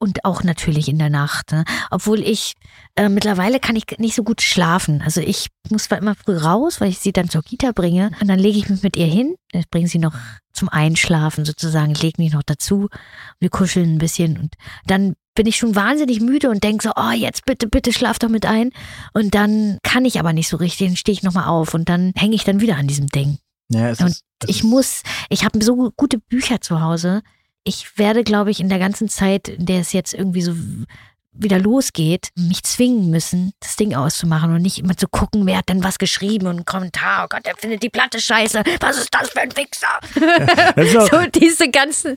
Und 0.00 0.24
auch 0.24 0.44
natürlich 0.44 0.88
in 0.88 0.98
der 0.98 1.10
Nacht. 1.10 1.50
Ne? 1.50 1.64
Obwohl 1.90 2.20
ich 2.20 2.52
äh, 2.94 3.08
mittlerweile 3.08 3.58
kann 3.58 3.74
ich 3.74 3.84
nicht 3.98 4.14
so 4.14 4.22
gut 4.22 4.42
schlafen. 4.42 5.02
Also 5.02 5.20
ich 5.20 5.48
muss 5.70 5.84
zwar 5.84 5.98
immer 5.98 6.14
früh 6.14 6.36
raus, 6.36 6.80
weil 6.80 6.90
ich 6.90 7.00
sie 7.00 7.12
dann 7.12 7.28
zur 7.28 7.42
Kita 7.42 7.72
bringe. 7.72 8.12
Und 8.20 8.28
dann 8.28 8.38
lege 8.38 8.58
ich 8.58 8.68
mich 8.68 8.84
mit 8.84 8.96
ihr 8.96 9.06
hin. 9.06 9.34
Ich 9.50 9.68
bringe 9.68 9.88
sie 9.88 9.98
noch 9.98 10.14
zum 10.52 10.68
Einschlafen 10.68 11.44
sozusagen. 11.44 11.90
Ich 11.90 12.02
lege 12.02 12.22
mich 12.22 12.32
noch 12.32 12.44
dazu. 12.44 12.88
Wir 13.40 13.50
kuscheln 13.50 13.94
ein 13.94 13.98
bisschen. 13.98 14.38
Und 14.38 14.54
dann 14.86 15.14
bin 15.38 15.46
ich 15.46 15.56
schon 15.56 15.76
wahnsinnig 15.76 16.20
müde 16.20 16.50
und 16.50 16.64
denke 16.64 16.82
so, 16.82 16.90
oh, 16.96 17.12
jetzt 17.12 17.46
bitte, 17.46 17.68
bitte 17.68 17.92
schlaf 17.92 18.18
doch 18.18 18.28
mit 18.28 18.44
ein. 18.44 18.72
Und 19.14 19.36
dann 19.36 19.78
kann 19.84 20.04
ich 20.04 20.18
aber 20.18 20.32
nicht 20.32 20.48
so 20.48 20.56
richtig, 20.56 20.88
dann 20.88 20.96
stehe 20.96 21.12
ich 21.12 21.22
nochmal 21.22 21.46
auf 21.46 21.74
und 21.74 21.88
dann 21.88 22.12
hänge 22.16 22.34
ich 22.34 22.42
dann 22.42 22.60
wieder 22.60 22.74
an 22.76 22.88
diesem 22.88 23.06
Ding. 23.06 23.38
Ja, 23.68 23.90
es 23.90 24.00
und 24.00 24.08
ist, 24.08 24.24
es 24.42 24.48
ich 24.48 24.64
muss, 24.64 25.04
ich 25.28 25.44
habe 25.44 25.62
so 25.62 25.92
gute 25.96 26.18
Bücher 26.18 26.60
zu 26.60 26.80
Hause. 26.80 27.22
Ich 27.62 27.98
werde, 27.98 28.24
glaube 28.24 28.50
ich, 28.50 28.58
in 28.58 28.68
der 28.68 28.80
ganzen 28.80 29.08
Zeit, 29.08 29.46
in 29.46 29.66
der 29.66 29.78
es 29.78 29.92
jetzt 29.92 30.12
irgendwie 30.12 30.42
so 30.42 30.54
wieder 31.30 31.60
losgeht, 31.60 32.30
mich 32.34 32.64
zwingen 32.64 33.08
müssen, 33.10 33.52
das 33.60 33.76
Ding 33.76 33.94
auszumachen 33.94 34.52
und 34.52 34.62
nicht 34.62 34.80
immer 34.80 34.96
zu 34.96 35.06
gucken, 35.06 35.46
wer 35.46 35.58
hat 35.58 35.68
denn 35.68 35.84
was 35.84 35.98
geschrieben 35.98 36.48
und 36.48 36.56
einen 36.56 36.64
Kommentar, 36.64 37.24
oh 37.24 37.28
Gott, 37.28 37.46
der 37.46 37.54
findet 37.56 37.84
die 37.84 37.90
Platte 37.90 38.20
scheiße, 38.20 38.64
was 38.80 38.98
ist 38.98 39.14
das 39.14 39.30
für 39.30 39.42
ein 39.42 39.56
Wichser? 39.56 40.00
Ja, 40.92 41.06
so 41.06 41.30
diese 41.30 41.70
ganzen 41.70 42.16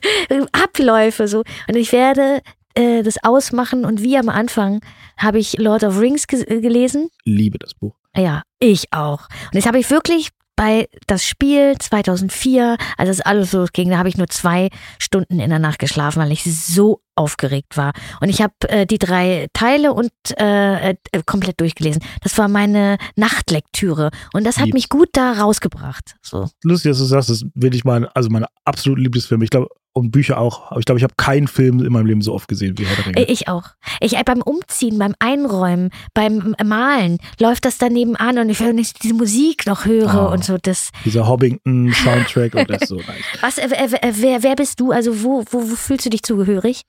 Abläufe 0.50 1.28
so. 1.28 1.44
Und 1.68 1.76
ich 1.76 1.92
werde 1.92 2.42
äh, 2.74 3.02
das 3.02 3.22
ausmachen 3.22 3.84
und 3.84 4.02
wie 4.02 4.16
am 4.16 4.28
Anfang 4.28 4.80
habe 5.16 5.38
ich 5.38 5.58
Lord 5.58 5.84
of 5.84 5.98
Rings 5.98 6.26
ge 6.26 6.60
gelesen. 6.60 7.08
Liebe 7.24 7.58
das 7.58 7.74
Buch. 7.74 7.94
Ja, 8.16 8.42
ich 8.58 8.92
auch. 8.92 9.28
Und 9.46 9.54
jetzt 9.54 9.66
habe 9.66 9.78
ich 9.78 9.90
wirklich 9.90 10.30
bei 10.56 10.88
das 11.06 11.24
Spiel 11.26 11.74
2004, 11.78 12.76
als 12.98 13.08
es 13.08 13.20
alles 13.20 13.52
losging, 13.52 13.90
da 13.90 13.98
habe 13.98 14.08
ich 14.08 14.16
nur 14.16 14.28
zwei 14.28 14.68
Stunden 14.98 15.40
in 15.40 15.50
der 15.50 15.58
Nacht 15.58 15.78
geschlafen, 15.78 16.20
weil 16.20 16.32
ich 16.32 16.44
so 16.44 17.00
aufgeregt 17.14 17.76
war. 17.76 17.92
Und 18.20 18.28
ich 18.28 18.42
habe 18.42 18.54
äh, 18.68 18.86
die 18.86 18.98
drei 18.98 19.48
Teile 19.52 19.92
und 19.92 20.12
äh, 20.38 20.90
äh, 20.90 20.96
komplett 21.26 21.60
durchgelesen. 21.60 22.02
Das 22.22 22.36
war 22.38 22.48
meine 22.48 22.98
Nachtlektüre 23.16 24.10
und 24.32 24.44
das 24.44 24.58
hat 24.58 24.66
Lieb's. 24.66 24.74
mich 24.74 24.88
gut 24.88 25.08
da 25.12 25.32
rausgebracht. 25.32 26.16
So. 26.22 26.48
Lustig, 26.62 26.92
dass 26.92 26.98
du 26.98 27.04
sagst, 27.04 27.30
das 27.30 27.44
will 27.54 27.74
ich 27.74 27.84
mal, 27.84 28.08
also 28.14 28.30
meine 28.30 28.46
absolute 28.64 29.02
Lieblingsfilme. 29.02 29.44
Ich 29.44 29.50
glaube, 29.50 29.68
und 29.94 30.10
Bücher 30.10 30.38
auch. 30.38 30.70
Aber 30.70 30.80
ich 30.80 30.86
glaube, 30.86 30.98
ich 30.98 31.04
habe 31.04 31.14
keinen 31.16 31.48
Film 31.48 31.84
in 31.84 31.92
meinem 31.92 32.06
Leben 32.06 32.22
so 32.22 32.32
oft 32.32 32.48
gesehen 32.48 32.78
wie 32.78 32.84
Herr 32.84 32.96
der 32.96 33.06
Ringe. 33.06 33.18
Äh, 33.18 33.32
ich 33.32 33.48
auch. 33.48 33.70
Ich 34.00 34.16
äh, 34.16 34.22
beim 34.24 34.42
Umziehen, 34.42 34.98
beim 34.98 35.14
Einräumen, 35.18 35.90
beim 36.14 36.54
Malen 36.64 37.18
läuft 37.38 37.64
das 37.64 37.78
daneben 37.78 38.16
an 38.16 38.38
und 38.38 38.48
ich 38.48 38.60
höre 38.60 38.72
nicht 38.72 39.02
diese 39.02 39.14
Musik 39.14 39.66
noch 39.66 39.84
höre 39.84 40.28
oh, 40.28 40.32
und 40.32 40.44
so 40.44 40.58
das. 40.58 40.90
Dieser 41.04 41.28
Hobbington 41.28 41.92
Soundtrack 41.92 42.54
und 42.54 42.70
das 42.70 42.88
so. 42.88 42.96
Nice. 43.02 43.24
Was? 43.40 43.58
Äh, 43.58 43.66
äh, 43.66 44.12
wer, 44.16 44.42
wer 44.42 44.54
bist 44.54 44.80
du? 44.80 44.92
Also 44.92 45.22
wo, 45.22 45.44
wo, 45.50 45.70
wo 45.70 45.74
fühlst 45.74 46.06
du 46.06 46.10
dich 46.10 46.22
zugehörig? 46.22 46.82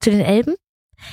Zu 0.00 0.10
den 0.10 0.20
Elben? 0.20 0.54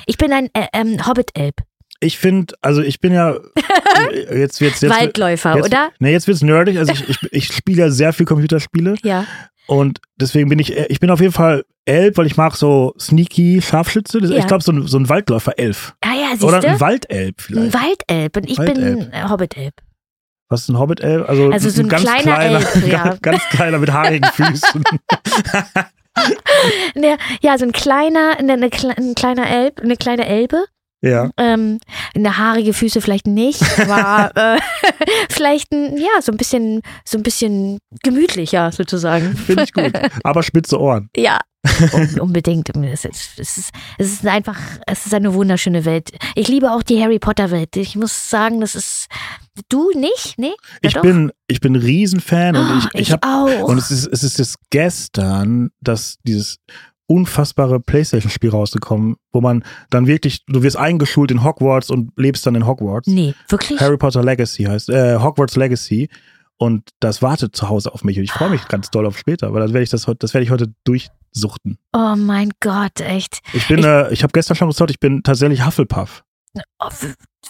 Ich 0.06 0.18
bin 0.18 0.32
ein 0.34 0.50
äh, 0.54 0.68
ähm, 0.74 1.06
Hobbit-Elb. 1.06 1.56
Ich 2.04 2.18
finde, 2.18 2.56
also 2.62 2.82
ich 2.82 3.00
bin 3.00 3.14
ja 3.14 3.36
jetzt 4.32 4.60
wird's 4.60 4.82
jetzt 4.82 4.92
Waldläufer, 4.92 5.56
jetzt, 5.56 5.66
oder? 5.66 5.92
Ne, 6.00 6.12
jetzt 6.12 6.28
wird's 6.28 6.42
nerdig. 6.42 6.78
Also 6.80 6.92
ich, 6.94 7.08
ich, 7.08 7.18
ich 7.32 7.54
spiele 7.54 7.84
ja 7.84 7.90
sehr 7.92 8.12
viel 8.12 8.26
Computerspiele. 8.26 8.96
Ja. 9.04 9.26
Und 9.68 10.00
deswegen 10.20 10.50
bin 10.50 10.60
ich, 10.60 10.76
ich 10.76 11.00
bin 11.00 11.12
auf 11.12 11.22
jeden 11.22 11.32
Fall 11.32 11.64
Elb, 11.86 12.18
weil 12.18 12.26
ich 12.26 12.38
mag 12.38 12.56
so 12.56 12.94
sneaky 13.00 13.62
Scharfschütze. 13.62 14.20
Ja. 14.20 14.38
Ich 14.38 14.48
glaube, 14.48 14.64
so 14.64 14.72
ein, 14.72 14.88
so 14.88 14.98
ein 14.98 15.10
Waldläufer-Elf. 15.10 15.94
Ah 16.02 16.14
ja, 16.14 16.32
siehst 16.32 16.44
Oder 16.44 16.64
ein 16.64 16.80
Waldelb 16.80 17.40
vielleicht. 17.40 17.76
Ein 17.76 17.82
Waldelb 17.82 18.38
und 18.38 18.50
ich 18.50 18.58
Waldelb. 18.58 19.12
bin 19.12 19.30
Hobbit-Elb. 19.30 19.74
Was 20.50 20.64
ist 20.64 20.70
ein 20.70 20.80
Hobbit-Elb? 20.80 21.30
Also, 21.30 21.50
also 21.50 21.70
so 21.70 21.82
ein, 21.82 21.86
ein 21.86 21.90
ganz 21.90 22.04
kleiner, 22.04 22.22
kleiner 22.22 22.60
Elb, 22.60 22.88
ja. 22.92 23.04
ganz, 23.04 23.22
ganz 23.22 23.44
kleiner 23.50 23.78
mit 23.78 23.94
haarigen 23.94 24.30
Füßen. 24.34 24.84
ja, 27.42 27.58
so 27.58 27.66
ein 27.66 27.72
kleiner, 27.72 28.38
eine, 28.38 28.54
eine, 28.54 28.70
ein 28.98 29.16
kleiner 29.16 29.50
Elb, 29.50 29.80
eine 29.80 29.96
kleine 29.96 30.26
Elbe 30.26 30.66
Ja. 31.02 31.32
Ähm, 31.38 31.80
eine 32.16 32.38
haarige 32.38 32.74
Füße 32.74 33.02
vielleicht 33.02 33.28
nicht, 33.28 33.62
aber 33.80 34.32
äh, 34.56 34.60
vielleicht 35.30 35.72
ein, 35.72 35.98
ja, 35.98 36.22
so 36.22 36.32
ein 36.32 36.38
bisschen, 36.38 36.82
so 37.06 37.18
ein 37.18 37.24
bisschen 37.24 37.80
gemütlicher 38.04 38.72
sozusagen. 38.72 39.36
Finde 39.36 39.64
ich 39.64 39.74
gut. 39.74 39.92
Aber 40.24 40.44
spitze 40.44 40.80
Ohren. 40.80 41.10
Ja, 41.18 41.40
un 41.94 42.20
unbedingt. 42.20 42.70
Es 42.76 43.06
ist, 43.06 43.38
es, 43.38 43.72
ist, 44.00 44.26
einfach, 44.26 44.60
es 44.88 45.06
ist 45.06 45.14
eine 45.14 45.34
wunderschöne 45.34 45.86
Welt. 45.86 46.10
Ich 46.36 46.48
liebe 46.48 46.72
auch 46.72 46.82
die 46.82 47.02
Harry 47.02 47.20
Potter 47.20 47.52
Welt. 47.52 47.76
Ich 47.78 47.96
muss 47.96 48.30
sagen, 48.30 48.62
das 48.62 48.74
ist, 48.74 49.06
du 49.70 49.92
nicht? 49.96 50.36
Nee? 50.38 50.48
Ja, 50.48 50.56
Ich 50.82 50.94
doch. 50.96 51.04
bin, 51.04 51.32
ich 51.48 51.60
bin 51.60 51.74
ein 51.74 51.82
Riesenfan 51.82 52.56
und 52.56 52.80
ich, 52.80 52.86
ich, 52.94 53.02
ich 53.02 53.12
habe 53.12 53.64
und 53.64 53.78
es 53.78 53.92
ist, 53.92 54.08
es 54.08 54.24
ist 54.24 54.40
jetzt 54.40 54.58
gestern, 54.72 55.70
dass 55.82 56.18
dieses 56.24 56.58
unfassbare 57.12 57.80
Playstation-Spiel 57.80 58.50
rausgekommen, 58.50 59.16
wo 59.32 59.42
man 59.42 59.64
dann 59.90 60.08
wirklich, 60.08 60.46
du 60.46 60.64
wirst 60.64 60.78
eingeschult 60.78 61.32
in 61.32 61.44
Hogwarts 61.44 61.90
und 61.90 62.12
lebst 62.18 62.46
dann 62.46 62.56
in 62.56 62.66
Hogwarts. 62.66 63.08
nee, 63.08 63.34
wirklich? 63.50 63.80
Harry 63.80 63.98
Potter 63.98 64.24
Legacy 64.24 64.64
heißt, 64.64 64.90
äh, 64.90 65.18
Hogwarts 65.20 65.56
Legacy. 65.56 66.10
Und 66.58 66.90
das 67.00 67.24
wartet 67.24 67.56
zu 67.56 67.70
Hause 67.70 67.92
auf 67.92 68.04
mich 68.04 68.18
und 68.20 68.24
ich 68.24 68.32
freue 68.32 68.52
mich 68.52 68.68
ganz 68.68 68.92
doll 68.92 69.08
auf 69.08 69.18
später, 69.18 69.52
weil 69.52 69.62
das 69.62 69.74
werde 69.74 69.84
ich 69.84 69.90
das, 69.90 70.06
heute- 70.06 70.20
das 70.20 70.36
werde 70.36 70.46
ich 70.46 70.52
heute 70.52 70.72
durchsuchten. 70.84 71.80
Oh 71.92 72.14
mein 72.16 72.52
Gott, 72.60 73.00
echt. 73.02 73.40
Ich 73.54 73.68
bin, 73.68 73.80
Ich- 73.80 73.86
äh, 73.86 74.14
ich 74.14 74.22
habe 74.22 74.32
gestern 74.32 74.56
schon 74.56 74.68
gesagt, 74.70 74.92
ich 74.92 75.00
bin 75.00 75.24
tatsächlich 75.24 75.66
Hufflepuff. 75.66 76.24
Oh, 76.80 76.90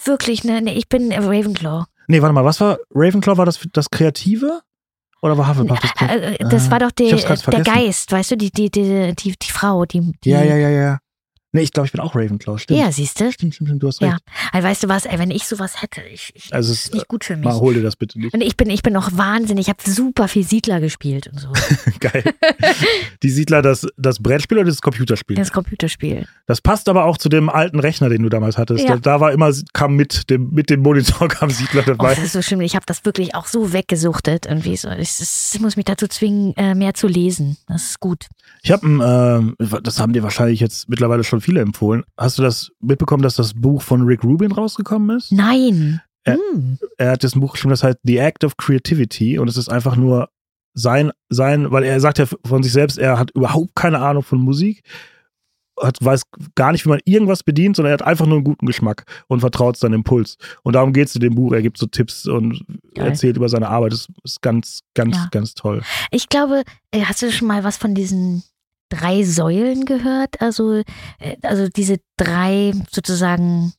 wirklich, 0.05 0.45
ne? 0.45 0.61
Nee, 0.61 0.73
ich 0.75 0.87
bin 0.87 1.11
Ravenclaw. 1.11 1.85
Nee, 2.07 2.21
warte 2.21 2.33
mal, 2.33 2.45
was 2.45 2.61
war 2.61 2.77
Ravenclaw? 2.95 3.37
War 3.37 3.45
das 3.45 3.59
das 3.73 3.89
Kreative? 3.89 4.61
Oder 5.21 5.37
war 5.37 5.47
Hufflepuff 5.49 5.79
das 5.79 5.93
Kreative? 5.93 6.25
Äh, 6.25 6.33
äh, 6.35 6.49
Das 6.49 6.67
Ah, 6.67 6.71
war 6.71 6.79
doch 6.79 6.91
der, 6.91 7.15
der. 7.15 7.61
Geist, 7.61 8.11
weißt 8.11 8.31
du, 8.31 8.37
die, 8.37 8.51
die, 8.51 8.71
die, 8.71 9.13
die, 9.15 9.35
Frau, 9.51 9.85
die, 9.85 10.11
die 10.23 10.29
Ja, 10.29 10.41
ja, 10.43 10.55
ja, 10.55 10.69
ja. 10.69 10.99
Nee, 11.53 11.61
ich 11.63 11.73
glaube, 11.73 11.85
ich 11.87 11.91
bin 11.91 11.99
auch 11.99 12.15
Ravenclaw, 12.15 12.57
stimmt. 12.57 12.79
Ja, 12.79 12.91
siehst 12.91 13.19
du? 13.19 13.31
Stimmt, 13.31 13.55
stimmt, 13.55 13.69
stimmt, 13.69 13.83
du 13.83 13.87
hast 13.87 13.99
Ja. 14.01 14.11
recht. 14.11 14.23
Also, 14.53 14.67
weißt 14.67 14.83
du 14.83 14.87
was, 14.89 15.05
ey, 15.05 15.19
wenn 15.19 15.31
ich 15.31 15.45
sowas 15.45 15.81
hätte, 15.81 16.01
ich, 16.01 16.31
ich, 16.35 16.53
Also 16.53 16.71
ist 16.71 16.93
nicht 16.93 17.07
gut 17.09 17.25
für 17.25 17.35
mich. 17.35 17.43
Mal 17.45 17.59
hol 17.59 17.73
dir 17.73 17.81
das 17.83 17.95
bitte 17.97 18.19
nicht. 18.19 18.33
Und 18.33 18.41
ich 18.41 18.55
bin, 18.55 18.69
ich 18.69 18.83
bin 18.83 18.95
auch 18.95 19.09
wahnsinnig, 19.13 19.67
ich 19.67 19.69
habe 19.69 19.81
super 19.89 20.27
viel 20.29 20.43
Siedler 20.43 20.79
gespielt 20.79 21.27
und 21.27 21.39
so. 21.39 21.49
Geil. 21.99 22.23
Die 23.23 23.29
Siedler, 23.29 23.61
das, 23.61 23.85
das 23.97 24.19
Brettspiel 24.19 24.59
oder 24.59 24.67
das 24.67 24.81
Computerspiel? 24.81 25.35
Das 25.35 25.51
Computerspiel. 25.51 26.25
Das 26.47 26.61
passt 26.61 26.87
aber 26.89 27.05
auch 27.05 27.17
zu 27.17 27.29
dem 27.29 27.49
alten 27.49 27.79
Rechner, 27.79 28.09
den 28.09 28.23
du 28.23 28.29
damals 28.29 28.57
hattest. 28.57 28.83
Ja. 28.83 28.95
Da, 28.95 28.97
da 28.97 29.19
war 29.19 29.31
immer, 29.31 29.51
kam 29.73 29.95
mit 29.95 30.29
dem, 30.29 30.51
mit 30.51 30.69
dem 30.69 30.81
Monitor 30.81 31.27
kam 31.27 31.49
Siedler 31.49 31.81
Oh, 31.83 31.89
dabei. 31.91 32.15
das 32.15 32.23
ist 32.25 32.33
so 32.33 32.41
schlimm. 32.41 32.61
Ich 32.61 32.75
habe 32.75 32.85
das 32.85 33.03
wirklich 33.05 33.35
auch 33.35 33.45
so 33.47 33.73
weggesuchtet 33.73 34.45
irgendwie 34.45 34.77
so. 34.77 34.89
Ich, 34.91 35.19
ich 35.53 35.59
muss 35.59 35.75
mich 35.75 35.85
dazu 35.85 36.07
zwingen, 36.07 36.53
äh, 36.55 36.75
mehr 36.75 36.93
zu 36.93 37.07
lesen. 37.07 37.57
Das 37.67 37.83
ist 37.83 37.99
gut. 37.99 38.27
Ich 38.63 38.71
habe, 38.71 38.85
ähm, 38.87 39.55
das 39.83 39.99
haben 39.99 40.13
dir 40.13 40.23
wahrscheinlich 40.23 40.59
jetzt 40.59 40.87
mittlerweile 40.87 41.23
schon 41.23 41.40
viele 41.41 41.61
empfohlen. 41.61 42.03
Hast 42.17 42.37
du 42.39 42.43
das 42.43 42.71
mitbekommen, 42.79 43.23
dass 43.23 43.35
das 43.35 43.53
Buch 43.53 43.81
von 43.81 44.03
Rick 44.03 44.23
Rubin 44.23 44.51
rausgekommen 44.51 45.17
ist? 45.17 45.31
Nein. 45.31 46.01
Äh, 46.23 46.37
Hm. 46.53 46.77
Er 46.97 47.11
hat 47.11 47.23
das 47.23 47.33
Buch 47.33 47.53
geschrieben, 47.53 47.71
das 47.71 47.83
heißt 47.83 47.97
The 48.03 48.17
Act 48.17 48.43
of 48.43 48.55
Creativity 48.57 49.39
und 49.39 49.47
es 49.47 49.57
ist 49.57 49.69
einfach 49.69 49.95
nur 49.95 50.29
sein, 50.73 51.11
sein, 51.29 51.71
weil 51.71 51.83
er 51.83 51.99
sagt 51.99 52.19
ja 52.19 52.25
von 52.45 52.63
sich 52.63 52.71
selbst, 52.71 52.97
er 52.97 53.17
hat 53.19 53.31
überhaupt 53.31 53.75
keine 53.75 53.99
Ahnung 53.99 54.21
von 54.23 54.39
Musik, 54.39 54.83
hat, 55.81 55.97
weiß 55.99 56.23
gar 56.53 56.71
nicht, 56.73 56.85
wie 56.85 56.89
man 56.89 56.99
irgendwas 57.05 57.41
bedient, 57.43 57.75
sondern 57.75 57.91
er 57.91 57.93
hat 57.95 58.03
einfach 58.03 58.27
nur 58.27 58.35
einen 58.35 58.43
guten 58.43 58.67
Geschmack 58.67 59.05
und 59.27 59.39
vertraut 59.39 59.77
seinem 59.77 59.95
Impuls. 59.95 60.37
Und 60.61 60.73
darum 60.73 60.93
geht 60.93 61.07
es 61.07 61.15
in 61.15 61.21
dem 61.21 61.33
Buch. 61.33 61.53
Er 61.53 61.63
gibt 61.63 61.79
so 61.79 61.87
Tipps 61.87 62.27
und 62.27 62.63
Geil. 62.93 63.07
erzählt 63.07 63.35
über 63.37 63.49
seine 63.49 63.67
Arbeit. 63.67 63.93
Das 63.93 64.07
ist 64.23 64.41
ganz, 64.43 64.81
ganz, 64.93 65.15
Ja. 65.15 65.27
ganz 65.31 65.55
toll. 65.55 65.81
Ich 66.11 66.29
glaube, 66.29 66.61
äh, 66.91 67.01
hast 67.01 67.23
du 67.23 67.31
schon 67.31 67.47
mal 67.47 67.63
was 67.63 67.77
von 67.77 67.95
diesen 67.95 68.43
drei 68.91 69.23
Säulen 69.23 69.85
gehört? 69.85 70.41
Also, 70.41 70.83
äh, 71.19 71.37
also 71.41 71.67
diese 71.69 71.97
drei 72.17 72.73
sozusagen 72.91 73.73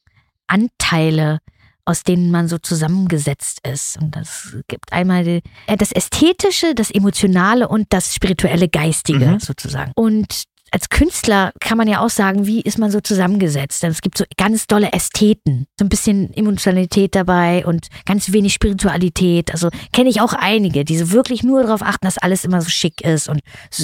Anteile, 0.46 1.38
aus 1.84 2.04
denen 2.04 2.30
man 2.30 2.46
so 2.48 2.58
zusammengesetzt 2.58 3.60
ist. 3.66 3.98
Und 4.00 4.14
das 4.14 4.56
gibt 4.68 4.92
einmal 4.92 5.24
die, 5.24 5.42
äh, 5.66 5.76
das 5.76 5.92
Ästhetische, 5.92 6.74
das 6.74 6.90
Emotionale 6.90 7.68
und 7.68 7.86
das 7.90 8.14
spirituelle 8.14 8.68
Geistige 8.68 9.26
Mhm. 9.26 9.40
sozusagen. 9.40 9.92
Und 9.96 10.44
als 10.72 10.88
Künstler 10.88 11.52
kann 11.60 11.78
man 11.78 11.86
ja 11.86 12.00
auch 12.00 12.08
sagen, 12.10 12.46
wie 12.46 12.60
ist 12.62 12.78
man 12.78 12.90
so 12.90 13.00
zusammengesetzt? 13.00 13.82
Denn 13.82 13.90
es 13.90 14.00
gibt 14.00 14.16
so 14.18 14.24
ganz 14.36 14.66
dolle 14.66 14.92
Ästheten, 14.92 15.66
so 15.78 15.84
ein 15.84 15.88
bisschen 15.88 16.32
Emotionalität 16.34 17.14
dabei 17.14 17.64
und 17.66 17.88
ganz 18.06 18.32
wenig 18.32 18.54
Spiritualität. 18.54 19.52
Also 19.52 19.68
kenne 19.92 20.08
ich 20.10 20.20
auch 20.20 20.32
einige, 20.32 20.84
die 20.84 20.96
so 20.98 21.12
wirklich 21.12 21.42
nur 21.42 21.62
darauf 21.62 21.82
achten, 21.82 22.06
dass 22.06 22.18
alles 22.18 22.44
immer 22.44 22.62
so 22.62 22.70
schick 22.70 23.02
ist 23.02 23.28
und 23.28 23.40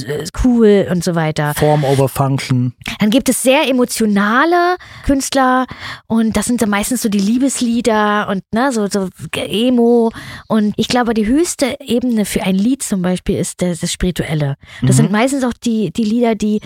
äh, 0.07 0.25
cool 0.45 0.89
und 0.91 1.05
so 1.05 1.15
weiter. 1.15 1.55
Form 1.55 1.85
over 1.85 2.09
Function. 2.09 2.73
Dann 3.01 3.11
gibt 3.11 3.29
es 3.29 3.43
sehr 3.43 3.69
emotionale 3.69 4.77
Künstler 5.05 5.67
und 6.07 6.37
das 6.37 6.47
sind 6.47 6.63
dann 6.63 6.71
meistens 6.71 7.03
so 7.03 7.09
die 7.09 7.19
Liebeslieder 7.19 8.29
und 8.29 8.43
ne, 8.53 8.73
so, 8.73 8.87
so 8.89 9.09
Emo. 9.35 10.11
Und 10.49 10.73
ich 10.77 10.89
glaube, 10.89 11.15
die 11.15 11.27
höchste 11.27 11.77
Ebene 11.81 12.25
für 12.25 12.43
ein 12.43 12.55
Lied 12.55 12.83
zum 12.83 13.03
Beispiel 13.03 13.37
ist 13.39 13.61
das, 13.63 13.81
das 13.81 13.93
Spirituelle. 13.93 14.57
Das 14.81 14.93
Mhm. 14.93 15.03
sind 15.03 15.13
meistens 15.13 15.45
auch 15.45 15.53
die, 15.53 15.91
die 15.93 16.05
Lieder, 16.05 16.35
die 16.35 16.61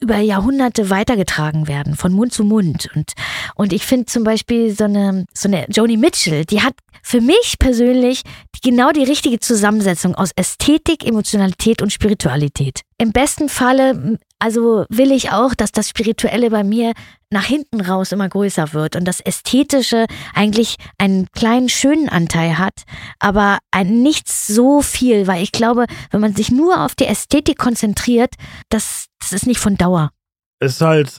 über 0.00 0.18
Jahrhunderte 0.18 0.90
weitergetragen 0.90 1.68
werden, 1.68 1.96
von 1.96 2.12
Mund 2.12 2.32
zu 2.32 2.44
Mund. 2.44 2.88
Und, 2.94 3.12
und 3.54 3.72
ich 3.72 3.84
finde 3.84 4.06
zum 4.06 4.24
Beispiel 4.24 4.74
so 4.74 4.84
eine, 4.84 5.26
so 5.34 5.48
eine 5.48 5.66
Joni 5.68 5.96
Mitchell, 5.96 6.44
die 6.44 6.62
hat 6.62 6.74
für 7.02 7.20
mich 7.20 7.56
persönlich 7.58 8.22
genau 8.62 8.90
die 8.90 9.04
richtige 9.04 9.40
Zusammensetzung 9.40 10.14
aus 10.14 10.30
Ästhetik, 10.36 11.06
Emotionalität 11.06 11.80
und 11.82 11.92
Spiritualität. 11.92 12.80
Im 12.98 13.12
besten 13.12 13.48
Falle, 13.48 14.18
also 14.38 14.84
will 14.90 15.10
ich 15.12 15.32
auch, 15.32 15.54
dass 15.54 15.72
das 15.72 15.88
Spirituelle 15.88 16.50
bei 16.50 16.62
mir 16.62 16.92
nach 17.30 17.44
hinten 17.46 17.80
raus 17.80 18.12
immer 18.12 18.28
größer 18.28 18.72
wird 18.74 18.96
und 18.96 19.04
das 19.06 19.20
Ästhetische 19.20 20.06
eigentlich 20.34 20.76
einen 20.98 21.28
kleinen 21.32 21.68
schönen 21.68 22.08
Anteil 22.08 22.58
hat, 22.58 22.82
aber 23.18 23.58
ein 23.70 24.02
nicht 24.02 24.28
so 24.30 24.82
viel, 24.82 25.26
weil 25.26 25.42
ich 25.42 25.52
glaube, 25.52 25.86
wenn 26.10 26.20
man 26.20 26.34
sich 26.34 26.50
nur 26.50 26.84
auf 26.84 26.94
die 26.94 27.06
Ästhetik 27.06 27.56
konzentriert, 27.56 28.34
das, 28.68 29.06
das 29.20 29.32
ist 29.32 29.46
nicht 29.46 29.60
von 29.60 29.76
Dauer. 29.76 30.10
Es 30.58 30.72
ist 30.72 30.80
halt. 30.82 31.18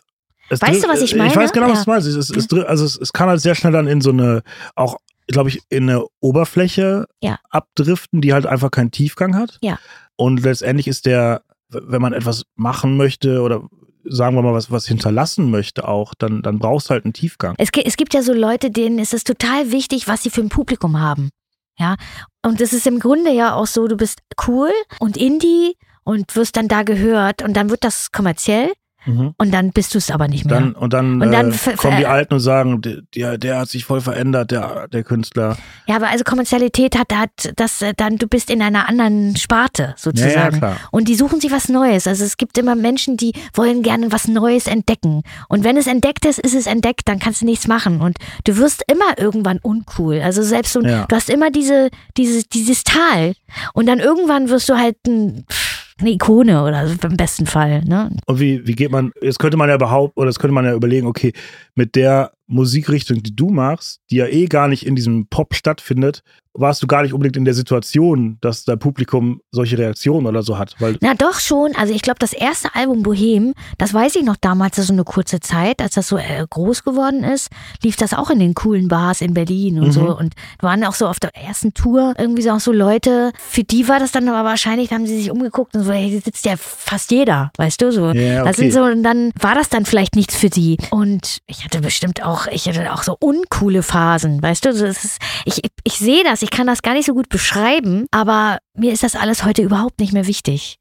Weißt 0.49 0.83
du, 0.83 0.89
was 0.89 1.01
ich 1.01 1.13
Ich 1.13 1.17
meine? 1.17 1.33
weiß 1.33 1.53
genau, 1.53 1.69
was 1.69 1.79
Ja. 1.79 1.83
du 1.85 1.91
meinst. 1.91 2.07
Es, 2.07 2.29
es, 2.29 2.53
also 2.65 2.83
es, 2.85 2.97
es 2.97 3.13
kann 3.13 3.29
halt 3.29 3.39
sehr 3.39 3.55
schnell 3.55 3.71
dann 3.71 3.87
in 3.87 4.01
so 4.01 4.09
eine, 4.11 4.41
auch, 4.75 4.97
glaube 5.31 5.49
ich, 5.49 5.61
in 5.69 5.89
eine 5.89 6.05
Oberfläche 6.19 7.05
Ja. 7.21 7.39
abdriften, 7.49 8.21
die 8.21 8.33
halt 8.33 8.45
einfach 8.45 8.71
keinen 8.71 8.91
Tiefgang 8.91 9.35
hat. 9.35 9.57
Ja. 9.61 9.79
Und 10.15 10.43
letztendlich 10.43 10.87
ist 10.87 11.05
der, 11.05 11.41
wenn 11.69 12.01
man 12.01 12.13
etwas 12.13 12.43
machen 12.55 12.97
möchte 12.97 13.41
oder 13.41 13.63
sagen 14.03 14.35
wir 14.35 14.41
mal 14.41 14.53
was, 14.53 14.71
was 14.71 14.87
hinterlassen 14.87 15.51
möchte 15.51 15.87
auch, 15.87 16.13
dann, 16.15 16.41
dann 16.41 16.59
brauchst 16.59 16.89
du 16.89 16.91
halt 16.91 17.05
einen 17.05 17.13
Tiefgang. 17.13 17.55
Es, 17.57 17.69
es 17.83 17.97
gibt 17.97 18.13
ja 18.13 18.23
so 18.23 18.33
Leute, 18.33 18.71
denen 18.71 18.97
ist 18.99 19.13
es 19.13 19.23
total 19.23 19.71
wichtig, 19.71 20.07
was 20.07 20.23
sie 20.23 20.29
für 20.29 20.41
ein 20.41 20.49
Publikum 20.49 20.99
haben. 20.99 21.29
Ja. 21.77 21.95
Und 22.43 22.61
es 22.61 22.73
ist 22.73 22.87
im 22.87 22.99
Grunde 22.99 23.31
ja 23.31 23.53
auch 23.55 23.67
so, 23.67 23.87
du 23.87 23.95
bist 23.97 24.19
cool 24.47 24.71
und 24.99 25.17
Indie 25.17 25.75
und 26.03 26.35
wirst 26.35 26.57
dann 26.57 26.67
da 26.67 26.83
gehört 26.83 27.43
und 27.43 27.53
dann 27.55 27.69
wird 27.69 27.83
das 27.83 28.11
kommerziell 28.11 28.71
Mhm. 29.05 29.33
und 29.37 29.51
dann 29.51 29.71
bist 29.71 29.93
du 29.93 29.97
es 29.97 30.11
aber 30.11 30.27
nicht 30.27 30.45
mehr. 30.45 30.59
Dann, 30.59 30.73
und 30.73 30.93
dann, 30.93 31.21
Und 31.21 31.31
dann 31.31 31.51
äh, 31.51 31.75
kommen 31.77 31.97
die 31.97 32.05
Alten 32.05 32.35
und 32.35 32.39
sagen, 32.39 32.81
der, 33.15 33.37
der, 33.37 33.59
hat 33.59 33.69
sich 33.69 33.85
voll 33.85 34.01
verändert, 34.01 34.51
der, 34.51 34.87
der 34.89 35.03
Künstler. 35.03 35.57
Ja, 35.87 35.95
aber 35.95 36.09
also 36.09 36.23
Kommerzialität 36.23 36.97
hat, 36.97 37.13
hat 37.15 37.31
das 37.55 37.81
äh, 37.81 37.93
dann, 37.95 38.17
du 38.17 38.27
bist 38.27 38.49
in 38.49 38.61
einer 38.61 38.87
anderen 38.87 39.35
Sparte 39.35 39.81
Ja, 39.83 39.87
ja, 39.89 39.93
sozusagen. 39.97 40.57
klar. 40.59 40.77
Und 40.91 41.07
die 41.07 41.15
suchen 41.15 41.41
sich 41.41 41.51
was 41.51 41.67
Neues. 41.69 42.05
Also 42.07 42.23
es 42.23 42.37
gibt 42.37 42.57
immer 42.57 42.75
Menschen, 42.75 43.17
die 43.17 43.33
wollen 43.53 43.81
gerne 43.81 44.11
was 44.11 44.27
Neues 44.27 44.67
entdecken. 44.67 45.23
Und 45.49 45.63
wenn 45.63 45.77
es 45.77 45.87
entdeckt 45.87 46.25
ist, 46.25 46.39
ist 46.39 46.53
es 46.53 46.67
entdeckt, 46.67 47.01
dann 47.07 47.19
kannst 47.19 47.41
du 47.41 47.45
nichts 47.45 47.67
machen. 47.67 48.01
Und 48.01 48.17
du 48.43 48.57
wirst 48.57 48.83
immer 48.91 49.17
irgendwann 49.17 49.57
uncool. 49.61 50.21
Also 50.21 50.43
selbst 50.43 50.73
so, 50.73 50.81
Ja. 50.81 51.05
du 51.07 51.15
hast 51.15 51.29
immer 51.29 51.49
diese, 51.51 51.89
diese, 52.17 52.43
dieses 52.43 52.83
Tal. 52.83 53.33
Und 53.73 53.87
dann 53.87 53.99
irgendwann 53.99 54.49
wirst 54.49 54.69
du 54.69 54.77
halt 54.77 54.97
ein, 55.07 55.45
pff, 55.51 55.70
eine 55.99 56.11
Ikone 56.11 56.63
oder 56.63 56.87
so 56.87 56.95
im 57.07 57.17
besten 57.17 57.45
Fall. 57.45 57.83
Ne? 57.83 58.09
Und 58.25 58.39
wie, 58.39 58.65
wie 58.67 58.75
geht 58.75 58.91
man, 58.91 59.11
jetzt 59.21 59.39
könnte 59.39 59.57
man 59.57 59.69
ja 59.69 59.77
behaupten, 59.77 60.19
oder 60.19 60.29
jetzt 60.29 60.39
könnte 60.39 60.53
man 60.53 60.65
ja 60.65 60.73
überlegen, 60.73 61.07
okay, 61.07 61.33
mit 61.75 61.95
der 61.95 62.31
Musikrichtung, 62.51 63.23
die 63.23 63.35
du 63.35 63.49
machst, 63.49 64.01
die 64.09 64.17
ja 64.17 64.27
eh 64.27 64.45
gar 64.45 64.67
nicht 64.67 64.85
in 64.85 64.95
diesem 64.95 65.27
Pop 65.27 65.55
stattfindet, 65.55 66.21
warst 66.53 66.83
du 66.83 66.87
gar 66.87 67.01
nicht 67.03 67.13
unbedingt 67.13 67.37
in 67.37 67.45
der 67.45 67.53
Situation, 67.53 68.37
dass 68.41 68.65
dein 68.65 68.77
Publikum 68.77 69.39
solche 69.51 69.77
Reaktionen 69.77 70.27
oder 70.27 70.43
so 70.43 70.57
hat. 70.57 70.75
Weil, 70.79 70.97
Na 70.99 71.13
doch 71.13 71.39
schon. 71.39 71.73
Also 71.77 71.93
ich 71.93 72.01
glaube, 72.01 72.19
das 72.19 72.33
erste 72.33 72.75
Album 72.75 73.03
Bohem, 73.03 73.53
das 73.77 73.93
weiß 73.93 74.17
ich 74.17 74.23
noch 74.23 74.35
damals, 74.35 74.75
das 74.75 74.83
ist 74.83 74.87
so 74.87 74.93
eine 74.93 75.05
kurze 75.05 75.39
Zeit, 75.39 75.81
als 75.81 75.93
das 75.93 76.09
so 76.09 76.17
äh, 76.17 76.45
groß 76.49 76.83
geworden 76.83 77.23
ist, 77.23 77.49
lief 77.83 77.95
das 77.95 78.13
auch 78.13 78.29
in 78.29 78.39
den 78.39 78.53
coolen 78.53 78.89
Bars 78.89 79.21
in 79.21 79.33
Berlin 79.33 79.79
und 79.79 79.87
Mhm. 79.87 79.91
so. 79.93 80.17
Und 80.17 80.33
waren 80.59 80.83
auch 80.83 80.93
so 80.93 81.07
auf 81.07 81.21
der 81.21 81.33
ersten 81.37 81.73
Tour 81.73 82.15
irgendwie 82.17 82.41
so 82.41 82.49
auch 82.51 82.59
so 82.59 82.73
Leute, 82.73 83.31
für 83.37 83.63
die 83.63 83.87
war 83.87 83.99
das 83.99 84.11
dann 84.11 84.27
aber 84.27 84.47
wahrscheinlich, 84.47 84.89
da 84.89 84.95
haben 84.95 85.07
sie 85.07 85.15
sich 85.17 85.31
umgeguckt 85.31 85.73
und 85.73 85.83
so, 85.83 85.93
hey, 85.93 86.09
hier 86.09 86.19
sitzt 86.19 86.45
ja 86.45 86.55
fast 86.57 87.11
jeder, 87.11 87.51
weißt 87.57 87.81
du, 87.81 87.93
so. 87.93 88.11
Das 88.11 88.15
okay. 88.15 88.53
sind 88.55 88.73
so, 88.73 88.83
und 88.83 89.03
dann 89.03 89.31
war 89.39 89.55
das 89.55 89.69
dann 89.69 89.85
vielleicht 89.85 90.17
nichts 90.17 90.35
für 90.35 90.49
sie. 90.53 90.77
Und 90.89 91.37
ich 91.47 91.63
hatte 91.63 91.79
bestimmt 91.79 92.23
auch, 92.25 92.40
ich 92.47 92.67
hatte 92.67 92.93
auch 92.93 93.03
so 93.03 93.15
uncoole 93.19 93.83
Phasen, 93.83 94.41
weißt 94.41 94.65
du, 94.65 94.69
ist, 94.69 95.17
ich, 95.45 95.61
ich 95.83 95.93
sehe 95.93 96.23
das, 96.23 96.41
ich 96.41 96.51
kann 96.51 96.67
das 96.67 96.81
gar 96.81 96.93
nicht 96.93 97.05
so 97.05 97.13
gut 97.13 97.29
beschreiben, 97.29 98.05
aber 98.11 98.59
mir 98.75 98.93
ist 98.93 99.03
das 99.03 99.15
alles 99.15 99.43
heute 99.43 99.61
überhaupt 99.61 99.99
nicht 99.99 100.13
mehr 100.13 100.27
wichtig. 100.27 100.77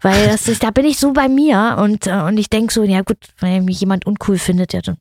Weil 0.00 0.26
das 0.28 0.48
ist, 0.48 0.62
da 0.62 0.70
bin 0.70 0.84
ich 0.84 0.98
so 0.98 1.12
bei 1.12 1.28
mir 1.28 1.76
und, 1.80 2.06
äh, 2.06 2.22
und 2.22 2.38
ich 2.38 2.50
denke 2.50 2.72
so, 2.72 2.82
ja 2.82 3.02
gut, 3.02 3.18
wenn 3.40 3.64
mich 3.64 3.80
jemand 3.80 4.06
uncool 4.06 4.38
findet, 4.38 4.72
ja 4.72 4.80
dann. 4.80 4.96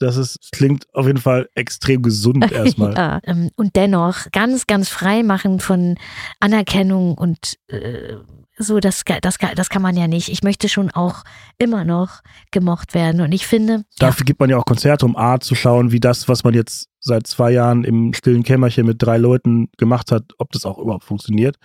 Das 0.00 0.16
ist, 0.16 0.38
klingt 0.52 0.86
auf 0.94 1.06
jeden 1.06 1.18
Fall 1.18 1.48
extrem 1.54 2.02
gesund 2.02 2.50
erstmal. 2.52 2.94
ja, 2.94 3.20
ähm, 3.24 3.50
und 3.56 3.74
dennoch 3.74 4.30
ganz, 4.32 4.66
ganz 4.66 4.88
frei 4.88 5.22
machen 5.22 5.60
von 5.60 5.96
Anerkennung 6.40 7.14
und 7.14 7.54
äh, 7.68 8.16
so, 8.58 8.80
das, 8.80 9.04
das, 9.22 9.38
das 9.38 9.68
kann 9.68 9.82
man 9.82 9.96
ja 9.96 10.08
nicht. 10.08 10.28
Ich 10.28 10.42
möchte 10.42 10.68
schon 10.68 10.90
auch 10.90 11.24
immer 11.58 11.84
noch 11.84 12.20
gemocht 12.50 12.94
werden. 12.94 13.20
Und 13.20 13.32
ich 13.32 13.46
finde. 13.46 13.84
Dafür 13.98 14.24
ja. 14.24 14.26
gibt 14.26 14.40
man 14.40 14.50
ja 14.50 14.58
auch 14.58 14.64
Konzerte, 14.64 15.06
um 15.06 15.16
A 15.16 15.40
zu 15.40 15.54
schauen, 15.54 15.92
wie 15.92 16.00
das, 16.00 16.28
was 16.28 16.44
man 16.44 16.54
jetzt 16.54 16.88
seit 17.00 17.26
zwei 17.26 17.52
Jahren 17.52 17.84
im 17.84 18.12
stillen 18.12 18.42
Kämmerchen 18.42 18.86
mit 18.86 19.02
drei 19.02 19.16
Leuten 19.18 19.68
gemacht 19.76 20.12
hat, 20.12 20.24
ob 20.38 20.52
das 20.52 20.64
auch 20.64 20.78
überhaupt 20.78 21.04
funktioniert. 21.04 21.56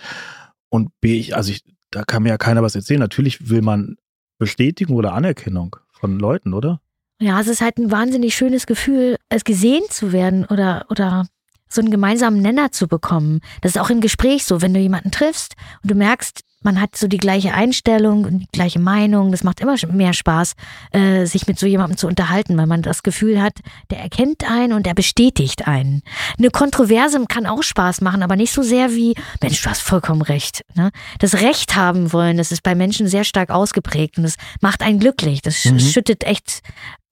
Und 0.70 0.90
B, 1.02 1.20
ich, 1.20 1.36
also 1.36 1.52
ich, 1.52 1.64
da 1.92 2.04
kann 2.04 2.24
mir 2.24 2.30
ja 2.30 2.38
keiner 2.38 2.64
was 2.64 2.76
erzählen. 2.76 3.00
Natürlich 3.00 3.50
will 3.50 3.62
man 3.62 3.98
Bestätigung 4.38 4.96
oder 4.96 5.14
Anerkennung 5.14 5.76
von 5.92 6.20
Leuten, 6.20 6.54
oder? 6.54 6.82
Ja, 7.20 7.40
es 7.40 7.48
ist 7.48 7.62
halt 7.62 7.78
ein 7.78 7.92
wahnsinnig 7.92 8.36
schönes 8.36 8.66
Gefühl, 8.66 9.18
es 9.30 9.44
gesehen 9.44 9.84
zu 9.90 10.12
werden 10.12 10.46
oder, 10.46 10.86
oder 10.90 11.26
so 11.70 11.82
einen 11.82 11.92
gemeinsamen 11.92 12.42
Nenner 12.42 12.72
zu 12.72 12.88
bekommen. 12.88 13.40
Das 13.62 13.76
ist 13.76 13.82
auch 13.82 13.90
im 13.90 14.02
Gespräch 14.02 14.46
so, 14.46 14.62
wenn 14.62 14.74
du 14.74 14.80
jemanden 14.80 15.12
triffst 15.12 15.56
und 15.82 15.92
du 15.92 15.96
merkst, 15.96 16.42
man 16.64 16.80
hat 16.80 16.96
so 16.96 17.08
die 17.08 17.18
gleiche 17.18 17.54
Einstellung 17.54 18.26
und 18.26 18.40
die 18.40 18.48
gleiche 18.52 18.80
Meinung. 18.80 19.32
Das 19.32 19.44
macht 19.44 19.60
immer 19.60 19.76
mehr 19.92 20.14
Spaß, 20.14 20.54
äh, 20.92 21.26
sich 21.26 21.48
mit 21.48 21.60
so 21.60 21.66
jemandem 21.66 21.98
zu 21.98 22.08
unterhalten, 22.08 22.58
weil 22.58 22.68
man 22.68 22.82
das 22.82 23.04
Gefühl 23.04 23.42
hat, 23.42 23.60
der 23.92 24.00
erkennt 24.00 24.50
einen 24.50 24.74
und 24.74 24.88
er 24.88 24.94
bestätigt 24.94 25.68
einen. 25.68 26.02
Eine 26.38 26.50
Kontroverse 26.50 27.24
kann 27.28 27.46
auch 27.46 27.64
Spaß 27.64 28.02
machen, 28.02 28.24
aber 28.24 28.36
nicht 28.36 28.54
so 28.54 28.64
sehr 28.64 28.92
wie, 28.92 29.16
Mensch, 29.42 29.62
du 29.62 29.70
hast 29.70 29.82
vollkommen 29.82 30.22
recht. 30.22 30.64
Ne? 30.76 30.92
Das 31.20 31.36
Recht 31.36 31.76
haben 31.76 32.14
wollen, 32.14 32.38
das 32.38 32.52
ist 32.52 32.64
bei 32.64 32.76
Menschen 32.76 33.08
sehr 33.08 33.24
stark 33.24 33.50
ausgeprägt 33.50 34.18
und 34.18 34.24
das 34.24 34.36
macht 34.62 34.82
einen 34.82 35.00
glücklich. 35.00 35.42
Das 35.42 35.66
mhm. 35.66 35.80
schüttet 35.80 36.24
echt 36.24 36.62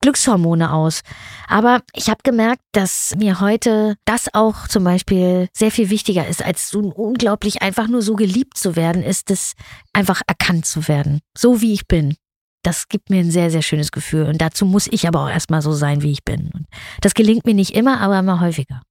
Glückshormone 0.02 0.72
aus. 0.72 1.00
Aber 1.48 1.80
ich 1.94 2.10
habe 2.10 2.20
gemerkt, 2.22 2.62
dass 2.72 3.14
mir 3.16 3.40
heute 3.40 3.96
das 4.04 4.34
auch 4.34 4.68
zum 4.68 4.84
Beispiel 4.84 5.48
sehr 5.54 5.70
viel 5.70 5.88
wichtiger 5.88 6.28
ist, 6.28 6.44
als 6.44 6.68
so 6.68 6.80
unglaublich 6.80 7.62
einfach 7.62 7.88
nur 7.88 8.02
so 8.02 8.14
geliebt 8.14 8.58
zu 8.58 8.76
werden, 8.76 9.02
ist 9.02 9.30
es 9.30 9.54
einfach 9.94 10.20
erkannt 10.26 10.66
zu 10.66 10.86
werden. 10.88 11.20
So 11.36 11.62
wie 11.62 11.72
ich 11.72 11.86
bin. 11.86 12.16
Das 12.62 12.88
gibt 12.88 13.10
mir 13.10 13.20
ein 13.20 13.30
sehr, 13.30 13.50
sehr 13.50 13.62
schönes 13.62 13.90
Gefühl. 13.90 14.26
Und 14.26 14.40
dazu 14.40 14.66
muss 14.66 14.86
ich 14.86 15.08
aber 15.08 15.24
auch 15.24 15.30
erstmal 15.30 15.62
so 15.62 15.72
sein, 15.72 16.02
wie 16.02 16.12
ich 16.12 16.24
bin. 16.24 16.50
Und 16.52 16.66
das 17.00 17.14
gelingt 17.14 17.46
mir 17.46 17.54
nicht 17.54 17.74
immer, 17.74 18.00
aber 18.00 18.18
immer 18.18 18.40
häufiger. 18.40 18.82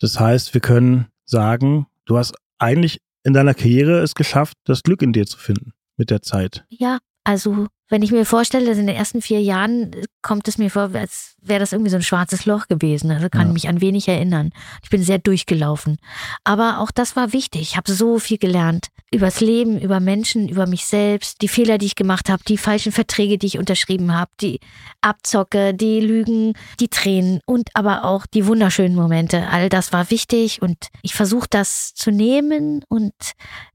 Das 0.00 0.20
heißt, 0.20 0.54
wir 0.54 0.60
können 0.60 1.08
sagen, 1.24 1.86
du 2.04 2.16
hast 2.16 2.34
eigentlich 2.58 3.00
in 3.22 3.32
deiner 3.32 3.54
Karriere 3.54 4.00
es 4.00 4.14
geschafft, 4.14 4.56
das 4.64 4.82
Glück 4.82 5.02
in 5.02 5.12
dir 5.12 5.26
zu 5.26 5.38
finden 5.38 5.72
mit 5.96 6.10
der 6.10 6.22
Zeit. 6.22 6.64
Ja, 6.68 6.98
also 7.24 7.66
wenn 7.90 8.02
ich 8.02 8.12
mir 8.12 8.24
vorstelle, 8.24 8.66
dass 8.66 8.78
in 8.78 8.86
den 8.86 8.96
ersten 8.96 9.20
vier 9.20 9.40
Jahren 9.40 9.92
äh, 9.92 10.04
kommt 10.22 10.48
es 10.48 10.58
mir 10.58 10.70
vor, 10.70 10.90
als 10.94 11.36
wäre 11.42 11.60
das 11.60 11.72
irgendwie 11.72 11.90
so 11.90 11.96
ein 11.96 12.02
schwarzes 12.02 12.46
Loch 12.46 12.66
gewesen. 12.66 13.10
Also 13.10 13.28
kann 13.28 13.48
ja. 13.48 13.52
mich 13.52 13.68
an 13.68 13.80
wenig 13.80 14.08
erinnern. 14.08 14.50
Ich 14.82 14.90
bin 14.90 15.02
sehr 15.02 15.18
durchgelaufen. 15.18 15.98
Aber 16.44 16.80
auch 16.80 16.90
das 16.90 17.14
war 17.14 17.32
wichtig. 17.32 17.62
Ich 17.62 17.76
habe 17.76 17.92
so 17.92 18.18
viel 18.18 18.38
gelernt. 18.38 18.88
Übers 19.12 19.40
Leben, 19.40 19.78
über 19.78 20.00
Menschen, 20.00 20.48
über 20.48 20.66
mich 20.66 20.86
selbst, 20.86 21.42
die 21.42 21.48
Fehler, 21.48 21.76
die 21.78 21.86
ich 21.86 21.94
gemacht 21.94 22.30
habe, 22.30 22.42
die 22.48 22.58
falschen 22.58 22.90
Verträge, 22.90 23.38
die 23.38 23.46
ich 23.46 23.58
unterschrieben 23.58 24.14
habe, 24.14 24.30
die 24.40 24.60
Abzocke, 25.02 25.74
die 25.74 26.00
Lügen, 26.00 26.54
die 26.80 26.88
Tränen 26.88 27.40
und 27.46 27.68
aber 27.74 28.04
auch 28.04 28.26
die 28.26 28.46
wunderschönen 28.46 28.96
Momente. 28.96 29.46
All 29.50 29.68
das 29.68 29.92
war 29.92 30.10
wichtig 30.10 30.62
und 30.62 30.88
ich 31.02 31.14
versuche 31.14 31.46
das 31.50 31.92
zu 31.94 32.10
nehmen 32.10 32.82
und 32.88 33.12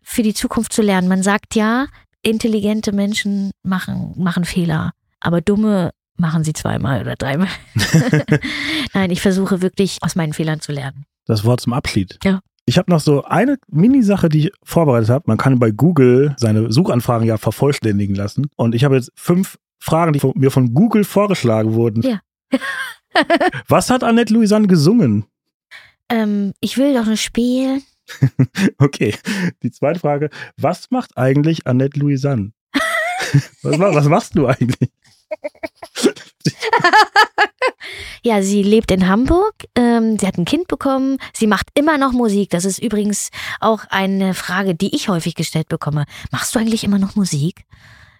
für 0.01 0.23
die 0.23 0.33
Zukunft 0.33 0.73
zu 0.73 0.81
lernen. 0.81 1.07
Man 1.07 1.23
sagt 1.23 1.55
ja, 1.55 1.85
intelligente 2.29 2.91
Menschen 2.91 3.51
machen, 3.63 4.13
machen 4.17 4.45
Fehler, 4.45 4.91
aber 5.19 5.41
dumme 5.41 5.91
machen 6.17 6.43
sie 6.43 6.53
zweimal 6.53 7.01
oder 7.01 7.15
dreimal. 7.15 7.47
Nein, 8.93 9.11
ich 9.11 9.21
versuche 9.21 9.61
wirklich 9.61 9.97
aus 10.01 10.15
meinen 10.15 10.33
Fehlern 10.33 10.59
zu 10.59 10.71
lernen. 10.71 11.05
Das 11.25 11.45
Wort 11.45 11.61
zum 11.61 11.73
Abschied. 11.73 12.17
Ja. 12.23 12.41
Ich 12.65 12.77
habe 12.77 12.91
noch 12.91 12.99
so 12.99 13.23
eine 13.23 13.57
Mini-Sache, 13.67 14.29
die 14.29 14.47
ich 14.47 14.51
vorbereitet 14.63 15.09
habe. 15.09 15.23
Man 15.27 15.37
kann 15.37 15.57
bei 15.57 15.71
Google 15.71 16.35
seine 16.37 16.71
Suchanfragen 16.71 17.27
ja 17.27 17.37
vervollständigen 17.37 18.15
lassen. 18.15 18.47
Und 18.55 18.75
ich 18.75 18.83
habe 18.83 18.95
jetzt 18.95 19.11
fünf 19.15 19.57
Fragen, 19.79 20.13
die 20.13 20.21
mir 20.35 20.51
von 20.51 20.73
Google 20.73 21.03
vorgeschlagen 21.03 21.73
wurden. 21.73 22.03
Ja. 22.03 22.19
Was 23.67 23.89
hat 23.89 24.03
Annette 24.03 24.33
Louisanne 24.33 24.67
gesungen? 24.67 25.25
Ähm, 26.09 26.53
ich 26.59 26.77
will 26.77 26.93
doch 26.93 27.05
nur 27.05 27.17
spielen. 27.17 27.81
okay. 28.77 29.15
Die 29.63 29.71
zweite 29.71 29.99
Frage: 29.99 30.29
Was 30.57 30.91
macht 30.91 31.17
eigentlich 31.17 31.67
Annette 31.67 31.99
Louisanne? 31.99 32.51
was, 33.61 33.79
was 33.79 34.05
machst 34.05 34.37
du 34.37 34.47
eigentlich? 34.47 34.91
ja, 38.23 38.41
sie 38.41 38.63
lebt 38.63 38.91
in 38.91 39.07
Hamburg. 39.07 39.53
Ähm, 39.75 40.17
sie 40.17 40.27
hat 40.27 40.37
ein 40.37 40.45
Kind 40.45 40.67
bekommen. 40.67 41.17
Sie 41.33 41.47
macht 41.47 41.67
immer 41.75 41.97
noch 41.97 42.11
Musik. 42.11 42.49
Das 42.49 42.65
ist 42.65 42.79
übrigens 42.79 43.29
auch 43.59 43.85
eine 43.89 44.33
Frage, 44.33 44.75
die 44.75 44.95
ich 44.95 45.09
häufig 45.09 45.35
gestellt 45.35 45.69
bekomme. 45.69 46.05
Machst 46.31 46.55
du 46.55 46.59
eigentlich 46.59 46.83
immer 46.83 46.99
noch 46.99 47.15
Musik? 47.15 47.65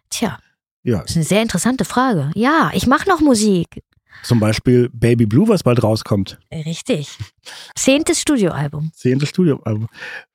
Tja. 0.09 0.39
Ja. 0.83 0.99
Das 0.99 1.11
ist 1.11 1.17
eine 1.17 1.25
sehr 1.25 1.41
interessante 1.41 1.85
Frage. 1.85 2.31
Ja, 2.35 2.71
ich 2.73 2.87
mache 2.87 3.09
noch 3.09 3.19
Musik. 3.19 3.83
Zum 4.23 4.39
Beispiel 4.39 4.89
Baby 4.93 5.25
Blue, 5.25 5.47
was 5.47 5.63
bald 5.63 5.81
rauskommt. 5.81 6.39
Richtig. 6.51 7.17
Zehntes 7.75 8.21
Studioalbum. 8.21 8.91
Zehntes 8.93 9.29
Studioalbum. 9.29 9.87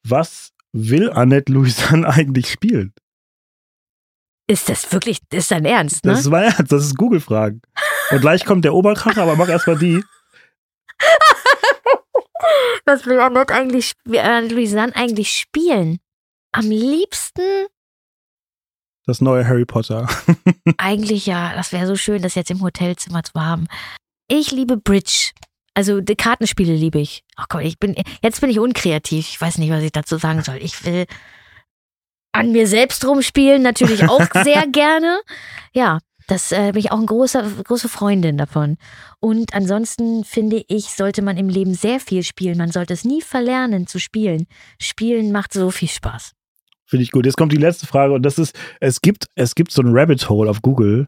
Was 0.02 0.52
will 0.72 1.10
Annette 1.10 1.52
Louisanne 1.52 2.08
eigentlich 2.08 2.50
spielen? 2.50 2.92
Ist 4.46 4.68
das 4.68 4.92
wirklich, 4.92 5.20
das 5.30 5.44
ist 5.44 5.50
dein 5.50 5.64
Ernst, 5.64 6.04
ne? 6.04 6.12
Das 6.12 6.20
ist 6.20 6.28
mein 6.28 6.44
Ernst, 6.44 6.70
das 6.70 6.84
ist 6.84 6.96
Google-Fragen. 6.96 7.62
Und 8.10 8.20
gleich 8.20 8.44
kommt 8.44 8.64
der 8.64 8.74
Oberkracher, 8.74 9.22
aber 9.22 9.36
mach 9.36 9.48
erstmal 9.48 9.78
die. 9.78 10.04
Was 12.84 13.06
will 13.06 13.18
Annette 13.20 13.54
eigentlich, 13.54 13.92
Annette 14.06 14.54
Louisanne 14.54 14.94
eigentlich 14.94 15.32
spielen? 15.32 15.98
Am 16.52 16.68
liebsten 16.68 17.66
das 19.06 19.20
neue 19.20 19.46
Harry 19.46 19.64
Potter. 19.64 20.08
Eigentlich 20.78 21.26
ja, 21.26 21.54
das 21.54 21.72
wäre 21.72 21.86
so 21.86 21.96
schön, 21.96 22.22
das 22.22 22.34
jetzt 22.34 22.50
im 22.50 22.62
Hotelzimmer 22.62 23.22
zu 23.22 23.32
haben. 23.34 23.66
Ich 24.28 24.50
liebe 24.50 24.76
Bridge. 24.76 25.30
Also 25.74 26.00
die 26.00 26.16
Kartenspiele 26.16 26.74
liebe 26.74 27.00
ich. 27.00 27.24
Ach 27.36 27.46
komm, 27.48 27.60
ich 27.60 27.78
bin 27.78 27.96
jetzt 28.22 28.40
bin 28.40 28.50
ich 28.50 28.60
unkreativ. 28.60 29.28
Ich 29.28 29.40
weiß 29.40 29.58
nicht, 29.58 29.70
was 29.70 29.82
ich 29.82 29.92
dazu 29.92 30.16
sagen 30.18 30.42
soll. 30.42 30.56
Ich 30.56 30.84
will 30.84 31.06
an 32.32 32.52
mir 32.52 32.66
selbst 32.66 33.04
rumspielen, 33.04 33.62
natürlich 33.62 34.04
auch 34.08 34.26
sehr 34.44 34.66
gerne. 34.66 35.20
Ja, 35.72 35.98
das 36.26 36.52
äh, 36.52 36.72
bin 36.72 36.80
ich 36.80 36.90
auch 36.90 36.98
eine 36.98 37.06
große, 37.06 37.64
große 37.64 37.88
Freundin 37.88 38.38
davon. 38.38 38.76
Und 39.20 39.54
ansonsten 39.54 40.24
finde 40.24 40.64
ich, 40.68 40.86
sollte 40.86 41.22
man 41.22 41.36
im 41.36 41.48
Leben 41.48 41.74
sehr 41.74 42.00
viel 42.00 42.22
spielen. 42.22 42.56
Man 42.56 42.72
sollte 42.72 42.94
es 42.94 43.04
nie 43.04 43.20
verlernen 43.20 43.86
zu 43.86 43.98
spielen. 43.98 44.46
Spielen 44.80 45.32
macht 45.32 45.52
so 45.52 45.70
viel 45.70 45.88
Spaß. 45.88 46.32
Finde 46.86 47.02
ich 47.02 47.10
gut. 47.10 47.26
Jetzt 47.26 47.36
kommt 47.36 47.52
die 47.52 47.56
letzte 47.56 47.86
Frage 47.86 48.12
und 48.12 48.22
das 48.22 48.38
ist, 48.38 48.54
es 48.80 49.00
gibt, 49.00 49.26
es 49.34 49.54
gibt 49.54 49.72
so 49.72 49.82
ein 49.82 49.96
Rabbit 49.96 50.28
Hole 50.28 50.50
auf 50.50 50.62
Google, 50.62 51.06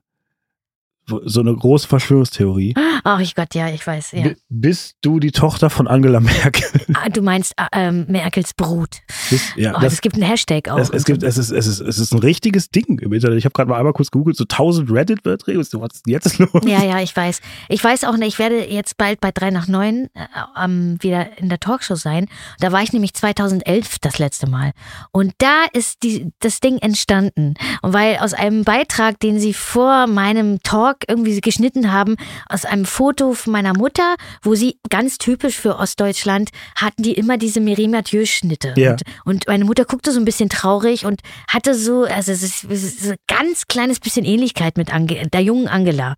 so 1.25 1.41
eine 1.41 1.55
große 1.55 1.87
Verschwörungstheorie. 1.87 2.75
Ach 3.05 3.21
ich 3.21 3.35
Gott, 3.35 3.55
ja, 3.55 3.69
ich 3.69 3.87
weiß. 3.87 4.13
Ja. 4.13 4.31
bist 4.49 4.97
du 5.03 5.21
die 5.21 5.31
Tochter 5.31 5.71
von 5.71 5.87
Angela 5.87 6.21
Merkel? 6.27 6.65
Ah, 6.95 7.09
du 7.09 7.23
meinst 7.23 7.55
äh, 7.57 7.67
ähm, 7.73 8.07
Merkels 8.09 8.55
Brut. 8.55 9.03
Bist, 9.31 9.57
ja, 9.57 9.75
oh, 9.77 9.81
das, 9.81 9.95
es 9.95 10.01
gibt 10.01 10.17
einen 10.17 10.25
Hashtag 10.25 10.69
auch. 10.69 10.79
Es, 10.79 10.91
es 10.91 11.05
gibt, 11.05 11.23
es 11.23 11.39
ist, 11.39 11.51
es 11.51 11.67
ist, 11.67 11.81
es 11.81 11.99
ist 11.99 12.13
ein 12.13 12.19
richtiges 12.19 12.71
Ding 12.71 12.99
im 12.99 13.13
Internet. 13.13 13.39
Ich 13.39 13.45
habe 13.45 13.53
gerade 13.53 13.71
mal 13.71 13.79
einmal 13.79 13.93
kurz 13.93 14.11
googelt, 14.11 14.37
so 14.37 14.45
1000 14.45 14.91
Reddit-Beiträge. 14.91 15.59
Was 15.59 15.69
ist 15.69 16.03
jetzt 16.07 16.39
los? 16.39 16.51
Ja, 16.65 16.83
ja, 16.83 17.01
ich 17.01 17.15
weiß. 17.15 17.41
Ich 17.69 17.83
weiß 17.83 18.05
auch 18.05 18.17
nicht, 18.17 18.29
ich 18.29 18.39
werde 18.39 18.69
jetzt 18.69 18.97
bald 18.97 19.21
bei 19.21 19.31
3 19.31 19.51
nach 19.51 19.69
9 19.69 20.09
äh, 20.15 20.27
ähm, 20.63 20.97
wieder 21.01 21.39
in 21.39 21.49
der 21.49 21.61
Talkshow 21.61 21.95
sein. 21.95 22.27
Da 22.59 22.73
war 22.73 22.83
ich 22.83 22.93
nämlich 22.93 23.15
2011 23.15 23.99
das 24.01 24.19
letzte 24.19 24.49
Mal. 24.49 24.73
Und 25.13 25.33
da 25.39 25.65
ist 25.73 26.03
die, 26.03 26.33
das 26.41 26.61
Ding 26.61 26.79
entstanden. 26.79 27.55
Und 27.83 27.93
weil 27.93 28.17
aus 28.19 28.35
einem 28.35 28.65
Beitrag, 28.65 29.21
den 29.21 29.39
sie 29.39 29.55
vor 29.55 30.07
meinem 30.07 30.61
Talk 30.63 30.96
Blog 30.97 31.05
irgendwie 31.09 31.41
geschnitten 31.41 31.93
haben 31.93 32.17
aus 32.49 32.65
einem 32.65 32.85
Foto 32.85 33.33
von 33.35 33.53
meiner 33.53 33.77
Mutter, 33.77 34.17
wo 34.43 34.55
sie 34.55 34.79
ganz 34.89 35.19
typisch 35.19 35.57
für 35.57 35.77
Ostdeutschland 35.77 36.51
hatten 36.75 37.03
die 37.03 37.13
immer 37.13 37.39
diese 37.39 37.61
Mireille 37.61 37.89
Mathieu-Schnitte. 37.89 38.75
Ja. 38.77 38.93
Und, 38.93 39.03
und, 39.25 39.47
meine 39.49 39.65
Mutter 39.65 39.85
guckte 39.85 40.13
so 40.13 40.19
ein 40.19 40.25
bisschen 40.25 40.49
traurig 40.49 41.05
und 41.05 41.21
hatte 41.49 41.75
so, 41.75 42.05
also 42.05 42.33
es 42.33 42.43
ist, 42.43 42.65
es 42.65 42.85
ist 42.85 43.11
ein 43.11 43.17
ganz 43.27 43.67
kleines 43.67 44.01
bisschen 44.01 44.25
Ähnlichkeit 44.25 44.77
mit 44.77 44.93
Ange 44.93 45.29
der 45.29 45.41
jungen 45.43 45.69
Angela. 45.69 46.17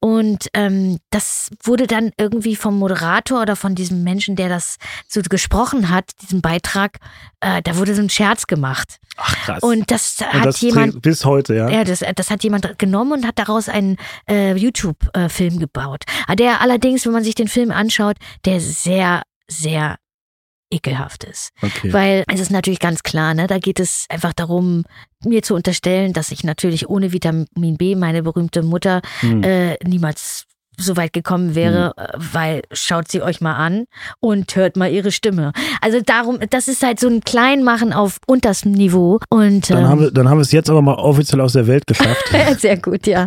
Und 0.00 0.48
ähm, 0.54 0.98
das 1.10 1.50
wurde 1.62 1.86
dann 1.86 2.10
irgendwie 2.18 2.56
vom 2.56 2.78
Moderator 2.78 3.42
oder 3.42 3.56
von 3.56 3.74
diesem 3.74 4.02
Menschen, 4.02 4.36
der 4.36 4.48
das 4.48 4.76
so 5.08 5.20
gesprochen 5.22 5.90
hat, 5.90 6.10
diesen 6.22 6.40
Beitrag, 6.40 6.98
äh, 7.40 7.62
da 7.62 7.76
wurde 7.76 7.94
so 7.94 8.02
ein 8.02 8.10
Scherz 8.10 8.46
gemacht. 8.46 8.98
Ach 9.16 9.36
krass. 9.44 9.62
Und 9.62 9.90
das 9.90 10.16
und 10.20 10.32
hat 10.32 10.46
das 10.46 10.60
jemand 10.60 11.02
bis 11.02 11.24
heute, 11.24 11.54
ja. 11.54 11.68
Ja, 11.68 11.84
das, 11.84 12.02
das 12.14 12.30
hat 12.30 12.42
jemand 12.44 12.78
genommen 12.78 13.12
und 13.12 13.26
hat 13.26 13.38
daraus 13.38 13.68
einen 13.68 13.98
äh, 14.28 14.56
YouTube-Film 14.56 15.58
gebaut. 15.58 16.04
Ah, 16.26 16.34
der 16.34 16.60
allerdings, 16.60 17.04
wenn 17.06 17.12
man 17.12 17.24
sich 17.24 17.34
den 17.34 17.48
Film 17.48 17.70
anschaut, 17.70 18.16
der 18.44 18.60
sehr, 18.60 19.22
sehr 19.48 19.96
ekelhaft 20.72 21.24
ist. 21.24 21.50
Okay. 21.60 21.92
Weil 21.92 22.24
es 22.32 22.40
ist 22.40 22.50
natürlich 22.50 22.80
ganz 22.80 23.02
klar, 23.02 23.34
ne, 23.34 23.46
da 23.46 23.58
geht 23.58 23.78
es 23.78 24.06
einfach 24.08 24.32
darum, 24.32 24.84
mir 25.24 25.42
zu 25.42 25.54
unterstellen, 25.54 26.12
dass 26.12 26.30
ich 26.30 26.44
natürlich 26.44 26.88
ohne 26.88 27.12
Vitamin 27.12 27.76
B 27.76 27.94
meine 27.94 28.22
berühmte 28.22 28.62
Mutter 28.62 29.02
hm. 29.20 29.42
äh, 29.42 29.76
niemals 29.84 30.46
so 30.78 30.96
weit 30.96 31.12
gekommen 31.12 31.54
wäre, 31.54 31.94
mhm. 31.96 32.28
weil 32.32 32.62
schaut 32.72 33.10
sie 33.10 33.22
euch 33.22 33.40
mal 33.40 33.54
an 33.54 33.84
und 34.20 34.54
hört 34.56 34.76
mal 34.76 34.90
ihre 34.90 35.12
Stimme. 35.12 35.52
Also 35.80 36.00
darum, 36.04 36.38
das 36.50 36.68
ist 36.68 36.82
halt 36.82 36.98
so 37.00 37.08
ein 37.08 37.20
Kleinmachen 37.20 37.92
auf 37.92 38.18
unterstem 38.26 38.72
Niveau. 38.72 39.20
Und, 39.28 39.70
dann, 39.70 39.78
ähm, 39.78 39.88
haben 39.88 40.00
wir, 40.00 40.10
dann 40.10 40.28
haben 40.28 40.38
wir 40.38 40.42
es 40.42 40.52
jetzt 40.52 40.70
aber 40.70 40.82
mal 40.82 40.94
offiziell 40.94 41.40
aus 41.40 41.52
der 41.52 41.66
Welt 41.66 41.86
geschafft. 41.86 42.24
Sehr 42.58 42.76
gut, 42.78 43.06
ja. 43.06 43.26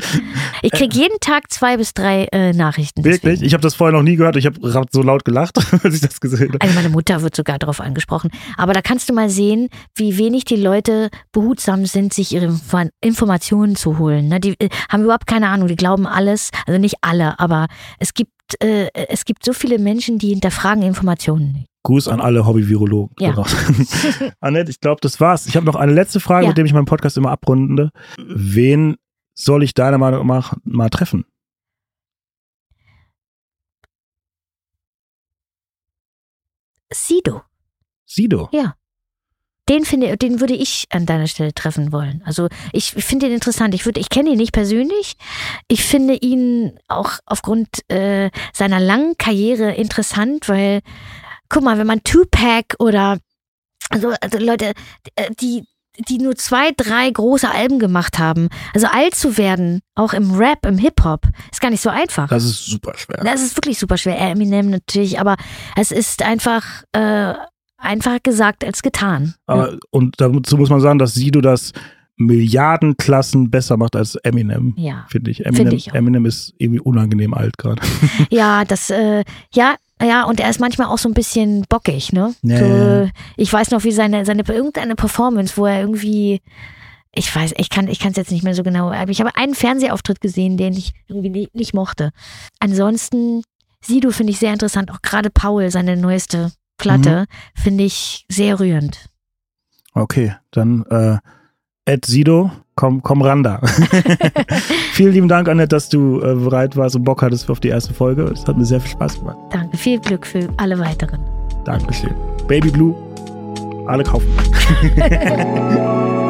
Ich 0.61 0.71
kriege 0.71 0.95
jeden 0.95 1.19
Tag 1.19 1.51
zwei 1.51 1.77
bis 1.77 1.93
drei 1.93 2.27
äh, 2.31 2.53
Nachrichten. 2.53 3.03
Wirklich? 3.03 3.21
Deswegen. 3.21 3.45
Ich 3.45 3.53
habe 3.53 3.61
das 3.61 3.75
vorher 3.75 3.95
noch 3.95 4.03
nie 4.03 4.15
gehört. 4.15 4.35
Ich 4.35 4.45
habe 4.45 4.59
so 4.91 5.01
laut 5.01 5.25
gelacht, 5.25 5.57
als 5.83 5.95
ich 5.95 6.01
das 6.01 6.19
gesehen 6.19 6.49
habe. 6.49 6.61
Also 6.61 6.73
meine 6.75 6.89
Mutter 6.89 7.21
wird 7.21 7.35
sogar 7.35 7.59
darauf 7.59 7.79
angesprochen. 7.79 8.31
Aber 8.57 8.73
da 8.73 8.81
kannst 8.81 9.09
du 9.09 9.13
mal 9.13 9.29
sehen, 9.29 9.69
wie 9.95 10.17
wenig 10.17 10.45
die 10.45 10.55
Leute 10.55 11.09
behutsam 11.31 11.85
sind, 11.85 12.13
sich 12.13 12.33
ihre 12.33 12.59
Informationen 13.01 13.75
zu 13.75 13.97
holen. 13.99 14.27
Ne? 14.27 14.39
Die 14.39 14.59
äh, 14.59 14.69
haben 14.89 15.03
überhaupt 15.03 15.27
keine 15.27 15.49
Ahnung. 15.49 15.67
Die 15.67 15.75
glauben 15.75 16.07
alles, 16.07 16.49
also 16.65 16.79
nicht 16.79 16.95
alle, 17.01 17.34
aber 17.37 17.67
es 17.99 18.13
gibt, 18.13 18.31
äh, 18.61 18.89
es 18.93 19.25
gibt 19.25 19.45
so 19.45 19.53
viele 19.53 19.79
Menschen, 19.79 20.17
die 20.17 20.29
hinterfragen 20.29 20.83
Informationen 20.83 21.51
nicht. 21.53 21.67
Gruß 21.83 22.07
an 22.07 22.19
alle 22.19 22.45
Hobby-Virologen. 22.45 23.15
Ja. 23.19 23.35
Annette, 24.39 24.71
ich 24.71 24.79
glaube, 24.79 25.01
das 25.01 25.19
war's. 25.19 25.45
Ich 25.45 25.55
habe 25.55 25.65
noch 25.65 25.75
eine 25.75 25.93
letzte 25.93 26.19
Frage, 26.19 26.45
ja. 26.45 26.49
mit 26.49 26.57
dem 26.57 26.65
ich 26.65 26.73
meinen 26.73 26.85
Podcast 26.85 27.15
immer 27.17 27.29
abrunde. 27.29 27.91
Wen 28.17 28.95
soll 29.35 29.63
ich 29.63 29.73
deiner 29.73 29.99
Meinung 29.99 30.25
nach 30.25 30.55
mal 30.63 30.89
treffen? 30.89 31.25
Sido. 36.91 37.43
Sido? 38.05 38.49
Ja 38.51 38.75
den 39.69 39.85
finde, 39.85 40.15
den 40.17 40.39
würde 40.39 40.53
ich 40.53 40.85
an 40.91 41.05
deiner 41.05 41.27
Stelle 41.27 41.53
treffen 41.53 41.91
wollen. 41.91 42.21
Also 42.25 42.47
ich 42.71 42.91
finde 42.91 43.27
ihn 43.27 43.33
interessant. 43.33 43.73
Ich 43.73 43.85
würde, 43.85 43.99
ich 43.99 44.09
kenne 44.09 44.29
ihn 44.29 44.37
nicht 44.37 44.51
persönlich. 44.51 45.17
Ich 45.67 45.83
finde 45.83 46.15
ihn 46.15 46.77
auch 46.87 47.13
aufgrund 47.25 47.89
äh, 47.89 48.29
seiner 48.53 48.79
langen 48.79 49.17
Karriere 49.17 49.73
interessant, 49.73 50.47
weil 50.47 50.81
guck 51.49 51.63
mal, 51.63 51.77
wenn 51.77 51.87
man 51.87 52.03
Tupac 52.03 52.75
oder 52.79 53.17
also, 53.89 54.13
also 54.21 54.37
Leute, 54.39 54.73
äh, 55.15 55.29
die 55.39 55.63
die 56.09 56.17
nur 56.17 56.35
zwei, 56.35 56.71
drei 56.75 57.09
große 57.09 57.49
Alben 57.49 57.79
gemacht 57.79 58.19
haben. 58.19 58.49
Also 58.73 58.87
alt 58.87 59.15
zu 59.15 59.37
werden, 59.37 59.81
auch 59.95 60.11
im 60.13 60.35
Rap, 60.35 60.65
im 60.65 60.77
Hip-Hop, 60.77 61.27
ist 61.51 61.61
gar 61.61 61.69
nicht 61.69 61.81
so 61.81 61.89
einfach. 61.89 62.27
Das 62.27 62.43
ist 62.43 62.65
super 62.65 62.97
schwer. 62.97 63.21
Das 63.23 63.41
ist 63.41 63.55
wirklich 63.55 63.79
super 63.79 63.97
schwer. 63.97 64.19
Eminem 64.19 64.69
natürlich, 64.69 65.19
aber 65.19 65.37
es 65.77 65.91
ist 65.91 66.21
einfach 66.21 66.83
äh, 66.91 67.33
Einfacher 67.85 68.19
gesagt 68.19 68.65
als 68.65 68.81
getan. 68.81 69.35
Aber, 69.45 69.77
und 69.91 70.15
dazu 70.19 70.57
muss 70.57 70.69
man 70.69 70.81
sagen, 70.81 70.99
dass 70.99 71.13
Sido 71.13 71.41
das 71.41 71.71
Milliardenklassen 72.17 73.49
besser 73.51 73.77
macht 73.77 73.95
als 73.95 74.15
Eminem. 74.15 74.73
Ja. 74.77 75.05
Finde 75.09 75.31
ich. 75.31 75.45
Eminem, 75.45 75.69
Find 75.69 75.73
ich 75.73 75.93
Eminem 75.93 76.25
ist 76.25 76.53
irgendwie 76.57 76.79
unangenehm 76.79 77.33
alt 77.33 77.57
gerade. 77.57 77.81
Ja, 78.29 78.63
das, 78.63 78.89
äh, 78.89 79.23
ja, 79.53 79.75
ja, 80.01 80.23
und 80.23 80.39
er 80.39 80.49
ist 80.49 80.59
manchmal 80.59 80.87
auch 80.87 80.97
so 80.97 81.09
ein 81.09 81.13
bisschen 81.13 81.65
bockig, 81.69 82.11
ne? 82.13 82.33
Ja, 82.41 82.59
so, 82.59 83.09
ich 83.37 83.51
weiß 83.51 83.71
noch, 83.71 83.83
wie 83.83 83.91
seine, 83.91 84.25
seine 84.25 84.43
irgendeine 84.47 84.95
Performance, 84.95 85.55
wo 85.57 85.65
er 85.65 85.81
irgendwie, 85.81 86.41
ich 87.13 87.33
weiß, 87.33 87.53
ich 87.57 87.69
kann 87.69 87.87
ich 87.87 88.03
es 88.03 88.15
jetzt 88.15 88.31
nicht 88.31 88.43
mehr 88.43 88.55
so 88.55 88.63
genau, 88.63 88.91
aber 88.91 89.11
ich 89.11 89.19
habe 89.19 89.35
einen 89.35 89.55
Fernsehauftritt 89.55 90.21
gesehen, 90.21 90.57
den 90.57 90.73
ich 90.73 90.93
irgendwie 91.07 91.29
nicht, 91.29 91.55
nicht 91.55 91.73
mochte. 91.73 92.11
Ansonsten, 92.59 93.41
Sido 93.81 94.11
finde 94.11 94.31
ich 94.31 94.39
sehr 94.39 94.53
interessant, 94.53 94.91
auch 94.91 95.01
gerade 95.01 95.29
Paul, 95.29 95.69
seine 95.69 95.95
neueste 95.95 96.51
Platte, 96.77 97.21
mhm. 97.21 97.61
finde 97.61 97.83
ich 97.83 98.25
sehr 98.29 98.59
rührend. 98.59 99.09
Okay, 99.93 100.35
dann 100.51 100.85
äh, 100.89 101.17
Ed 101.85 102.05
Sido, 102.05 102.51
komm, 102.75 103.01
komm 103.01 103.21
ran 103.21 103.43
da. 103.43 103.61
Vielen 104.93 105.13
lieben 105.13 105.27
Dank, 105.27 105.47
Annette, 105.47 105.69
dass 105.69 105.89
du 105.89 106.19
äh, 106.19 106.35
bereit 106.35 106.75
warst 106.75 106.95
und 106.95 107.03
Bock 107.03 107.21
hattest 107.21 107.49
auf 107.49 107.59
die 107.59 107.69
erste 107.69 107.93
Folge. 107.93 108.23
Es 108.23 108.45
hat 108.45 108.57
mir 108.57 108.65
sehr 108.65 108.81
viel 108.81 108.91
Spaß 108.91 109.19
gemacht. 109.19 109.37
Danke, 109.51 109.77
viel 109.77 109.99
Glück 109.99 110.25
für 110.25 110.49
alle 110.57 110.77
weiteren. 110.79 111.19
Dankeschön. 111.63 112.13
Baby 112.47 112.69
Blue, 112.69 112.95
alle 113.87 114.03
kaufen. 114.03 114.27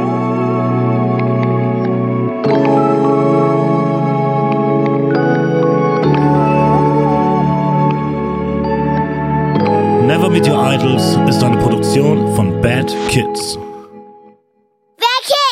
Over 10.25 10.33
Meet 10.33 10.47
Your 10.47 10.73
Idols 10.73 11.19
ist 11.29 11.43
eine 11.43 11.55
Produktion 11.57 12.35
von 12.35 12.59
Bad 12.59 12.87
Kids. 13.09 13.59
Bad 14.97 15.23
Kids! 15.23 15.44